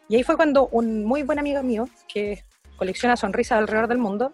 Y 0.08 0.16
ahí 0.16 0.22
fue 0.22 0.34
cuando 0.34 0.66
un 0.68 1.04
muy 1.04 1.24
buen 1.24 1.38
amigo 1.38 1.62
mío, 1.62 1.90
que 2.08 2.42
colecciona 2.78 3.18
sonrisas 3.18 3.58
alrededor 3.58 3.88
del 3.88 3.98
mundo, 3.98 4.32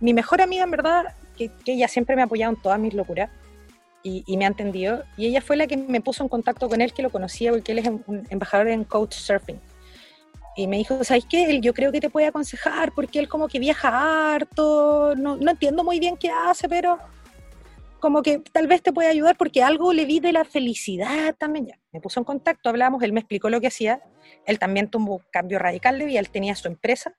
mi 0.00 0.12
mejor 0.12 0.42
amiga 0.42 0.64
en 0.64 0.70
verdad, 0.70 1.14
que, 1.34 1.50
ella 1.64 1.88
siempre 1.88 2.14
me 2.14 2.20
ha 2.20 2.26
apoyado 2.26 2.52
en 2.52 2.60
todas 2.60 2.78
mis 2.78 2.92
locuras, 2.92 3.30
y, 4.02 4.22
me 4.36 4.44
ha 4.44 4.48
entendido, 4.48 5.02
y 5.16 5.28
ella 5.28 5.40
fue 5.40 5.56
la 5.56 5.66
que 5.66 5.78
me 5.78 6.02
puso 6.02 6.22
en 6.22 6.28
contacto 6.28 6.68
con 6.68 6.82
él, 6.82 6.92
que 6.92 7.00
lo 7.00 7.08
conocía, 7.08 7.52
porque 7.52 7.72
él 7.72 7.78
es 7.78 7.90
embajador 8.28 8.68
en 8.68 8.84
Coach 8.84 9.14
Surfing 9.14 9.58
y 10.56 10.66
me 10.66 10.78
dijo, 10.78 11.02
¿sabes 11.04 11.26
qué? 11.28 11.60
Yo 11.60 11.74
creo 11.74 11.90
que 11.90 12.00
te 12.00 12.10
puede 12.10 12.26
aconsejar 12.26 12.92
porque 12.92 13.18
él 13.18 13.28
como 13.28 13.48
que 13.48 13.58
viaja 13.58 14.34
harto, 14.34 15.14
no, 15.16 15.36
no 15.36 15.50
entiendo 15.50 15.82
muy 15.82 15.98
bien 15.98 16.16
qué 16.16 16.30
hace, 16.30 16.68
pero 16.68 16.98
como 18.00 18.22
que 18.22 18.38
tal 18.38 18.66
vez 18.66 18.82
te 18.82 18.92
puede 18.92 19.08
ayudar 19.08 19.36
porque 19.36 19.62
algo 19.62 19.92
le 19.92 20.04
vi 20.04 20.20
de 20.20 20.32
la 20.32 20.44
felicidad 20.44 21.34
también. 21.36 21.66
Ya, 21.66 21.80
me 21.92 22.00
puso 22.00 22.20
en 22.20 22.24
contacto, 22.24 22.68
hablamos, 22.68 23.02
él 23.02 23.12
me 23.12 23.20
explicó 23.20 23.48
lo 23.50 23.60
que 23.60 23.68
hacía, 23.68 24.02
él 24.46 24.58
también 24.58 24.90
tuvo 24.90 25.16
un 25.16 25.22
cambio 25.30 25.58
radical 25.58 25.98
de 25.98 26.04
vida, 26.04 26.20
él 26.20 26.30
tenía 26.30 26.54
su 26.54 26.68
empresa, 26.68 27.16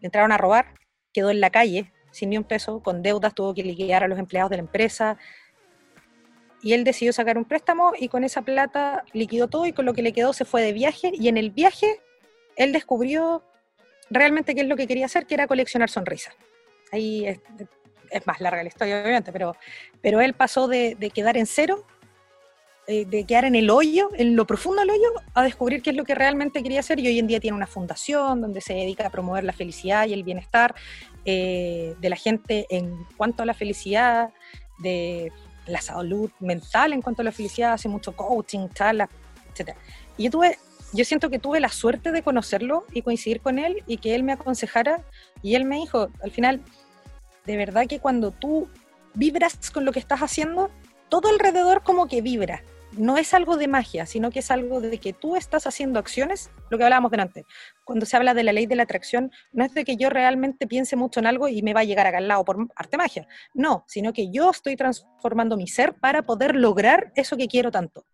le 0.00 0.06
entraron 0.06 0.32
a 0.32 0.38
robar, 0.38 0.74
quedó 1.12 1.30
en 1.30 1.40
la 1.40 1.50
calle 1.50 1.92
sin 2.12 2.30
ni 2.30 2.38
un 2.38 2.44
peso, 2.44 2.82
con 2.82 3.02
deudas, 3.02 3.34
tuvo 3.34 3.52
que 3.52 3.62
liquidar 3.62 4.02
a 4.02 4.08
los 4.08 4.18
empleados 4.18 4.48
de 4.48 4.56
la 4.56 4.62
empresa, 4.62 5.18
y 6.62 6.72
él 6.72 6.82
decidió 6.82 7.12
sacar 7.12 7.36
un 7.36 7.44
préstamo 7.44 7.92
y 7.98 8.08
con 8.08 8.24
esa 8.24 8.42
plata 8.42 9.04
liquidó 9.12 9.48
todo 9.48 9.66
y 9.66 9.72
con 9.72 9.84
lo 9.84 9.92
que 9.92 10.02
le 10.02 10.12
quedó 10.12 10.32
se 10.32 10.44
fue 10.44 10.62
de 10.62 10.72
viaje 10.72 11.12
y 11.14 11.28
en 11.28 11.36
el 11.36 11.50
viaje 11.50 12.00
él 12.56 12.72
descubrió 12.72 13.42
realmente 14.10 14.54
qué 14.54 14.62
es 14.62 14.66
lo 14.66 14.76
que 14.76 14.86
quería 14.86 15.06
hacer, 15.06 15.26
que 15.26 15.34
era 15.34 15.46
coleccionar 15.46 15.90
sonrisas. 15.90 16.34
Ahí 16.92 17.26
es, 17.26 17.40
más 18.24 18.40
larga 18.40 18.62
la 18.62 18.68
historia, 18.68 19.02
obviamente, 19.02 19.32
pero, 19.32 19.56
pero 20.00 20.20
él 20.20 20.34
pasó 20.34 20.68
de, 20.68 20.96
quedar 21.12 21.36
en 21.36 21.46
cero, 21.46 21.84
eh, 22.86 23.04
de 23.04 23.24
quedar 23.24 23.44
en 23.44 23.56
el 23.56 23.68
hoyo, 23.68 24.10
en 24.14 24.36
lo 24.36 24.46
profundo 24.46 24.80
del 24.80 24.90
hoyo, 24.90 25.12
a 25.34 25.42
descubrir 25.42 25.82
qué 25.82 25.90
es 25.90 25.96
lo 25.96 26.04
que 26.04 26.14
realmente 26.14 26.62
quería 26.62 26.80
hacer 26.80 27.00
y 27.00 27.08
hoy 27.08 27.18
en 27.18 27.26
día 27.26 27.40
tiene 27.40 27.56
una 27.56 27.66
fundación 27.66 28.40
donde 28.40 28.60
se 28.60 28.74
dedica 28.74 29.08
a 29.08 29.10
promover 29.10 29.42
la 29.42 29.52
felicidad 29.52 30.06
y 30.06 30.12
el 30.12 30.22
bienestar 30.22 30.74
eh, 31.24 31.96
de 32.00 32.08
la 32.08 32.16
gente 32.16 32.66
en 32.70 33.04
cuanto 33.16 33.42
a 33.42 33.46
la 33.46 33.54
felicidad, 33.54 34.30
de 34.78 35.32
la 35.66 35.80
salud 35.80 36.30
mental 36.38 36.92
en 36.92 37.02
cuanto 37.02 37.22
a 37.22 37.24
la 37.24 37.32
felicidad, 37.32 37.72
hace 37.72 37.88
mucho 37.88 38.14
coaching, 38.14 38.68
charlas, 38.68 39.08
etc. 39.52 39.70
Y 40.16 40.24
yo 40.24 40.30
tuve 40.30 40.58
yo 40.96 41.04
siento 41.04 41.30
que 41.30 41.38
tuve 41.38 41.60
la 41.60 41.68
suerte 41.68 42.10
de 42.10 42.22
conocerlo 42.22 42.86
y 42.92 43.02
coincidir 43.02 43.40
con 43.40 43.58
él 43.58 43.82
y 43.86 43.98
que 43.98 44.14
él 44.14 44.24
me 44.24 44.32
aconsejara 44.32 45.04
y 45.42 45.54
él 45.54 45.66
me 45.66 45.76
dijo, 45.76 46.08
al 46.22 46.30
final, 46.30 46.62
de 47.44 47.56
verdad 47.56 47.86
que 47.86 48.00
cuando 48.00 48.30
tú 48.30 48.68
vibras 49.14 49.70
con 49.70 49.84
lo 49.84 49.92
que 49.92 49.98
estás 49.98 50.20
haciendo, 50.20 50.70
todo 51.10 51.28
alrededor 51.28 51.82
como 51.82 52.08
que 52.08 52.22
vibra. 52.22 52.62
No 52.92 53.18
es 53.18 53.34
algo 53.34 53.58
de 53.58 53.68
magia, 53.68 54.06
sino 54.06 54.30
que 54.30 54.38
es 54.38 54.50
algo 54.50 54.80
de 54.80 54.98
que 54.98 55.12
tú 55.12 55.36
estás 55.36 55.66
haciendo 55.66 55.98
acciones, 55.98 56.50
lo 56.70 56.78
que 56.78 56.84
hablábamos 56.84 57.10
delante. 57.10 57.44
Cuando 57.84 58.06
se 58.06 58.16
habla 58.16 58.32
de 58.32 58.42
la 58.42 58.54
ley 58.54 58.64
de 58.64 58.76
la 58.76 58.84
atracción, 58.84 59.30
no 59.52 59.64
es 59.64 59.74
de 59.74 59.84
que 59.84 59.96
yo 59.96 60.08
realmente 60.08 60.66
piense 60.66 60.96
mucho 60.96 61.20
en 61.20 61.26
algo 61.26 61.46
y 61.48 61.60
me 61.60 61.74
va 61.74 61.80
a 61.80 61.84
llegar 61.84 62.06
acá 62.06 62.18
al 62.18 62.28
lado 62.28 62.44
por 62.44 62.68
arte 62.74 62.96
magia. 62.96 63.26
No, 63.52 63.84
sino 63.86 64.14
que 64.14 64.30
yo 64.30 64.50
estoy 64.50 64.76
transformando 64.76 65.58
mi 65.58 65.66
ser 65.66 65.94
para 65.94 66.22
poder 66.22 66.56
lograr 66.56 67.12
eso 67.16 67.36
que 67.36 67.48
quiero 67.48 67.70
tanto 67.70 68.06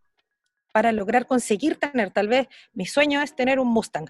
para 0.72 0.90
lograr 0.92 1.26
conseguir 1.26 1.76
tener, 1.76 2.10
tal 2.10 2.28
vez 2.28 2.48
mi 2.72 2.86
sueño 2.86 3.22
es 3.22 3.36
tener 3.36 3.60
un 3.60 3.68
Mustang, 3.68 4.06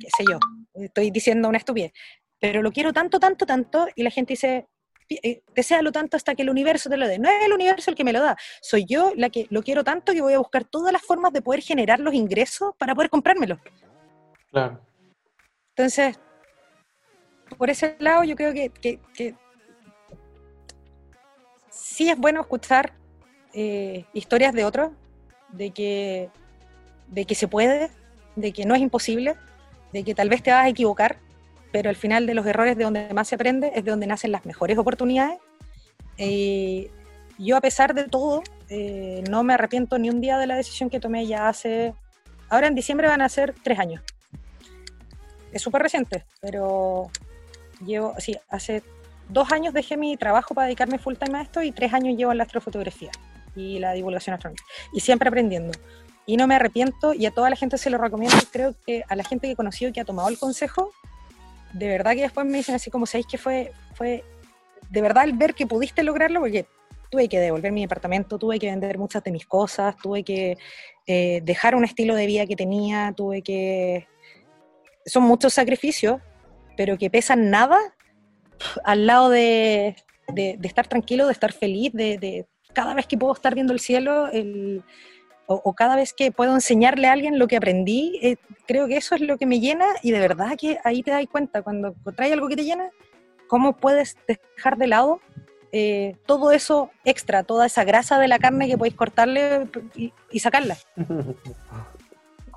qué 0.00 0.08
sé 0.16 0.24
yo, 0.28 0.38
estoy 0.74 1.10
diciendo 1.10 1.48
una 1.48 1.58
estupidez, 1.58 1.92
pero 2.40 2.62
lo 2.62 2.72
quiero 2.72 2.92
tanto, 2.92 3.18
tanto, 3.18 3.46
tanto, 3.46 3.88
y 3.94 4.02
la 4.02 4.10
gente 4.10 4.34
dice, 4.34 4.68
eh, 5.08 5.42
deséalo 5.54 5.92
tanto 5.92 6.16
hasta 6.16 6.34
que 6.34 6.42
el 6.42 6.50
universo 6.50 6.88
te 6.88 6.96
lo 6.96 7.06
dé. 7.06 7.18
No 7.18 7.28
es 7.28 7.44
el 7.44 7.52
universo 7.52 7.90
el 7.90 7.96
que 7.96 8.04
me 8.04 8.12
lo 8.12 8.22
da, 8.22 8.36
soy 8.60 8.84
yo 8.86 9.12
la 9.16 9.30
que 9.30 9.46
lo 9.50 9.62
quiero 9.62 9.84
tanto 9.84 10.12
que 10.12 10.20
voy 10.20 10.34
a 10.34 10.38
buscar 10.38 10.64
todas 10.64 10.92
las 10.92 11.02
formas 11.02 11.32
de 11.32 11.42
poder 11.42 11.62
generar 11.62 12.00
los 12.00 12.14
ingresos 12.14 12.74
para 12.78 12.94
poder 12.94 13.10
comprármelo. 13.10 13.60
Claro. 14.50 14.80
Entonces, 15.76 16.18
por 17.58 17.70
ese 17.70 17.96
lado 17.98 18.24
yo 18.24 18.36
creo 18.36 18.52
que, 18.52 18.70
que, 18.70 19.34
sí 21.70 22.08
es 22.08 22.16
bueno 22.16 22.40
escuchar 22.40 22.94
eh, 23.52 24.04
historias 24.12 24.52
de 24.52 24.64
otros, 24.64 24.90
de 25.56 25.70
que, 25.70 26.28
de 27.08 27.24
que 27.24 27.34
se 27.34 27.48
puede, 27.48 27.90
de 28.36 28.52
que 28.52 28.64
no 28.64 28.74
es 28.74 28.80
imposible, 28.80 29.36
de 29.92 30.04
que 30.04 30.14
tal 30.14 30.28
vez 30.28 30.42
te 30.42 30.50
vas 30.50 30.64
a 30.64 30.68
equivocar, 30.68 31.18
pero 31.72 31.88
al 31.90 31.96
final 31.96 32.26
de 32.26 32.34
los 32.34 32.46
errores 32.46 32.76
de 32.76 32.84
donde 32.84 33.12
más 33.14 33.28
se 33.28 33.36
aprende 33.36 33.72
es 33.74 33.84
de 33.84 33.90
donde 33.90 34.06
nacen 34.06 34.32
las 34.32 34.44
mejores 34.46 34.78
oportunidades. 34.78 35.38
Eh, 36.18 36.90
yo 37.38 37.56
a 37.56 37.60
pesar 37.60 37.94
de 37.94 38.04
todo, 38.04 38.42
eh, 38.68 39.22
no 39.28 39.42
me 39.42 39.54
arrepiento 39.54 39.98
ni 39.98 40.10
un 40.10 40.20
día 40.20 40.38
de 40.38 40.46
la 40.46 40.56
decisión 40.56 40.90
que 40.90 41.00
tomé 41.00 41.26
ya 41.26 41.48
hace, 41.48 41.94
ahora 42.48 42.66
en 42.66 42.74
diciembre 42.74 43.08
van 43.08 43.22
a 43.22 43.28
ser 43.28 43.54
tres 43.62 43.78
años. 43.78 44.02
Es 45.52 45.62
súper 45.62 45.82
reciente, 45.82 46.24
pero 46.40 47.10
llevo, 47.84 48.14
sí, 48.18 48.36
hace 48.48 48.82
dos 49.28 49.52
años 49.52 49.72
dejé 49.72 49.96
mi 49.96 50.16
trabajo 50.16 50.54
para 50.54 50.66
dedicarme 50.66 50.98
full 50.98 51.14
time 51.14 51.38
a 51.38 51.42
esto 51.42 51.62
y 51.62 51.72
tres 51.72 51.92
años 51.92 52.16
llevo 52.16 52.32
en 52.32 52.38
la 52.38 52.44
astrofotografía 52.44 53.10
y 53.54 53.78
la 53.78 53.92
divulgación 53.92 54.34
astronómica. 54.34 54.64
Y 54.92 55.00
siempre 55.00 55.28
aprendiendo. 55.28 55.76
Y 56.26 56.36
no 56.36 56.46
me 56.46 56.54
arrepiento 56.54 57.12
y 57.12 57.26
a 57.26 57.30
toda 57.30 57.50
la 57.50 57.56
gente 57.56 57.78
se 57.78 57.90
lo 57.90 57.98
recomiendo. 57.98 58.36
Creo 58.52 58.74
que 58.86 59.04
a 59.08 59.16
la 59.16 59.24
gente 59.24 59.46
que 59.46 59.52
he 59.52 59.56
conocido 59.56 59.92
que 59.92 60.00
ha 60.00 60.04
tomado 60.04 60.28
el 60.28 60.38
consejo, 60.38 60.92
de 61.72 61.88
verdad 61.88 62.12
que 62.12 62.22
después 62.22 62.46
me 62.46 62.58
dicen 62.58 62.74
así 62.74 62.90
como, 62.90 63.06
¿sabéis 63.06 63.26
que 63.26 63.38
fue, 63.38 63.72
fue 63.94 64.24
de 64.90 65.02
verdad 65.02 65.24
el 65.24 65.34
ver 65.34 65.54
que 65.54 65.66
pudiste 65.66 66.02
lograrlo? 66.02 66.40
Porque 66.40 66.66
tuve 67.10 67.28
que 67.28 67.38
devolver 67.38 67.72
mi 67.72 67.82
departamento, 67.82 68.38
tuve 68.38 68.58
que 68.58 68.70
vender 68.70 68.98
muchas 68.98 69.22
de 69.22 69.30
mis 69.30 69.46
cosas, 69.46 69.96
tuve 69.96 70.22
que 70.24 70.56
eh, 71.06 71.40
dejar 71.42 71.74
un 71.74 71.84
estilo 71.84 72.14
de 72.14 72.26
vida 72.26 72.46
que 72.46 72.56
tenía, 72.56 73.12
tuve 73.16 73.42
que... 73.42 74.06
Son 75.04 75.22
muchos 75.22 75.52
sacrificios, 75.52 76.20
pero 76.76 76.96
que 76.96 77.10
pesan 77.10 77.50
nada 77.50 77.78
al 78.84 79.06
lado 79.06 79.28
de, 79.28 79.96
de, 80.28 80.58
estar 80.62 80.86
tranquilo, 80.86 81.26
de 81.26 81.32
estar 81.32 81.52
feliz, 81.52 81.92
de, 81.92 82.18
de, 82.18 82.46
cada 82.74 82.94
vez 82.94 83.06
que 83.06 83.16
puedo 83.16 83.32
estar 83.32 83.54
viendo 83.54 83.72
el 83.72 83.80
cielo, 83.80 84.28
el, 84.28 84.82
o, 85.46 85.74
cada 85.74 85.96
vez 85.96 86.12
que 86.12 86.32
puedo 86.32 86.54
enseñarle 86.54 87.06
a 87.06 87.12
alguien 87.12 87.38
lo 87.38 87.48
que 87.48 87.56
aprendí, 87.56 88.18
eh, 88.22 88.36
creo 88.66 88.88
que 88.88 88.96
eso 88.96 89.14
es 89.14 89.20
lo 89.20 89.36
que 89.36 89.46
me 89.46 89.60
llena 89.60 89.86
y 90.02 90.10
de 90.10 90.20
verdad 90.20 90.56
que 90.58 90.78
ahí 90.84 91.02
te 91.02 91.10
das 91.10 91.24
cuenta, 91.30 91.62
cuando 91.62 91.94
trae 92.16 92.32
algo 92.32 92.48
que 92.48 92.56
te 92.56 92.64
llena, 92.64 92.90
cómo 93.46 93.76
puedes 93.76 94.16
dejar 94.26 94.76
de 94.78 94.86
lado 94.86 95.20
eh, 95.76 96.16
todo 96.24 96.52
eso 96.52 96.90
extra, 97.04 97.42
toda 97.42 97.66
esa 97.66 97.84
grasa 97.84 98.18
de 98.18 98.28
la 98.28 98.38
carne 98.38 98.68
que 98.68 98.78
podéis 98.78 98.94
cortarle 98.94 99.68
y, 100.30 100.38
sacarla. 100.38 100.76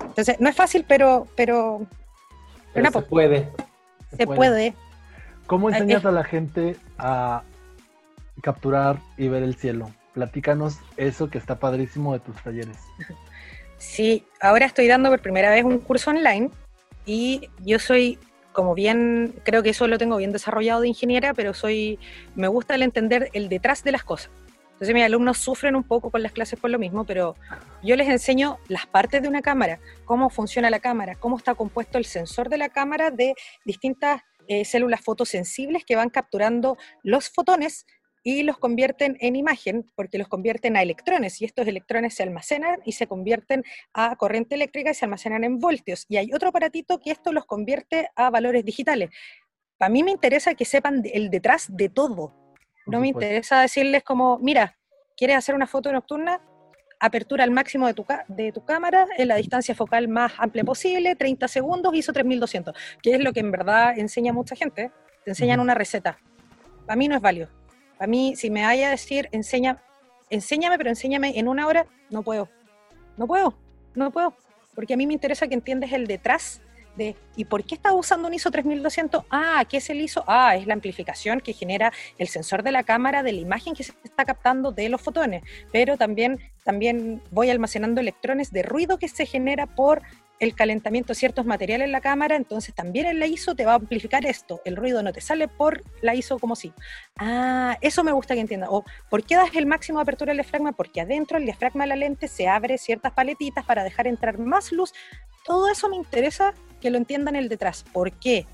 Entonces, 0.00 0.40
no 0.40 0.48
es 0.48 0.54
fácil, 0.54 0.84
pero... 0.86 1.26
pero, 1.34 1.86
se 2.72 3.02
puede. 3.02 3.48
Se, 4.16 4.24
puede. 4.24 4.74
¿Cómo 5.48 5.68
enseñas 5.68 6.04
a 6.04 6.12
la 6.12 6.22
gente 6.22 6.76
a 6.96 7.42
capturar 8.40 9.00
y 9.16 9.26
ver 9.26 9.42
el 9.42 9.56
cielo? 9.56 9.90
Platícanos 10.18 10.80
eso 10.96 11.30
que 11.30 11.38
está 11.38 11.60
padrísimo 11.60 12.12
de 12.12 12.18
tus 12.18 12.34
talleres. 12.42 12.76
Sí, 13.76 14.26
ahora 14.40 14.66
estoy 14.66 14.88
dando 14.88 15.10
por 15.10 15.22
primera 15.22 15.48
vez 15.48 15.62
un 15.62 15.78
curso 15.78 16.10
online 16.10 16.50
y 17.06 17.48
yo 17.60 17.78
soy, 17.78 18.18
como 18.50 18.74
bien, 18.74 19.32
creo 19.44 19.62
que 19.62 19.70
eso 19.70 19.86
lo 19.86 19.96
tengo 19.96 20.16
bien 20.16 20.32
desarrollado 20.32 20.80
de 20.80 20.88
ingeniera, 20.88 21.34
pero 21.34 21.54
soy, 21.54 22.00
me 22.34 22.48
gusta 22.48 22.74
el 22.74 22.82
entender 22.82 23.30
el 23.32 23.48
detrás 23.48 23.84
de 23.84 23.92
las 23.92 24.02
cosas. 24.02 24.32
Entonces 24.72 24.92
mis 24.92 25.04
alumnos 25.04 25.38
sufren 25.38 25.76
un 25.76 25.84
poco 25.84 26.10
con 26.10 26.24
las 26.24 26.32
clases 26.32 26.58
por 26.58 26.70
lo 26.70 26.80
mismo, 26.80 27.04
pero 27.04 27.36
yo 27.84 27.94
les 27.94 28.08
enseño 28.08 28.58
las 28.66 28.86
partes 28.86 29.22
de 29.22 29.28
una 29.28 29.40
cámara, 29.40 29.78
cómo 30.04 30.30
funciona 30.30 30.68
la 30.68 30.80
cámara, 30.80 31.14
cómo 31.14 31.36
está 31.36 31.54
compuesto 31.54 31.96
el 31.96 32.06
sensor 32.06 32.48
de 32.48 32.58
la 32.58 32.70
cámara 32.70 33.12
de 33.12 33.34
distintas 33.64 34.22
eh, 34.48 34.64
células 34.64 35.02
fotosensibles 35.02 35.84
que 35.84 35.94
van 35.94 36.10
capturando 36.10 36.76
los 37.04 37.28
fotones 37.28 37.86
y 38.28 38.42
los 38.42 38.58
convierten 38.58 39.16
en 39.20 39.36
imagen 39.36 39.90
porque 39.94 40.18
los 40.18 40.28
convierten 40.28 40.76
a 40.76 40.82
electrones 40.82 41.40
y 41.40 41.46
estos 41.46 41.66
electrones 41.66 42.12
se 42.12 42.22
almacenan 42.22 42.78
y 42.84 42.92
se 42.92 43.06
convierten 43.06 43.64
a 43.94 44.16
corriente 44.16 44.54
eléctrica 44.54 44.90
y 44.90 44.94
se 44.94 45.06
almacenan 45.06 45.44
en 45.44 45.58
voltios. 45.58 46.04
Y 46.10 46.18
hay 46.18 46.34
otro 46.34 46.50
aparatito 46.50 47.00
que 47.00 47.10
esto 47.10 47.32
los 47.32 47.46
convierte 47.46 48.10
a 48.16 48.28
valores 48.28 48.66
digitales. 48.66 49.08
Para 49.78 49.88
mí 49.88 50.02
me 50.02 50.10
interesa 50.10 50.54
que 50.54 50.66
sepan 50.66 51.02
el 51.10 51.30
detrás 51.30 51.74
de 51.74 51.88
todo. 51.88 52.34
No 52.86 53.00
me 53.00 53.08
interesa 53.08 53.62
decirles 53.62 54.02
como, 54.02 54.38
mira, 54.40 54.76
¿quieres 55.16 55.36
hacer 55.36 55.54
una 55.54 55.66
foto 55.66 55.90
nocturna? 55.90 56.42
Apertura 57.00 57.44
al 57.44 57.50
máximo 57.50 57.86
de 57.86 57.94
tu, 57.94 58.04
de 58.28 58.52
tu 58.52 58.62
cámara 58.62 59.06
en 59.16 59.28
la 59.28 59.36
distancia 59.36 59.74
focal 59.74 60.06
más 60.06 60.32
amplia 60.36 60.64
posible, 60.64 61.16
30 61.16 61.48
segundos, 61.48 61.94
ISO 61.94 62.12
3200, 62.12 62.76
que 63.02 63.14
es 63.14 63.24
lo 63.24 63.32
que 63.32 63.40
en 63.40 63.52
verdad 63.52 63.98
enseña 63.98 64.34
mucha 64.34 64.54
gente. 64.54 64.92
Te 65.24 65.30
enseñan 65.30 65.60
una 65.60 65.72
receta. 65.72 66.18
Para 66.84 66.96
mí 66.96 67.08
no 67.08 67.16
es 67.16 67.22
válido 67.22 67.57
a 67.98 68.06
mí, 68.06 68.34
si 68.36 68.50
me 68.50 68.62
vaya 68.62 68.88
a 68.88 68.90
decir, 68.90 69.28
enseña, 69.32 69.82
enséñame, 70.30 70.78
pero 70.78 70.90
enséñame 70.90 71.38
en 71.38 71.48
una 71.48 71.66
hora, 71.66 71.86
no 72.10 72.22
puedo. 72.22 72.48
No 73.16 73.26
puedo, 73.26 73.58
no 73.94 74.10
puedo. 74.10 74.34
Porque 74.74 74.94
a 74.94 74.96
mí 74.96 75.06
me 75.06 75.14
interesa 75.14 75.48
que 75.48 75.54
entiendes 75.54 75.92
el 75.92 76.06
detrás 76.06 76.62
¿y 77.36 77.44
por 77.44 77.64
qué 77.64 77.74
estás 77.74 77.92
usando 77.94 78.28
un 78.28 78.34
ISO 78.34 78.50
3200? 78.50 79.24
Ah, 79.30 79.64
¿qué 79.68 79.78
es 79.78 79.90
el 79.90 80.00
ISO? 80.00 80.24
Ah, 80.26 80.56
es 80.56 80.66
la 80.66 80.74
amplificación 80.74 81.40
que 81.40 81.52
genera 81.52 81.92
el 82.18 82.28
sensor 82.28 82.62
de 82.62 82.72
la 82.72 82.82
cámara 82.82 83.22
de 83.22 83.32
la 83.32 83.40
imagen 83.40 83.74
que 83.74 83.84
se 83.84 83.92
está 84.04 84.24
captando 84.24 84.72
de 84.72 84.88
los 84.88 85.00
fotones. 85.00 85.42
Pero 85.72 85.96
también, 85.96 86.38
también 86.64 87.22
voy 87.30 87.50
almacenando 87.50 88.00
electrones 88.00 88.52
de 88.52 88.62
ruido 88.62 88.98
que 88.98 89.08
se 89.08 89.26
genera 89.26 89.66
por 89.66 90.02
el 90.40 90.54
calentamiento 90.54 91.08
de 91.08 91.14
ciertos 91.16 91.46
materiales 91.46 91.86
en 91.86 91.92
la 91.92 92.00
cámara, 92.00 92.36
entonces 92.36 92.74
también 92.74 93.06
en 93.06 93.18
la 93.18 93.26
ISO 93.26 93.54
te 93.54 93.64
va 93.64 93.72
a 93.72 93.76
amplificar 93.76 94.24
esto. 94.24 94.60
El 94.64 94.76
ruido 94.76 95.02
no 95.02 95.12
te 95.12 95.20
sale 95.20 95.48
por 95.48 95.82
la 96.00 96.14
ISO 96.14 96.38
como 96.38 96.54
si. 96.54 96.72
Ah, 97.16 97.76
eso 97.80 98.04
me 98.04 98.12
gusta 98.12 98.34
que 98.34 98.40
entienda. 98.40 98.68
O, 98.70 98.84
¿por 99.10 99.24
qué 99.24 99.36
das 99.36 99.54
el 99.54 99.66
máximo 99.66 99.98
de 99.98 100.02
apertura 100.02 100.30
del 100.30 100.38
diafragma? 100.38 100.72
Porque 100.72 101.00
adentro 101.00 101.38
el 101.38 101.44
diafragma 101.44 101.84
de 101.84 101.88
la 101.88 101.96
lente 101.96 102.28
se 102.28 102.48
abre 102.48 102.78
ciertas 102.78 103.12
paletitas 103.12 103.64
para 103.64 103.84
dejar 103.84 104.06
entrar 104.06 104.38
más 104.38 104.72
luz. 104.72 104.92
Todo 105.44 105.70
eso 105.70 105.88
me 105.88 105.96
interesa 105.96 106.54
que 106.80 106.90
lo 106.90 106.98
entiendan 106.98 107.36
el 107.36 107.48
detrás. 107.48 107.84
¿Por 107.92 108.12
qué? 108.12 108.46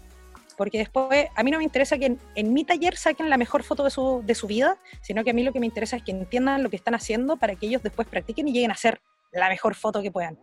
Porque 0.56 0.78
después, 0.78 1.26
a 1.34 1.42
mí 1.42 1.50
no 1.50 1.58
me 1.58 1.64
interesa 1.64 1.98
que 1.98 2.16
en, 2.34 2.52
mi 2.52 2.64
taller 2.64 2.96
saquen 2.96 3.28
la 3.28 3.36
mejor 3.36 3.64
foto 3.64 3.84
de 3.84 3.90
su, 3.90 4.22
de 4.24 4.34
su 4.34 4.46
vida, 4.46 4.78
sino 5.02 5.24
que 5.24 5.30
a 5.30 5.34
mí 5.34 5.42
lo 5.42 5.52
que 5.52 5.60
me 5.60 5.66
interesa 5.66 5.96
es 5.96 6.02
que 6.02 6.12
entiendan 6.12 6.62
lo 6.62 6.70
que 6.70 6.76
están 6.76 6.94
haciendo 6.94 7.36
para 7.36 7.56
que 7.56 7.66
ellos 7.66 7.82
después 7.82 8.06
practiquen 8.06 8.48
y 8.48 8.52
lleguen 8.52 8.70
a 8.70 8.74
hacer 8.74 9.00
la 9.32 9.48
mejor 9.48 9.74
foto 9.74 10.00
que 10.00 10.12
puedan. 10.12 10.38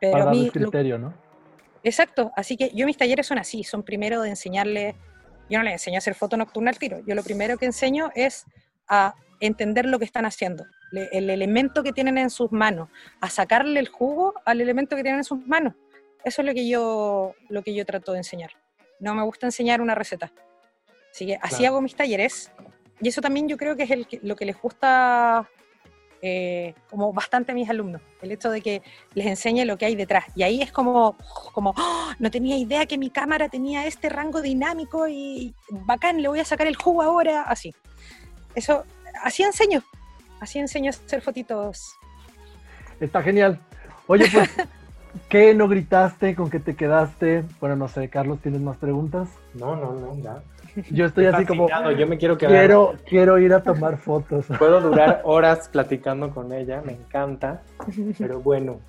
Pero 0.00 0.12
Para 0.12 0.30
criterio, 0.30 0.98
¿no? 0.98 1.14
Exacto, 1.82 2.32
así 2.34 2.56
que 2.56 2.70
yo 2.74 2.86
mis 2.86 2.96
talleres 2.96 3.26
son 3.26 3.38
así, 3.38 3.62
son 3.62 3.82
primero 3.82 4.22
de 4.22 4.30
enseñarle, 4.30 4.96
yo 5.50 5.58
no 5.58 5.64
les 5.64 5.74
enseño 5.74 5.96
a 5.96 5.98
hacer 5.98 6.14
foto 6.14 6.36
nocturna 6.36 6.70
al 6.70 6.78
tiro, 6.78 7.00
yo 7.06 7.14
lo 7.14 7.22
primero 7.22 7.58
que 7.58 7.66
enseño 7.66 8.10
es 8.14 8.46
a 8.88 9.14
entender 9.38 9.84
lo 9.84 9.98
que 9.98 10.06
están 10.06 10.24
haciendo, 10.24 10.64
el 10.92 11.28
elemento 11.28 11.82
que 11.82 11.92
tienen 11.92 12.16
en 12.16 12.30
sus 12.30 12.50
manos, 12.52 12.88
a 13.20 13.28
sacarle 13.28 13.80
el 13.80 13.88
jugo 13.88 14.32
al 14.46 14.62
elemento 14.62 14.96
que 14.96 15.02
tienen 15.02 15.20
en 15.20 15.24
sus 15.24 15.46
manos. 15.46 15.74
Eso 16.24 16.42
es 16.42 16.46
lo 16.46 16.54
que 16.54 16.66
yo, 16.66 17.34
lo 17.48 17.62
que 17.62 17.74
yo 17.74 17.84
trato 17.84 18.12
de 18.12 18.18
enseñar. 18.18 18.52
No 19.00 19.14
me 19.14 19.22
gusta 19.22 19.46
enseñar 19.46 19.80
una 19.80 19.94
receta. 19.94 20.32
Así 21.10 21.26
que 21.26 21.38
así 21.40 21.64
hago 21.64 21.80
mis 21.80 21.94
talleres. 21.94 22.50
Y 23.00 23.08
eso 23.08 23.20
también 23.20 23.48
yo 23.48 23.56
creo 23.56 23.76
que 23.76 23.84
es 23.84 23.90
el, 23.90 24.06
lo 24.22 24.34
que 24.36 24.46
les 24.46 24.60
gusta 24.60 25.48
eh, 26.26 26.74
como 26.88 27.12
bastante 27.12 27.52
a 27.52 27.54
mis 27.54 27.68
alumnos, 27.68 28.00
el 28.22 28.32
hecho 28.32 28.50
de 28.50 28.62
que 28.62 28.80
les 29.12 29.26
enseñe 29.26 29.66
lo 29.66 29.76
que 29.76 29.84
hay 29.84 29.94
detrás. 29.94 30.24
Y 30.34 30.42
ahí 30.42 30.62
es 30.62 30.72
como, 30.72 31.18
como 31.52 31.74
¡oh! 31.76 32.12
no 32.18 32.30
tenía 32.30 32.56
idea 32.56 32.86
que 32.86 32.96
mi 32.96 33.10
cámara 33.10 33.50
tenía 33.50 33.86
este 33.86 34.08
rango 34.08 34.40
dinámico 34.40 35.06
y 35.06 35.54
bacán, 35.68 36.22
le 36.22 36.28
voy 36.28 36.40
a 36.40 36.46
sacar 36.46 36.66
el 36.66 36.76
jugo 36.76 37.02
ahora, 37.02 37.42
así. 37.42 37.74
Eso, 38.54 38.84
así 39.22 39.42
enseño, 39.42 39.84
así 40.40 40.58
enseño 40.58 40.92
a 40.92 40.94
hacer 40.94 41.20
fotitos. 41.20 41.94
Está 43.00 43.22
genial. 43.22 43.60
Oye, 44.06 44.26
pues, 44.32 44.48
¿qué 45.28 45.54
no 45.54 45.68
gritaste? 45.68 46.34
¿Con 46.34 46.50
qué 46.50 46.60
te 46.60 46.74
quedaste? 46.74 47.44
Bueno, 47.60 47.76
no 47.76 47.88
sé, 47.88 48.08
Carlos, 48.08 48.40
¿tienes 48.40 48.60
más 48.60 48.76
preguntas? 48.76 49.28
No, 49.54 49.76
no, 49.76 49.92
no, 49.92 50.16
ya. 50.18 50.42
Yo 50.90 51.06
estoy 51.06 51.26
así 51.26 51.44
como. 51.44 51.68
Yo 51.96 52.06
me 52.06 52.18
quiero 52.18 52.36
quedar. 52.36 52.52
Quiero, 52.52 52.94
quiero 53.08 53.38
ir 53.38 53.52
a 53.52 53.62
tomar 53.62 53.98
fotos. 53.98 54.46
Puedo 54.58 54.80
durar 54.80 55.22
horas 55.24 55.68
platicando 55.68 56.30
con 56.30 56.52
ella, 56.52 56.82
me 56.84 56.92
encanta. 56.92 57.62
Pero 58.18 58.40
bueno. 58.40 58.80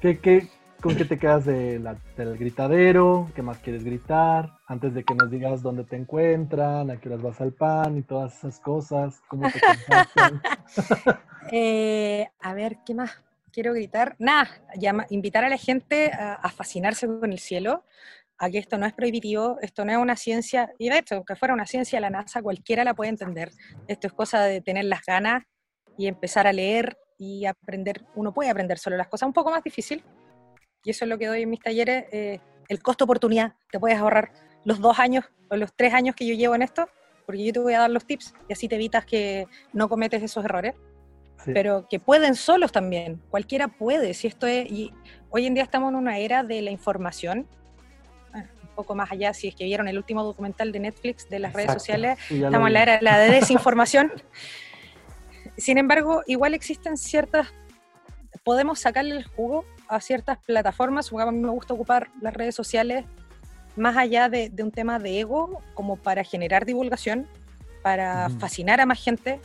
¿Qué, 0.00 0.18
qué, 0.18 0.48
con 0.80 0.96
qué 0.96 1.04
te 1.04 1.18
quedas 1.18 1.44
de 1.44 1.78
la, 1.78 1.96
del 2.16 2.36
gritadero? 2.36 3.30
¿Qué 3.34 3.42
más 3.42 3.58
quieres 3.58 3.84
gritar? 3.84 4.50
Antes 4.66 4.94
de 4.94 5.04
que 5.04 5.14
nos 5.14 5.30
digas 5.30 5.62
dónde 5.62 5.84
te 5.84 5.96
encuentran, 5.96 6.90
a 6.90 6.96
qué 6.96 7.08
horas 7.08 7.22
vas 7.22 7.40
al 7.40 7.52
pan 7.52 7.98
y 7.98 8.02
todas 8.02 8.36
esas 8.38 8.58
cosas. 8.58 9.22
¿Cómo 9.28 9.48
te 9.48 9.60
eh, 11.52 12.28
a 12.40 12.54
ver, 12.54 12.78
¿qué 12.84 12.94
más? 12.94 13.22
Quiero 13.52 13.74
gritar. 13.74 14.16
Nada, 14.18 14.48
invitar 15.10 15.44
a 15.44 15.48
la 15.48 15.58
gente 15.58 16.10
a 16.12 16.48
fascinarse 16.50 17.06
con 17.06 17.32
el 17.32 17.38
cielo 17.38 17.84
aquí 18.42 18.58
esto 18.58 18.76
no 18.76 18.86
es 18.86 18.92
prohibitivo, 18.92 19.58
esto 19.62 19.84
no 19.84 19.92
es 19.92 19.98
una 19.98 20.16
ciencia, 20.16 20.72
y 20.76 20.88
de 20.88 20.98
hecho, 20.98 21.14
aunque 21.14 21.36
fuera 21.36 21.54
una 21.54 21.64
ciencia, 21.64 22.00
la 22.00 22.10
NASA 22.10 22.42
cualquiera 22.42 22.82
la 22.82 22.92
puede 22.92 23.10
entender. 23.10 23.52
Esto 23.86 24.08
es 24.08 24.12
cosa 24.12 24.42
de 24.42 24.60
tener 24.60 24.84
las 24.86 25.02
ganas 25.06 25.44
y 25.96 26.08
empezar 26.08 26.48
a 26.48 26.52
leer 26.52 26.98
y 27.18 27.46
aprender. 27.46 28.04
Uno 28.16 28.34
puede 28.34 28.50
aprender 28.50 28.78
solo 28.78 28.96
las 28.96 29.06
cosas 29.06 29.28
un 29.28 29.32
poco 29.32 29.50
más 29.52 29.62
difícil, 29.62 30.02
y 30.82 30.90
eso 30.90 31.04
es 31.04 31.08
lo 31.08 31.18
que 31.18 31.28
doy 31.28 31.42
en 31.42 31.50
mis 31.50 31.60
talleres. 31.60 32.06
Eh, 32.10 32.40
el 32.68 32.82
costo 32.82 33.04
oportunidad, 33.04 33.54
te 33.70 33.78
puedes 33.78 33.98
ahorrar 33.98 34.32
los 34.64 34.80
dos 34.80 34.98
años 34.98 35.24
o 35.48 35.56
los 35.56 35.72
tres 35.74 35.94
años 35.94 36.16
que 36.16 36.26
yo 36.26 36.34
llevo 36.34 36.56
en 36.56 36.62
esto, 36.62 36.88
porque 37.26 37.44
yo 37.44 37.52
te 37.52 37.60
voy 37.60 37.74
a 37.74 37.80
dar 37.80 37.90
los 37.90 38.04
tips 38.04 38.34
y 38.48 38.54
así 38.54 38.66
te 38.66 38.74
evitas 38.74 39.06
que 39.06 39.46
no 39.72 39.88
cometes 39.88 40.20
esos 40.20 40.44
errores. 40.44 40.74
Pero 41.44 41.86
que 41.88 41.98
pueden 41.98 42.34
solos 42.34 42.72
también, 42.72 43.20
cualquiera 43.30 43.68
puede, 43.68 44.14
si 44.14 44.26
esto 44.26 44.46
es, 44.46 44.70
y 44.70 44.92
hoy 45.30 45.46
en 45.46 45.54
día 45.54 45.62
estamos 45.62 45.90
en 45.90 45.96
una 45.96 46.18
era 46.18 46.44
de 46.44 46.62
la 46.62 46.70
información, 46.70 47.46
poco 48.74 48.94
más 48.94 49.10
allá, 49.12 49.32
si 49.34 49.48
es 49.48 49.54
que 49.54 49.64
vieron 49.64 49.88
el 49.88 49.96
último 49.96 50.24
documental 50.24 50.72
de 50.72 50.80
Netflix 50.80 51.28
de 51.28 51.38
las 51.38 51.52
redes 51.52 51.72
sociales, 51.72 52.18
estamos 52.30 52.66
en 52.68 52.72
la 52.72 52.82
era 52.82 52.96
de 52.96 53.02
la 53.02 53.18
desinformación. 53.30 54.12
Sin 55.56 55.78
embargo, 55.78 56.22
igual 56.26 56.54
existen 56.54 56.96
ciertas, 56.96 57.48
podemos 58.44 58.80
sacarle 58.80 59.16
el 59.16 59.24
jugo 59.24 59.64
a 59.88 60.00
ciertas 60.00 60.38
plataformas, 60.38 61.12
a 61.12 61.30
mí 61.30 61.38
me 61.38 61.50
gusta 61.50 61.74
ocupar 61.74 62.08
las 62.20 62.34
redes 62.34 62.54
sociales 62.54 63.04
más 63.76 63.96
allá 63.96 64.28
de, 64.28 64.50
un 64.60 64.70
tema 64.70 64.98
de 64.98 65.20
ego, 65.20 65.62
como 65.74 65.96
para 65.96 66.24
generar 66.24 66.64
divulgación, 66.64 67.26
para 67.82 68.30
fascinar 68.38 68.80
a 68.80 68.86
más 68.86 69.02
gente 69.02 69.40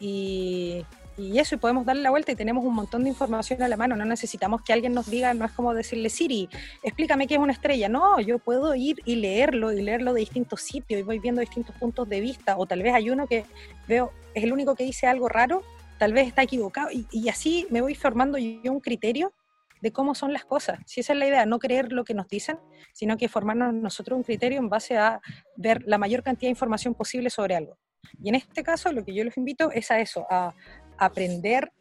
y, 0.00 0.84
y 1.18 1.38
eso, 1.38 1.56
y 1.56 1.58
podemos 1.58 1.84
darle 1.84 2.02
la 2.02 2.10
vuelta 2.10 2.30
y 2.30 2.36
tenemos 2.36 2.64
un 2.64 2.74
montón 2.74 3.02
de 3.02 3.10
información 3.10 3.60
a 3.62 3.68
la 3.68 3.76
mano. 3.76 3.96
No 3.96 4.04
necesitamos 4.04 4.62
que 4.62 4.72
alguien 4.72 4.94
nos 4.94 5.10
diga, 5.10 5.34
no 5.34 5.44
es 5.44 5.52
como 5.52 5.74
decirle, 5.74 6.10
Siri, 6.10 6.48
explícame 6.82 7.26
qué 7.26 7.34
es 7.34 7.40
una 7.40 7.52
estrella. 7.52 7.88
No, 7.88 8.20
yo 8.20 8.38
puedo 8.38 8.74
ir 8.74 9.00
y 9.04 9.16
leerlo 9.16 9.72
y 9.72 9.82
leerlo 9.82 10.14
de 10.14 10.20
distintos 10.20 10.62
sitios 10.62 11.00
y 11.00 11.02
voy 11.02 11.18
viendo 11.18 11.40
distintos 11.40 11.74
puntos 11.76 12.08
de 12.08 12.20
vista. 12.20 12.56
O 12.56 12.66
tal 12.66 12.82
vez 12.82 12.94
hay 12.94 13.10
uno 13.10 13.26
que 13.26 13.44
veo, 13.88 14.12
es 14.32 14.44
el 14.44 14.52
único 14.52 14.76
que 14.76 14.84
dice 14.84 15.08
algo 15.08 15.28
raro, 15.28 15.62
tal 15.98 16.12
vez 16.12 16.28
está 16.28 16.42
equivocado. 16.42 16.88
Y, 16.92 17.28
así 17.28 17.66
me 17.70 17.80
voy 17.80 17.96
formando 17.96 18.38
yo 18.38 18.72
un 18.72 18.80
criterio 18.80 19.32
de 19.80 19.92
cómo 19.92 20.14
son 20.14 20.32
las 20.32 20.44
cosas. 20.44 20.78
Si 20.86 21.00
esa 21.00 21.14
es 21.14 21.18
la 21.18 21.26
idea, 21.26 21.46
no 21.46 21.58
creer 21.58 21.92
lo 21.92 22.04
que 22.04 22.14
nos 22.14 22.28
dicen, 22.28 22.58
sino 22.92 23.16
que 23.16 23.28
formarnos 23.28 23.74
nosotros 23.74 24.16
un 24.16 24.22
criterio 24.22 24.58
en 24.58 24.68
base 24.68 24.96
a 24.96 25.20
ver 25.56 25.82
la 25.84 25.98
mayor 25.98 26.22
cantidad 26.22 26.46
de 26.46 26.52
información 26.52 26.94
posible 26.94 27.28
sobre 27.28 27.56
algo. 27.56 27.76
Y 28.22 28.28
en 28.28 28.34
este 28.34 28.62
caso, 28.62 28.92
lo 28.92 29.04
que 29.04 29.14
yo 29.14 29.24
los 29.24 29.36
invito 29.36 29.70
es 29.70 29.90
a 29.90 30.00
eso, 30.00 30.26
a 30.30 30.54
aprender 30.98 31.72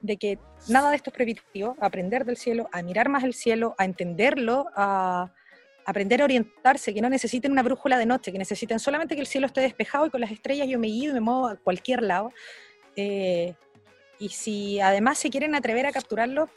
de 0.00 0.16
que 0.16 0.38
nada 0.68 0.90
de 0.90 0.96
esto 0.96 1.10
es 1.10 1.14
prohibitivo, 1.14 1.76
aprender 1.80 2.24
del 2.24 2.36
cielo, 2.36 2.68
a 2.72 2.82
mirar 2.82 3.08
más 3.08 3.24
el 3.24 3.34
cielo, 3.34 3.74
a 3.78 3.84
entenderlo, 3.84 4.66
a 4.76 5.32
aprender 5.86 6.20
a 6.20 6.24
orientarse, 6.24 6.94
que 6.94 7.00
no 7.00 7.08
necesiten 7.08 7.52
una 7.52 7.62
brújula 7.62 7.98
de 7.98 8.06
noche, 8.06 8.32
que 8.32 8.38
necesiten 8.38 8.78
solamente 8.78 9.14
que 9.14 9.20
el 9.20 9.26
cielo 9.26 9.46
esté 9.46 9.60
despejado 9.60 10.06
y 10.06 10.10
con 10.10 10.20
las 10.20 10.30
estrellas 10.30 10.68
yo 10.68 10.78
me 10.78 10.88
guío 10.88 11.10
y 11.10 11.14
me 11.14 11.20
muevo 11.20 11.48
a 11.48 11.56
cualquier 11.56 12.02
lado. 12.02 12.32
Eh, 12.96 13.54
y 14.18 14.28
si 14.30 14.80
además 14.80 15.18
se 15.18 15.30
quieren 15.30 15.54
atrever 15.54 15.86
a 15.86 15.92
capturarlo, 15.92 16.48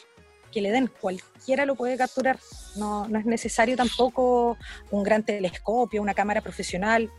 que 0.52 0.62
le 0.62 0.72
den, 0.72 0.88
cualquiera 0.88 1.66
lo 1.66 1.76
puede 1.76 1.98
capturar. 1.98 2.40
No, 2.76 3.08
no 3.08 3.20
es 3.20 3.26
necesario 3.26 3.76
tampoco 3.76 4.58
un 4.92 5.04
gran 5.04 5.24
telescopio, 5.24 6.02
una 6.02 6.14
cámara 6.14 6.42
profesional, 6.42 7.12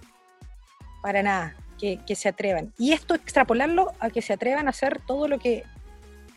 para 1.02 1.22
nada, 1.22 1.56
que, 1.78 2.00
que, 2.06 2.14
se 2.14 2.28
atrevan. 2.28 2.72
Y 2.78 2.92
esto 2.92 3.14
extrapolarlo 3.14 3.92
a 4.00 4.10
que 4.10 4.22
se 4.22 4.32
atrevan 4.32 4.66
a 4.66 4.70
hacer 4.70 5.00
todo 5.06 5.28
lo 5.28 5.38
que 5.38 5.64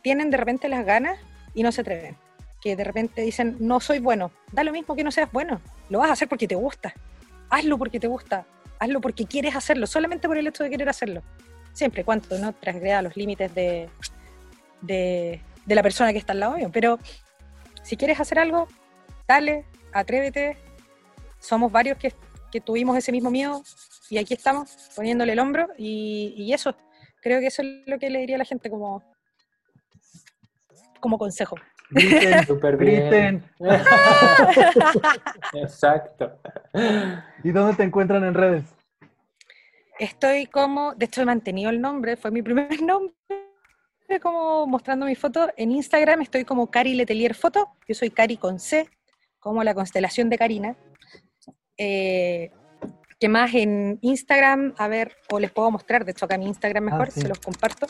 tienen 0.01 0.29
de 0.31 0.37
repente 0.37 0.69
las 0.69 0.85
ganas 0.85 1.19
y 1.53 1.63
no 1.63 1.71
se 1.71 1.81
atreven. 1.81 2.17
Que 2.61 2.75
de 2.75 2.83
repente 2.83 3.21
dicen, 3.21 3.57
no 3.59 3.79
soy 3.79 3.99
bueno. 3.99 4.31
Da 4.51 4.63
lo 4.63 4.71
mismo 4.71 4.95
que 4.95 5.03
no 5.03 5.11
seas 5.11 5.31
bueno. 5.31 5.61
Lo 5.89 5.99
vas 5.99 6.09
a 6.09 6.13
hacer 6.13 6.27
porque 6.27 6.47
te 6.47 6.55
gusta. 6.55 6.93
Hazlo 7.49 7.77
porque 7.77 7.99
te 7.99 8.07
gusta. 8.07 8.45
Hazlo 8.79 9.01
porque 9.01 9.25
quieres 9.25 9.55
hacerlo, 9.55 9.87
solamente 9.87 10.27
por 10.27 10.37
el 10.37 10.47
hecho 10.47 10.63
de 10.63 10.69
querer 10.69 10.89
hacerlo 10.89 11.21
siempre 11.73 12.03
cuanto 12.03 12.37
no 12.37 12.53
transgreda 12.53 13.01
los 13.01 13.15
límites 13.15 13.53
de, 13.53 13.89
de, 14.81 15.41
la 15.67 15.83
persona 15.83 16.11
que 16.11 16.19
está 16.19 16.33
al 16.33 16.39
lado 16.39 16.57
mío. 16.57 16.69
Pero 16.71 16.99
si 17.83 17.97
quieres 17.97 18.19
hacer 18.19 18.39
algo, 18.39 18.67
dale, 19.27 19.65
atrévete. 19.93 20.57
Somos 21.39 21.71
varios 21.71 21.97
que, 21.97 22.13
tuvimos 22.61 22.97
ese 22.97 23.11
mismo 23.11 23.31
miedo 23.31 23.63
y 24.11 24.17
aquí 24.17 24.33
estamos 24.33 24.91
poniéndole 24.93 25.31
el 25.31 25.39
hombro 25.39 25.69
y, 25.77 26.51
eso, 26.53 26.75
creo 27.21 27.39
que 27.39 27.47
eso 27.47 27.61
es 27.61 27.87
lo 27.87 27.97
que 27.97 28.09
le 28.09 28.19
diría 28.19 28.35
a 28.35 28.39
la 28.39 28.45
gente 28.45 28.69
como, 28.69 29.01
como 30.99 31.17
consejo. 31.17 31.55
Griten, 31.89 32.45
super 32.47 32.75
griten. 32.75 33.41
Exacto. 35.53 36.37
¿Y 37.41 37.51
dónde 37.51 37.73
te 37.75 37.83
encuentran 37.83 38.25
en 38.25 38.33
redes? 38.33 38.65
Estoy 39.97 40.45
como, 40.47 40.93
de 40.95 41.05
hecho 41.05 41.21
he 41.21 41.25
mantenido 41.25 41.69
el 41.69 41.79
nombre, 41.79 42.17
fue 42.17 42.31
mi 42.31 42.41
primer 42.41 42.81
nombre, 42.83 43.15
como 44.21 44.67
mostrando 44.67 45.05
mi 45.05 45.15
foto. 45.15 45.49
En 45.55 45.71
Instagram 45.71 46.21
estoy 46.21 46.43
como 46.43 46.69
Cari 46.69 46.95
Letelier 46.95 47.33
Foto, 47.33 47.69
yo 47.87 47.95
soy 47.95 48.09
Cari 48.09 48.35
con 48.35 48.59
C, 48.59 48.89
como 49.39 49.63
la 49.63 49.73
constelación 49.73 50.29
de 50.29 50.37
Karina. 50.37 50.75
Eh, 51.77 52.51
¿Qué 53.21 53.29
más 53.29 53.53
en 53.53 53.99
Instagram? 54.01 54.73
A 54.79 54.87
ver, 54.87 55.15
o 55.31 55.39
les 55.39 55.51
puedo 55.51 55.69
mostrar, 55.69 56.05
de 56.05 56.11
hecho 56.11 56.25
acá 56.25 56.39
mi 56.39 56.47
Instagram 56.47 56.85
mejor, 56.85 57.09
ah, 57.09 57.11
se 57.11 57.27
los 57.27 57.37
comparto. 57.37 57.85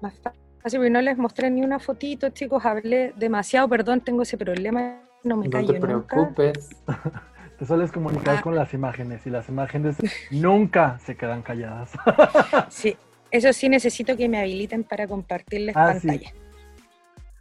Más 0.00 0.14
fácil, 0.18 0.80
porque 0.80 0.88
no 0.88 1.02
les 1.02 1.18
mostré 1.18 1.50
ni 1.50 1.60
una 1.60 1.78
fotito, 1.78 2.30
chicos, 2.30 2.64
hablé 2.64 3.12
demasiado, 3.16 3.68
perdón, 3.68 4.00
tengo 4.00 4.22
ese 4.22 4.38
problema, 4.38 5.02
no 5.22 5.36
me 5.36 5.50
callo 5.50 5.74
No 5.74 5.74
te 5.74 5.80
preocupes. 5.80 6.70
Te 7.58 7.66
sueles 7.66 7.92
comunicar 7.92 8.38
ah. 8.38 8.40
con 8.40 8.56
las 8.56 8.72
imágenes 8.72 9.26
y 9.26 9.30
las 9.30 9.50
imágenes 9.50 9.96
nunca 10.30 10.98
se 11.00 11.14
quedan 11.14 11.42
calladas. 11.42 11.90
sí, 12.70 12.96
eso 13.30 13.52
sí 13.52 13.68
necesito 13.68 14.16
que 14.16 14.30
me 14.30 14.40
habiliten 14.40 14.82
para 14.82 15.06
compartirles 15.06 15.76
ah, 15.76 15.88
pantalla. 15.92 16.32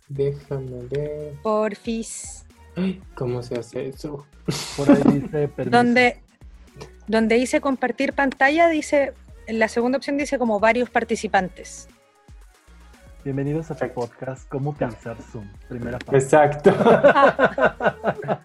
Déjame 0.09 0.83
ver. 0.89 1.35
Porfis. 1.41 2.45
¿Cómo 3.15 3.41
se 3.43 3.59
hace 3.59 3.87
eso? 3.87 4.25
Por 4.75 4.91
ahí 4.91 5.21
dice 5.21 5.47
permiso. 5.55 5.77
Donde, 5.77 6.21
donde 7.09 7.35
dice 7.35 7.59
compartir 7.59 8.13
pantalla, 8.13 8.67
dice, 8.67 9.13
en 9.47 9.57
la 9.57 9.67
segunda 9.67 9.97
opción 9.97 10.15
dice 10.15 10.37
como 10.37 10.59
varios 10.59 10.91
participantes. 10.91 11.89
Bienvenidos 13.23 13.71
a 13.71 13.75
tu 13.75 13.89
podcast, 13.89 14.47
¿Cómo 14.47 14.69
utilizar 14.69 15.17
Zoom? 15.19 15.47
Primera 15.67 15.97
parte. 15.99 16.17
Exacto. 16.17 16.71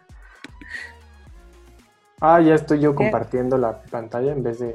Ah, 2.21 2.41
ya 2.41 2.55
estoy 2.55 2.81
yo 2.81 2.93
eh. 2.93 2.95
compartiendo 2.95 3.59
la 3.59 3.83
pantalla 3.83 4.33
en 4.33 4.43
vez 4.43 4.59
de. 4.59 4.75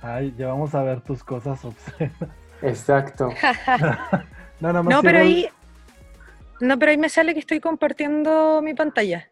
Ay, 0.00 0.32
ya 0.38 0.46
vamos 0.46 0.76
a 0.76 0.82
ver 0.84 1.00
tus 1.00 1.24
cosas 1.24 1.58
Exacto. 2.62 3.30
no, 4.60 4.72
no, 4.72 5.02
pero 5.02 5.18
ahí. 5.18 5.48
No, 6.60 6.78
pero 6.78 6.92
ahí 6.92 6.98
me 6.98 7.08
sale 7.08 7.34
que 7.34 7.40
estoy 7.40 7.58
compartiendo 7.58 8.62
mi 8.62 8.74
pantalla. 8.74 9.28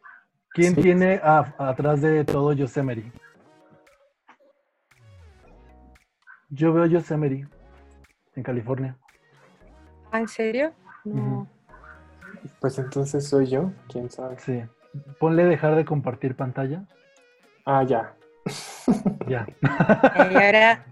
¿Quién 0.48 0.74
tiene 0.74 1.20
atrás 1.22 2.00
de 2.00 2.24
todo 2.24 2.52
Yosemite? 2.52 3.12
Yo 6.54 6.70
veo 6.74 6.84
Yosemite 6.84 7.48
en 8.36 8.42
California. 8.42 8.94
¿Ah, 10.10 10.20
en 10.20 10.28
serio? 10.28 10.74
No. 11.02 11.48
Pues 12.60 12.78
entonces 12.78 13.26
soy 13.26 13.46
yo, 13.46 13.72
quién 13.88 14.10
sabe. 14.10 14.38
Sí. 14.38 14.62
Ponle 15.18 15.44
dejar 15.44 15.74
de 15.76 15.86
compartir 15.86 16.36
pantalla. 16.36 16.84
Ah, 17.64 17.82
ya. 17.84 18.14
Ya. 19.26 19.46
Y 20.30 20.34
ahora. 20.34 20.84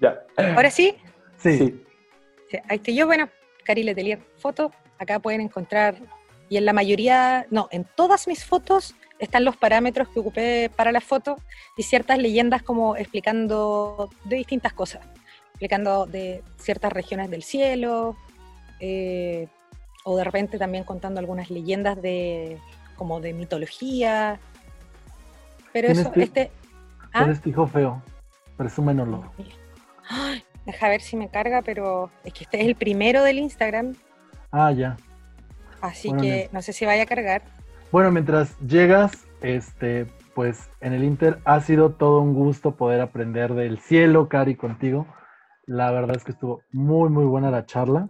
Ya. 0.00 0.24
¿Ahora 0.56 0.70
sí? 0.70 0.96
Sí. 1.36 1.80
Ahí 2.68 2.78
estoy 2.78 2.96
yo, 2.96 3.06
bueno, 3.06 3.28
Cari 3.64 3.84
Letelier, 3.84 4.20
foto. 4.38 4.72
Acá 4.98 5.20
pueden 5.20 5.40
encontrar, 5.40 5.94
y 6.48 6.56
en 6.56 6.64
la 6.64 6.72
mayoría, 6.72 7.46
no, 7.50 7.68
en 7.70 7.84
todas 7.84 8.26
mis 8.26 8.44
fotos 8.44 8.96
están 9.22 9.44
los 9.44 9.56
parámetros 9.56 10.08
que 10.08 10.18
ocupé 10.18 10.68
para 10.74 10.90
la 10.90 11.00
foto 11.00 11.36
y 11.76 11.84
ciertas 11.84 12.18
leyendas 12.18 12.60
como 12.62 12.96
explicando 12.96 14.10
de 14.24 14.36
distintas 14.36 14.72
cosas, 14.72 15.00
explicando 15.50 16.06
de 16.06 16.42
ciertas 16.58 16.92
regiones 16.92 17.30
del 17.30 17.44
cielo, 17.44 18.16
eh, 18.80 19.46
o 20.02 20.16
de 20.16 20.24
repente 20.24 20.58
también 20.58 20.82
contando 20.82 21.20
algunas 21.20 21.50
leyendas 21.50 22.02
de 22.02 22.58
como 22.96 23.20
de 23.20 23.32
mitología, 23.32 24.40
pero 25.72 25.88
eso, 25.88 26.10
este. 26.16 26.50
¿ah? 27.12 27.22
Eres 27.22 27.46
hijo 27.46 27.68
feo, 27.68 28.02
presúmenoslo. 28.56 29.32
deja 30.66 30.88
ver 30.88 31.00
si 31.00 31.16
me 31.16 31.28
carga, 31.28 31.62
pero 31.62 32.10
es 32.24 32.32
que 32.32 32.42
este 32.42 32.60
es 32.60 32.66
el 32.66 32.74
primero 32.74 33.22
del 33.22 33.38
Instagram. 33.38 33.94
Ah, 34.50 34.72
ya. 34.72 34.96
Así 35.80 36.12
que 36.12 36.48
no 36.50 36.60
sé 36.60 36.72
si 36.72 36.84
vaya 36.84 37.04
a 37.04 37.06
cargar. 37.06 37.61
Bueno, 37.92 38.10
mientras 38.10 38.58
llegas, 38.60 39.26
este, 39.42 40.06
pues 40.34 40.70
en 40.80 40.94
el 40.94 41.04
Inter 41.04 41.40
ha 41.44 41.60
sido 41.60 41.92
todo 41.92 42.22
un 42.22 42.32
gusto 42.32 42.74
poder 42.74 43.02
aprender 43.02 43.52
del 43.52 43.78
cielo, 43.78 44.30
Cari, 44.30 44.56
contigo. 44.56 45.06
La 45.66 45.90
verdad 45.90 46.16
es 46.16 46.24
que 46.24 46.32
estuvo 46.32 46.62
muy, 46.72 47.10
muy 47.10 47.26
buena 47.26 47.50
la 47.50 47.66
charla. 47.66 48.08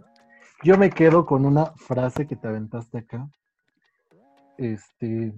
Yo 0.63 0.77
me 0.77 0.89
quedo 0.89 1.25
con 1.25 1.45
una 1.45 1.73
frase 1.75 2.25
que 2.25 2.37
te 2.37 2.47
aventaste 2.47 2.99
acá. 2.99 3.27
Este, 4.57 5.33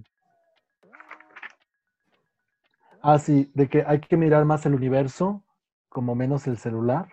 Ah, 3.02 3.18
sí, 3.18 3.50
de 3.54 3.68
que 3.68 3.84
hay 3.86 4.00
que 4.00 4.16
mirar 4.16 4.44
más 4.44 4.64
el 4.66 4.74
universo, 4.74 5.44
como 5.88 6.14
menos 6.14 6.46
el 6.46 6.56
celular. 6.56 7.08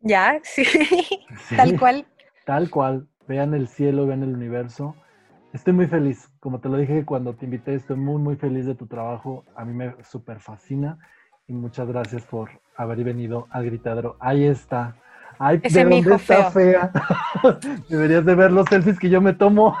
Ya, 0.00 0.40
sí, 0.44 0.64
tal 1.56 1.78
cual. 1.78 2.06
Tal 2.44 2.70
cual, 2.70 3.08
vean 3.26 3.54
el 3.54 3.68
cielo, 3.68 4.06
vean 4.06 4.22
el 4.22 4.34
universo. 4.34 4.94
Estoy 5.56 5.72
muy 5.72 5.86
feliz, 5.86 6.28
como 6.38 6.60
te 6.60 6.68
lo 6.68 6.76
dije 6.76 7.06
cuando 7.06 7.32
te 7.32 7.46
invité, 7.46 7.74
estoy 7.74 7.96
muy, 7.96 8.20
muy 8.20 8.36
feliz 8.36 8.66
de 8.66 8.74
tu 8.74 8.86
trabajo. 8.86 9.46
A 9.56 9.64
mí 9.64 9.72
me 9.72 9.94
súper 10.04 10.38
fascina 10.38 10.98
y 11.48 11.54
muchas 11.54 11.88
gracias 11.88 12.22
por 12.24 12.50
haber 12.76 13.02
venido 13.02 13.46
al 13.48 13.64
gritadero. 13.64 14.18
Ahí 14.20 14.44
está. 14.44 14.96
Ay, 15.38 15.58
Ese 15.62 15.82
¿de 15.82 16.02
dónde 16.02 16.14
está 16.16 16.50
fea? 16.50 16.92
Deberías 17.88 18.26
de 18.26 18.34
ver 18.34 18.52
los 18.52 18.66
selfies 18.68 18.98
que 18.98 19.08
yo 19.08 19.22
me 19.22 19.32
tomo. 19.32 19.74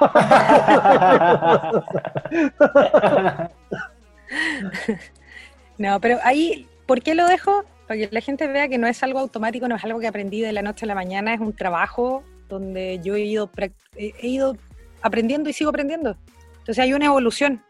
no, 5.76 6.00
pero 6.00 6.16
ahí, 6.24 6.66
¿por 6.86 7.02
qué 7.02 7.14
lo 7.14 7.26
dejo? 7.26 7.66
Para 7.86 8.00
que 8.00 8.08
la 8.12 8.22
gente 8.22 8.48
vea 8.48 8.68
que 8.68 8.78
no 8.78 8.86
es 8.86 9.02
algo 9.02 9.18
automático, 9.18 9.68
no 9.68 9.76
es 9.76 9.84
algo 9.84 10.00
que 10.00 10.06
aprendí 10.06 10.40
de 10.40 10.54
la 10.54 10.62
noche 10.62 10.86
a 10.86 10.88
la 10.88 10.94
mañana, 10.94 11.34
es 11.34 11.40
un 11.40 11.52
trabajo 11.52 12.24
donde 12.48 12.98
yo 13.02 13.14
he 13.14 13.24
ido, 13.24 13.50
he 13.98 14.26
ido 14.26 14.56
aprendiendo 15.06 15.48
y 15.50 15.52
sigo 15.52 15.70
aprendiendo. 15.70 16.16
Entonces 16.58 16.78
hay 16.78 16.92
una 16.92 17.06
evolución. 17.06 17.62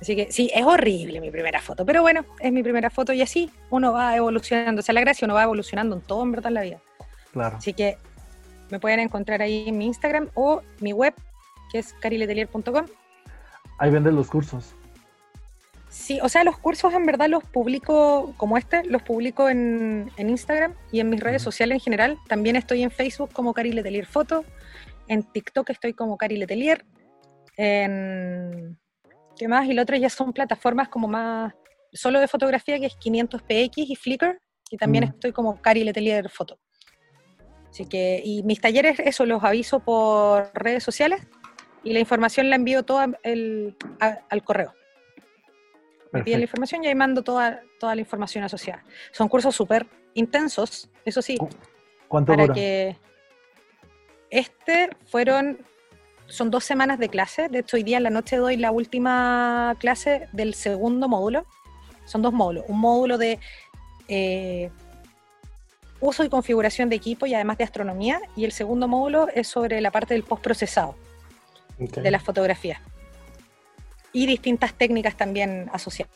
Así 0.00 0.16
que 0.16 0.32
sí, 0.32 0.50
es 0.54 0.64
horrible 0.64 1.20
mi 1.20 1.30
primera 1.30 1.60
foto, 1.60 1.84
pero 1.84 2.00
bueno, 2.00 2.24
es 2.38 2.50
mi 2.52 2.62
primera 2.62 2.88
foto 2.88 3.12
y 3.12 3.20
así 3.20 3.50
uno 3.68 3.92
va 3.92 4.16
evolucionando. 4.16 4.80
O 4.80 4.82
sea, 4.82 4.94
la 4.94 5.02
gracia 5.02 5.26
uno 5.26 5.34
va 5.34 5.42
evolucionando 5.42 5.94
en 5.96 6.02
todo 6.02 6.22
en 6.22 6.32
verdad 6.32 6.48
en 6.48 6.54
la 6.54 6.62
vida. 6.62 6.80
Claro. 7.32 7.58
Así 7.58 7.74
que 7.74 7.98
me 8.70 8.80
pueden 8.80 9.00
encontrar 9.00 9.42
ahí 9.42 9.68
en 9.68 9.76
mi 9.76 9.86
Instagram 9.86 10.30
o 10.34 10.62
mi 10.80 10.92
web, 10.92 11.14
que 11.70 11.80
es 11.80 11.92
cariletelier.com. 11.94 12.86
Ahí 13.78 13.90
venden 13.90 14.16
los 14.16 14.28
cursos. 14.28 14.74
Sí, 15.90 16.20
o 16.22 16.28
sea, 16.28 16.44
los 16.44 16.56
cursos 16.56 16.94
en 16.94 17.04
verdad 17.04 17.28
los 17.28 17.42
publico 17.42 18.32
como 18.36 18.56
este, 18.56 18.84
los 18.84 19.02
publico 19.02 19.48
en, 19.48 20.10
en 20.16 20.30
Instagram 20.30 20.72
y 20.92 21.00
en 21.00 21.10
mis 21.10 21.20
redes 21.20 21.42
sociales 21.42 21.76
en 21.76 21.80
general. 21.80 22.18
También 22.28 22.56
estoy 22.56 22.84
en 22.84 22.92
Facebook 22.92 23.32
como 23.32 23.52
Cari 23.52 23.72
Letelier 23.72 24.06
Foto, 24.06 24.44
en 25.10 25.24
TikTok 25.24 25.68
estoy 25.70 25.92
como 25.92 26.16
Cari 26.16 26.36
Letelier, 26.36 26.86
en... 27.56 28.78
¿Qué 29.36 29.48
más? 29.48 29.66
Y 29.66 29.72
lo 29.74 29.82
otro 29.82 29.96
ya 29.96 30.08
son 30.08 30.32
plataformas 30.32 30.88
como 30.88 31.08
más 31.08 31.52
solo 31.92 32.20
de 32.20 32.28
fotografía, 32.28 32.78
que 32.78 32.86
es 32.86 32.96
500px 32.98 33.72
y 33.76 33.96
Flickr, 33.96 34.40
y 34.70 34.76
también 34.76 35.04
Mm. 35.04 35.08
estoy 35.08 35.32
como 35.32 35.60
Cari 35.60 35.82
Letelier 35.82 36.28
Foto. 36.30 36.58
Así 37.70 37.86
que, 37.86 38.20
y 38.24 38.42
mis 38.44 38.60
talleres, 38.60 38.98
eso 39.00 39.26
los 39.26 39.42
aviso 39.42 39.80
por 39.80 40.50
redes 40.54 40.84
sociales 40.84 41.26
y 41.82 41.92
la 41.92 41.98
información 42.00 42.50
la 42.50 42.56
envío 42.56 42.84
toda 42.84 43.08
el- 43.24 43.76
a- 44.00 44.18
al 44.28 44.44
correo. 44.44 44.72
Me 46.12 46.22
piden 46.22 46.40
la 46.40 46.44
información 46.44 46.84
y 46.84 46.88
ahí 46.88 46.94
mando 46.94 47.22
toda, 47.22 47.62
toda 47.78 47.94
la 47.94 48.00
información 48.00 48.44
asociada. 48.44 48.84
Son 49.12 49.28
cursos 49.28 49.54
súper 49.56 49.86
intensos, 50.14 50.90
eso 51.04 51.22
sí, 51.22 51.38
¿Cuánto 52.08 52.32
para 52.32 52.42
dura? 52.44 52.54
que 52.54 52.96
este 54.30 54.90
fueron, 55.06 55.58
son 56.26 56.50
dos 56.50 56.64
semanas 56.64 56.98
de 56.98 57.08
clase, 57.08 57.48
de 57.48 57.60
hecho 57.60 57.76
hoy 57.76 57.82
día 57.82 57.96
en 57.98 58.04
la 58.04 58.10
noche 58.10 58.36
doy 58.36 58.56
la 58.56 58.70
última 58.70 59.76
clase 59.78 60.28
del 60.32 60.54
segundo 60.54 61.08
módulo, 61.08 61.46
son 62.04 62.22
dos 62.22 62.32
módulos, 62.32 62.64
un 62.68 62.80
módulo 62.80 63.18
de 63.18 63.38
eh, 64.08 64.70
uso 66.00 66.24
y 66.24 66.28
configuración 66.28 66.88
de 66.88 66.96
equipo 66.96 67.26
y 67.26 67.34
además 67.34 67.58
de 67.58 67.64
astronomía, 67.64 68.20
y 68.36 68.44
el 68.44 68.52
segundo 68.52 68.88
módulo 68.88 69.28
es 69.34 69.48
sobre 69.48 69.80
la 69.80 69.90
parte 69.90 70.14
del 70.14 70.24
postprocesado 70.24 70.96
Ok. 71.78 71.98
de 71.98 72.10
las 72.10 72.22
fotografías. 72.22 72.80
Y 74.12 74.26
distintas 74.26 74.74
técnicas 74.74 75.16
también 75.16 75.70
asociadas. 75.72 76.12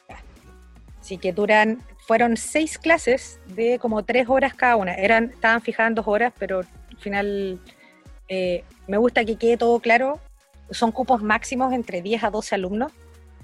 Así 1.01 1.19
que 1.19 1.33
duran, 1.33 1.83
fueron 2.07 2.37
seis 2.37 2.79
clases 2.79 3.39
de 3.47 3.79
como 3.79 4.03
tres 4.05 4.29
horas 4.29 4.55
cada 4.55 4.77
una. 4.77 4.95
Eran, 4.95 5.31
estaban 5.31 5.61
fijadas 5.61 5.91
en 5.91 5.95
dos 5.95 6.09
horas, 6.09 6.33
pero 6.39 6.61
al 6.61 6.97
final 6.99 7.61
eh, 8.29 8.65
me 8.87 8.97
gusta 8.97 9.25
que 9.25 9.37
quede 9.37 9.57
todo 9.57 9.81
claro. 9.81 10.21
Son 10.71 10.93
cupos 10.93 11.23
máximos 11.23 11.73
entre 11.73 12.03
10 12.03 12.25
a 12.25 12.31
12 12.31 12.55
alumnos, 12.55 12.93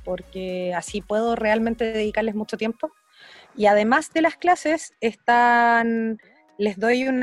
porque 0.04 0.72
así 0.74 1.00
puedo 1.00 1.36
realmente 1.36 1.92
dedicarles 1.92 2.34
mucho 2.34 2.56
tiempo. 2.56 2.90
Y 3.56 3.66
además 3.66 4.12
de 4.12 4.22
las 4.22 4.36
clases, 4.36 4.94
están, 5.00 6.18
les 6.56 6.78
doy 6.78 7.08
un, 7.08 7.22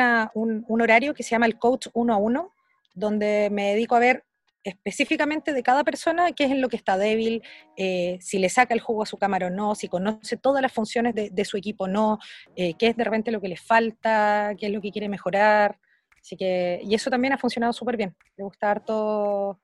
horario 0.70 1.14
que 1.14 1.24
se 1.24 1.32
llama 1.32 1.46
el 1.46 1.58
coach 1.58 1.88
uno 1.94 2.14
a 2.14 2.18
uno, 2.18 2.54
donde 2.94 3.50
me 3.52 3.72
dedico 3.74 3.96
a 3.96 4.00
ver 4.00 4.24
específicamente 4.64 5.54
de 5.54 5.64
cada 5.64 5.86
persona 5.86 6.34
qué 6.34 6.44
es 6.44 6.52
en 6.52 6.60
lo 6.60 6.68
que 6.68 6.76
está 6.76 6.98
débil, 6.98 7.42
eh, 7.78 8.18
si 8.20 8.38
le 8.38 8.50
saca 8.50 8.74
el 8.74 8.82
jugo 8.82 9.04
a 9.04 9.06
su 9.06 9.18
cámara 9.18 9.48
o 9.48 9.50
no, 9.50 9.76
si 9.76 9.88
conoce 9.88 10.36
todas 10.36 10.62
las 10.62 10.74
funciones 10.74 11.16
de, 11.16 11.30
de 11.30 11.46
su 11.46 11.56
equipo 11.56 11.86
o 11.86 11.88
no, 11.88 12.20
eh, 12.58 12.74
qué 12.74 12.88
es 12.88 12.98
de 12.98 13.06
repente 13.06 13.32
lo 13.32 13.40
que 13.40 13.48
le 13.48 13.56
falta, 13.56 14.54
qué 14.60 14.66
es 14.66 14.74
lo 14.74 14.82
que 14.82 14.92
quiere 14.92 15.08
mejorar. 15.08 15.80
Así 16.28 16.36
que, 16.36 16.82
y 16.84 16.94
eso 16.94 17.10
también 17.10 17.32
ha 17.32 17.38
funcionado 17.38 17.72
súper 17.72 17.96
bien. 17.96 18.14
Le 18.36 18.44
gusta 18.44 18.70
harto 18.70 19.62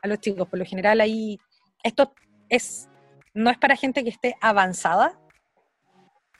a 0.00 0.06
los 0.06 0.20
chicos. 0.20 0.46
Por 0.46 0.60
lo 0.60 0.64
general 0.64 1.00
ahí, 1.00 1.36
esto 1.82 2.14
es, 2.48 2.88
no 3.34 3.50
es 3.50 3.58
para 3.58 3.74
gente 3.74 4.04
que 4.04 4.10
esté 4.10 4.36
avanzada, 4.40 5.18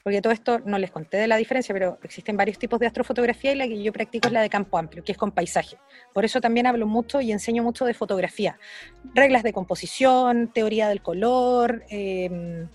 porque 0.05 0.22
todo 0.22 0.32
esto 0.32 0.60
no 0.60 0.78
les 0.78 0.93
conté 0.93 1.16
de 1.16 1.26
la 1.26 1.36
diferencia, 1.36 1.72
pero 1.72 1.98
existen 2.05 2.36
varios 2.36 2.60
tipos 2.60 2.78
de 2.78 2.86
astrofotografía 2.86 3.51
y 3.51 3.56
la 3.56 3.66
que 3.66 3.82
yo 3.82 3.93
practico 3.93 4.28
es 4.28 4.32
la 4.32 4.40
de 4.40 4.48
campo 4.48 4.78
amplio, 4.78 5.02
que 5.02 5.10
es 5.10 5.18
con 5.18 5.32
paisaje. 5.32 5.78
Por 6.14 6.24
eso 6.24 6.40
también 6.40 6.68
hablo 6.68 6.86
mucho 6.86 7.20
y 7.20 7.32
enseño 7.32 7.64
mucho 7.64 7.84
de 7.86 7.94
fotografía. 7.94 8.60
Reglas 9.14 9.43
de 9.43 9.52
composición, 9.52 10.52
teoría 10.52 10.88
del 10.88 11.02
color. 11.02 11.82
eh, 11.90 12.68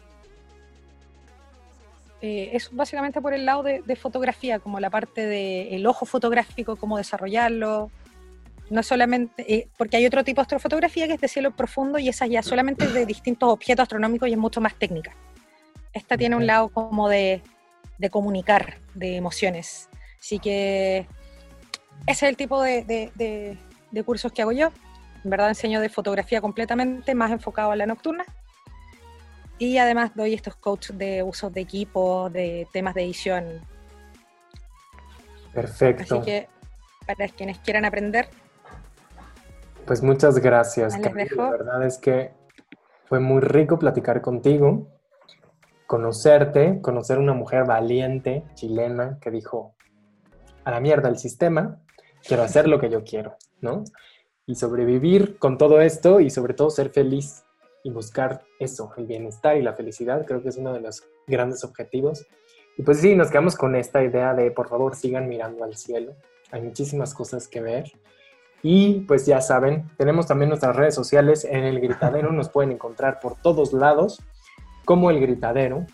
eh, 2.21 2.49
eso 2.53 2.69
básicamente 2.73 3.21
por 3.21 3.33
el 3.33 3.45
lado 3.45 3.63
de, 3.63 3.81
de 3.81 3.95
fotografía, 3.95 4.59
como 4.59 4.79
la 4.79 4.89
parte 4.89 5.25
del 5.25 5.85
ojo 5.87 6.05
fotográfico, 6.05 6.75
cómo 6.75 6.97
desarrollarlo. 6.97 7.89
No 8.69 8.83
solamente, 8.83 9.53
eh, 9.53 9.67
porque 9.77 9.97
hay 9.97 10.05
otro 10.05 10.23
tipo 10.23 10.39
de 10.39 10.43
astrofotografía 10.43 11.05
que 11.07 11.13
es 11.15 11.19
de 11.21 11.27
cielo 11.27 11.51
profundo 11.51 11.99
y 11.99 12.07
esa 12.07 12.25
ya 12.27 12.41
solamente 12.41 12.85
es 12.85 12.93
de 12.93 13.05
distintos 13.05 13.49
objetos 13.51 13.83
astronómicos 13.83 14.29
y 14.29 14.31
es 14.31 14.37
mucho 14.37 14.61
más 14.61 14.75
técnica. 14.75 15.13
Esta 15.91 16.15
tiene 16.17 16.37
un 16.37 16.47
lado 16.47 16.69
como 16.69 17.09
de, 17.09 17.41
de 17.97 18.09
comunicar, 18.09 18.77
de 18.93 19.17
emociones. 19.17 19.89
Así 20.21 20.39
que 20.39 21.05
ese 22.07 22.25
es 22.25 22.29
el 22.29 22.37
tipo 22.37 22.61
de, 22.63 22.85
de- 22.85 23.11
de- 23.15 23.57
de 23.91 24.03
cursos 24.03 24.31
que 24.31 24.41
hago 24.41 24.53
yo. 24.53 24.71
En 25.25 25.29
verdad 25.31 25.49
enseño 25.49 25.81
de 25.81 25.89
fotografía 25.89 26.39
completamente, 26.39 27.13
más 27.13 27.29
enfocado 27.31 27.71
a 27.71 27.75
la 27.75 27.85
nocturna. 27.85 28.23
Y 29.61 29.77
además 29.77 30.09
doy 30.15 30.33
estos 30.33 30.55
coaches 30.55 30.97
de 30.97 31.21
usos 31.21 31.53
de 31.53 31.61
equipo, 31.61 32.31
de 32.31 32.67
temas 32.73 32.95
de 32.95 33.03
edición. 33.03 33.61
Perfecto. 35.53 36.15
Así 36.15 36.25
que 36.25 36.47
para 37.05 37.27
quienes 37.27 37.59
quieran 37.59 37.85
aprender, 37.85 38.27
Pues 39.85 40.01
muchas 40.01 40.39
gracias. 40.39 40.95
Ahí 40.95 41.03
les 41.03 41.13
dejo. 41.13 41.43
La 41.43 41.51
verdad 41.51 41.85
es 41.85 41.99
que 41.99 42.31
fue 43.05 43.19
muy 43.19 43.39
rico 43.39 43.77
platicar 43.77 44.21
contigo, 44.21 44.87
conocerte, 45.85 46.81
conocer 46.81 47.19
una 47.19 47.33
mujer 47.35 47.63
valiente, 47.65 48.43
chilena, 48.55 49.19
que 49.21 49.29
dijo, 49.29 49.75
a 50.63 50.71
la 50.71 50.79
mierda 50.79 51.07
el 51.07 51.19
sistema, 51.19 51.77
quiero 52.23 52.41
hacer 52.41 52.67
lo 52.67 52.79
que 52.79 52.89
yo 52.89 53.03
quiero, 53.03 53.35
¿no? 53.59 53.83
Y 54.47 54.55
sobrevivir 54.55 55.37
con 55.37 55.59
todo 55.59 55.81
esto 55.81 56.19
y 56.19 56.31
sobre 56.31 56.55
todo 56.55 56.71
ser 56.71 56.89
feliz 56.89 57.43
y 57.83 57.89
buscar 57.89 58.43
eso, 58.59 58.91
el 58.97 59.05
bienestar 59.05 59.57
y 59.57 59.61
la 59.61 59.73
felicidad, 59.73 60.25
creo 60.25 60.41
que 60.41 60.49
es 60.49 60.57
uno 60.57 60.73
de 60.73 60.81
los 60.81 61.03
grandes 61.27 61.63
objetivos. 61.63 62.25
Y 62.77 62.83
pues 62.83 62.99
sí, 62.99 63.15
nos 63.15 63.29
quedamos 63.29 63.55
con 63.55 63.75
esta 63.75 64.03
idea 64.03 64.33
de, 64.33 64.51
por 64.51 64.69
favor, 64.69 64.95
sigan 64.95 65.27
mirando 65.27 65.63
al 65.63 65.75
cielo. 65.75 66.15
Hay 66.51 66.61
muchísimas 66.61 67.13
cosas 67.13 67.47
que 67.47 67.61
ver. 67.61 67.91
Y 68.63 69.01
pues 69.01 69.25
ya 69.25 69.41
saben, 69.41 69.89
tenemos 69.97 70.27
también 70.27 70.49
nuestras 70.49 70.75
redes 70.75 70.93
sociales 70.93 71.45
en 71.45 71.63
el 71.63 71.79
gritadero, 71.79 72.31
nos 72.31 72.49
pueden 72.49 72.71
encontrar 72.71 73.19
por 73.19 73.35
todos 73.35 73.73
lados 73.73 74.21
como 74.85 75.09
el 75.09 75.19
gritadero. 75.19 75.85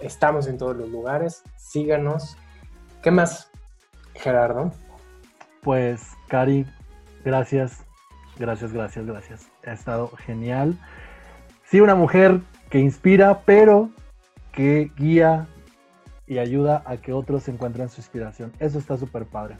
Estamos 0.00 0.46
en 0.48 0.58
todos 0.58 0.76
los 0.76 0.88
lugares, 0.88 1.42
síganos. 1.56 2.36
¿Qué 3.02 3.10
más, 3.10 3.50
Gerardo? 4.14 4.72
Pues, 5.62 6.02
Cari, 6.28 6.66
gracias, 7.24 7.84
gracias, 8.38 8.72
gracias, 8.72 9.06
gracias. 9.06 9.49
Ha 9.66 9.72
estado 9.72 10.08
genial. 10.08 10.78
Sí, 11.64 11.80
una 11.80 11.94
mujer 11.94 12.40
que 12.70 12.78
inspira, 12.78 13.42
pero 13.44 13.90
que 14.52 14.90
guía 14.96 15.46
y 16.26 16.38
ayuda 16.38 16.82
a 16.86 16.96
que 16.96 17.12
otros 17.12 17.48
encuentren 17.48 17.88
su 17.88 18.00
inspiración. 18.00 18.52
Eso 18.58 18.78
está 18.78 18.96
súper 18.96 19.26
padre. 19.26 19.56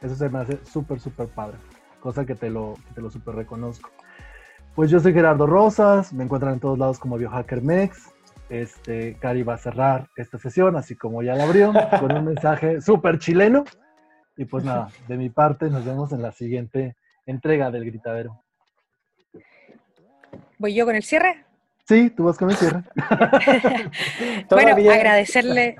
Eso 0.00 0.14
se 0.14 0.28
me 0.28 0.38
hace 0.38 0.58
súper, 0.64 1.00
súper 1.00 1.28
padre. 1.28 1.58
Cosa 2.00 2.24
que 2.24 2.34
te 2.34 2.50
lo, 2.50 2.74
lo 2.96 3.10
súper 3.10 3.34
reconozco. 3.34 3.90
Pues 4.74 4.90
yo 4.90 5.00
soy 5.00 5.12
Gerardo 5.12 5.46
Rosas, 5.46 6.12
me 6.12 6.24
encuentran 6.24 6.54
en 6.54 6.60
todos 6.60 6.78
lados 6.78 6.98
como 6.98 7.18
Biohacker 7.18 7.62
Mex. 7.62 8.10
Este, 8.48 9.16
Cari 9.16 9.42
va 9.42 9.54
a 9.54 9.58
cerrar 9.58 10.08
esta 10.16 10.38
sesión, 10.38 10.76
así 10.76 10.96
como 10.96 11.22
ya 11.22 11.34
la 11.34 11.44
abrió, 11.44 11.72
con 12.00 12.12
un 12.12 12.24
mensaje 12.24 12.80
súper 12.80 13.18
chileno. 13.18 13.64
Y 14.36 14.44
pues 14.44 14.64
nada, 14.64 14.88
de 15.08 15.16
mi 15.16 15.30
parte 15.30 15.68
nos 15.68 15.84
vemos 15.84 16.12
en 16.12 16.22
la 16.22 16.32
siguiente 16.32 16.96
entrega 17.26 17.70
del 17.70 17.84
gritadero. 17.84 18.40
Voy 20.58 20.74
yo 20.74 20.84
con 20.84 20.96
el 20.96 21.02
cierre. 21.02 21.44
Sí, 21.86 22.10
tú 22.10 22.24
vas 22.24 22.36
con 22.36 22.50
el 22.50 22.56
cierre. 22.56 22.82
Bueno, 24.50 24.72
agradecerle, 24.92 25.76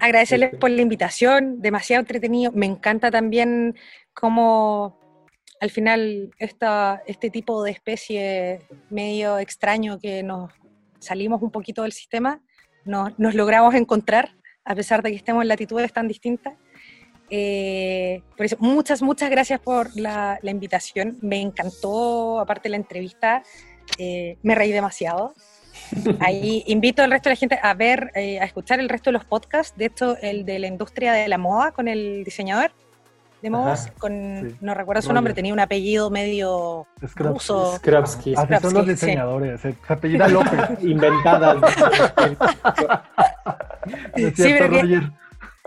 agradecerles 0.00 0.56
por 0.56 0.70
la 0.70 0.80
invitación, 0.80 1.60
demasiado 1.60 2.00
entretenido. 2.00 2.52
Me 2.52 2.66
encanta 2.66 3.10
también 3.10 3.76
cómo 4.14 4.98
al 5.60 5.70
final 5.70 6.30
esta, 6.38 7.02
este 7.06 7.30
tipo 7.30 7.62
de 7.62 7.72
especie 7.72 8.60
medio 8.90 9.38
extraño 9.38 9.98
que 9.98 10.22
nos 10.22 10.52
salimos 10.98 11.42
un 11.42 11.50
poquito 11.50 11.82
del 11.82 11.92
sistema, 11.92 12.40
nos, 12.84 13.18
nos 13.18 13.34
logramos 13.34 13.74
encontrar, 13.74 14.34
a 14.64 14.74
pesar 14.74 15.02
de 15.02 15.10
que 15.10 15.16
estemos 15.16 15.42
en 15.42 15.48
latitudes 15.48 15.92
tan 15.92 16.08
distintas. 16.08 16.54
Eh, 17.30 18.22
por 18.36 18.46
eso, 18.46 18.56
muchas, 18.60 19.02
muchas 19.02 19.30
gracias 19.30 19.60
por 19.60 19.94
la, 19.94 20.38
la 20.42 20.50
invitación. 20.50 21.18
Me 21.20 21.40
encantó, 21.40 22.40
aparte 22.40 22.68
la 22.68 22.76
entrevista, 22.76 23.42
eh, 23.98 24.38
me 24.42 24.54
reí 24.54 24.72
demasiado. 24.72 25.34
Ahí 26.20 26.64
invito 26.66 27.02
al 27.02 27.10
resto 27.10 27.28
de 27.28 27.34
la 27.34 27.38
gente 27.38 27.58
a 27.62 27.72
ver, 27.74 28.10
eh, 28.14 28.40
a 28.40 28.44
escuchar 28.44 28.80
el 28.80 28.88
resto 28.88 29.10
de 29.10 29.12
los 29.12 29.24
podcasts. 29.24 29.76
De 29.76 29.86
hecho, 29.86 30.16
el 30.20 30.44
de 30.44 30.58
la 30.58 30.66
industria 30.66 31.12
de 31.12 31.28
la 31.28 31.38
moda 31.38 31.70
con 31.72 31.88
el 31.88 32.24
diseñador 32.24 32.72
de 33.42 33.50
modas, 33.50 33.86
Ajá, 33.86 33.94
con, 34.00 34.48
sí. 34.50 34.56
no 34.60 34.74
recuerdo 34.74 35.00
su 35.00 35.06
Roger. 35.08 35.14
nombre, 35.14 35.32
tenía 35.34 35.52
un 35.52 35.60
apellido 35.60 36.10
medio 36.10 36.88
Scraps. 37.06 37.30
ruso. 37.32 37.76
Skrapsky. 37.76 38.34
Así 38.36 38.54
son 38.60 38.74
los 38.74 38.84
sí. 38.84 38.90
diseñadores. 38.90 39.60
Se 39.60 39.72
se 39.72 39.92
apellida 39.92 40.26
López. 40.28 40.60
Inventadas. 40.82 41.56
¿No 44.16 44.26
es 44.26 44.34
Sí, 44.34 44.42
cierto, 44.42 44.76
pero 44.76 44.88
que-? 44.88 45.10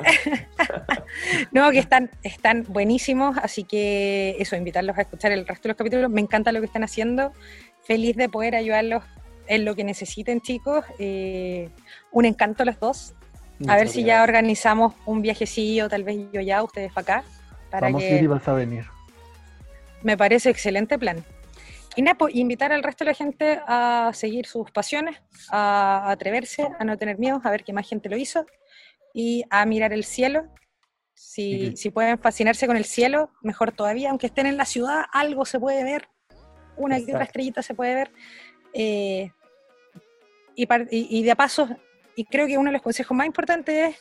No, 1.52 1.72
que 1.72 1.80
están, 1.80 2.10
están 2.24 2.66
buenísimos, 2.68 3.38
así 3.38 3.64
que 3.64 4.36
eso, 4.40 4.56
invitarlos 4.56 4.98
a 4.98 5.02
escuchar 5.02 5.32
el 5.32 5.46
resto 5.48 5.64
de 5.64 5.70
los 5.70 5.78
capítulos. 5.78 6.10
Me 6.10 6.22
encanta 6.22 6.52
lo 6.52 6.60
que 6.60 6.66
están 6.66 6.84
haciendo. 6.84 7.32
Feliz 7.92 8.16
de 8.16 8.30
poder 8.30 8.56
ayudarlos 8.56 9.04
en 9.48 9.66
lo 9.66 9.76
que 9.76 9.84
necesiten, 9.84 10.40
chicos. 10.40 10.86
Eh, 10.98 11.70
un 12.14 12.24
encanto 12.24 12.64
los 12.64 12.80
dos. 12.80 13.14
a 13.68 13.76
ver 13.76 13.90
si 13.90 14.06
ya 14.06 14.24
organizamos 14.24 14.94
un 15.06 15.22
viajecillo, 15.22 15.90
tal 15.90 16.06
vez 16.06 16.18
yo 16.32 16.40
ya, 16.40 16.64
ustedes 16.64 16.94
para 16.94 17.18
acá. 17.20 17.28
Para 17.70 17.88
Vamos 17.88 18.02
a 18.02 18.08
ir 18.08 18.24
y 18.24 18.28
vas 18.28 18.48
a 18.48 18.54
venir. 18.54 18.86
Me 20.04 20.16
parece 20.16 20.50
excelente 20.50 20.98
plan. 20.98 21.22
Y 21.98 22.02
nada, 22.02 22.18
pues, 22.18 22.34
invitar 22.34 22.72
al 22.72 22.82
resto 22.82 23.04
de 23.04 23.12
la 23.12 23.14
gente 23.14 23.60
a 23.68 24.12
seguir 24.14 24.46
sus 24.46 24.72
pasiones, 24.72 25.22
a 25.50 26.10
atreverse, 26.12 26.70
a 26.80 26.86
no 26.86 26.98
tener 26.98 27.20
miedo, 27.20 27.42
a 27.44 27.52
ver 27.52 27.66
qué 27.66 27.74
más 27.74 27.90
gente 27.90 28.08
lo 28.08 28.16
hizo 28.16 28.46
y 29.14 29.44
a 29.50 29.66
mirar 29.66 29.92
el 29.92 30.06
cielo. 30.06 30.46
Si, 31.14 31.76
si 31.76 31.90
pueden 31.90 32.18
fascinarse 32.20 32.68
con 32.68 32.78
el 32.78 32.86
cielo, 32.86 33.32
mejor 33.42 33.74
todavía, 33.74 34.12
aunque 34.12 34.28
estén 34.28 34.46
en 34.46 34.56
la 34.56 34.64
ciudad, 34.64 35.04
algo 35.12 35.44
se 35.44 35.60
puede 35.60 35.84
ver, 35.84 36.08
una 36.82 36.98
que 36.98 37.14
otra 37.14 37.24
estrellita 37.24 37.62
se 37.62 37.74
puede 37.74 37.96
ver. 37.96 38.12
Eh, 38.74 39.32
y, 40.56 40.68
y, 40.92 41.24
de 41.24 41.36
paso, 41.36 41.70
y 42.16 42.26
creo 42.26 42.48
que 42.48 42.58
uno 42.58 42.70
de 42.70 42.74
los 42.74 42.82
consejos 42.82 43.16
más 43.16 43.26
importantes 43.26 43.90
es, 43.90 43.96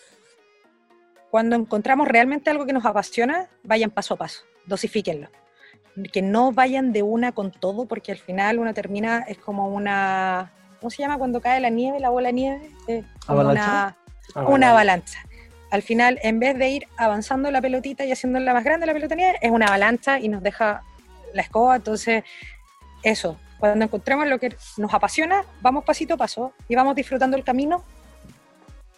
cuando 1.31 1.57
encontramos 1.57 2.09
realmente 2.09 2.51
algo 2.51 2.67
que 2.67 2.73
nos 2.73 2.85
apasiona, 2.85 3.49
vayan 3.63 3.91
paso 3.91 4.15
a 4.15 4.17
paso, 4.19 4.45
dosifíquenlo. 4.67 5.29
Que 6.13 6.23
no 6.23 6.53
vayan 6.53 6.93
de 6.93 7.03
una 7.03 7.33
con 7.33 7.53
todo, 7.53 7.87
porque 7.87 8.13
al 8.13 8.19
final 8.19 8.59
uno 8.59 8.75
termina, 8.75 9.25
es 9.29 9.39
como 9.39 9.69
una, 9.69 10.53
¿cómo 10.81 10.91
se 10.91 11.03
llama 11.03 11.19
cuando 11.19 11.41
cae 11.41 11.61
la 11.61 11.71
nieve, 11.71 12.01
la 12.01 12.11
bola 12.11 12.29
de 12.29 12.33
nieve? 12.33 12.71
¿Avalancha? 13.27 13.97
Una, 14.35 14.49
una 14.49 14.71
avalancha. 14.71 15.21
Al 15.71 15.83
final, 15.83 16.19
en 16.23 16.41
vez 16.41 16.59
de 16.59 16.69
ir 16.69 16.89
avanzando 16.97 17.51
la 17.51 17.61
pelotita 17.61 18.05
y 18.05 18.11
haciéndola 18.11 18.53
más 18.53 18.65
grande 18.65 18.87
la 18.87 18.93
pelota 18.93 19.15
de 19.15 19.23
nieve, 19.23 19.39
es 19.41 19.51
una 19.53 19.67
avalancha 19.67 20.19
y 20.19 20.29
nos 20.29 20.43
deja 20.43 20.83
la 21.33 21.43
escoba. 21.43 21.77
Entonces, 21.77 22.25
eso, 23.03 23.39
cuando 23.61 23.85
encontremos 23.85 24.27
lo 24.27 24.39
que 24.39 24.57
nos 24.79 24.93
apasiona, 24.93 25.45
vamos 25.61 25.85
pasito 25.85 26.15
a 26.15 26.17
paso 26.17 26.53
y 26.69 26.75
vamos 26.75 26.95
disfrutando 26.97 27.37
el 27.37 27.45
camino 27.45 27.85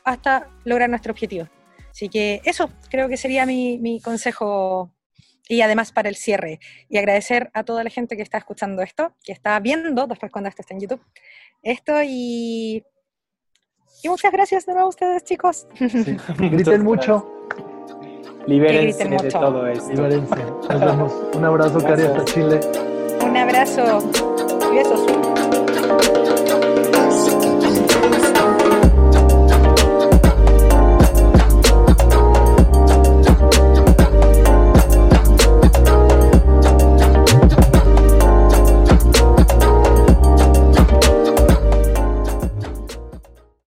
hasta 0.05 0.49
lograr 0.65 0.89
nuestro 0.89 1.13
objetivo. 1.13 1.49
Así 1.91 2.09
que 2.09 2.41
eso 2.45 2.71
creo 2.89 3.09
que 3.09 3.17
sería 3.17 3.45
mi, 3.45 4.01
consejo 4.03 4.91
y 5.49 5.61
además 5.61 5.93
para 5.93 6.09
el 6.09 6.17
cierre. 6.17 6.61
Y 6.89 6.97
agradecer 6.97 7.51
a 7.53 7.65
toda 7.65 7.85
la 7.85 7.91
gente 7.91 8.17
que 8.17 8.23
está 8.23 8.39
escuchando 8.39 8.83
esto, 8.83 9.15
que 9.25 9.33
está 9.33 9.59
viendo 9.61 10.07
después 10.07 10.33
cuando 10.33 10.49
esto 10.49 10.63
está 10.63 10.75
en 10.75 10.81
YouTube, 10.81 11.03
esto 11.63 12.03
y, 12.03 12.85
y 14.03 14.09
muchas 14.09 14.33
gracias 14.33 14.65
de 14.65 14.73
nuevo 14.73 14.87
a 14.87 14.91
ustedes 14.91 15.25
chicos. 15.25 15.67
Griten 16.39 16.83
mucho. 16.83 17.29
Libérense 18.47 19.05
de 19.05 19.31
todo 19.31 19.67
esto. 19.67 19.91
Libérense. 19.91 20.37
Nos 20.37 20.81
vemos. 20.81 21.13
Un 21.35 21.45
abrazo, 21.45 21.81
Cari, 21.81 22.03
hasta 22.05 22.25
Chile. 22.25 22.61
Un 23.33 23.39
abrazo. 23.39 24.01
Besos. 24.75 25.22